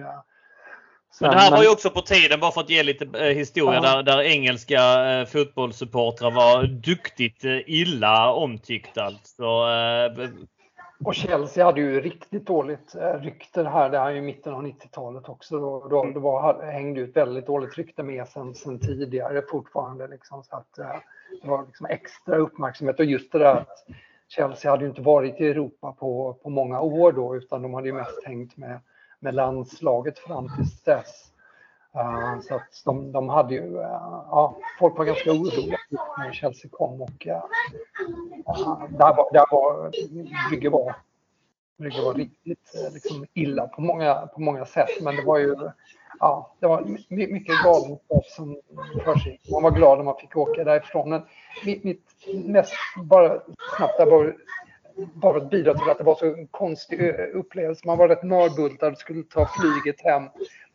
Sen, 1.14 1.28
men 1.28 1.38
det 1.38 1.42
här 1.42 1.52
var 1.52 1.64
ju 1.64 1.70
också 1.70 1.90
på 1.90 2.02
tiden, 2.02 2.40
bara 2.40 2.52
för 2.52 2.62
att 2.62 2.70
ge 2.70 2.84
lite 2.84 3.20
eh, 3.20 3.36
historia, 3.36 3.82
ja. 3.84 3.96
där, 3.96 4.04
där 4.04 4.22
engelska 4.22 5.10
eh, 5.10 5.26
fotbollssupportrar 5.26 6.32
var 6.32 6.64
duktigt 6.64 7.46
eh, 7.46 7.60
illa 7.66 8.32
omtyckta. 8.32 9.04
Alltså, 9.04 9.44
eh, 9.44 10.30
och 11.04 11.16
Chelsea 11.16 11.66
hade 11.66 11.82
ju 11.82 12.02
riktigt 12.02 12.46
dåligt 12.46 12.96
eh, 12.96 13.14
rykte 13.14 13.64
här, 13.64 13.90
det 13.90 14.00
här 14.00 14.10
är 14.10 14.16
ju 14.16 14.22
mitten 14.22 14.54
av 14.54 14.66
90-talet 14.66 15.30
också. 15.30 15.60
Då, 15.60 15.88
då, 15.88 16.06
det 16.06 16.20
var, 16.20 16.64
hängde 16.64 17.02
ut 17.02 17.16
väldigt 17.16 17.46
dåligt 17.46 17.78
rykte 17.78 18.04
med 18.04 18.28
sen, 18.28 18.56
sen 18.56 18.80
tidigare 18.80 19.42
fortfarande. 19.52 20.08
Liksom, 20.08 20.44
så 20.44 20.56
att, 20.56 20.80
eh, 20.80 20.96
det 21.42 21.48
var 21.48 21.66
liksom 21.66 21.86
extra 21.86 22.38
uppmärksamhet 22.38 23.00
och 23.00 23.06
just 23.06 23.32
det 23.32 23.40
där 23.40 23.56
att 23.56 23.86
Chelsea 24.28 24.72
hade 24.72 24.84
ju 24.84 24.90
inte 24.90 25.02
varit 25.02 25.42
i 25.42 25.48
Europa 25.48 25.96
på, 26.00 26.34
på 26.44 26.50
många 26.50 26.82
år 26.82 27.12
då 27.12 27.36
utan 27.36 27.62
de 27.62 27.74
hade 27.74 27.88
ju 27.88 27.94
mest 27.94 28.26
hängt 28.26 28.58
med, 28.58 28.80
med 29.20 29.36
landslaget 29.36 30.20
fram 30.20 30.48
till 30.56 30.66
dess. 30.86 31.31
Eh, 31.96 32.40
så 32.42 32.56
att 32.56 32.82
de, 32.86 33.12
de 33.12 33.30
hade 33.30 33.54
ju, 33.54 33.78
eh, 33.78 34.24
ja, 34.32 34.58
folk 34.80 34.98
var 34.98 35.06
ganska 35.06 35.32
oroliga 35.32 35.78
när 36.18 36.32
Chelsea 36.32 36.72
kom 36.72 37.02
och 37.02 37.26
ja, 37.26 37.50
där 38.90 39.16
var, 39.16 39.34
där 39.34 39.46
var 39.52 39.92
Brygge 40.50 40.70
var, 40.70 40.96
Brygge 41.78 42.02
var 42.02 42.14
riktigt 42.14 42.74
liksom, 42.94 43.26
illa 43.34 43.68
på 43.68 43.82
många, 43.82 44.16
på 44.16 44.42
många 44.42 44.66
sätt. 44.66 44.90
Men 45.02 45.16
det 45.16 45.24
var 45.24 45.38
ju, 45.38 45.56
ja, 46.20 46.54
det 46.60 46.68
var 46.68 46.82
mycket 47.10 47.64
galenskap 47.64 48.26
som 48.26 48.58
försiggick. 49.04 49.50
Man 49.52 49.64
var 49.64 49.72
glad 49.72 49.98
när 49.98 50.06
man 50.06 50.18
fick 50.18 50.38
åka 50.38 50.64
därifrån. 50.64 51.10
Men 51.10 51.22
mitt, 51.66 51.84
mitt 51.84 52.06
mest, 52.46 52.74
bara 53.04 53.42
snabbt 53.78 53.98
där 53.98 54.06
var 54.06 54.36
bara 55.14 55.38
att 55.38 55.50
bidra 55.50 55.74
till 55.74 55.90
att 55.90 55.98
det 55.98 56.04
var 56.04 56.16
så 56.16 56.26
en 56.26 56.48
konstig 56.48 57.16
upplevelse. 57.34 57.88
Man 57.88 57.98
var 57.98 58.08
rätt 58.08 58.24
mörbultad, 58.24 58.92
och 58.92 58.98
skulle 58.98 59.24
ta 59.24 59.50
flyget 59.60 60.02
hem. 60.02 60.24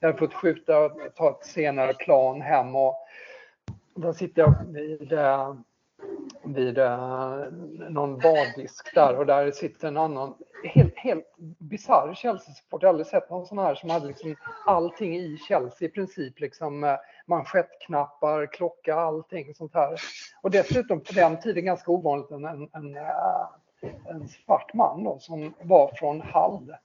Jag 0.01 0.09
hade 0.09 0.19
fått 0.19 0.35
skjuta 0.35 0.79
och 0.79 0.93
ta 1.15 1.31
ett 1.31 1.47
senare 1.47 1.95
plan 1.95 2.41
hem 2.41 2.77
och 2.77 2.97
då 3.95 4.13
sitter 4.13 4.43
jag 4.43 4.55
vid, 4.73 5.13
eh, 5.13 5.55
vid 6.45 6.79
eh, 6.79 7.45
någon 7.89 8.19
baddisk 8.19 8.95
där 8.95 9.19
och 9.19 9.27
där 9.27 9.51
sitter 9.51 9.89
en 9.89 9.97
annan 9.97 10.35
helt, 10.65 10.97
helt 10.97 11.35
bisarr 11.59 12.15
Chelsea-support. 12.15 12.83
Jag 12.83 12.89
har 12.89 12.93
aldrig 12.93 13.07
sett 13.07 13.31
någon 13.31 13.47
sån 13.47 13.59
här 13.59 13.75
som 13.75 13.91
hade 13.91 14.07
liksom 14.07 14.37
allting 14.67 15.17
i 15.17 15.39
Chelsea 15.49 15.89
i 15.89 15.91
princip. 15.91 16.41
Liksom 16.41 16.85
eh, 16.85 16.97
manschettknappar, 17.27 18.47
klocka, 18.47 18.95
allting 18.95 19.55
sånt 19.55 19.75
här. 19.75 19.97
Och 20.43 20.51
dessutom 20.51 21.01
på 21.01 21.13
den 21.13 21.41
tiden 21.41 21.65
ganska 21.65 21.91
ovanligt 21.91 22.31
en, 22.31 22.45
en, 22.45 22.69
en, 22.73 22.97
en 24.09 24.29
svart 24.29 24.75
man 24.75 25.05
då, 25.05 25.19
som 25.19 25.55
var 25.63 25.93
från 25.95 26.21
Hall. 26.21 26.77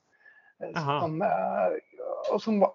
Som, 1.01 1.25
och 2.33 2.41
som 2.41 2.59
var 2.59 2.73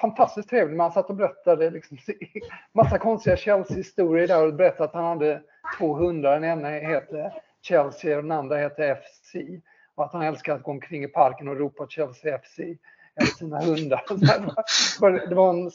fantastiskt 0.00 0.48
trevlig. 0.48 0.76
Man 0.76 0.92
satt 0.92 1.10
och 1.10 1.16
berättade 1.16 1.70
liksom, 1.70 1.98
massa 2.72 2.98
konstiga 2.98 3.36
Chelsea-historier 3.36 4.28
där 4.28 4.46
och 4.46 4.54
berättade 4.54 4.84
att 4.84 4.94
han 4.94 5.04
hade 5.04 5.42
två 5.78 5.94
hundar. 5.94 6.32
Den 6.32 6.44
ena 6.44 6.68
heter 6.68 7.32
Chelsea 7.62 8.16
och 8.16 8.22
den 8.22 8.32
andra 8.32 8.56
heter 8.56 8.94
FC. 8.94 9.36
Och 9.94 10.04
att 10.04 10.12
han 10.12 10.22
älskar 10.22 10.54
att 10.54 10.62
gå 10.62 10.70
omkring 10.70 11.04
i 11.04 11.08
parken 11.08 11.48
och 11.48 11.56
ropa 11.56 11.86
Chelsea 11.88 12.38
FC 12.38 12.58
efter 13.14 13.36
sina 13.36 13.60
hundar. 13.64 15.28
Det 15.28 15.34
var 15.34 15.50
en, 15.50 15.70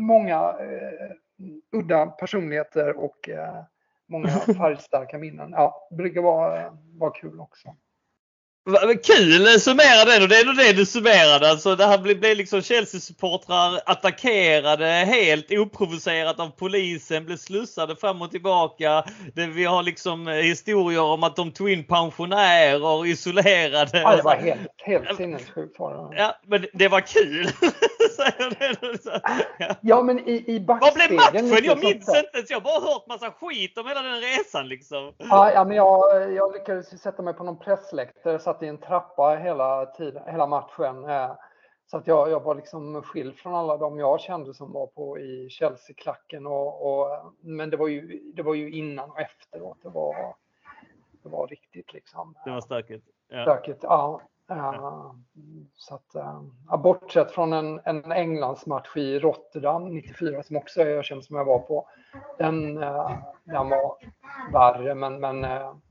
många 0.00 0.36
eh, 0.60 1.10
udda 1.72 2.06
personligheter 2.06 2.96
och 2.96 3.28
eh, 3.28 3.62
många 4.06 4.28
färgstarka 4.58 5.18
minnen. 5.18 5.50
Ja, 5.50 5.88
brukar 5.96 6.20
vara, 6.22 6.78
vara 6.98 7.10
kul 7.10 7.40
också. 7.40 7.76
Kul! 9.02 9.60
Summera 9.60 10.04
den 10.04 10.22
och 10.22 10.28
det 10.28 10.36
är 10.36 10.46
nog 10.46 10.56
det 10.56 10.72
du 10.72 10.86
summerade. 10.86 11.50
Alltså 11.50 11.76
det 11.76 11.86
här 11.86 11.98
blev, 11.98 12.20
blev 12.20 12.36
liksom 12.36 12.62
Chelsea-supportrar 12.62 13.80
attackerade 13.86 14.86
helt 14.86 15.46
oprovocerat 15.50 16.40
av 16.40 16.48
polisen, 16.48 17.24
blev 17.24 17.36
slussade 17.36 17.96
fram 17.96 18.22
och 18.22 18.30
tillbaka. 18.30 19.04
Det, 19.34 19.46
vi 19.46 19.64
har 19.64 19.82
liksom 19.82 20.26
historier 20.26 21.02
om 21.02 21.22
att 21.22 21.36
de 21.36 21.52
tog 21.52 21.70
in 21.70 21.84
pensionärer 21.84 23.06
isolerade. 23.06 24.00
Ja, 24.00 24.16
det 24.16 24.22
var 24.22 24.36
helt, 24.36 24.60
helt 24.78 25.16
sinnessjukt. 25.16 25.76
Ja, 25.78 26.38
men 26.46 26.66
det 26.72 26.88
var 26.88 27.00
kul! 27.00 27.48
ja. 29.80 30.02
men 30.02 30.28
i, 30.28 30.32
i. 30.32 30.64
Vad 30.66 30.94
blev 30.94 31.12
matchen? 31.12 31.64
Jag 31.64 31.78
minns 31.78 32.08
inte 32.08 32.44
Jag 32.48 32.56
har 32.56 32.60
bara 32.60 32.92
hört 32.92 33.06
massa 33.06 33.30
skit 33.30 33.78
om 33.78 33.86
hela 33.86 34.02
den 34.02 34.20
resan 34.20 34.68
liksom. 34.68 35.12
Ja, 35.18 35.52
ja 35.52 35.64
men 35.64 35.76
jag, 35.76 36.32
jag 36.32 36.52
lyckades 36.52 37.02
sätta 37.02 37.22
mig 37.22 37.34
på 37.34 37.44
någon 37.44 37.58
pressläktare 37.58 38.38
satt 38.54 38.62
i 38.62 38.68
en 38.68 38.78
trappa 38.78 39.36
hela, 39.42 39.86
tiden, 39.86 40.22
hela 40.26 40.46
matchen. 40.46 41.04
Eh, 41.04 41.32
så 41.86 41.96
att 41.96 42.06
jag, 42.06 42.30
jag 42.30 42.40
var 42.40 42.54
liksom 42.54 43.02
skild 43.02 43.36
från 43.36 43.54
alla 43.54 43.76
de 43.76 43.98
jag 43.98 44.20
kände 44.20 44.54
som 44.54 44.72
var 44.72 44.86
på 44.86 45.18
i 45.18 45.48
Chelsea-klacken. 45.50 46.46
Och, 46.46 46.86
och, 46.86 47.34
men 47.40 47.70
det 47.70 47.76
var, 47.76 47.88
ju, 47.88 48.20
det 48.34 48.42
var 48.42 48.54
ju 48.54 48.70
innan 48.70 49.10
och 49.10 49.20
efteråt. 49.20 49.78
Det 49.82 49.88
var, 49.88 50.34
det 51.22 51.28
var 51.28 51.46
riktigt 51.46 51.92
liksom. 51.92 52.34
Det 52.44 52.50
var 52.50 52.60
stökigt. 52.60 53.06
Ja. 53.28 53.42
Stökigt, 53.42 53.82
ja. 53.82 54.20
Uh, 54.50 55.12
så 55.74 55.94
att, 55.94 56.16
uh, 56.16 56.76
bortsett 56.76 57.30
från 57.30 57.52
en, 57.52 57.80
en 57.84 58.12
Englandsmatch 58.12 58.96
i 58.96 59.18
Rotterdam 59.18 59.88
94 59.88 60.42
som 60.42 60.56
också 60.56 60.82
jag 60.82 61.04
känner 61.04 61.22
som 61.22 61.36
jag 61.36 61.44
var 61.44 61.58
på. 61.58 61.88
Den, 62.38 62.74
den 63.44 63.68
var 63.68 63.96
värre 64.52 64.94
men, 64.94 65.20
men 65.20 65.44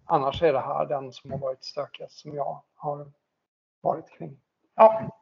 annars 0.05 0.41
är 0.41 0.53
det 0.53 0.59
här 0.59 0.85
den 0.85 1.11
som 1.11 1.31
har 1.31 1.37
varit 1.37 1.63
stökigast 1.63 2.19
som 2.19 2.35
jag 2.35 2.61
har 2.75 3.07
varit 3.81 4.09
kring. 4.17 4.37
Ja, 4.75 5.17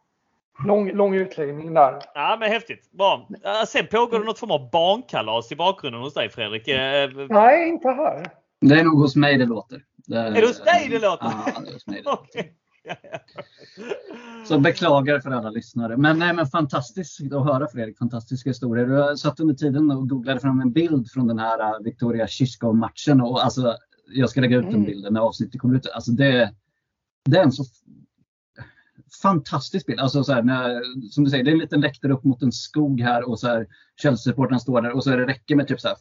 lång, 0.65 0.91
lång 0.91 1.15
utläggning 1.15 1.73
där. 1.73 1.99
Ja 2.13 2.37
men 2.39 2.51
häftigt. 2.51 2.91
Bra. 2.91 3.27
Sen 3.67 3.87
pågår 3.87 4.19
det 4.19 4.25
något 4.25 4.39
form 4.39 4.51
av 4.51 4.69
barnkalas 4.71 5.51
i 5.51 5.55
bakgrunden 5.55 6.01
hos 6.01 6.13
dig 6.13 6.29
Fredrik? 6.29 6.67
Nej, 7.29 7.69
inte 7.69 7.89
här. 7.89 8.31
Det 8.61 8.79
är 8.79 8.83
nog 8.83 8.99
hos 8.99 9.15
mig 9.15 9.37
det 9.37 9.45
låter. 9.45 9.83
Det, 9.95 10.17
är 10.17 10.31
det 10.31 10.47
hos 10.47 10.63
dig 10.63 10.87
det 10.89 10.99
låter? 10.99 11.25
Ja, 11.25 11.61
det 11.61 11.69
är 11.69 11.73
hos 11.73 11.87
mig 11.87 12.01
det 12.03 12.09
låter. 12.09 12.45
Så 14.47 14.59
beklagar 14.59 15.19
för 15.19 15.31
alla 15.31 15.49
lyssnare. 15.49 15.97
Men, 15.97 16.19
nej, 16.19 16.33
men 16.33 16.45
fantastiskt 16.47 17.33
att 17.33 17.45
höra 17.45 17.67
Fredrik. 17.67 17.97
Fantastiska 17.97 18.49
historier. 18.49 19.09
Du 19.11 19.17
satt 19.17 19.39
under 19.39 19.55
tiden 19.55 19.91
och 19.91 20.09
googlade 20.09 20.39
fram 20.39 20.61
en 20.61 20.71
bild 20.71 21.11
från 21.11 21.27
den 21.27 21.39
här 21.39 21.59
äh, 21.59 21.79
Victoria 21.83 22.27
Shishkov-matchen. 22.27 23.21
Och 23.21 23.43
alltså, 23.43 23.77
jag 24.13 24.29
ska 24.29 24.41
lägga 24.41 24.57
ut 24.57 24.65
den 24.65 24.73
mm. 24.73 24.85
bilden 24.85 25.13
när 25.13 25.21
avsnittet 25.21 25.61
kommer 25.61 25.75
ut. 25.75 25.87
Alltså, 25.93 26.11
det, 26.11 26.53
det 27.25 27.37
är 27.37 27.43
en 27.43 27.51
så 27.51 27.63
fantastisk 29.21 29.85
bild. 29.85 29.99
Alltså, 29.99 30.23
så 30.23 30.33
här, 30.33 30.43
när, 30.43 30.81
som 31.09 31.23
du 31.23 31.29
säger, 31.29 31.43
det 31.43 31.49
är 31.49 31.53
en 31.53 31.59
liten 31.59 31.81
läktare 31.81 32.13
upp 32.13 32.23
mot 32.23 32.43
en 32.43 32.51
skog 32.51 33.01
här 33.01 33.29
och 33.29 33.39
så 33.39 33.47
här, 33.47 33.67
Chelsea-supportrarna 34.01 34.59
står 34.59 34.81
där 34.81 34.91
och 34.91 35.03
så 35.03 35.11
är 35.11 35.17
det 35.17 35.27
räcker 35.27 35.55
med 35.55 35.67
typ 35.67 35.81
så 35.81 35.87
här 35.87 35.97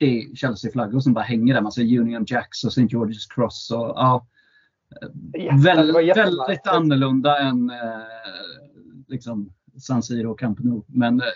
40 0.00 0.36
Chelsea-flaggor 0.36 1.00
som 1.00 1.12
bara 1.12 1.24
hänger 1.24 1.54
där. 1.54 1.60
Man 1.60 1.72
ser 1.72 1.98
Union 1.98 2.24
Jacks 2.28 2.64
och 2.64 2.70
St. 2.70 2.96
George's 2.96 3.34
Cross. 3.34 3.70
Och, 3.70 3.78
ja, 3.78 4.26
Väl, 5.64 5.92
väldigt 5.92 6.66
annorlunda 6.66 7.38
än 7.38 7.70
eh, 7.70 8.02
liksom 9.08 9.52
San 9.78 10.02
Siro 10.02 10.30
och 10.30 10.38
Camp 10.38 10.58
Nou. 10.58 10.82
Men 10.86 11.20
eh, 11.20 11.26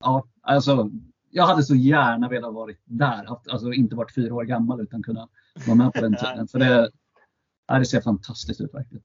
ja, 0.00 0.26
alltså, 0.42 0.90
jag 1.36 1.46
hade 1.46 1.62
så 1.62 1.74
gärna 1.74 2.28
velat 2.28 2.54
varit 2.54 2.80
där. 2.84 3.28
Alltså 3.50 3.72
inte 3.72 3.96
varit 3.96 4.14
fyra 4.14 4.34
år 4.34 4.44
gammal 4.44 4.80
utan 4.80 5.02
kunna 5.02 5.28
vara 5.66 5.76
med 5.76 5.92
på 5.92 6.00
den 6.00 6.16
tiden. 6.16 6.48
För 6.48 6.58
det, 6.58 6.90
det 7.68 7.84
ser 7.84 8.00
fantastiskt 8.00 8.60
ut 8.60 8.74
verkligen. 8.74 9.02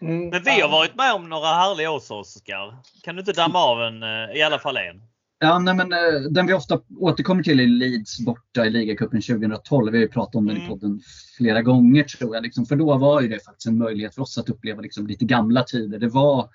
Mm, 0.00 0.28
Men 0.28 0.42
vi 0.42 0.60
har 0.60 0.68
varit 0.68 0.94
med 0.94 1.14
om 1.14 1.28
några 1.28 1.46
härliga 1.46 1.90
år 1.90 2.12
Oskar. 2.12 2.76
Kan 3.02 3.14
du 3.14 3.20
inte 3.20 3.32
damma 3.32 3.58
av 3.58 3.82
en, 3.82 4.02
eh, 4.02 4.36
i 4.36 4.42
alla 4.42 4.58
fall 4.58 4.76
en? 4.76 5.02
Ja, 5.38 5.58
nej, 5.58 5.74
men, 5.74 5.92
eh, 5.92 6.20
den 6.30 6.46
vi 6.46 6.52
ofta 6.52 6.80
återkommer 6.98 7.42
till 7.42 7.60
är 7.60 7.66
Leeds 7.66 8.24
borta 8.24 8.66
i 8.66 8.70
ligacupen 8.70 9.22
2012. 9.22 9.92
Vi 9.92 9.98
har 9.98 10.02
ju 10.02 10.08
pratat 10.08 10.34
om 10.34 10.46
den 10.46 10.56
mm. 10.56 10.66
i 10.66 10.70
podden 10.70 11.00
flera 11.36 11.62
gånger 11.62 12.04
tror 12.04 12.34
jag. 12.34 12.42
Liksom, 12.42 12.66
för 12.66 12.76
då 12.76 12.98
var 12.98 13.20
ju 13.20 13.28
det 13.28 13.44
faktiskt 13.44 13.66
en 13.66 13.78
möjlighet 13.78 14.14
för 14.14 14.22
oss 14.22 14.38
att 14.38 14.48
uppleva 14.48 14.80
liksom, 14.80 15.06
lite 15.06 15.24
gamla 15.24 15.62
tider. 15.62 15.98
Det 15.98 16.08
var 16.08 16.48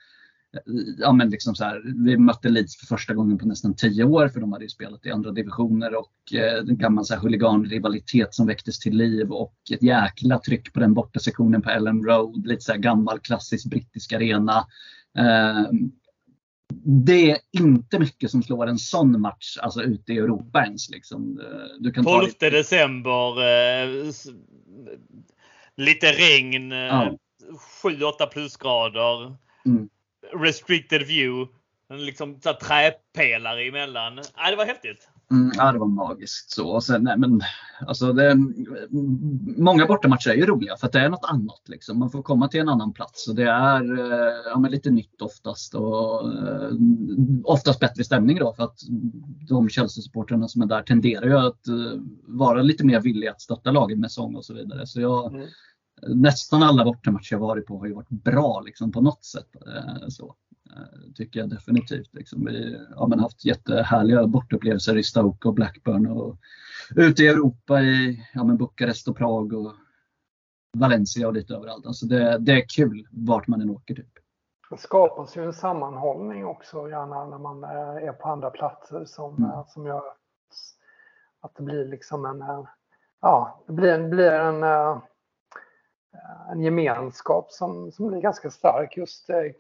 ja, 0.98 1.12
men 1.12 1.30
liksom 1.30 1.56
så 1.56 1.64
här, 1.64 1.82
vi 2.06 2.18
mötte 2.18 2.50
Leeds 2.50 2.78
för 2.78 2.86
första 2.86 3.14
gången 3.14 3.38
på 3.38 3.48
nästan 3.48 3.76
tio 3.76 4.04
år 4.04 4.28
för 4.28 4.40
de 4.40 4.52
hade 4.52 4.66
ju 4.66 4.70
spelat 4.70 5.06
i 5.06 5.12
andra 5.12 5.32
divisioner 5.32 5.96
och 5.96 6.34
eh, 6.34 6.58
en 6.58 6.78
gammal 6.78 7.06
så 7.06 7.14
här, 7.14 7.22
huliganrivalitet 7.22 8.34
som 8.34 8.48
väcktes 8.48 8.80
till 8.80 8.98
liv 8.98 9.32
och 9.32 9.56
ett 9.74 9.84
jäkla 9.84 10.40
tryck 10.40 10.74
på 10.74 10.80
den 10.80 10.94
borta 10.94 11.20
sektionen 11.20 11.62
på 11.62 11.70
Ellen 11.70 12.04
Road. 12.04 12.48
Lite 12.48 12.62
så 12.62 12.72
här 12.72 12.80
gammal 12.80 13.20
klassisk 13.20 13.66
brittisk 13.66 14.14
arena. 14.14 14.68
Eh, 15.18 15.72
det 16.84 17.32
är 17.32 17.38
inte 17.52 18.00
mycket 18.00 18.32
som 18.32 18.44
slår 18.44 18.68
en 18.68 18.78
sån 18.78 19.22
match 19.22 19.58
alltså 19.62 19.82
ute 19.82 20.14
i 20.14 20.18
Europa 20.18 20.64
ens. 20.64 20.90
Liksom. 20.90 21.42
Du 21.80 21.92
kan 21.92 22.04
12 22.04 22.32
ta 22.32 22.50
december. 22.50 23.42
Eh, 23.42 24.12
lite 25.78 26.12
regn. 26.12 26.72
Eh, 26.72 26.78
ja. 26.78 27.18
7-8 27.84 28.26
plusgrader. 28.32 29.36
Mm. 29.66 29.90
Restricted 30.34 31.08
view. 31.08 31.54
En 31.90 32.06
liksom 32.06 32.40
så 32.42 32.54
träpelare 32.54 33.68
emellan. 33.68 34.20
Ja, 34.36 34.50
det 34.50 34.56
var 34.56 34.66
häftigt. 34.66 35.10
Mm, 35.32 35.52
ja, 35.58 35.72
det 35.72 35.80
var 35.80 35.88
magiskt. 35.88 36.52
så. 36.52 36.70
Och 36.70 36.84
sen, 36.84 37.04
nej, 37.04 37.18
men, 37.18 37.42
alltså 37.88 38.14
det, 38.14 38.36
många 39.58 39.86
bortamatcher 39.86 40.30
är 40.30 40.36
ju 40.36 40.46
roliga 40.46 40.78
för 40.78 40.88
att 40.88 40.94
det 40.94 41.00
är 41.00 41.10
något 41.10 41.30
annat. 41.30 41.62
Liksom. 41.66 42.00
Man 42.00 42.10
får 42.10 42.22
komma 42.22 42.48
till 42.48 42.60
en 42.60 42.70
annan 42.70 42.94
plats 42.94 43.28
och 43.28 43.36
det 43.36 43.50
är 43.50 44.00
eh, 44.00 44.34
ja, 44.46 44.68
lite 44.70 44.90
nytt 44.90 45.22
oftast. 45.22 45.76
Och, 45.76 46.34
eh, 46.34 46.72
oftast 47.44 47.80
bättre 47.80 48.04
stämning 48.04 48.38
då 48.38 48.54
för 48.54 48.64
att 48.64 48.80
de 49.48 49.70
Chelsea-supportrarna 49.70 50.48
som 50.48 50.62
är 50.62 50.66
där 50.66 50.82
tenderar 50.82 51.26
ju 51.26 51.38
att 51.38 51.68
eh, 51.68 52.02
vara 52.28 52.62
lite 52.62 52.86
mer 52.86 53.02
villiga 53.02 53.32
att 53.32 53.42
stötta 53.42 53.72
laget 53.72 54.00
med 54.00 54.12
sång 54.12 54.36
och 54.36 54.46
så 54.46 54.54
vidare. 54.54 54.88
Så 54.88 55.02
jag, 55.02 55.34
mm. 55.34 55.48
Nästan 56.08 56.64
alla 56.64 56.86
bortamatcher 56.86 57.34
jag 57.34 57.40
varit 57.40 57.66
på 57.66 57.80
har 57.80 57.88
ju 57.88 57.94
varit 57.94 58.10
bra 58.10 58.62
liksom, 58.66 58.92
på 58.92 59.02
något 59.02 59.24
sätt. 59.24 59.56
Eh, 59.56 60.08
så. 60.08 60.36
Eh, 60.76 61.14
tycker 61.16 61.40
jag 61.40 61.50
definitivt. 61.50 62.14
Liksom. 62.14 62.46
Vi 62.46 62.78
har 62.96 63.10
ja, 63.10 63.22
haft 63.22 63.46
jättehärliga 63.46 64.28
bortupplevelser 64.28 64.98
i 64.98 65.04
Stoke 65.04 65.48
och 65.48 65.54
Blackburn 65.54 66.08
och 66.08 66.38
ute 66.96 67.24
i 67.24 67.28
Europa 67.28 67.82
i 67.82 68.26
ja, 68.34 68.44
men 68.44 68.58
Bukarest 68.58 69.08
och 69.08 69.18
Prag 69.18 69.54
och 69.54 69.74
Valencia 70.78 71.28
och 71.28 71.34
lite 71.34 71.54
överallt. 71.54 71.86
Alltså 71.86 72.06
det, 72.06 72.38
det 72.38 72.52
är 72.52 72.66
kul 72.70 73.08
vart 73.12 73.48
man 73.48 73.62
än 73.62 73.70
åker. 73.70 73.96
Typ. 73.96 74.14
Det 74.70 74.78
skapas 74.78 75.38
ju 75.38 75.46
en 75.46 75.54
sammanhållning 75.54 76.46
också 76.46 76.90
gärna 76.90 77.26
när 77.26 77.38
man 77.38 77.64
är 77.64 78.14
på 78.14 78.30
andra 78.30 78.50
platser 78.50 79.06
som, 79.06 79.36
mm. 79.38 79.64
som 79.68 79.86
gör 79.86 80.04
att 81.42 81.56
det 81.56 81.64
blir 81.64 81.86
liksom 81.86 82.26
en, 82.26 82.44
ja, 83.22 83.64
det 83.68 83.74
blir, 83.74 84.08
blir 84.10 84.32
en, 84.32 84.64
Eh, 86.14 86.52
en 86.52 86.62
gemenskap 86.62 87.52
som, 87.52 87.92
som 87.92 88.08
blir 88.08 88.22
ganska 88.22 88.52
stark 88.52 88.98
just 88.98 89.30
eh, 89.30 89.38
eh, 89.38 89.54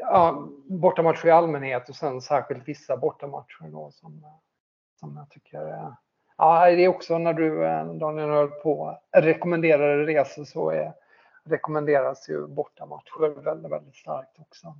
ja, 0.00 0.48
bortamatcher 0.66 1.26
i 1.26 1.30
allmänhet 1.30 1.88
och 1.88 1.96
sen 1.96 2.20
särskilt 2.20 2.68
vissa 2.68 2.96
bortamatcher 2.96 3.68
då 3.72 3.90
som, 3.90 4.24
eh, 4.24 4.30
som 5.00 5.16
jag 5.16 5.30
tycker 5.30 5.92
Ja, 6.36 6.70
det 6.70 6.84
är 6.84 6.88
också 6.88 7.18
när 7.18 7.32
du 7.32 7.58
Daniel 7.98 8.28
höll 8.28 8.48
på 8.48 8.98
rekommenderade 9.12 10.06
resor 10.06 10.44
så 10.44 10.70
är, 10.70 10.92
rekommenderas 11.44 12.28
ju 12.28 12.46
bortamatcher 12.46 13.42
väldigt, 13.42 13.72
väldigt 13.72 13.96
starkt 13.96 14.38
också. 14.38 14.74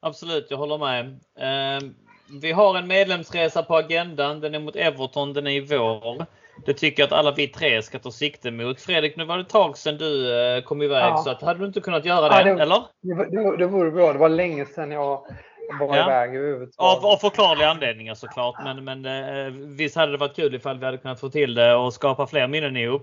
Absolut, 0.00 0.46
jag 0.50 0.58
håller 0.58 0.78
med. 0.78 1.06
Eh, 1.34 1.90
vi 2.40 2.52
har 2.52 2.78
en 2.78 2.88
medlemsresa 2.88 3.62
på 3.62 3.76
agendan. 3.76 4.40
Den 4.40 4.54
är 4.54 4.60
mot 4.60 4.76
Everton, 4.76 5.32
den 5.32 5.46
är 5.46 5.50
i 5.50 5.60
vår. 5.60 6.26
Det 6.66 6.74
tycker 6.74 7.02
jag 7.02 7.06
att 7.06 7.12
alla 7.12 7.32
vi 7.32 7.48
tre 7.48 7.82
ska 7.82 7.98
ta 7.98 8.10
sikte 8.10 8.50
mot. 8.50 8.80
Fredrik, 8.80 9.16
nu 9.16 9.24
var 9.24 9.36
det 9.36 9.42
ett 9.42 9.48
tag 9.48 9.78
sedan 9.78 9.96
du 9.96 10.38
eh, 10.40 10.62
kom 10.62 10.82
iväg 10.82 11.12
ja. 11.12 11.16
så 11.16 11.30
att, 11.30 11.42
hade 11.42 11.60
du 11.60 11.66
inte 11.66 11.80
kunnat 11.80 12.04
göra 12.04 12.28
det, 12.28 12.48
ja, 12.48 12.54
det 12.54 12.62
eller? 12.62 12.82
Det, 13.02 13.56
det 13.56 13.66
vore 13.66 13.90
bra. 13.90 14.12
Det 14.12 14.18
var 14.18 14.28
länge 14.28 14.66
sedan 14.66 14.90
jag 14.90 15.26
var 15.80 15.96
ja. 15.96 16.04
iväg 16.04 16.36
överhuvudtaget. 16.36 17.04
Av, 17.04 17.06
av 17.06 17.16
förklarliga 17.16 17.68
anledningar 17.68 18.14
såklart. 18.14 18.54
Men, 18.64 18.84
men 18.84 19.04
eh, 19.06 19.52
visst 19.52 19.96
hade 19.96 20.12
det 20.12 20.18
varit 20.18 20.36
kul 20.36 20.54
ifall 20.54 20.78
vi 20.78 20.84
hade 20.84 20.98
kunnat 20.98 21.20
få 21.20 21.28
till 21.28 21.54
det 21.54 21.74
och 21.74 21.94
skapa 21.94 22.26
fler 22.26 22.48
minnen 22.48 22.76
ihop. 22.76 23.02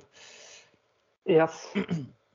Yes. 1.29 1.73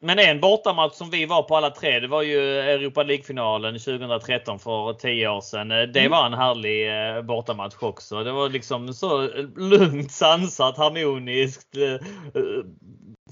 Men 0.01 0.18
en 0.18 0.40
bortamatch 0.40 0.94
som 0.94 1.10
vi 1.10 1.27
var 1.27 1.43
på 1.43 1.56
alla 1.56 1.70
tre, 1.70 2.01
det 2.01 2.09
var 2.09 2.23
ju 2.23 2.60
Europa 2.60 3.02
League-finalen 3.02 3.78
2013 3.78 4.59
för 4.59 4.93
10 4.93 5.28
år 5.28 5.40
sedan. 5.40 5.68
Det 5.68 6.01
mm. 6.01 6.10
var 6.10 6.27
en 6.27 6.35
härlig 6.35 6.89
eh, 7.16 7.23
bortamatch 7.23 7.74
också. 7.81 8.24
Det 8.24 8.32
var 8.32 8.48
liksom 8.48 8.94
så 8.94 9.28
lugnt, 9.56 10.12
sansat, 10.12 10.77
harmoniskt 10.77 11.77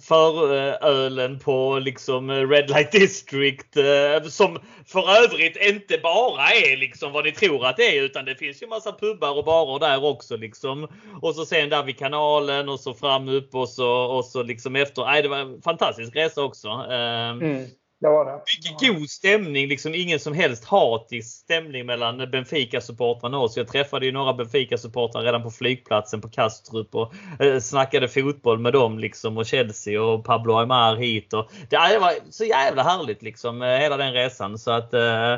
förölen 0.00 1.32
eh, 1.32 1.38
på 1.38 1.78
liksom 1.78 2.30
eh, 2.30 2.48
Red 2.48 2.70
Light 2.70 2.92
District 2.92 3.76
eh, 3.76 4.28
som 4.28 4.58
för 4.86 5.24
övrigt 5.24 5.56
inte 5.56 5.98
bara 5.98 6.42
är 6.42 6.76
liksom 6.76 7.12
vad 7.12 7.24
ni 7.24 7.32
tror 7.32 7.66
att 7.66 7.76
det 7.76 7.98
är 7.98 8.02
utan 8.02 8.24
det 8.24 8.34
finns 8.34 8.62
ju 8.62 8.66
massa 8.66 8.92
pubbar 8.92 9.38
och 9.38 9.44
barer 9.44 9.78
där 9.78 10.04
också 10.04 10.36
liksom. 10.36 10.88
Och 11.22 11.34
så 11.34 11.46
sen 11.46 11.68
där 11.68 11.82
vid 11.82 11.98
kanalen 11.98 12.68
och 12.68 12.80
så 12.80 12.94
fram 12.94 13.28
upp 13.28 13.54
och 13.54 13.68
så, 13.68 13.90
och 13.90 14.24
så 14.24 14.42
liksom 14.42 14.76
efter. 14.76 15.04
Nej, 15.04 15.22
det 15.22 15.28
var 15.28 15.38
en 15.38 15.62
fantastisk 15.62 16.16
resa 16.16 16.42
också. 16.42 16.68
Mm. 16.68 17.66
Det 18.04 18.10
var 18.10 18.24
det. 18.24 18.32
Mycket 18.32 18.98
god 18.98 19.10
stämning, 19.10 19.68
liksom 19.68 19.94
ingen 19.94 20.20
som 20.20 20.34
helst 20.34 20.64
hatisk 20.64 21.38
stämning 21.38 21.86
mellan 21.86 22.30
Benfica-supportrarna 22.30 23.38
och 23.38 23.44
oss. 23.44 23.56
Jag 23.56 23.68
träffade 23.68 24.06
ju 24.06 24.12
några 24.12 24.32
Benfica-supportrar 24.32 25.22
redan 25.22 25.42
på 25.42 25.50
flygplatsen 25.50 26.20
på 26.20 26.28
Kastrup 26.28 26.94
och 26.94 27.14
eh, 27.40 27.60
snackade 27.60 28.08
fotboll 28.08 28.58
med 28.58 28.72
dem 28.72 28.98
liksom 28.98 29.38
och 29.38 29.46
Chelsea 29.46 30.02
och 30.02 30.24
Pablo 30.24 30.56
Aymar 30.56 30.96
hit. 30.96 31.32
Och, 31.32 31.50
det, 31.70 31.98
var 31.98 32.12
så 32.30 32.44
jävla 32.44 32.82
härligt 32.82 33.22
liksom 33.22 33.62
eh, 33.62 33.68
hela 33.68 33.96
den 33.96 34.12
resan. 34.12 34.58
Så 34.58 34.70
att 34.70 34.94
eh, 34.94 35.32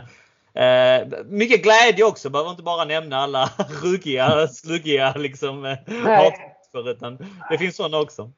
eh, 0.65 1.07
mycket 1.27 1.63
glädje 1.63 2.05
också. 2.05 2.31
Behöver 2.31 2.51
inte 2.51 2.63
bara 2.63 2.85
nämna 2.85 3.17
alla 3.17 3.51
ruggiga, 3.83 4.49
sluggiga 4.49 5.13
liksom, 5.17 5.77
utan 6.87 7.19
det 7.51 7.59
finns 7.59 7.77
sådana 7.77 7.99
också. 7.99 8.33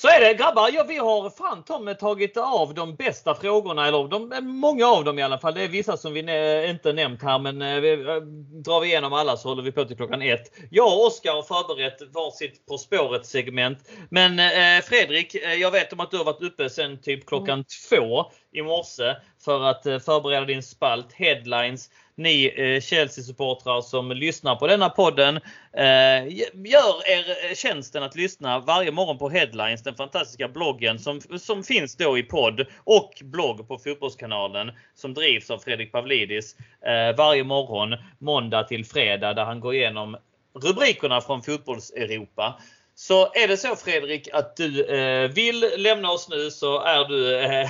Så 0.00 0.08
är 0.08 0.20
det 0.20 0.34
grabbar. 0.34 0.70
Ja, 0.72 0.84
vi 0.88 0.96
har 0.96 1.30
fan 1.30 1.84
mig 1.84 1.96
tagit 1.96 2.36
av 2.36 2.74
de 2.74 2.94
bästa 2.94 3.34
frågorna. 3.34 3.88
Eller 3.88 4.08
de, 4.08 4.46
många 4.46 4.86
av 4.86 5.04
dem 5.04 5.18
i 5.18 5.22
alla 5.22 5.38
fall. 5.38 5.54
Det 5.54 5.64
är 5.64 5.68
vissa 5.68 5.96
som 5.96 6.12
vi 6.12 6.22
ne- 6.22 6.70
inte 6.70 6.92
nämnt 6.92 7.22
här 7.22 7.38
men 7.38 7.62
eh, 7.62 7.80
vi, 7.80 7.92
eh, 7.92 8.16
drar 8.64 8.80
vi 8.80 8.86
igenom 8.86 9.12
alla 9.12 9.36
så 9.36 9.48
håller 9.48 9.62
vi 9.62 9.72
på 9.72 9.84
till 9.84 9.96
klockan 9.96 10.22
ett. 10.22 10.52
Jag 10.70 10.86
och 10.86 11.06
Oskar 11.06 11.32
har 11.32 11.42
förberett 11.42 12.02
varsitt 12.14 12.66
På 12.66 12.78
spåret 12.78 13.26
segment. 13.26 13.78
Men 14.10 14.38
eh, 14.38 14.82
Fredrik, 14.84 15.34
eh, 15.34 15.54
jag 15.54 15.70
vet 15.70 15.92
om 15.92 16.00
att 16.00 16.10
du 16.10 16.16
har 16.16 16.24
varit 16.24 16.42
uppe 16.42 16.70
sen 16.70 17.00
typ 17.00 17.26
klockan 17.26 17.64
två 17.88 18.24
i 18.52 18.62
morse 18.62 19.14
för 19.44 19.62
att 19.62 19.86
eh, 19.86 19.98
förbereda 19.98 20.46
din 20.46 20.62
spalt 20.62 21.12
Headlines 21.12 21.90
ni 22.18 22.52
eh, 22.56 22.80
Chelsea-supportrar 22.80 23.80
som 23.80 24.10
lyssnar 24.10 24.56
på 24.56 24.66
denna 24.66 24.88
podden. 24.88 25.36
Eh, 25.72 26.28
gör 26.52 27.10
er 27.10 27.50
eh, 27.50 27.54
tjänsten 27.54 28.02
att 28.02 28.16
lyssna 28.16 28.58
varje 28.58 28.92
morgon 28.92 29.18
på 29.18 29.28
Headlines, 29.28 29.82
den 29.82 29.94
fantastiska 29.94 30.48
bloggen 30.48 30.98
som, 30.98 31.20
som 31.20 31.62
finns 31.62 31.96
då 31.96 32.18
i 32.18 32.22
podd 32.22 32.66
och 32.84 33.22
blogg 33.24 33.68
på 33.68 33.78
Fotbollskanalen 33.78 34.70
som 34.94 35.14
drivs 35.14 35.50
av 35.50 35.58
Fredrik 35.58 35.92
Pavlidis 35.92 36.56
eh, 36.86 37.16
varje 37.16 37.44
morgon 37.44 37.94
måndag 38.18 38.62
till 38.62 38.84
fredag 38.84 39.34
där 39.34 39.44
han 39.44 39.60
går 39.60 39.74
igenom 39.74 40.16
rubrikerna 40.62 41.20
från 41.20 41.42
fotbolls-Europa. 41.42 42.60
Så 43.00 43.32
är 43.32 43.48
det 43.48 43.56
så 43.56 43.76
Fredrik 43.76 44.28
att 44.32 44.56
du 44.56 44.84
eh, 44.84 45.30
vill 45.30 45.64
lämna 45.76 46.10
oss 46.10 46.28
nu 46.30 46.50
så 46.50 46.80
är 46.80 47.04
du 47.04 47.38
eh, 47.40 47.68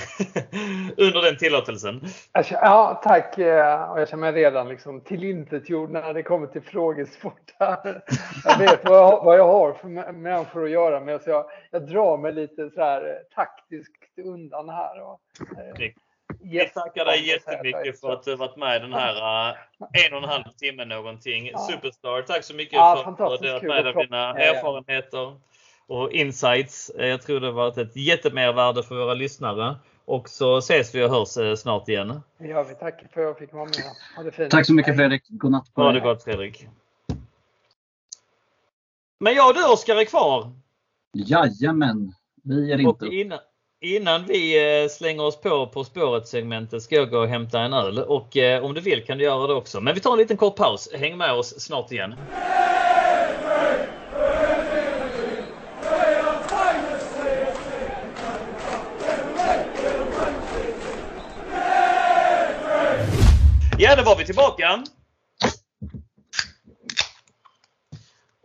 under 1.07 1.23
den 1.23 1.37
tillåtelsen. 1.37 2.01
Ja, 2.51 3.01
tack. 3.05 3.39
eh, 3.39 3.91
Och 3.91 4.01
jag 4.01 4.09
känner 4.09 4.33
mig 4.33 4.43
redan 4.45 4.69
liksom 4.69 5.01
tillintetgjord 5.01 5.91
när 5.91 6.15
det 6.15 6.23
kommer 6.23 6.47
till 6.47 6.63
frågesport. 6.63 7.55
här. 7.59 8.03
Jag 8.45 8.59
vet 8.59 8.85
vad 8.85 8.97
jag, 8.99 9.25
vad 9.25 9.39
jag 9.39 9.47
har 9.47 9.73
för 9.73 9.89
mä- 9.89 10.13
människor 10.13 10.65
att 10.65 10.71
göra 10.71 11.01
med 11.01 11.21
så 11.23 11.31
jag, 11.31 11.45
jag 11.71 11.87
drar 11.87 12.17
mig 12.19 12.33
lite 12.33 12.71
så 12.71 12.81
här 12.81 13.19
taktiskt 13.35 14.19
undan 14.25 14.69
här. 14.69 15.03
Och, 15.03 15.21
eh, 15.59 15.91
Vi 16.41 16.57
yes, 16.57 16.73
tackar 16.73 17.05
dig 17.05 17.29
jättemycket 17.29 18.01
för 18.01 18.13
att 18.13 18.23
du 18.23 18.31
har 18.31 18.37
varit 18.37 18.57
med 18.57 18.83
den 18.83 18.93
här 18.93 19.15
uh, 19.51 19.57
en 20.07 20.13
och 20.15 20.23
en 20.23 20.29
halv 20.29 20.45
timme 20.57 20.85
någonting. 20.85 21.47
Ja. 21.53 21.59
Superstar. 21.59 22.23
Tack 22.23 22.45
så 22.45 22.55
mycket 22.55 22.73
Ja, 22.73 23.15
för 23.19 23.35
att 23.35 23.41
du 23.41 23.47
delat 23.47 23.63
med 23.63 23.85
dig 23.85 23.93
av 23.95 24.03
dina. 24.03 24.17
Ja, 24.17 24.35
ja. 24.39 24.55
erfarenheter 24.55 25.37
och 25.87 26.13
insights. 26.13 26.91
Eh, 26.91 27.07
Jag 27.07 27.23
tror 27.23 27.41
det 27.41 27.47
har 27.47 27.53
varit 27.53 27.79
ett 27.79 27.97
jättemervärde 27.97 28.83
för 28.83 28.95
våra 28.95 29.15
lyssnare. 29.15 29.77
Och 30.05 30.29
så 30.29 30.59
ses 30.59 30.95
vi 30.95 31.05
och 31.05 31.11
hörs 31.11 31.37
eh, 31.37 31.55
snart 31.55 31.89
igen. 31.89 32.21
Gör 32.39 32.65
vi. 32.65 32.75
Tack 32.75 33.13
för 33.13 33.21
att 33.21 33.27
jag 33.27 33.39
fick 33.39 33.53
vara 33.53 33.65
med. 33.65 33.75
Ha 34.17 34.23
det 34.23 34.31
fint. 34.33 34.51
Tack 34.51 34.67
så 34.67 34.75
mycket. 34.75 34.97
Fredrik. 34.97 35.23
Godnatt 35.29 35.75
på 35.75 35.83
Ha 35.83 35.93
dig. 35.93 36.01
det 36.01 36.07
gott 36.07 36.25
Fredrik. 36.25 36.67
Men 39.21 39.35
jag 39.35 39.49
och 39.49 39.55
du 39.55 39.73
Oskar 39.73 39.97
är 39.97 40.05
kvar. 40.05 40.53
Jajamän. 41.13 42.13
Vi 42.45 42.73
är 42.73 42.75
Och 42.75 42.81
inte 42.81 43.07
upp. 43.07 43.13
innan, 43.13 43.39
innan 43.81 44.25
vi 44.25 44.73
eh, 44.83 44.89
slänger 44.89 45.23
oss 45.23 45.41
på 45.41 45.67
På 45.67 45.85
spåret-segmentet 45.85 46.83
ska 46.83 46.95
jag 46.95 47.11
gå 47.11 47.19
och 47.19 47.29
hämta 47.29 47.61
en 47.61 47.73
öl. 47.73 47.99
Och 47.99 48.37
eh, 48.37 48.65
om 48.65 48.75
du 48.75 48.81
vill 48.81 49.05
kan 49.05 49.19
du 49.19 49.25
göra 49.25 49.47
det 49.47 49.55
också. 49.55 49.81
Men 49.81 49.95
vi 49.95 50.01
tar 50.01 50.13
en 50.13 50.19
liten 50.19 50.37
kort 50.37 50.57
paus. 50.57 50.89
Häng 50.95 51.17
med 51.17 51.33
oss 51.33 51.61
snart 51.61 51.93
igen. 51.93 52.15
Ja, 63.79 63.97
då 63.97 64.03
var 64.03 64.17
vi 64.17 64.25
tillbaka. 64.25 64.85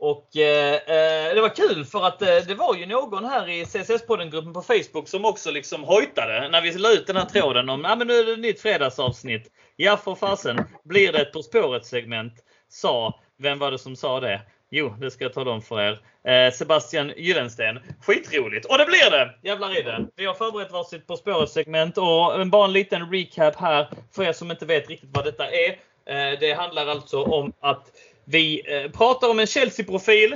Och 0.03 0.37
eh, 0.37 0.73
eh, 0.73 1.35
det 1.35 1.41
var 1.41 1.55
kul 1.55 1.85
för 1.85 2.07
att 2.07 2.21
eh, 2.21 2.35
det 2.47 2.55
var 2.55 2.75
ju 2.75 2.85
någon 2.85 3.25
här 3.25 3.49
i 3.49 3.65
CSS-podden-gruppen 3.65 4.53
på 4.53 4.61
Facebook 4.61 5.07
som 5.07 5.25
också 5.25 5.51
liksom 5.51 5.83
hojtade 5.83 6.49
när 6.49 6.61
vi 6.61 6.71
la 6.71 6.91
ut 6.91 7.07
den 7.07 7.17
här 7.17 7.25
tråden 7.25 7.69
om 7.69 7.85
ah, 7.85 7.95
men 7.95 8.07
nu 8.07 8.13
är 8.13 8.25
det 8.25 8.31
ett 8.31 8.39
nytt 8.39 8.61
fredagsavsnitt. 8.61 9.51
Ja 9.75 9.97
för 9.97 10.15
fasen, 10.15 10.65
blir 10.83 11.11
det 11.11 11.21
ett 11.21 11.33
På 11.33 11.43
spåret-segment? 11.43 12.33
Sa, 12.69 13.19
vem 13.37 13.59
var 13.59 13.71
det 13.71 13.77
som 13.77 13.95
sa 13.95 14.19
det? 14.19 14.41
Jo, 14.71 14.95
det 14.99 15.11
ska 15.11 15.23
jag 15.23 15.33
tala 15.33 15.51
om 15.51 15.61
för 15.61 15.81
er. 15.81 15.99
Eh, 16.31 16.53
Sebastian 16.53 17.13
Gyllensten. 17.17 17.79
Skitroligt! 18.01 18.65
Och 18.65 18.77
det 18.77 18.85
blir 18.85 19.11
det! 19.11 19.49
Jävlar 19.49 19.79
i 19.79 19.81
det. 19.81 20.07
Vi 20.15 20.25
har 20.25 20.33
förberett 20.33 20.71
varsitt 20.71 21.07
På 21.07 21.17
spåret-segment 21.17 21.97
och 21.97 22.47
bara 22.47 22.65
en 22.65 22.73
liten 22.73 23.11
recap 23.11 23.55
här 23.55 23.89
för 24.15 24.23
er 24.23 24.33
som 24.33 24.51
inte 24.51 24.65
vet 24.65 24.89
riktigt 24.89 25.09
vad 25.13 25.25
detta 25.25 25.49
är. 25.49 25.69
Eh, 26.05 26.39
det 26.39 26.53
handlar 26.53 26.87
alltså 26.87 27.23
om 27.23 27.53
att 27.59 27.91
vi 28.25 28.61
eh, 28.65 28.91
pratar 28.91 29.29
om 29.29 29.39
en 29.39 29.47
Chelsea-profil. 29.47 30.33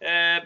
Eh, 0.00 0.44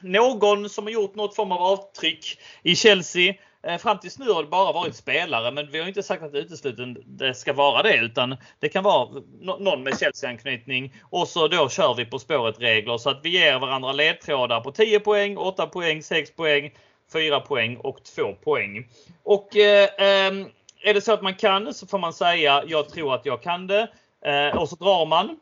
någon 0.00 0.68
som 0.68 0.84
har 0.84 0.90
gjort 0.90 1.14
något 1.14 1.36
form 1.36 1.52
av 1.52 1.62
avtryck 1.62 2.38
i 2.62 2.76
Chelsea. 2.76 3.34
Eh, 3.66 3.78
fram 3.78 3.98
tills 3.98 4.18
nu 4.18 4.30
har 4.30 4.42
det 4.42 4.48
bara 4.48 4.72
varit 4.72 4.96
spelare, 4.96 5.50
men 5.50 5.70
vi 5.70 5.80
har 5.80 5.88
inte 5.88 6.02
sagt 6.02 6.22
att 6.22 6.32
det 6.32 6.38
uteslutande 6.38 7.00
det 7.06 7.34
ska 7.34 7.52
vara 7.52 7.82
det, 7.82 7.96
utan 7.96 8.36
det 8.60 8.68
kan 8.68 8.84
vara 8.84 9.22
någon 9.40 9.82
med 9.82 9.98
Chelsea-anknytning. 9.98 10.94
Och 11.02 11.28
så 11.28 11.48
då 11.48 11.68
kör 11.68 11.94
vi 11.94 12.04
På 12.04 12.18
spåret-regler 12.18 12.98
så 12.98 13.10
att 13.10 13.20
vi 13.22 13.28
ger 13.28 13.58
varandra 13.58 13.92
ledtrådar 13.92 14.60
på 14.60 14.72
10 14.72 15.00
poäng, 15.00 15.36
8 15.36 15.66
poäng, 15.66 16.02
6 16.02 16.36
poäng, 16.36 16.70
4 17.12 17.40
poäng 17.40 17.76
och 17.76 18.04
2 18.04 18.32
poäng. 18.32 18.88
Och 19.22 19.56
eh, 19.56 19.88
ehm, 19.98 20.46
är 20.82 20.94
det 20.94 21.00
så 21.00 21.12
att 21.12 21.22
man 21.22 21.34
kan 21.34 21.74
så 21.74 21.86
får 21.86 21.98
man 21.98 22.12
säga 22.12 22.64
jag 22.66 22.88
tror 22.88 23.14
att 23.14 23.26
jag 23.26 23.42
kan 23.42 23.66
det. 23.66 23.88
Eh, 24.26 24.56
och 24.56 24.68
så 24.68 24.76
drar 24.76 25.06
man. 25.06 25.38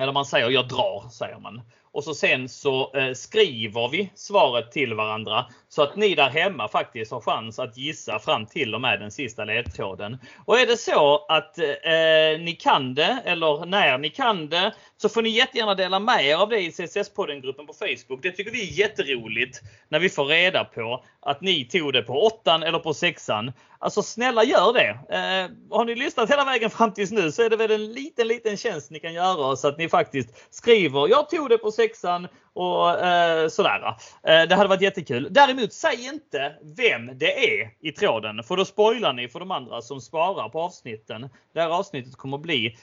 Eller 0.00 0.12
man 0.12 0.24
säger 0.24 0.50
jag 0.50 0.68
drar, 0.68 1.08
säger 1.08 1.38
man. 1.38 1.62
Och 1.82 2.04
så 2.04 2.14
sen 2.14 2.48
så 2.48 2.94
eh, 2.94 3.12
skriver 3.12 3.88
vi 3.88 4.10
svaret 4.14 4.72
till 4.72 4.94
varandra 4.94 5.46
så 5.76 5.82
att 5.82 5.96
ni 5.96 6.14
där 6.14 6.30
hemma 6.30 6.68
faktiskt 6.68 7.12
har 7.12 7.20
chans 7.20 7.58
att 7.58 7.76
gissa 7.76 8.18
fram 8.18 8.46
till 8.46 8.74
och 8.74 8.80
med 8.80 9.00
den 9.00 9.10
sista 9.10 9.44
ledtråden. 9.44 10.18
Och 10.44 10.58
är 10.58 10.66
det 10.66 10.76
så 10.76 11.26
att 11.28 11.58
eh, 11.58 12.40
ni 12.40 12.58
kan 12.60 12.94
det 12.94 13.22
eller 13.24 13.66
när 13.66 13.98
ni 13.98 14.10
kan 14.10 14.48
det 14.48 14.74
så 14.96 15.08
får 15.08 15.22
ni 15.22 15.28
jättegärna 15.28 15.74
dela 15.74 15.98
med 15.98 16.26
er 16.26 16.36
av 16.36 16.48
det 16.48 16.60
i 16.60 16.70
CSS-podden-gruppen 16.70 17.66
på 17.66 17.72
Facebook. 17.72 18.22
Det 18.22 18.32
tycker 18.32 18.50
vi 18.50 18.62
är 18.62 18.78
jätteroligt 18.78 19.60
när 19.88 19.98
vi 19.98 20.08
får 20.08 20.24
reda 20.24 20.64
på 20.64 21.04
att 21.20 21.40
ni 21.40 21.64
tog 21.64 21.92
det 21.92 22.02
på 22.02 22.26
åttan 22.26 22.62
eller 22.62 22.78
på 22.78 22.94
sexan. 22.94 23.52
Alltså 23.78 24.02
snälla 24.02 24.44
gör 24.44 24.72
det! 24.72 24.88
Eh, 24.88 25.76
har 25.76 25.84
ni 25.84 25.94
lyssnat 25.94 26.30
hela 26.30 26.44
vägen 26.44 26.70
fram 26.70 26.92
tills 26.92 27.10
nu 27.10 27.32
så 27.32 27.42
är 27.42 27.50
det 27.50 27.56
väl 27.56 27.70
en 27.70 27.92
liten, 27.92 28.28
liten 28.28 28.56
tjänst 28.56 28.90
ni 28.90 29.00
kan 29.00 29.14
göra 29.14 29.56
så 29.56 29.68
att 29.68 29.78
ni 29.78 29.88
faktiskt 29.88 30.54
skriver 30.54 31.08
jag 31.08 31.30
tog 31.30 31.48
det 31.48 31.58
på 31.58 31.70
sexan 31.70 32.28
och 32.56 32.90
eh, 32.90 33.48
sådär. 33.48 33.96
Eh, 34.22 34.42
det 34.48 34.54
hade 34.54 34.68
varit 34.68 34.82
jättekul. 34.82 35.28
Däremot 35.30 35.65
säg 35.72 36.06
inte 36.06 36.54
vem 36.62 37.18
det 37.18 37.60
är 37.60 37.70
i 37.80 37.92
tråden 37.92 38.42
för 38.42 38.56
då 38.56 38.64
spoilar 38.64 39.12
ni 39.12 39.28
för 39.28 39.40
de 39.40 39.50
andra 39.50 39.82
som 39.82 40.00
sparar 40.00 40.48
på 40.48 40.60
avsnitten. 40.60 41.28
Det 41.52 41.60
här 41.60 41.68
avsnittet 41.68 42.16
kommer 42.16 42.38
bli 42.38 42.76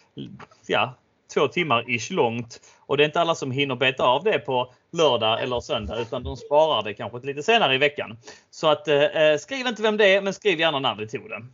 ja, 0.67 0.93
två 1.33 1.47
timmar 1.47 1.89
ish 1.89 2.11
långt 2.11 2.61
och 2.79 2.97
det 2.97 3.03
är 3.03 3.05
inte 3.05 3.21
alla 3.21 3.35
som 3.35 3.51
hinner 3.51 3.75
beta 3.75 4.03
av 4.03 4.23
det 4.23 4.39
på 4.39 4.73
lördag 4.91 5.43
eller 5.43 5.59
söndag 5.59 5.99
utan 5.99 6.23
de 6.23 6.37
sparar 6.37 6.83
det 6.83 6.93
kanske 6.93 7.19
lite 7.19 7.43
senare 7.43 7.75
i 7.75 7.77
veckan. 7.77 8.17
Så 8.51 8.67
att 8.67 8.87
eh, 8.87 9.03
eh 9.03 9.37
skriv 9.37 9.67
inte 9.67 9.81
vem 9.81 9.97
det 9.97 10.15
är 10.15 10.21
men 10.21 10.33
skriv 10.33 10.59
gärna 10.59 10.79
när 10.79 10.95
ni 10.95 11.07
tog 11.07 11.29
det. 11.29 11.45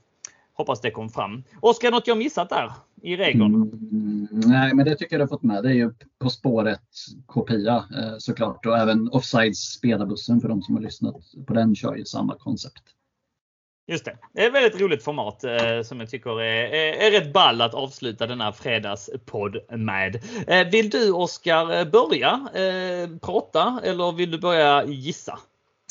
Hoppas 0.54 0.82
det 0.82 0.92
kom 0.92 1.10
fram. 1.10 1.44
Oskar, 1.62 1.92
något 1.92 2.08
jag 2.08 2.18
missat 2.18 2.50
där 2.50 2.72
i 3.04 3.18
reglerna? 3.18 3.56
Mm, 3.56 4.28
nej, 4.32 4.74
men 4.74 4.86
det 4.86 4.96
tycker 4.96 5.16
jag 5.16 5.20
du 5.20 5.24
har 5.24 5.28
fått 5.28 5.44
med. 5.44 5.64
Det 5.64 5.70
är 5.70 5.74
ju 5.74 5.92
På 6.20 6.30
spåret 6.30 6.82
kopia 7.26 7.76
eh, 7.76 8.16
såklart 8.18 8.66
och 8.66 8.78
även 8.78 9.10
Offsides 9.12 9.72
spelarbussen 9.74 10.42
för 10.42 10.50
de 10.50 10.62
som 10.62 10.76
har 10.76 10.82
lyssnat 10.82 11.16
på 11.48 11.54
den 11.54 11.76
kör 11.76 11.96
ju 11.96 12.06
samma 12.06 12.36
koncept. 12.36 12.84
Just 13.88 14.06
det. 14.06 14.18
Det 14.34 14.42
är 14.42 14.48
ett 14.48 14.54
väldigt 14.54 14.82
roligt 14.82 15.04
format 15.04 15.44
eh, 15.44 15.82
som 15.84 16.00
jag 16.00 16.10
tycker 16.10 16.42
är, 16.42 16.74
är, 16.74 17.08
är 17.08 17.12
rätt 17.12 17.34
ball 17.34 17.62
att 17.62 17.74
avsluta 17.74 18.28
denna 18.28 18.52
fredagspodd 18.52 19.58
med. 19.70 20.16
Eh, 20.48 20.68
vill 20.72 20.90
du 20.90 21.12
Oskar 21.12 21.86
börja 21.86 22.32
eh, 22.54 23.18
prata 23.20 23.80
eller 23.84 24.12
vill 24.12 24.32
du 24.32 24.40
börja 24.40 24.86
gissa? 24.86 25.40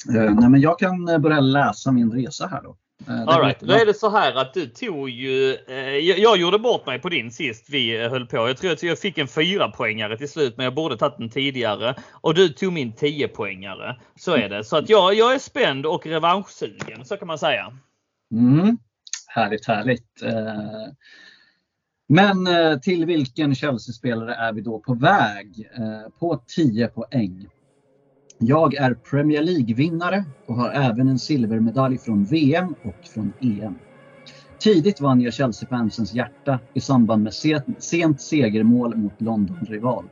Eh, 0.09 0.35
nej, 0.35 0.51
men 0.51 0.61
jag 0.61 0.79
kan 0.79 1.09
eh, 1.09 1.19
börja 1.19 1.41
läsa 1.41 1.93
min 1.93 2.13
resa 2.13 2.47
här 2.47 2.63
då. 2.63 2.77
Eh, 3.07 3.23
All 3.29 3.41
right. 3.41 3.61
Då 3.61 3.75
är 3.75 3.87
det 3.87 3.95
så 3.95 4.11
här 4.11 4.35
att 4.35 4.55
du 4.55 4.66
tog 4.66 5.11
ju, 5.11 5.57
eh, 5.69 5.77
jag, 5.79 6.19
jag 6.19 6.37
gjorde 6.37 6.59
bort 6.59 6.87
mig 6.87 6.99
på 6.99 7.09
din 7.09 7.31
sist 7.31 7.65
vi 7.69 8.05
eh, 8.05 8.11
höll 8.11 8.27
på. 8.27 8.37
Jag 8.37 8.57
tror 8.57 8.73
att 8.73 8.83
jag 8.83 8.99
fick 8.99 9.19
en 9.19 9.29
fyra 9.29 9.69
poängare 9.69 10.19
till 10.19 10.29
slut 10.29 10.57
men 10.57 10.65
jag 10.65 10.75
borde 10.75 10.97
tagit 10.97 11.19
den 11.19 11.31
tidigare. 11.31 11.95
Och 12.12 12.35
du 12.35 12.49
tog 12.49 12.73
min 12.73 12.93
10 12.93 13.29
poängare. 13.29 13.97
Så 14.16 14.37
är 14.37 14.49
det. 14.49 14.65
Så 14.65 14.77
att 14.77 14.89
jag, 14.89 15.15
jag 15.15 15.35
är 15.35 15.39
spänd 15.39 15.87
och 15.87 16.07
revanschsugen 16.07 17.05
så 17.05 17.16
kan 17.16 17.29
man 17.29 17.39
säga. 17.39 17.73
Mm. 18.33 18.79
Härligt, 19.27 19.66
härligt. 19.66 20.23
Men 22.09 22.49
till 22.81 23.07
vilken 23.07 23.55
Chelsea-spelare 23.55 24.35
är 24.35 24.53
vi 24.53 24.61
då 24.61 24.79
på 24.79 24.95
väg? 24.95 25.69
På 26.19 26.43
10 26.47 26.89
poäng. 26.89 27.49
Jag 28.40 28.74
är 28.74 28.94
Premier 28.94 29.43
League-vinnare 29.43 30.24
och 30.47 30.55
har 30.55 30.70
även 30.70 31.09
en 31.09 31.19
silvermedalj 31.19 31.98
från 31.98 32.24
VM 32.24 32.74
och 32.85 33.09
från 33.15 33.32
EM. 33.40 33.74
Tidigt 34.59 35.01
vann 35.01 35.20
jag 35.20 35.32
Chelsea-fansens 35.32 36.15
hjärta 36.15 36.59
i 36.74 36.81
samband 36.81 37.23
med 37.23 37.35
sent 37.78 38.20
segermål 38.20 38.97
mot 38.97 39.20
London-rival. 39.20 40.05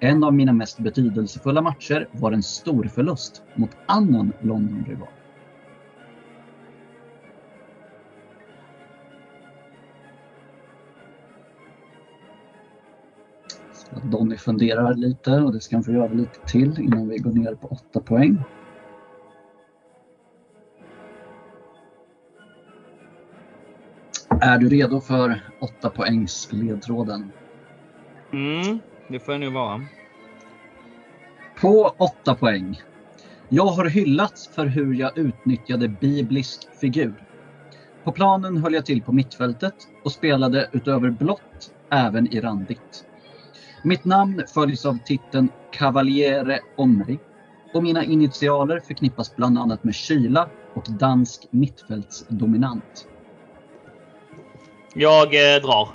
En 0.00 0.24
av 0.24 0.34
mina 0.34 0.52
mest 0.52 0.78
betydelsefulla 0.78 1.62
matcher 1.62 2.08
var 2.12 2.32
en 2.32 2.42
stor 2.42 2.84
förlust 2.84 3.42
mot 3.54 3.70
annan 3.86 4.32
London-rival. 4.40 5.08
Att 13.96 14.10
Donny 14.10 14.36
funderar 14.36 14.94
lite 14.94 15.30
och 15.30 15.52
det 15.52 15.60
ska 15.60 15.76
han 15.76 15.84
få 15.84 15.92
göra 15.92 16.12
lite 16.12 16.40
till 16.46 16.80
innan 16.80 17.08
vi 17.08 17.18
går 17.18 17.32
ner 17.32 17.54
på 17.54 17.66
8 17.66 18.00
poäng. 18.00 18.38
Är 24.40 24.58
du 24.58 24.68
redo 24.68 25.00
för 25.00 25.40
8 25.60 25.90
poängs 25.90 26.48
ledtråden? 26.52 27.32
Mm, 28.32 28.78
det 29.08 29.20
får 29.20 29.34
jag 29.34 29.40
nog 29.40 29.52
vara. 29.52 29.82
På 31.60 31.94
8 31.98 32.34
poäng. 32.34 32.80
Jag 33.48 33.66
har 33.66 33.84
hyllats 33.84 34.48
för 34.48 34.66
hur 34.66 34.94
jag 34.94 35.18
utnyttjade 35.18 35.88
biblisk 35.88 36.68
figur. 36.80 37.24
På 38.04 38.12
planen 38.12 38.56
höll 38.56 38.74
jag 38.74 38.86
till 38.86 39.02
på 39.02 39.12
mittfältet 39.12 39.74
och 40.04 40.12
spelade 40.12 40.68
utöver 40.72 41.10
blått 41.10 41.72
även 41.90 42.32
i 42.32 42.40
randigt. 42.40 43.06
Mitt 43.86 44.04
namn 44.04 44.42
följs 44.54 44.86
av 44.86 44.98
titeln 45.04 45.48
Cavaliere 45.72 46.60
Omri 46.76 47.18
och 47.74 47.82
mina 47.82 48.04
initialer 48.04 48.80
förknippas 48.80 49.36
bland 49.36 49.58
annat 49.58 49.84
med 49.84 49.94
kyla 49.94 50.50
och 50.74 50.84
dansk 50.98 51.46
mittfältsdominant. 51.50 53.08
Jag 54.94 55.26
eh, 55.26 55.62
drar. 55.62 55.88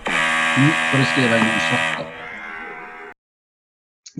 Mm, 0.57 0.72
får 0.91 0.97
du 0.97 1.05
skriva 1.05 1.38
in 1.38 1.43
en 1.43 1.59
chatt 1.59 1.97
då. 1.97 2.05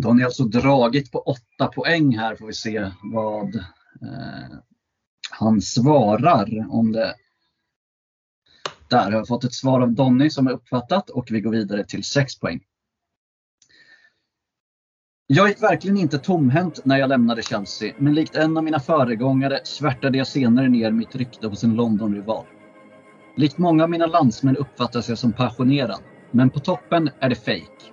Då 0.02 0.08
har 0.08 0.16
ni 0.16 0.24
alltså 0.24 0.44
dragit 0.44 1.12
på 1.12 1.20
8 1.20 1.68
poäng 1.76 2.18
här 2.18 2.36
får 2.36 2.48
vi 2.48 2.54
se 2.54 2.92
vad 3.14 3.56
eh, 3.56 4.58
han 5.32 5.62
svarar. 5.62 6.68
Om 6.70 6.92
det... 6.92 7.16
Där 8.90 9.04
har 9.04 9.12
jag 9.12 9.28
fått 9.28 9.44
ett 9.44 9.54
svar 9.54 9.82
av 9.82 9.92
Donny 9.92 10.30
som 10.30 10.48
är 10.48 10.52
uppfattat 10.52 11.10
och 11.10 11.28
vi 11.32 11.42
går 11.42 11.52
vidare 11.52 11.86
till 11.86 12.04
6 12.04 12.40
poäng. 12.40 12.62
Jag 15.34 15.48
gick 15.48 15.64
verkligen 15.64 15.98
inte 15.98 16.18
tomhänt 16.18 16.86
när 16.86 16.98
jag 16.98 17.10
lämnade 17.10 17.42
Chelsea, 17.42 17.94
men 17.98 18.14
likt 18.14 18.36
en 18.36 18.58
av 18.58 18.64
mina 18.64 18.80
föregångare 18.80 19.60
svärtade 19.64 20.18
jag 20.18 20.28
senare 20.28 20.70
ner 20.70 20.92
mitt 20.92 21.16
rykte 21.16 21.48
hos 21.48 21.64
en 21.64 21.76
London-rival. 21.76 22.46
Likt 23.36 23.58
många 23.58 23.84
av 23.84 23.90
mina 23.90 24.06
landsmän 24.06 24.58
uppfattas 24.58 25.10
jag 25.10 25.18
som 25.18 25.34
passionerad, 25.34 26.00
men 26.32 26.50
på 26.50 26.60
toppen 26.60 27.10
är 27.20 27.30
det 27.30 27.36
fake. 27.36 27.92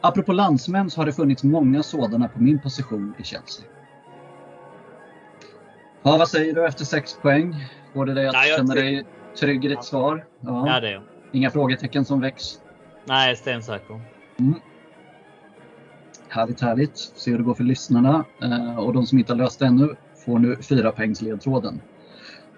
Apropå 0.00 0.32
landsmän 0.32 0.90
så 0.90 1.00
har 1.00 1.06
det 1.06 1.12
funnits 1.12 1.44
många 1.44 1.82
sådana 1.82 2.28
på 2.28 2.42
min 2.42 2.58
position 2.58 3.14
i 3.18 3.24
Chelsea. 3.24 3.66
Ja, 6.02 6.16
vad 6.16 6.28
säger 6.28 6.54
du 6.54 6.66
efter 6.66 6.84
6 6.84 7.16
poäng? 7.22 7.54
Får 7.94 8.06
det 8.06 8.14
dig 8.14 8.26
att 8.26 8.34
jag 8.34 8.56
känna 8.56 8.74
dig 8.74 9.04
trygg 9.40 9.64
i 9.64 9.68
ditt 9.68 9.84
svar? 9.84 10.26
Ja. 10.40 10.68
Ja, 10.68 10.80
det 10.80 10.88
är 10.88 10.92
jag. 10.92 11.02
Inga 11.32 11.50
frågetecken 11.50 12.04
som 12.04 12.20
väcks? 12.20 12.60
Nej, 13.04 13.36
stensäker. 13.36 14.00
Härligt, 16.34 16.60
härligt. 16.60 16.96
Se 16.96 17.30
hur 17.30 17.38
det 17.38 17.44
går 17.44 17.54
för 17.54 17.64
lyssnarna. 17.64 18.24
Eh, 18.42 18.78
och 18.78 18.92
de 18.92 19.06
som 19.06 19.18
inte 19.18 19.32
har 19.32 19.38
löst 19.38 19.58
det 19.58 19.66
ännu 19.66 19.96
får 20.24 20.38
nu 20.38 20.56
fyra 20.62 20.92
poängs 20.92 21.22
ledtråden. 21.22 21.80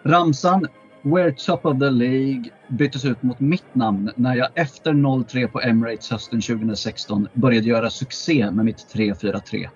Ramsan 0.02 0.66
We're 1.02 1.46
top 1.46 1.66
of 1.66 1.78
the 1.78 1.90
League 1.90 2.44
byttes 2.68 3.04
ut 3.04 3.22
mot 3.22 3.40
mitt 3.40 3.74
namn 3.74 4.12
när 4.16 4.36
jag 4.36 4.48
efter 4.54 4.92
0-3 4.92 5.46
på 5.46 5.60
Emirates 5.60 6.10
hösten 6.10 6.40
2016 6.40 7.28
började 7.32 7.66
göra 7.66 7.90
succé 7.90 8.50
med 8.50 8.64
mitt 8.64 8.94
3-4-3. 8.94 9.68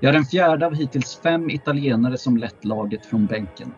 Jag 0.00 0.08
är 0.08 0.12
den 0.12 0.24
fjärde 0.24 0.66
av 0.66 0.74
hittills 0.74 1.20
fem 1.22 1.50
italienare 1.50 2.18
som 2.18 2.36
lett 2.36 2.64
laget 2.64 3.06
från 3.06 3.26
bänken. 3.26 3.72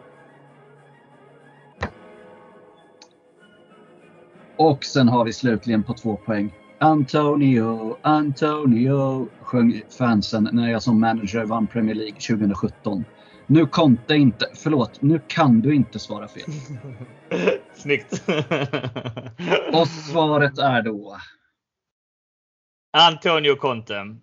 Och 4.57 4.85
sen 4.85 5.09
har 5.09 5.25
vi 5.25 5.33
slutligen 5.33 5.83
på 5.83 5.95
två 5.95 6.17
poäng 6.17 6.53
Antonio, 6.85 7.97
Antonio 8.03 9.29
sjöng 9.41 9.83
fansen 9.99 10.49
när 10.53 10.71
jag 10.71 10.83
som 10.83 11.01
manager 11.01 11.45
vann 11.45 11.67
Premier 11.67 11.95
League 11.95 12.21
2017. 12.21 13.05
Nu 13.47 13.67
Conte 13.67 14.15
inte, 14.15 14.47
förlåt, 14.55 15.03
nu 15.03 15.21
kan 15.29 15.61
du 15.61 15.75
inte 15.75 15.99
svara 15.99 16.29
fel. 16.29 16.45
Snyggt. 17.75 18.13
Och 19.73 19.89
svaret 19.89 20.59
är 20.59 20.83
då, 20.83 21.17
Antonio 22.93 23.57
Conte. 23.57 24.17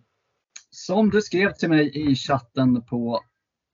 som 0.70 1.10
du 1.10 1.22
skrev 1.22 1.54
till 1.54 1.70
mig 1.70 2.12
i 2.12 2.16
chatten 2.16 2.82
på 2.82 3.22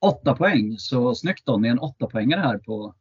8 0.01 0.35
poäng. 0.35 0.77
Så 0.77 1.15
snyggt 1.15 1.45
Donny, 1.45 1.67
en 1.67 1.79
8 1.79 2.07
poängare 2.07 2.41
här 2.41 2.57
på 2.57 2.95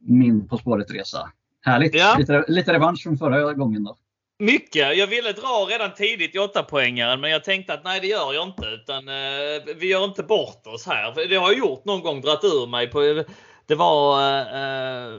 min 0.00 0.48
På 0.48 0.58
spåret-resa. 0.58 1.32
Härligt! 1.60 1.94
Ja. 1.94 2.16
Lite, 2.18 2.44
lite 2.48 2.72
revansch 2.72 3.02
från 3.02 3.18
förra 3.18 3.52
gången 3.54 3.84
då. 3.84 3.96
Mycket. 4.38 4.96
Jag 4.98 5.06
ville 5.06 5.32
dra 5.32 5.66
redan 5.70 5.94
tidigt 5.94 6.34
i 6.34 6.38
8 6.38 6.62
poängaren 6.62 7.20
men 7.20 7.30
jag 7.30 7.44
tänkte 7.44 7.74
att 7.74 7.84
nej 7.84 8.00
det 8.00 8.06
gör 8.06 8.32
jag 8.34 8.48
inte. 8.48 8.66
Utan, 8.66 9.08
eh, 9.08 9.74
vi 9.76 9.86
gör 9.90 10.04
inte 10.04 10.22
bort 10.22 10.66
oss 10.66 10.86
här. 10.86 11.12
För 11.12 11.28
det 11.28 11.36
har 11.36 11.50
jag 11.50 11.58
gjort 11.58 11.84
någon 11.84 12.02
gång, 12.02 12.20
dratt 12.20 12.44
ur 12.44 12.66
mig. 12.66 12.86
på 12.90 13.24
Det 13.66 13.74
var... 13.74 14.20
Eh, 14.38 15.18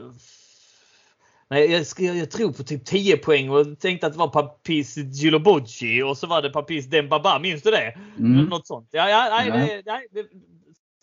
nej, 1.50 1.72
jag, 1.72 1.80
sk- 1.82 2.14
jag 2.18 2.30
tror 2.30 2.52
på 2.52 2.62
typ 2.62 2.84
10 2.84 3.16
poäng 3.16 3.50
och 3.50 3.80
tänkte 3.80 4.06
att 4.06 4.12
det 4.12 4.18
var 4.18 4.28
Papis 4.28 4.96
Gilobocci 4.96 6.02
och 6.02 6.16
så 6.18 6.26
var 6.26 6.42
det 6.42 6.50
Papis 6.50 6.86
Dembaba. 6.86 7.38
Minns 7.38 7.62
du 7.62 7.70
det? 7.70 7.94
Mm. 8.18 8.44
Något 8.44 8.66
sånt. 8.66 8.88
Ja, 8.90 9.08
ja, 9.08 9.28
nej, 9.30 9.48
Ja. 9.48 9.54
Det, 9.56 9.82
nej, 9.86 10.06
det, 10.10 10.26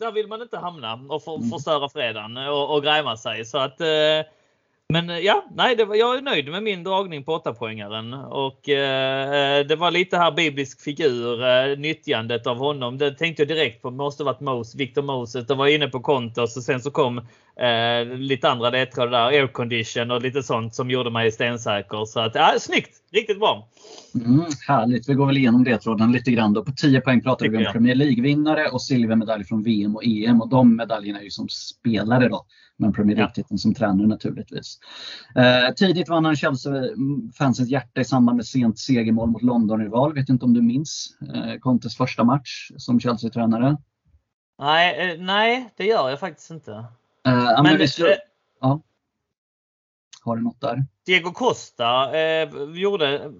där 0.00 0.12
vill 0.12 0.26
man 0.28 0.42
inte 0.42 0.58
hamna 0.58 0.94
och 1.08 1.22
för, 1.24 1.34
Mm. 1.36 1.50
förstöra 1.50 1.88
fredagen 1.88 2.36
och, 2.36 2.74
och 2.74 2.82
gräma 2.82 3.16
sig. 3.16 3.44
Så 3.44 3.58
att, 3.58 3.80
eh, 3.80 3.86
men 4.92 5.10
eh, 5.10 5.18
ja, 5.18 5.44
nej, 5.50 5.76
det 5.76 5.84
var, 5.84 5.94
jag 5.94 6.16
är 6.16 6.22
nöjd 6.22 6.48
med 6.48 6.62
min 6.62 6.84
dragning 6.84 7.24
på 7.24 7.38
8-poängaren. 7.38 8.24
Och 8.24 8.68
eh, 8.68 9.66
det 9.66 9.76
var 9.76 9.90
lite 9.90 10.16
här 10.16 10.32
biblisk 10.32 10.80
figur, 10.80 11.44
eh, 11.44 11.78
nyttjandet 11.78 12.46
av 12.46 12.56
honom. 12.56 12.98
Det 12.98 13.12
tänkte 13.14 13.42
jag 13.42 13.48
direkt 13.48 13.82
på, 13.82 13.90
måste 13.90 14.24
varit 14.24 14.40
Mose, 14.40 14.78
Victor 14.78 15.02
Moses. 15.02 15.46
Det 15.46 15.54
var 15.54 15.66
inne 15.66 15.88
på 15.88 16.00
Kontos 16.00 16.56
och 16.56 16.62
sen 16.62 16.80
så 16.80 16.90
kom 16.90 17.20
eh, 17.58 18.18
lite 18.18 18.50
andra 18.50 18.70
ledtrådar 18.70 19.10
där, 19.10 19.26
aircondition 19.26 20.10
och 20.10 20.22
lite 20.22 20.42
sånt 20.42 20.74
som 20.74 20.90
gjorde 20.90 21.10
mig 21.10 21.32
stensäker. 21.32 22.04
Så 22.04 22.20
att, 22.20 22.34
ja, 22.34 22.54
snyggt! 22.58 22.90
Riktigt 23.12 23.38
bra! 23.38 23.68
Mm, 24.14 24.44
härligt, 24.68 25.08
vi 25.08 25.14
går 25.14 25.26
väl 25.26 25.36
igenom 25.36 25.64
ledtråden 25.64 26.12
lite 26.12 26.30
grann. 26.30 26.52
Då. 26.52 26.64
På 26.64 26.72
10 26.72 27.00
poäng 27.00 27.22
pratar 27.22 27.48
vi 27.48 27.66
om. 27.66 27.72
Premier 27.72 27.94
League-vinnare 27.94 28.68
och 28.68 28.82
silvermedalj 28.82 29.44
från 29.44 29.62
VM 29.62 29.96
och 29.96 30.04
EM. 30.04 30.40
Och 30.40 30.48
de 30.48 30.76
medaljerna 30.76 31.18
är 31.18 31.24
ju 31.24 31.30
som 31.30 31.48
spelare 31.48 32.28
då. 32.28 32.46
Men 32.76 32.92
Premier 32.92 33.16
Ja. 33.16 33.20
League-titeln 33.20 33.58
som 33.58 33.74
tränare 33.74 34.06
naturligtvis. 34.06 34.78
Eh, 35.36 35.74
tidigt 35.74 36.08
vann 36.08 36.24
han 36.24 36.36
Chelsea-fansens 36.36 37.68
hjärta 37.68 38.00
i 38.00 38.04
samband 38.04 38.36
med 38.36 38.46
sent 38.46 38.78
segermål 38.78 39.30
mot 39.30 39.42
London-rival. 39.42 40.14
Vet 40.14 40.28
inte 40.28 40.44
om 40.44 40.54
du 40.54 40.62
minns 40.62 41.16
eh, 41.34 41.58
Contes 41.60 41.96
första 41.96 42.24
match 42.24 42.70
som 42.76 43.00
Chelsea-tränare? 43.00 43.76
Nej, 44.58 45.12
eh, 45.12 45.20
nej, 45.20 45.70
det 45.76 45.84
gör 45.84 46.10
jag 46.10 46.20
faktiskt 46.20 46.50
inte. 46.50 46.84
Eh, 47.26 47.32
ja, 47.32 47.62
men 47.62 47.64
Men 47.64 47.76
vi 47.78 47.84
eh, 47.84 47.88
slu- 47.88 48.16
Har 50.24 50.36
du 50.36 50.42
något 50.42 50.60
där? 50.60 50.84
Diego 51.06 51.32
Costa 51.32 52.18
eh, 52.20 52.48
gjorde 52.74 53.32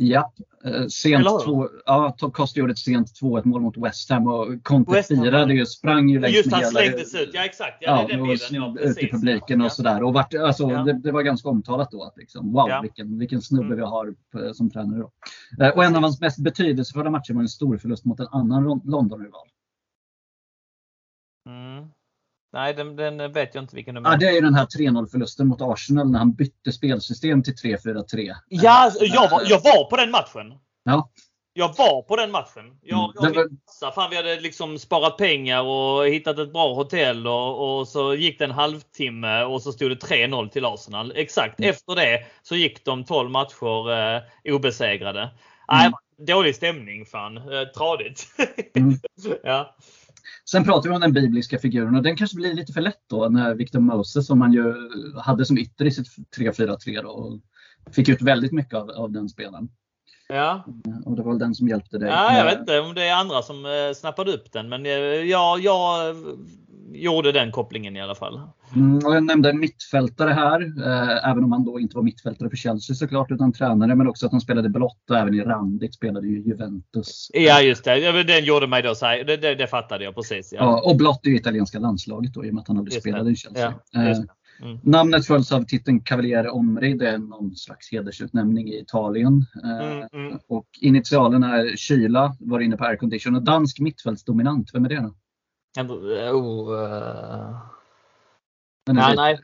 Ja, 0.00 0.32
eh, 0.64 0.86
sent 0.86 1.24
två, 1.44 1.68
ja, 1.86 2.16
Costa 2.18 2.60
gjorde 2.60 2.72
ett 2.72 2.78
sent 2.78 3.08
2-1 3.22 3.44
mål 3.44 3.60
mot 3.62 3.76
West 3.76 4.10
Ham 4.10 4.26
och 4.26 4.62
Conte 4.62 4.92
West 4.92 5.10
Ham, 5.10 5.24
firade 5.24 5.52
ja. 5.54 5.58
ju, 5.58 5.66
sprang 5.66 6.08
ju 6.08 6.20
längs 6.20 6.36
Just 6.36 6.52
han 6.52 6.64
slängdes 6.64 7.14
ut. 7.14 7.30
Ja 7.32 7.44
exakt. 7.44 7.76
Ja, 7.80 7.90
Ja, 8.00 8.06
det 8.06 8.12
är 8.12 8.16
den 8.16 8.20
och. 8.28 8.32
Ja, 8.34 8.36
snubb 8.38 8.78
ut 8.78 8.98
i 8.98 9.10
publiken 9.10 9.60
Ja. 9.60 9.66
och 9.66 9.72
sådär. 9.72 10.02
Och 10.02 10.12
vart, 10.14 10.34
alltså, 10.34 10.70
Ja. 10.70 10.82
det, 10.82 10.92
det 10.92 11.12
var 11.12 11.22
ganska 11.22 11.48
omtalat 11.48 11.90
då 11.90 12.02
att 12.02 12.16
liksom, 12.16 12.52
wow, 12.52 12.68
Ja. 12.68 12.80
vilken, 12.80 13.18
vilken 13.18 13.42
snubbe 13.42 13.66
Mm. 13.66 13.76
vi 13.76 13.82
har 13.84 14.14
som 14.52 14.70
tränare. 14.70 14.98
Då. 15.00 15.64
Eh, 15.64 15.70
Och 15.70 15.84
en 15.84 15.96
av 15.96 16.02
hans 16.02 16.20
mest 16.20 16.38
betydelsefulla 16.38 17.10
matcher 17.10 17.34
var 17.34 17.40
en 17.42 17.48
stor 17.48 17.78
förlust 17.78 18.04
mot 18.04 18.20
en 18.20 18.28
annan 18.30 18.80
London-rival. 18.84 19.48
Mm. 21.46 21.88
Nej, 22.52 22.74
den, 22.74 22.96
den 22.96 23.32
vet 23.32 23.54
jag 23.54 23.64
inte 23.64 23.76
vilken 23.76 23.94
de 23.94 24.04
Ja, 24.04 24.16
det 24.16 24.26
är 24.26 24.32
ju 24.32 24.40
den 24.40 24.54
här 24.54 24.66
3-0 24.66 25.06
förlusten 25.10 25.46
mot 25.46 25.60
Arsenal 25.62 26.10
när 26.10 26.18
han 26.18 26.32
bytte 26.34 26.72
spelsystem 26.72 27.42
till 27.42 27.54
3-4-3. 27.54 28.34
Ja, 28.48 28.92
jag 29.00 29.30
var, 29.30 29.42
jag 29.46 29.60
var 29.64 29.90
på 29.90 29.96
den 29.96 30.10
matchen. 30.10 30.54
Ja. 30.84 31.10
Jag 31.52 31.68
var 31.78 32.02
på 32.02 32.16
den 32.16 32.30
matchen. 32.30 32.64
Jag, 32.82 32.98
Mm, 32.98 33.10
jag 33.34 33.34
var- 33.42 33.48
massa, 33.66 33.92
fan, 33.94 34.10
vi 34.10 34.16
hade 34.16 34.40
liksom 34.40 34.78
sparat 34.78 35.16
pengar 35.16 35.62
och 35.62 36.06
hittat 36.06 36.38
ett 36.38 36.52
bra 36.52 36.74
hotell 36.74 37.26
och, 37.26 37.78
och 37.78 37.88
så 37.88 38.14
gick 38.14 38.38
det 38.38 38.44
en 38.44 38.50
halvtimme 38.50 39.42
och 39.44 39.62
så 39.62 39.72
stod 39.72 39.90
det 39.90 39.94
3-0 40.06 40.48
till 40.48 40.64
Arsenal. 40.64 41.12
Exakt 41.16 41.58
Mm. 41.60 41.70
efter 41.70 41.94
det 41.94 42.24
så 42.42 42.56
gick 42.56 42.84
de 42.84 43.04
12 43.04 43.30
matcher 43.30 43.90
eh, 43.92 44.22
obesegrade. 44.54 45.30
Nej, 45.68 45.86
Mm. 45.86 46.26
dålig 46.26 46.54
stämning 46.56 47.06
fan. 47.06 47.36
Eh, 47.36 47.64
tradigt. 47.76 48.26
Mm. 48.76 48.94
ja. 49.42 49.76
Sen 50.50 50.64
pratar 50.64 50.88
vi 50.88 50.94
om 50.94 51.00
den 51.00 51.12
bibliska 51.12 51.58
figuren 51.58 51.96
och 51.96 52.02
den 52.02 52.16
kanske 52.16 52.36
blir 52.36 52.54
lite 52.54 52.72
för 52.72 52.80
lätt 52.80 53.02
då 53.10 53.28
när 53.28 53.54
Victor 53.54 53.80
Moses 53.80 54.26
som 54.26 54.38
man 54.38 54.52
ju 54.52 54.74
hade 55.20 55.44
som 55.44 55.58
ytter 55.58 55.84
i 55.84 55.90
sitt 55.90 56.08
3-4-3 56.36 57.02
då, 57.02 57.08
och 57.08 57.40
fick 57.94 58.08
ut 58.08 58.22
väldigt 58.22 58.52
mycket 58.52 58.74
av, 58.74 58.90
av 58.90 59.12
den 59.12 59.28
spelaren. 59.28 59.68
Ja. 60.28 60.64
Och 61.04 61.16
det 61.16 61.22
var 61.22 61.32
väl 61.32 61.38
den 61.38 61.54
som 61.54 61.68
hjälpte 61.68 61.98
dig. 61.98 62.08
ja, 62.08 62.38
jag 62.38 62.44
vet 62.44 62.58
inte 62.58 62.80
om 62.80 62.94
det 62.94 63.08
är 63.08 63.14
andra 63.14 63.42
som 63.42 63.66
eh, 63.66 63.94
snappade 63.94 64.32
upp 64.32 64.52
den, 64.52 64.68
men 64.68 64.86
eh, 64.86 64.92
ja, 64.92 65.58
jag 65.58 66.08
eh, 66.08 66.16
gjorde 66.94 67.32
den 67.32 67.52
kopplingen 67.52 67.96
i 67.96 68.00
alla 68.02 68.14
fall. 68.14 68.40
Mm, 68.76 68.98
jag 69.02 69.24
nämnde 69.24 69.50
en 69.50 69.60
mittfältare 69.60 70.30
här, 70.30 70.60
eh, 70.86 71.30
även 71.30 71.44
om 71.44 71.52
han 71.52 71.64
då 71.64 71.80
inte 71.80 71.96
var 71.96 72.02
mittfältare 72.02 72.50
för 72.50 72.56
Chelsea 72.56 72.96
såklart, 72.96 73.30
utan 73.30 73.52
tränare, 73.52 73.94
men 73.94 74.08
också 74.08 74.26
att 74.26 74.32
han 74.32 74.40
spelade 74.40 74.68
blått 74.68 75.10
och 75.10 75.16
även 75.16 75.34
i 75.34 75.40
randigt 75.40 75.94
spelade 75.94 76.26
ju 76.26 76.42
Juventus. 76.42 77.30
Ja, 77.34 77.60
just 77.60 77.84
det. 77.84 78.22
Den 78.22 78.44
gjorde 78.44 78.66
mig 78.66 78.82
då 78.82 78.94
så 78.94 79.06
här, 79.06 79.24
det, 79.24 79.36
det, 79.36 79.54
det 79.54 79.66
fattade 79.66 80.04
jag 80.04 80.14
precis. 80.14 80.52
Ja. 80.52 80.58
Ja, 80.60 80.90
och 80.90 80.96
blått 80.96 81.26
är 81.26 81.30
italienska 81.30 81.78
landslaget 81.78 82.34
då, 82.34 82.44
i 82.44 82.50
och 82.50 82.54
med 82.54 82.60
att 82.60 82.68
han 82.68 82.78
aldrig 82.78 82.94
Just 82.94 83.04
det. 83.04 83.10
spelade 83.10 83.30
i 83.30 83.36
Chelsea. 83.36 83.74
Ja, 83.92 84.00
Eh, 84.02 84.06
det. 84.08 84.26
Mm. 84.62 84.78
Namnet 84.82 85.26
följs 85.26 85.52
av 85.52 85.62
titeln 85.64 86.00
Cavaliere 86.00 86.50
Omri, 86.50 86.94
det 86.94 87.08
är 87.08 87.18
någon 87.18 87.56
slags 87.56 87.92
hedersutnämning 87.92 88.68
i 88.68 88.80
Italien. 88.80 89.46
Eh, 89.64 89.86
Mm, 89.88 90.08
mm. 90.12 90.38
Och 90.48 90.66
initialen 90.80 91.42
är 91.42 91.76
Kyla, 91.76 92.36
var 92.40 92.60
inne 92.60 92.76
på 92.76 92.84
aircondition 92.84 93.36
och 93.36 93.42
dansk 93.42 93.80
mittfältsdominant. 93.80 94.70
Vem 94.74 94.84
är 94.84 94.88
det 94.88 95.00
då? 95.00 95.14
Oh, 96.32 96.82
eh, 96.84 97.60
Den 98.86 98.98
är 98.98 99.02
ja, 99.02 99.08
lite- 99.08 99.22
nej. 99.22 99.40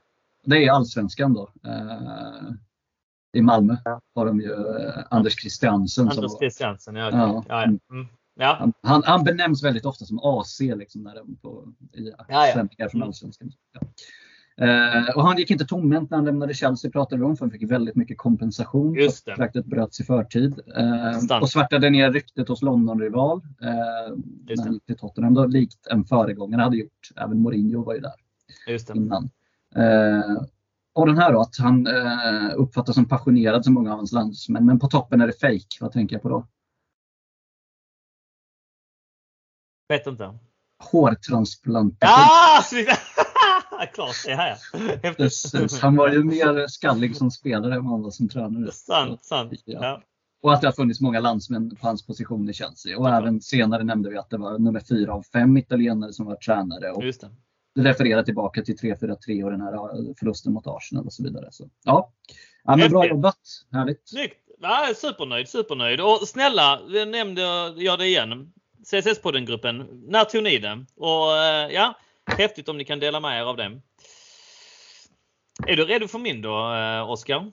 Det 0.47 0.65
är 0.67 0.71
allsvenskan 0.73 1.35
då. 1.35 1.51
Eh, 1.67 2.51
I 3.33 3.43
Malmö 3.43 3.77
har 4.15 4.27
de 4.27 4.41
ju 4.41 4.53
eh, 4.53 5.05
Anders 5.11 5.41
Christiansen. 5.41 5.89
som 6.11 6.19
Anders 6.19 6.33
var- 6.33 6.39
Christiansen, 6.39 6.95
ja. 6.97 7.11
Ja. 7.11 7.45
Ja, 7.49 7.61
ja. 7.63 7.63
Mm. 7.65 8.07
ja. 8.35 8.69
Han, 8.83 9.03
han, 9.05 9.25
benämns 9.25 9.65
väldigt 9.65 9.85
ofta 9.87 10.05
som 10.05 10.19
AC 10.23 10.61
liksom, 10.61 11.03
när 11.03 11.15
de 11.15 11.37
på, 11.37 11.73
i 11.93 12.13
ja. 12.29 12.47
sändningar 12.55 12.89
från 12.89 12.99
Mm. 13.01 13.09
Allsvenskan. 13.09 13.53
Ja. 13.73 13.81
Eh, 14.61 15.17
och 15.17 15.23
han 15.23 15.39
gick 15.39 15.51
inte 15.51 15.65
tomhänt 15.65 16.11
när 16.11 16.19
han 16.19 16.25
lämnade 16.25 16.55
Chelsea 16.55 16.91
pratade 16.91 17.21
vi 17.21 17.27
om, 17.27 17.37
för 17.37 17.45
han 17.45 17.51
fick 17.51 17.71
väldigt 17.71 17.97
mycket 17.97 18.19
kompensation. 18.19 18.95
Just 18.95 19.25
det. 19.25 19.31
Kontraktet 19.31 19.67
bröts 19.67 20.01
i 20.01 20.05
förtid. 20.05 20.61
Eh, 20.77 21.41
och 21.41 21.51
svärtade 21.51 21.91
ner 21.91 22.13
ryktet 22.13 22.49
hos 22.49 22.63
London-rival 22.63 23.41
eh, 23.63 23.69
när 24.49 24.65
han 24.65 24.73
gick 24.73 24.87
till 24.87 24.97
Tottenham, 24.97 25.35
då, 25.35 25.47
likt 25.47 25.87
en 25.87 26.05
föregångare 26.05 26.63
hade 26.63 26.77
gjort. 26.77 27.09
Även 27.17 27.43
Mourinho 27.43 27.85
var 27.85 27.95
ju 27.95 28.01
där 28.01 28.13
Just 28.67 28.89
det. 28.89 28.97
innan. 28.97 29.31
Eh, 29.77 30.43
och 30.95 31.07
den 31.07 31.19
här 31.19 31.33
då, 31.33 31.41
att 31.41 31.57
han 31.59 31.87
eh, 31.87 32.51
uppfattas 32.57 32.95
som 32.95 33.09
passionerad 33.09 33.65
som 33.65 33.75
många 33.75 33.91
av 33.91 33.97
hans 33.97 34.13
landsmän, 34.13 34.67
men 34.67 34.79
på 34.79 34.87
toppen 34.87 35.21
är 35.21 35.27
det 35.27 35.41
fake. 35.41 35.77
Vad 35.81 35.93
tänker 35.93 36.17
jag 36.17 36.23
på 36.23 36.29
då? 36.29 36.47
Vet 39.89 40.07
inte. 40.07 40.39
Hårtransplantation. 40.93 41.99
Ah! 42.01 42.63
Klart 43.95 44.15
det 44.27 44.35
här 44.35 44.49
ja. 44.73 44.79
Häftigt. 44.79 45.17
Precis. 45.17 45.81
Han 45.81 45.97
var 45.97 46.09
ju 46.09 46.25
mer 46.25 46.67
skallig 46.69 47.17
som 47.17 47.31
spelare 47.31 47.75
än 47.75 47.87
han 47.87 48.03
var 48.03 48.11
som 48.11 48.29
tränare. 48.29 48.73
Sant, 48.73 49.25
sant. 49.25 49.53
Ja. 49.65 49.79
Ja. 49.83 50.03
Och 50.43 50.53
att 50.53 50.61
det 50.61 50.67
har 50.67 50.73
funnits 50.73 51.01
många 51.01 51.21
landsmän 51.21 51.77
på 51.77 51.87
hans 51.87 52.07
position 52.07 52.49
i 52.49 52.53
Chelsea. 52.53 52.99
Och 52.99 53.09
Ja. 53.09 53.19
även 53.19 53.41
senare 53.41 53.85
nämnde 53.85 54.11
vi 54.11 54.17
att 54.19 54.31
det 54.31 54.37
var 54.37 54.59
nummer 54.59 54.81
fyra 54.81 55.13
av 55.15 55.23
fem 55.23 55.57
italienare 55.57 56.13
som 56.13 56.27
var 56.27 56.37
tränare. 56.37 56.91
Och 56.91 57.05
Just 57.05 57.21
det. 57.21 57.31
det 57.75 57.83
refererar 57.91 58.23
tillbaka 58.23 58.63
till 58.63 58.77
3-4-3 58.77 59.45
och 59.45 59.51
den 59.51 59.61
här 59.61 60.15
förlusten 60.19 60.53
mot 60.53 60.67
Arsenal 60.67 61.05
och 61.07 61.13
så 61.13 61.23
vidare. 61.23 61.49
Så, 61.51 61.69
ja. 61.85 62.13
ja, 62.65 62.77
men 62.77 62.91
bra 62.91 63.07
jobbat. 63.07 63.39
Härligt. 63.73 64.09
Snyggt! 64.09 64.37
Ja, 64.61 64.89
supernöjd, 64.97 65.49
supernöjd. 65.49 66.01
Och 66.01 66.29
snälla, 66.29 66.81
nämnde 67.07 67.43
jag 67.77 67.99
det 67.99 68.07
igen. 68.07 68.53
CSS-podden-gruppen. 68.85 69.87
När 70.09 70.25
tog 70.25 70.43
ni 70.43 70.59
det? 70.59 70.85
Och 70.97 71.37
eh, 71.37 71.71
ja, 71.73 71.95
häftigt 72.27 72.69
om 72.69 72.79
ni 72.79 72.85
kan 72.85 73.01
dela 73.01 73.21
med 73.21 73.41
er 73.41 73.45
av 73.45 73.57
det. 73.57 73.81
Är 75.67 75.77
du 75.77 75.85
redo 75.85 76.09
för 76.09 76.19
min 76.19 76.43
då, 76.43 76.75
eh, 76.75 77.11
Oskar? 77.11 77.53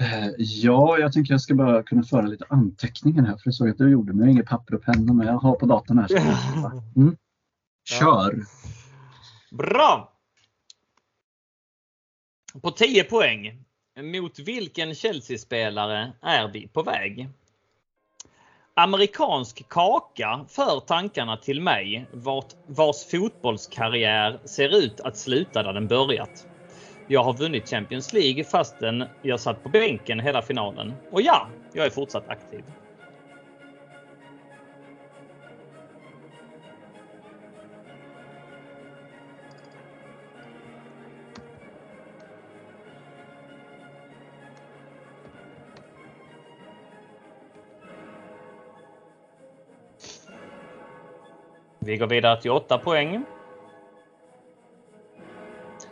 Eh, 0.00 0.28
Ja, 0.38 0.98
jag 0.98 1.12
tänker 1.12 1.34
jag 1.34 1.40
ska 1.40 1.54
bara 1.54 1.82
kunna 1.82 2.02
föra 2.02 2.22
lite 2.26 2.44
anteckningar 2.48 3.22
här. 3.22 3.32
För 3.36 3.42
jag 3.44 3.54
såg 3.54 3.68
att 3.68 3.78
du 3.78 3.90
gjorde, 3.90 4.12
men 4.12 4.18
jag 4.20 4.26
har 4.26 4.32
inget 4.32 4.46
papper 4.46 4.74
och 4.74 4.82
penna. 4.82 5.12
Men 5.12 5.26
jag 5.26 5.34
har 5.34 5.54
på 5.54 5.66
datorn 5.66 5.98
här. 5.98 6.08
Mm. 6.96 7.16
Kör! 7.84 8.44
Bra! 9.50 10.12
På 12.62 12.70
10 12.70 13.04
poäng. 13.04 13.64
Mot 14.02 14.38
vilken 14.38 14.94
Chelsea-spelare 14.94 16.12
är 16.20 16.48
vi 16.48 16.68
på 16.68 16.82
väg? 16.82 17.28
Amerikansk 18.74 19.68
kaka 19.68 20.44
för 20.48 20.80
tankarna 20.80 21.36
till 21.36 21.60
mig 21.60 22.06
vart, 22.12 22.54
vars 22.66 23.04
fotbollskarriär 23.10 24.40
ser 24.44 24.76
ut 24.76 25.00
att 25.00 25.16
sluta 25.16 25.62
där 25.62 25.72
den 25.72 25.88
börjat. 25.88 26.46
Jag 27.08 27.24
har 27.24 27.32
vunnit 27.32 27.70
Champions 27.70 28.12
League 28.12 28.44
fastän 28.44 29.04
jag 29.22 29.40
satt 29.40 29.62
på 29.62 29.68
bänken 29.68 30.20
hela 30.20 30.42
finalen. 30.42 30.94
Och 31.10 31.22
ja, 31.22 31.48
jag 31.72 31.86
är 31.86 31.90
fortsatt 31.90 32.28
aktiv. 32.28 32.64
Vi 51.82 51.96
går 51.96 52.06
vidare 52.06 52.40
till 52.40 52.50
8 52.50 52.78
poäng. 52.78 53.24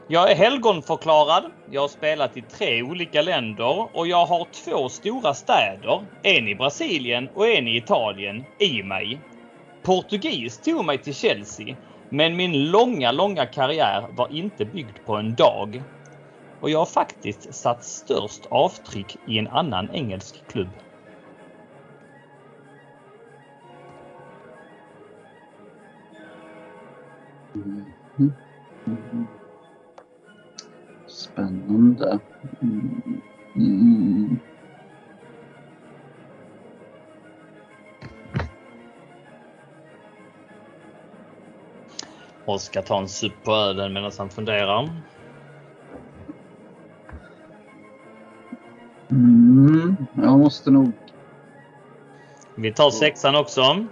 Jag 0.08 0.30
är 0.30 0.34
helgonförklarad. 0.34 1.44
Jag 1.70 1.80
har 1.80 1.88
spelat 1.88 2.36
i 2.36 2.42
tre 2.42 2.82
olika 2.82 3.22
länder 3.22 3.96
och 3.96 4.06
jag 4.06 4.26
har 4.26 4.46
två 4.64 4.88
stora 4.88 5.34
städer, 5.34 6.04
en 6.22 6.48
i 6.48 6.54
Brasilien 6.54 7.28
och 7.34 7.48
en 7.48 7.68
i 7.68 7.76
Italien, 7.76 8.44
i 8.58 8.82
mig. 8.82 9.20
Portugis 9.82 10.58
tog 10.58 10.84
mig 10.84 10.98
till 10.98 11.14
Chelsea, 11.14 11.76
men 12.08 12.36
min 12.36 12.70
långa, 12.70 13.12
långa 13.12 13.46
karriär 13.46 14.06
var 14.10 14.32
inte 14.32 14.64
byggd 14.64 14.96
på 15.06 15.16
en 15.16 15.34
dag. 15.34 15.82
Och 16.60 16.70
jag 16.70 16.78
har 16.78 16.86
faktiskt 16.86 17.54
satt 17.54 17.84
störst 17.84 18.46
avtryck 18.50 19.16
i 19.26 19.38
en 19.38 19.48
annan 19.48 19.90
engelsk 19.92 20.34
klubb. 20.48 20.70
Mhm. 27.64 28.32
Mhm. 28.84 29.26
Spännande. 31.06 32.18
Mm. 32.62 33.20
Mm. 33.56 34.38
Oskar 42.44 42.82
tar 42.82 42.98
en 42.98 43.08
sup 43.08 43.44
på 43.44 43.52
ölen 43.52 43.92
medan 43.92 44.12
han 44.18 44.30
funderar. 44.30 44.90
Mm. 49.10 49.96
Jag 50.14 50.38
måste 50.38 50.70
nog... 50.70 50.92
Vi 52.54 52.72
tar 52.72 52.90
sexan 52.90 53.36
också. 53.36 53.86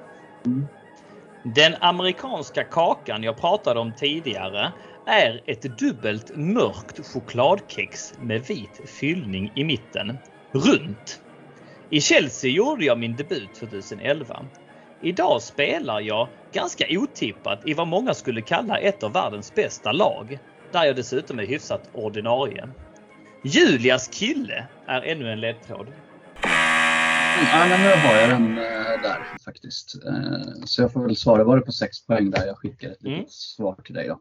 Den 1.54 1.74
amerikanska 1.80 2.64
kakan 2.64 3.22
jag 3.22 3.36
pratade 3.36 3.80
om 3.80 3.92
tidigare 3.92 4.72
är 5.06 5.42
ett 5.46 5.78
dubbelt 5.78 6.36
mörkt 6.36 7.06
chokladkex 7.06 8.14
med 8.18 8.40
vit 8.40 8.90
fyllning 8.90 9.52
i 9.54 9.64
mitten. 9.64 10.18
Runt! 10.52 11.20
I 11.90 12.00
Chelsea 12.00 12.50
gjorde 12.50 12.84
jag 12.84 12.98
min 12.98 13.16
debut 13.16 13.54
2011. 13.54 14.44
Idag 15.02 15.42
spelar 15.42 16.00
jag 16.00 16.28
ganska 16.52 16.84
otippat 16.90 17.68
i 17.68 17.74
vad 17.74 17.88
många 17.88 18.14
skulle 18.14 18.42
kalla 18.42 18.78
ett 18.78 19.02
av 19.02 19.12
världens 19.12 19.54
bästa 19.54 19.92
lag. 19.92 20.38
Där 20.72 20.84
jag 20.84 20.96
dessutom 20.96 21.38
är 21.38 21.46
hyfsat 21.46 21.90
ordinarie. 21.92 22.68
Julias 23.44 24.08
kille 24.08 24.66
är 24.86 25.02
ännu 25.02 25.32
en 25.32 25.40
ledtråd. 25.40 25.86
Ja, 27.42 27.66
men 27.68 27.80
nu 27.82 27.88
har 27.90 28.14
jag 28.16 28.30
den 28.30 28.58
eh, 28.58 29.02
där 29.02 29.38
faktiskt. 29.44 29.94
Eh, 30.06 30.64
så 30.64 30.82
jag 30.82 30.92
får 30.92 31.02
väl 31.02 31.16
svara. 31.16 31.44
Var 31.44 31.56
det 31.56 31.62
på 31.62 31.72
6 31.72 32.06
poäng 32.06 32.30
där 32.30 32.46
jag 32.46 32.58
skickar 32.58 32.90
ett 32.90 33.02
litet 33.02 33.18
Mm. 33.18 33.28
svar 33.28 33.74
till 33.84 33.94
dig 33.94 34.08
då? 34.08 34.20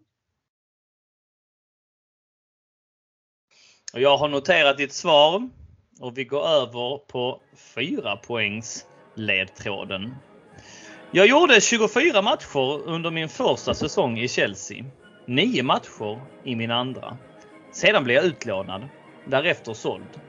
Och 3.94 4.02
Jag 4.02 4.18
har 4.18 4.30
noterat 4.30 4.78
ditt 4.78 4.94
svar 4.94 5.50
och 6.00 6.18
vi 6.18 6.26
går 6.26 6.48
över 6.48 6.98
på 7.08 7.42
4 7.56 8.18
poängs 8.18 8.86
ledtråden. 9.16 10.16
Jag 11.12 11.28
gjorde 11.28 11.62
24 11.62 12.22
matcher 12.22 12.82
under 12.88 13.12
min 13.12 13.30
första 13.30 13.74
säsong 13.74 14.18
i 14.20 14.28
Chelsea. 14.28 14.86
9 15.28 15.64
matcher 15.64 16.22
i 16.44 16.56
min 16.56 16.72
andra. 16.72 17.18
Sedan 17.72 18.04
blev 18.04 18.16
jag 18.16 18.26
utlånad. 18.26 18.88
Därefter 19.28 19.74
såld. 19.74 20.20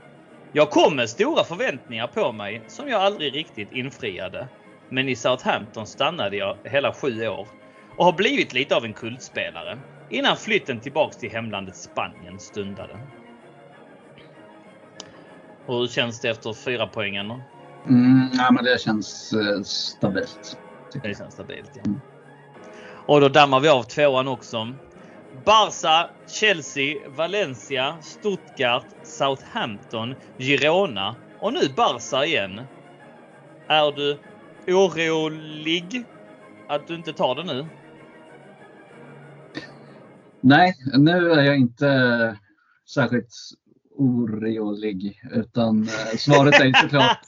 Jag 0.56 0.70
kom 0.70 0.96
med 0.96 1.10
stora 1.10 1.44
förväntningar 1.44 2.06
på 2.06 2.32
mig 2.32 2.62
som 2.66 2.88
jag 2.88 3.02
aldrig 3.02 3.34
riktigt 3.34 3.72
infriade. 3.72 4.48
Men 4.90 5.08
i 5.08 5.16
Southampton 5.16 5.86
stannade 5.86 6.36
jag 6.36 6.58
hela 6.64 6.92
sju 6.92 7.28
år 7.28 7.48
och 7.96 8.04
har 8.04 8.12
blivit 8.12 8.52
lite 8.52 8.76
av 8.76 8.84
en 8.84 8.92
kultspelare 8.94 9.78
innan 10.10 10.36
flytten 10.36 10.80
tillbaks 10.80 11.16
till 11.16 11.30
hemlandet 11.30 11.76
Spanien 11.76 12.40
stundade. 12.40 13.00
Hur 15.66 15.86
känns 15.86 16.20
det 16.20 16.28
efter 16.28 16.52
fyra 16.52 16.86
poängen? 16.86 17.30
Mm, 17.88 18.30
ja, 18.32 18.50
men 18.50 18.64
det 18.64 18.80
känns 18.80 19.32
eh, 19.32 19.62
stabilt. 19.62 20.58
Det 21.02 21.18
känns 21.18 21.34
stabilt. 21.34 21.70
Ja. 21.74 21.82
Mm. 21.86 22.00
Och 23.06 23.20
då 23.20 23.28
dammar 23.28 23.60
vi 23.60 23.68
av 23.68 23.82
tvåan 23.82 24.28
också. 24.28 24.76
Barca, 25.44 26.10
Chelsea, 26.26 27.08
Valencia, 27.08 27.96
Stuttgart, 28.02 28.86
Southampton, 29.02 30.14
Girona 30.38 31.16
och 31.40 31.52
nu 31.52 31.60
Barca 31.76 32.24
igen. 32.24 32.60
Är 33.68 33.92
du 33.92 34.18
orolig 34.66 36.04
att 36.68 36.86
du 36.86 36.94
inte 36.94 37.12
tar 37.12 37.34
det 37.34 37.44
nu? 37.44 37.66
Nej, 40.40 40.74
nu 40.98 41.32
är 41.32 41.42
jag 41.42 41.56
inte 41.56 42.38
särskilt 42.94 43.34
orolig 43.96 45.22
utan 45.32 45.82
eh, 45.82 46.16
svaret 46.16 46.60
är 46.60 46.82
såklart 46.82 47.18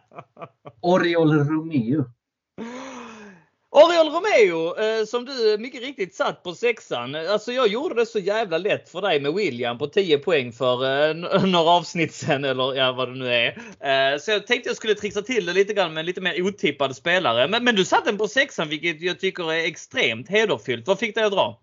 Oriol 0.80 1.32
Romeo. 1.32 2.04
Oriol 3.72 4.12
Romeo 4.12 4.76
eh, 4.78 5.04
som 5.04 5.24
du 5.24 5.56
mycket 5.58 5.80
riktigt 5.80 6.14
satt 6.14 6.42
på 6.42 6.52
sexan. 6.52 7.14
Alltså 7.14 7.52
jag 7.52 7.68
gjorde 7.68 7.94
det 7.94 8.06
så 8.06 8.18
jävla 8.18 8.58
lätt 8.58 8.88
för 8.88 9.02
dig 9.02 9.20
med 9.20 9.34
William 9.34 9.78
på 9.78 9.86
10 9.86 10.18
poäng 10.18 10.52
för 10.52 11.08
eh, 11.10 11.44
några 11.46 11.70
avsnitt 11.70 12.14
sen 12.14 12.44
eller 12.44 12.74
ja, 12.74 12.92
vad 12.92 13.08
det 13.08 13.18
nu 13.18 13.28
är. 13.28 13.48
Eh, 13.80 14.18
så 14.18 14.30
jag 14.30 14.46
tänkte 14.46 14.68
jag 14.68 14.76
skulle 14.76 14.94
trixa 14.94 15.22
till 15.22 15.46
det 15.46 15.52
lite 15.52 15.74
grann 15.74 15.94
med 15.94 16.00
en 16.00 16.06
lite 16.06 16.20
mer 16.20 16.42
otippad 16.42 16.96
spelare. 16.96 17.48
Men, 17.48 17.64
men 17.64 17.74
du 17.74 17.84
satte 17.84 18.10
den 18.10 18.18
på 18.18 18.28
sexan 18.28 18.68
vilket 18.68 19.00
jag 19.00 19.20
tycker 19.20 19.52
är 19.52 19.66
extremt 19.66 20.28
hederfyllt. 20.28 20.86
Vad 20.86 20.98
fick 20.98 21.14
dig 21.14 21.24
att 21.24 21.32
dra? 21.32 21.60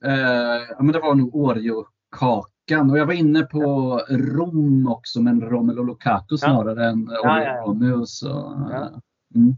Ja, 0.00 0.82
men 0.82 0.92
det 0.92 1.00
var 1.00 1.14
nog 1.14 1.34
Oreo-kakan 1.34 2.90
och 2.90 2.98
jag 2.98 3.06
var 3.06 3.14
inne 3.14 3.42
på 3.42 3.60
Rom 4.08 4.88
också 4.88 5.20
men 5.20 5.40
Romelu 5.40 5.84
Lukaku 5.84 6.36
snarare 6.38 6.88
än 6.88 7.08
Oriol 7.08 7.22
ja, 7.22 7.42
ja. 7.44 7.62
Romeo. 7.66 8.06
Så, 8.06 8.28
Ja. 8.70 9.00
mm. 9.34 9.56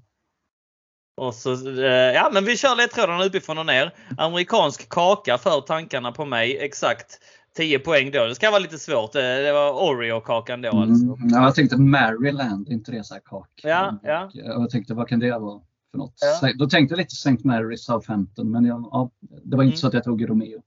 Och 1.16 1.34
så, 1.34 1.52
eh, 1.82 1.86
ja 1.90 2.30
men 2.32 2.44
vi 2.44 2.56
kör 2.56 2.76
ledtrådarna 2.76 3.24
uppifrån 3.24 3.59
och 3.59 3.66
ner. 3.66 3.90
Amerikansk 4.18 4.89
kaka 4.89 5.39
för 5.39 5.60
tankarna 5.60 6.12
på 6.12 6.24
mig. 6.24 6.59
Exakt 6.59 7.18
10 7.56 7.78
poäng 7.78 8.10
då. 8.10 8.24
Det 8.26 8.34
ska 8.34 8.51
vara 8.51 8.59
lite 8.60 8.78
svårt. 8.78 9.14
Eh, 9.14 9.20
Det 9.20 9.52
var 9.52 9.72
Oreo-kakan 9.72 10.62
då 10.62 10.68
alltså. 10.68 11.05
Mm. 11.05 11.28
Ja, 11.30 11.43
jag 11.44 11.55
tänkte 11.55 11.76
Maryland, 11.76 12.68
inte 12.68 12.93
det 12.93 13.05
så 13.05 13.14
här 13.14 13.20
kak? 13.24 13.48
Ja, 13.62 13.98
ja. 14.02 14.24
Och 14.56 14.62
Jag 14.62 14.70
tänkte 14.70 14.94
vad 14.94 15.09
kan 15.09 15.18
det 15.20 15.30
vara 15.39 15.60
för 15.90 15.98
något? 15.98 16.14
Ja. 16.43 16.52
Då 16.59 16.66
tänkte 16.68 16.93
jag 16.93 16.98
lite 16.98 17.12
St. 17.12 17.30
Mary's 17.30 17.76
Southampton 17.76 18.51
men 18.51 18.64
jag, 18.64 18.89
ja, 18.93 19.10
det 19.44 19.56
var 19.56 19.62
inte 19.64 19.72
Mm. 19.72 19.76
så 19.76 19.86
att 19.86 19.94
jag 19.94 20.05
tog 20.05 20.28
Romeo. 20.30 20.62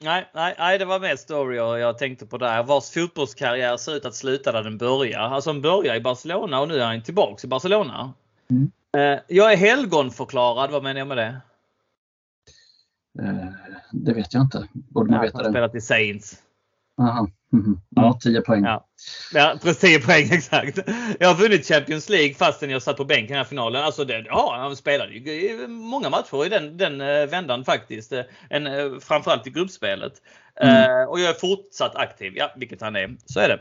Nej, 0.00 0.30
nej, 0.34 0.54
nej, 0.58 0.78
det 0.78 0.84
var 0.84 1.00
mest 1.00 1.30
Oreo 1.30 1.76
jag 1.76 1.98
tänkte 1.98 2.26
på 2.26 2.38
där. 2.38 2.62
Vars 2.62 2.90
fotbollskarriär 2.90 3.76
ser 3.76 3.96
ut 3.96 4.04
att 4.06 4.14
sluta 4.14 4.52
där 4.52 4.62
den 4.62 4.78
börjar. 4.78 5.20
Alltså 5.20 5.50
han 5.50 5.60
börjar 5.62 5.94
i 5.94 6.00
Barcelona 6.00 6.60
och 6.60 6.68
nu 6.68 6.80
är 6.80 6.86
han 6.86 7.02
tillbaks 7.02 7.44
i 7.44 7.46
Barcelona. 7.48 8.12
Mm. 8.50 8.70
Eh, 8.96 9.18
Jag 9.28 9.52
är 9.52 9.56
helgonförklarad. 9.56 10.70
Vad 10.70 10.82
menar 10.82 10.98
jag 10.98 11.08
med 11.08 11.16
det? 11.16 11.40
Eh, 13.22 13.48
det 13.92 14.12
vet 14.14 14.34
jag 14.34 14.42
inte. 14.42 14.68
Borde 14.72 15.10
man 15.10 15.16
Ja, 15.16 15.22
veta 15.22 15.42
det? 15.42 15.50
spelat 15.50 15.74
i 15.74 15.80
Saints. 15.80 16.42
Aha. 17.00 17.28
Mhm. 17.52 17.80
Ja, 17.90 18.18
10 18.22 18.40
poäng. 18.40 18.64
Ja. 18.64 18.86
Ja, 19.32 19.54
precis 19.62 19.78
10 19.80 20.00
poäng 20.00 20.28
exakt. 20.32 20.78
Jag 21.20 21.28
har 21.28 21.34
vunnit 21.34 21.66
Champions 21.68 22.08
League 22.08 22.34
fastän 22.34 22.70
jag 22.70 22.82
satt 22.82 22.96
på 22.96 23.04
bänken 23.04 23.24
i 23.24 23.28
den 23.28 23.36
här 23.36 23.44
finalen. 23.44 23.84
Alltså 23.84 24.04
det, 24.04 24.24
ja, 24.26 24.56
han 24.58 24.76
spelade 24.76 25.12
ju 25.12 25.68
många 25.68 26.10
matcher 26.10 26.46
i 26.46 26.48
den, 26.48 26.76
den 26.76 27.00
eh, 27.00 27.26
vändan 27.26 27.64
faktiskt. 27.64 28.12
En, 28.50 29.00
framförallt 29.00 29.46
i 29.46 29.50
gruppspelet. 29.50 30.12
Mm. 30.60 31.00
Eh, 31.00 31.08
och 31.08 31.20
jag 31.20 31.30
är 31.30 31.34
fortsatt 31.34 31.96
aktiv, 31.96 32.32
ja 32.36 32.50
vilket 32.56 32.80
han 32.80 32.96
är. 32.96 33.16
Så 33.26 33.40
är 33.40 33.48
det. 33.48 33.58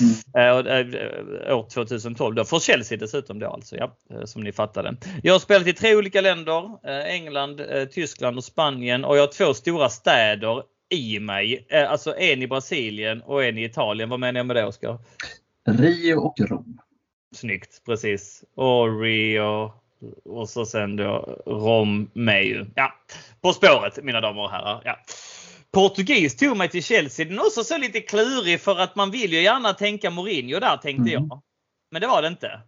Mm. 0.00 0.66
Eh, 0.66 0.76
eh, 0.76 1.56
år 1.56 1.70
2012 1.70 2.34
då, 2.34 2.44
för 2.44 2.58
Chelsea 2.58 2.98
dessutom 2.98 3.38
då 3.38 3.46
alltså, 3.46 3.76
ja, 3.76 3.96
eh, 4.10 4.24
som 4.24 4.42
ni 4.42 4.52
fattade. 4.52 4.96
Jag 5.22 5.34
har 5.34 5.40
spelat 5.40 5.66
i 5.66 5.72
tre 5.72 5.96
olika 5.96 6.20
länder, 6.20 6.78
eh, 6.84 7.14
England, 7.14 7.60
Tyskland 7.90 8.36
och 8.36 8.44
Spanien 8.44 9.04
och 9.04 9.16
jag 9.16 9.22
har 9.22 9.32
två 9.32 9.54
stora 9.54 9.88
städer 9.88 10.62
i 10.88 11.20
mig. 11.20 11.66
Alltså 11.88 12.16
en 12.16 12.42
i 12.42 12.46
Brasilien 12.46 13.22
och 13.22 13.44
en 13.44 13.58
i 13.58 13.64
Italien. 13.64 14.08
Vad 14.08 14.20
menar 14.20 14.38
jag 14.38 14.46
med 14.46 14.56
det 14.56 14.66
Oskar? 14.66 14.98
Rio 15.68 16.16
och 16.16 16.40
Rom. 16.40 16.78
Snyggt, 17.34 17.82
precis. 17.86 18.44
Och 18.54 19.00
Rio 19.00 19.72
och 20.24 20.48
så 20.48 20.66
sen 20.66 20.96
då 20.96 21.38
Romeo. 21.46 22.66
Ja, 22.74 22.92
På 23.40 23.52
spåret 23.52 24.04
mina 24.04 24.20
damer 24.20 24.42
och 24.42 24.50
herrar. 24.50 24.82
Ja. 24.84 24.96
Portugis 25.72 26.36
tog 26.36 26.56
mig 26.56 26.68
till 26.68 26.82
Chelsea. 26.82 27.26
Den 27.26 27.38
är 27.38 27.42
också 27.46 27.64
så 27.64 27.78
lite 27.78 28.00
klurig 28.00 28.60
för 28.60 28.78
att 28.78 28.96
man 28.96 29.10
vill 29.10 29.32
ju 29.32 29.42
gärna 29.42 29.72
tänka 29.72 30.10
Mourinho 30.10 30.60
där 30.60 30.76
tänkte 30.76 31.10
Mm. 31.12 31.12
jag. 31.12 31.42
Men 31.90 32.00
det 32.02 32.06
var 32.08 32.22
det 32.22 32.28
inte. 32.28 32.60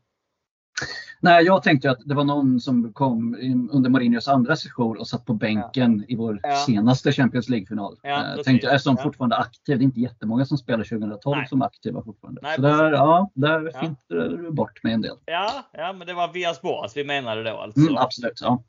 Nej, 1.21 1.45
jag 1.45 1.63
tänkte 1.63 1.91
att 1.91 1.99
det 2.05 2.15
var 2.15 2.25
någon 2.25 2.61
som 2.61 2.93
kom 2.93 3.35
under 3.73 3.91
Mourinhos 3.91 4.29
andra 4.29 4.57
session 4.57 4.99
och 4.99 5.09
satt 5.09 5.27
på 5.27 5.35
bänken 5.35 6.05
i 6.09 6.17
vår 6.17 6.41
Ja. 6.43 6.57
senaste 6.57 7.13
Champions 7.13 7.49
League-final. 7.49 7.97
Ja, 8.03 8.23
precis. 8.31 8.45
tänkte, 8.45 8.67
eftersom 8.71 8.97
Ja. 8.99 9.03
fortfarande 9.03 9.37
aktiv, 9.37 9.79
det 9.79 9.83
är 9.83 9.85
inte 9.85 10.01
jättemånga 10.01 10.45
som 10.45 10.59
spelar 10.59 10.85
2012 10.85 11.37
Nej. 11.39 11.49
som 11.49 11.63
är 11.63 11.67
aktiva 11.67 12.03
fortfarande. 12.05 12.41
Nej, 12.45 12.57
så 12.57 12.63
där, 12.63 12.93
ja, 12.93 13.31
där 13.35 13.71
Ja. 13.75 13.81
finter 13.81 14.29
du 14.37 14.51
bort 14.51 14.83
med 14.83 14.95
en 14.95 15.03
del. 15.03 15.17
Ja, 15.25 15.65
ja 15.73 15.93
men 15.93 16.07
det 16.07 16.15
var 16.15 16.33
Vias 16.33 16.63
Boas 16.63 16.97
vi 16.97 17.05
menade 17.05 17.43
då 17.43 17.57
alltså. 17.57 17.81
Mm, 17.81 17.97
absolut. 17.97 18.39
Ja. 18.43 18.63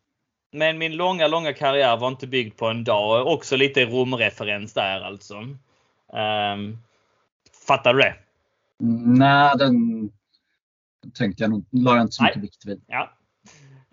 Men 0.54 0.78
min 0.78 0.96
långa, 0.96 1.28
långa 1.28 1.54
karriär 1.54 1.98
var 1.98 2.08
inte 2.08 2.28
byggd 2.28 2.58
på 2.58 2.68
en 2.68 2.84
dag. 2.84 3.28
Också 3.28 3.56
lite 3.56 3.86
Rom-referens 3.86 4.74
där 4.74 5.02
alltså. 5.02 5.36
Um, 5.36 6.80
fattar 7.68 7.94
du 7.94 8.00
det? 8.00 8.16
Nej, 9.06 9.54
den 9.58 10.10
tänkte 11.18 11.44
jag 11.44 11.50
nog, 11.52 11.66
la 11.72 11.96
jag 11.96 12.02
inte 12.02 12.14
så 12.14 12.24
Nej. 12.24 12.32
mycket 12.36 12.44
vikt 12.44 12.66
vid. 12.66 12.82
Ja. 12.88 13.12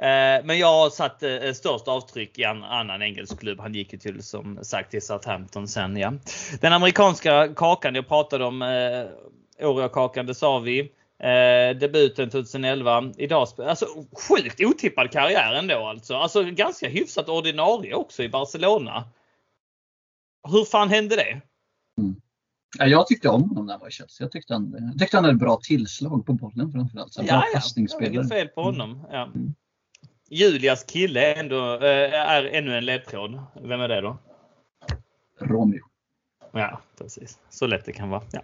Eh, 0.07 0.45
Men 0.45 0.59
jag 0.59 0.67
har 0.67 0.91
satt 0.91 1.23
eh, 1.23 1.53
störst 1.55 1.89
avtryck 1.89 2.39
i 2.39 2.43
en 2.43 2.65
annan 2.65 3.03
engelsk 3.03 3.41
klubb. 3.41 3.61
Han 3.61 3.75
gick 3.75 3.93
ju 3.93 3.99
till 3.99 4.23
som 4.23 4.59
sagt 4.63 4.91
till 4.91 5.03
Southampton 5.03 5.69
sen. 5.69 5.97
Ja. 5.97 6.13
Den 6.61 6.73
amerikanska 6.73 7.55
kakan 7.55 7.95
jag 7.95 8.09
pratade 8.09 8.45
om, 8.45 8.63
eh, 8.63 9.67
Oreo-kakan, 9.67 10.27
det 10.27 10.35
sa 10.35 10.59
vi. 10.59 10.93
Eh, 11.21 11.77
debuten 11.77 12.31
2011. 12.31 13.13
Idag, 13.17 13.49
alltså 13.59 13.87
sjukt 14.29 14.61
otippad 14.61 15.11
karriär 15.11 15.55
ändå 15.55 15.87
alltså. 15.87 16.15
Alltså 16.15 16.45
ganska 16.45 16.89
hyfsat 16.89 17.29
ordinarie 17.29 17.95
också 17.95 18.23
i 18.23 18.29
Barcelona. 18.29 19.05
Hur 20.49 20.65
fan 20.65 20.89
hände 20.89 21.17
det? 21.17 21.41
Ja, 22.79 22.87
Jag 22.87 23.07
tyckte 23.07 23.29
om 23.29 23.43
honom 23.49 23.67
när 23.67 23.73
han 23.73 23.81
var 23.81 23.89
i 23.89 23.91
Chelsea. 23.91 24.25
Jag 24.25 24.33
tyckte 24.33 24.53
han, 24.53 24.77
jag 24.91 24.99
tyckte 24.99 25.17
han 25.17 25.25
hade 25.25 25.37
bra 25.37 25.57
tillslag 25.63 26.27
på 26.27 26.33
bollen 26.33 26.73
framförallt. 26.73 27.13
Så 27.13 27.23
bra 27.23 27.31
Ja, 27.31 27.45
ja. 27.53 27.55
passningsspelare. 27.55 28.15
Inget 28.15 28.29
fel 28.29 28.49
på 28.49 28.63
honom. 28.63 29.07
Ja. 29.11 29.23
Mm. 29.25 29.55
Julias 30.31 30.85
kille 30.85 31.35
är, 31.35 31.41
ändå, 31.41 31.75
eh, 31.75 32.15
är 32.31 32.45
ännu 32.45 32.77
en 32.79 32.85
ledtråd. 32.85 33.43
Vem 33.63 33.81
är 33.81 33.89
det 33.89 34.01
då? 34.01 34.19
Romeo. 35.41 35.90
Ja, 36.53 36.81
precis. 36.99 37.39
Så 37.51 37.67
lätt 37.67 37.85
det 37.85 37.93
kan 37.93 38.11
vara. 38.11 38.23
Ja. 38.33 38.41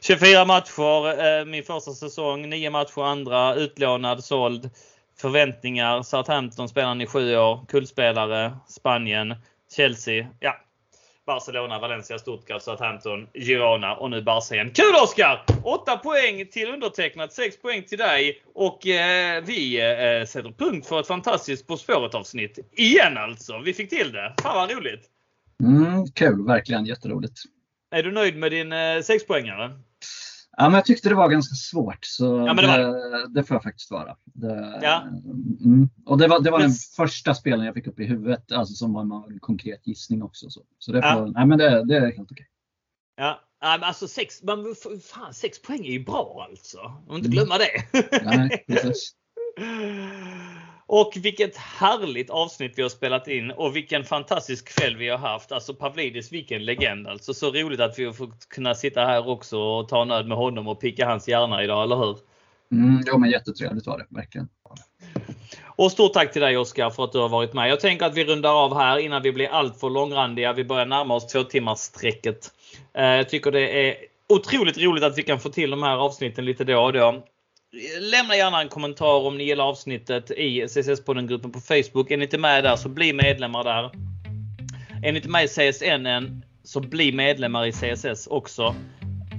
24 0.00 0.44
matcher, 0.44 1.24
eh, 1.24 1.44
min 1.44 1.64
första 1.64 1.92
säsong. 1.92 2.48
9 2.48 2.70
matcher 2.70 3.04
andra. 3.04 3.54
Utlånad, 3.54 4.24
såld. 4.24 4.70
Förväntningar. 5.18 6.02
Southampton 6.02 6.68
spelaren 6.68 7.00
i 7.00 7.06
sju 7.06 7.36
år. 7.36 7.66
Kullspelare. 7.68 8.56
Spanien. 8.68 9.34
Chelsea. 9.76 10.26
Ja. 10.40 10.56
Barcelona, 11.26 11.78
Valencia, 11.78 12.18
Stuttgart, 12.18 12.62
Southampton, 12.62 13.28
Girona 13.34 13.96
och 13.96 14.10
nu 14.10 14.22
Barca 14.22 14.54
igen. 14.54 14.70
Kul 14.70 14.94
Oskar! 15.02 15.44
8 15.62 15.96
poäng 15.96 16.46
till 16.46 16.68
undertecknat, 16.68 17.32
6 17.32 17.62
poäng 17.62 17.82
till 17.82 17.98
dig 17.98 18.42
och 18.54 18.86
eh, 18.86 19.42
vi 19.44 19.80
eh, 19.80 20.26
sätter 20.26 20.52
punkt 20.58 20.86
för 20.86 21.00
ett 21.00 21.06
fantastiskt 21.06 21.66
På 21.66 21.76
spåret 21.76 22.14
avsnitt. 22.14 22.58
Igen 22.72 23.16
alltså! 23.16 23.58
Vi 23.58 23.74
fick 23.74 23.90
till 23.90 24.12
det. 24.12 24.34
Fan 24.42 24.54
vad 24.54 24.70
roligt! 24.70 25.13
Mm, 25.62 26.06
kul, 26.06 26.46
verkligen 26.46 26.84
jätteroligt. 26.86 27.40
Är 27.90 28.02
du 28.02 28.12
nöjd 28.12 28.36
med 28.36 28.52
din 28.52 28.72
eh, 28.72 29.00
sexpoängare? 29.02 29.78
Ja, 30.56 30.64
men 30.64 30.74
jag 30.74 30.84
tyckte 30.84 31.08
det 31.08 31.14
var 31.14 31.28
ganska 31.28 31.54
svårt. 31.54 31.98
Så 32.04 32.24
Ja, 32.24 32.54
det 32.54 32.66
var 32.66 32.78
det, 32.78 33.28
det 33.28 33.44
får 33.44 33.54
jag 33.54 33.62
faktiskt 33.62 33.90
vara. 33.90 34.16
Det, 34.24 34.78
Ja. 34.82 35.02
mm. 35.64 35.88
Och 36.06 36.18
det 36.18 36.28
var, 36.28 36.40
det 36.40 36.50
var 36.50 36.58
Men- 36.58 36.68
den 36.68 36.76
första 36.96 37.34
spelen 37.34 37.66
jag 37.66 37.74
fick 37.74 37.86
upp 37.86 38.00
i 38.00 38.04
huvudet, 38.04 38.52
alltså 38.52 38.74
som 38.74 38.92
var 38.92 39.02
en 39.32 39.40
konkret 39.40 39.86
gissning 39.86 40.22
också. 40.22 40.50
Så, 40.50 40.62
så 40.78 40.92
det, 40.92 41.02
får, 41.02 41.10
Ja. 41.10 41.26
nej, 41.34 41.46
men 41.46 41.58
det, 41.58 41.84
det 41.84 41.96
är 41.96 42.00
helt 42.16 42.30
okej. 42.32 42.46
Ja, 43.16 43.40
ja, 43.60 43.76
men 43.80 43.82
alltså 43.84 44.08
sex, 44.08 44.42
man, 44.42 44.74
fan, 45.02 45.34
sex 45.34 45.62
poäng 45.62 45.86
är 45.86 45.92
ju 45.92 46.04
bra 46.04 46.46
alltså. 46.50 46.78
Man 47.08 47.16
inte 47.16 47.26
Mm. 47.28 47.30
glömma 47.30 47.58
det. 47.58 48.00
Nej, 48.24 48.64
precis. 48.68 49.12
Och 50.86 51.12
vilket 51.16 51.56
härligt 51.56 52.30
avsnitt 52.30 52.72
vi 52.76 52.82
har 52.82 52.88
spelat 52.88 53.28
in 53.28 53.50
och 53.50 53.76
vilken 53.76 54.04
fantastisk 54.04 54.78
kväll 54.78 54.96
vi 54.96 55.08
har 55.08 55.18
haft. 55.18 55.52
Alltså 55.52 55.74
Pavlidis, 55.74 56.32
vilken 56.32 56.64
legend 56.64 57.08
alltså. 57.08 57.34
Så 57.34 57.50
roligt 57.50 57.80
att 57.80 57.98
vi 57.98 58.04
har 58.04 58.12
fått 58.12 58.48
kunna 58.48 58.74
sitta 58.74 59.04
här 59.06 59.28
också 59.28 59.58
och 59.58 59.88
ta 59.88 60.04
nöd 60.04 60.28
med 60.28 60.36
honom 60.36 60.68
och 60.68 60.80
picka 60.80 61.06
hans 61.06 61.28
hjärna 61.28 61.64
idag, 61.64 61.82
eller 61.82 61.96
hur? 61.96 62.18
Mm, 62.72 63.02
jo, 63.06 63.18
men 63.18 63.30
jättetrevligt 63.30 63.86
var 63.86 63.98
det, 63.98 64.06
verkligen. 64.08 64.48
Och 65.76 65.92
stort 65.92 66.12
tack 66.12 66.32
till 66.32 66.42
dig 66.42 66.56
Oskar 66.56 66.90
för 66.90 67.04
att 67.04 67.12
du 67.12 67.18
har 67.18 67.28
varit 67.28 67.52
med. 67.52 67.70
Jag 67.70 67.80
tänker 67.80 68.06
att 68.06 68.14
vi 68.14 68.24
rundar 68.24 68.64
av 68.64 68.76
här 68.76 68.98
innan 68.98 69.22
vi 69.22 69.32
blir 69.32 69.48
alltför 69.48 69.90
långrandiga. 69.90 70.52
Vi 70.52 70.64
börjar 70.64 70.86
närma 70.86 71.14
oss 71.14 71.26
två 71.26 71.42
timmars 71.42 71.78
sträcket. 71.78 72.50
Eh, 72.94 73.04
Jag 73.04 73.28
tycker 73.28 73.50
det 73.50 73.88
är 73.88 73.96
otroligt 74.28 74.78
roligt 74.78 75.04
att 75.04 75.18
vi 75.18 75.22
kan 75.22 75.40
få 75.40 75.48
till 75.48 75.70
de 75.70 75.82
här 75.82 75.96
avsnitten 75.96 76.44
lite 76.44 76.64
då 76.64 76.80
och 76.80 76.92
då. 76.92 77.24
Lämna 78.00 78.36
gärna 78.36 78.60
en 78.60 78.68
kommentar 78.68 79.26
om 79.26 79.38
ni 79.38 79.44
gillar 79.44 79.64
avsnittet 79.64 80.30
i 80.30 80.66
CSS-podden-gruppen 80.66 81.52
på 81.52 81.60
Facebook. 81.60 82.10
Är 82.10 82.16
ni 82.16 82.24
inte 82.24 82.38
med 82.38 82.64
där 82.64 82.76
så 82.76 82.88
bli 82.88 83.12
medlemmar 83.12 83.64
där. 83.64 83.90
Är 85.02 85.12
ni 85.12 85.16
inte 85.16 85.28
med 85.28 85.44
i 85.44 85.48
CSN 85.48 86.06
än 86.06 86.44
så 86.64 86.80
bli 86.80 87.12
medlemmar 87.12 87.66
i 87.66 87.72
CSS 87.72 88.26
också. 88.26 88.74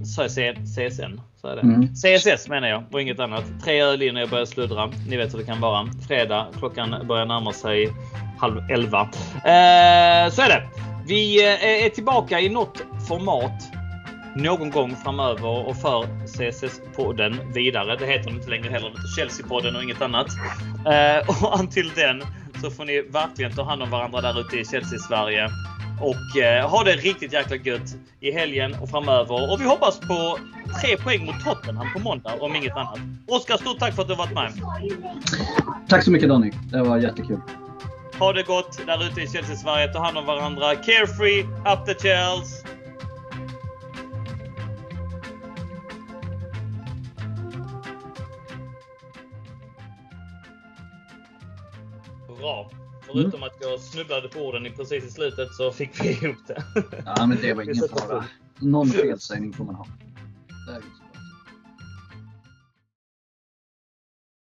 Så 0.06 0.22
jag 0.22 0.56
CSN? 0.56 1.22
Så 1.42 1.48
är 1.48 1.56
det. 1.56 1.62
Mm. 1.62 1.88
CSS 1.94 2.50
menar 2.50 2.68
jag 2.68 2.84
och 2.92 3.02
inget 3.02 3.20
annat. 3.20 3.44
Tre 3.64 3.82
öl 3.82 4.02
innan 4.02 4.22
jag 4.22 4.30
börjar 4.30 4.46
sluddra. 4.46 4.92
Ni 5.08 5.18
vet 5.18 5.34
hur 5.34 5.40
det 5.40 5.46
kan 5.46 5.62
vara. 5.62 5.88
Fredag, 6.08 6.48
klockan 6.60 7.08
börjar 7.08 7.26
närma 7.26 7.54
sig 7.54 7.90
halv 8.40 8.58
elva. 8.72 9.02
Eh, 9.36 10.32
så 10.32 10.42
är 10.42 10.50
det. 10.50 10.70
Vi 11.08 11.44
eh, 11.44 11.86
är 11.86 11.90
tillbaka 11.90 12.40
i 12.40 12.50
något 12.50 12.82
format 13.08 13.75
någon 14.36 14.70
gång 14.70 14.96
framöver 14.96 15.68
och 15.68 15.78
för 15.78 16.06
CSS-podden 16.26 17.54
vidare. 17.54 17.96
Det 17.96 18.06
heter 18.06 18.26
den 18.26 18.36
inte 18.36 18.50
längre 18.50 18.70
heller. 18.70 18.90
Det 18.90 18.96
heter 18.96 19.22
Chelsea-podden 19.22 19.76
och 19.76 19.84
inget 19.84 20.02
annat. 20.02 20.28
Eh, 20.86 21.30
och 21.30 21.60
antill 21.60 21.92
den 21.96 22.24
så 22.62 22.72
får 22.72 22.86
ni 22.86 23.02
verkligen 23.02 23.52
ta 23.52 23.64
hand 23.64 23.84
om 23.84 23.90
varandra 23.90 24.22
där 24.22 24.40
ute 24.40 24.60
i 24.60 24.66
Chelsea-Sverige. 24.66 25.50
Och 26.02 26.42
eh, 26.42 26.70
ha 26.70 26.84
det 26.84 26.92
riktigt 26.92 27.34
jäkla 27.34 27.56
gött 27.56 27.96
i 28.20 28.32
helgen 28.32 28.76
och 28.82 28.90
framöver. 28.90 29.52
Och 29.52 29.62
vi 29.62 29.66
hoppas 29.66 30.00
på 30.00 30.40
tre 30.82 30.98
poäng 30.98 31.26
mot 31.26 31.44
Tottenham 31.44 31.88
på 31.94 32.00
måndag 32.00 32.34
om 32.40 32.56
inget 32.56 32.78
annat. 32.78 33.00
Oskar, 33.28 33.58
stort 33.58 33.80
tack 33.80 33.96
för 33.96 34.02
att 34.02 34.08
du 34.08 34.16
varit 34.16 34.34
med. 34.34 34.52
Tack 35.88 36.04
så 36.04 36.12
mycket 36.12 36.30
Donny. 36.30 36.52
Det 36.72 36.84
var 36.84 36.98
jättekul. 36.98 37.40
Ha 38.20 38.34
det 38.34 38.44
gott 38.44 38.86
där 38.86 39.06
ute 39.06 39.22
i 39.22 39.28
Chelsea-Sverige. 39.28 39.88
Ta 39.88 40.00
hand 40.00 40.18
om 40.18 40.26
varandra. 40.26 40.76
Carefree, 40.76 41.44
up 41.44 41.86
the 41.86 41.94
Chels! 41.94 42.75
Bra. 52.46 52.72
Förutom 53.06 53.44
att 53.44 53.58
jag 53.62 53.80
snubblade 53.80 54.28
på 54.30 54.40
orden 54.40 54.66
i 54.66 54.72
precis 54.72 55.04
i 55.04 55.10
slutet 55.12 55.54
så 55.54 55.72
fick 55.72 56.04
vi 56.04 56.10
ihop 56.10 56.38
det. 56.48 56.64
Ja, 57.06 57.26
men 57.26 57.38
det 57.42 57.54
var 57.54 57.64
ingen 57.64 57.76
fara. 58.00 58.26
Någon 58.60 58.88
felsägning 58.90 59.54
får 59.54 59.66
man 59.66 59.76
ha. 59.76 59.88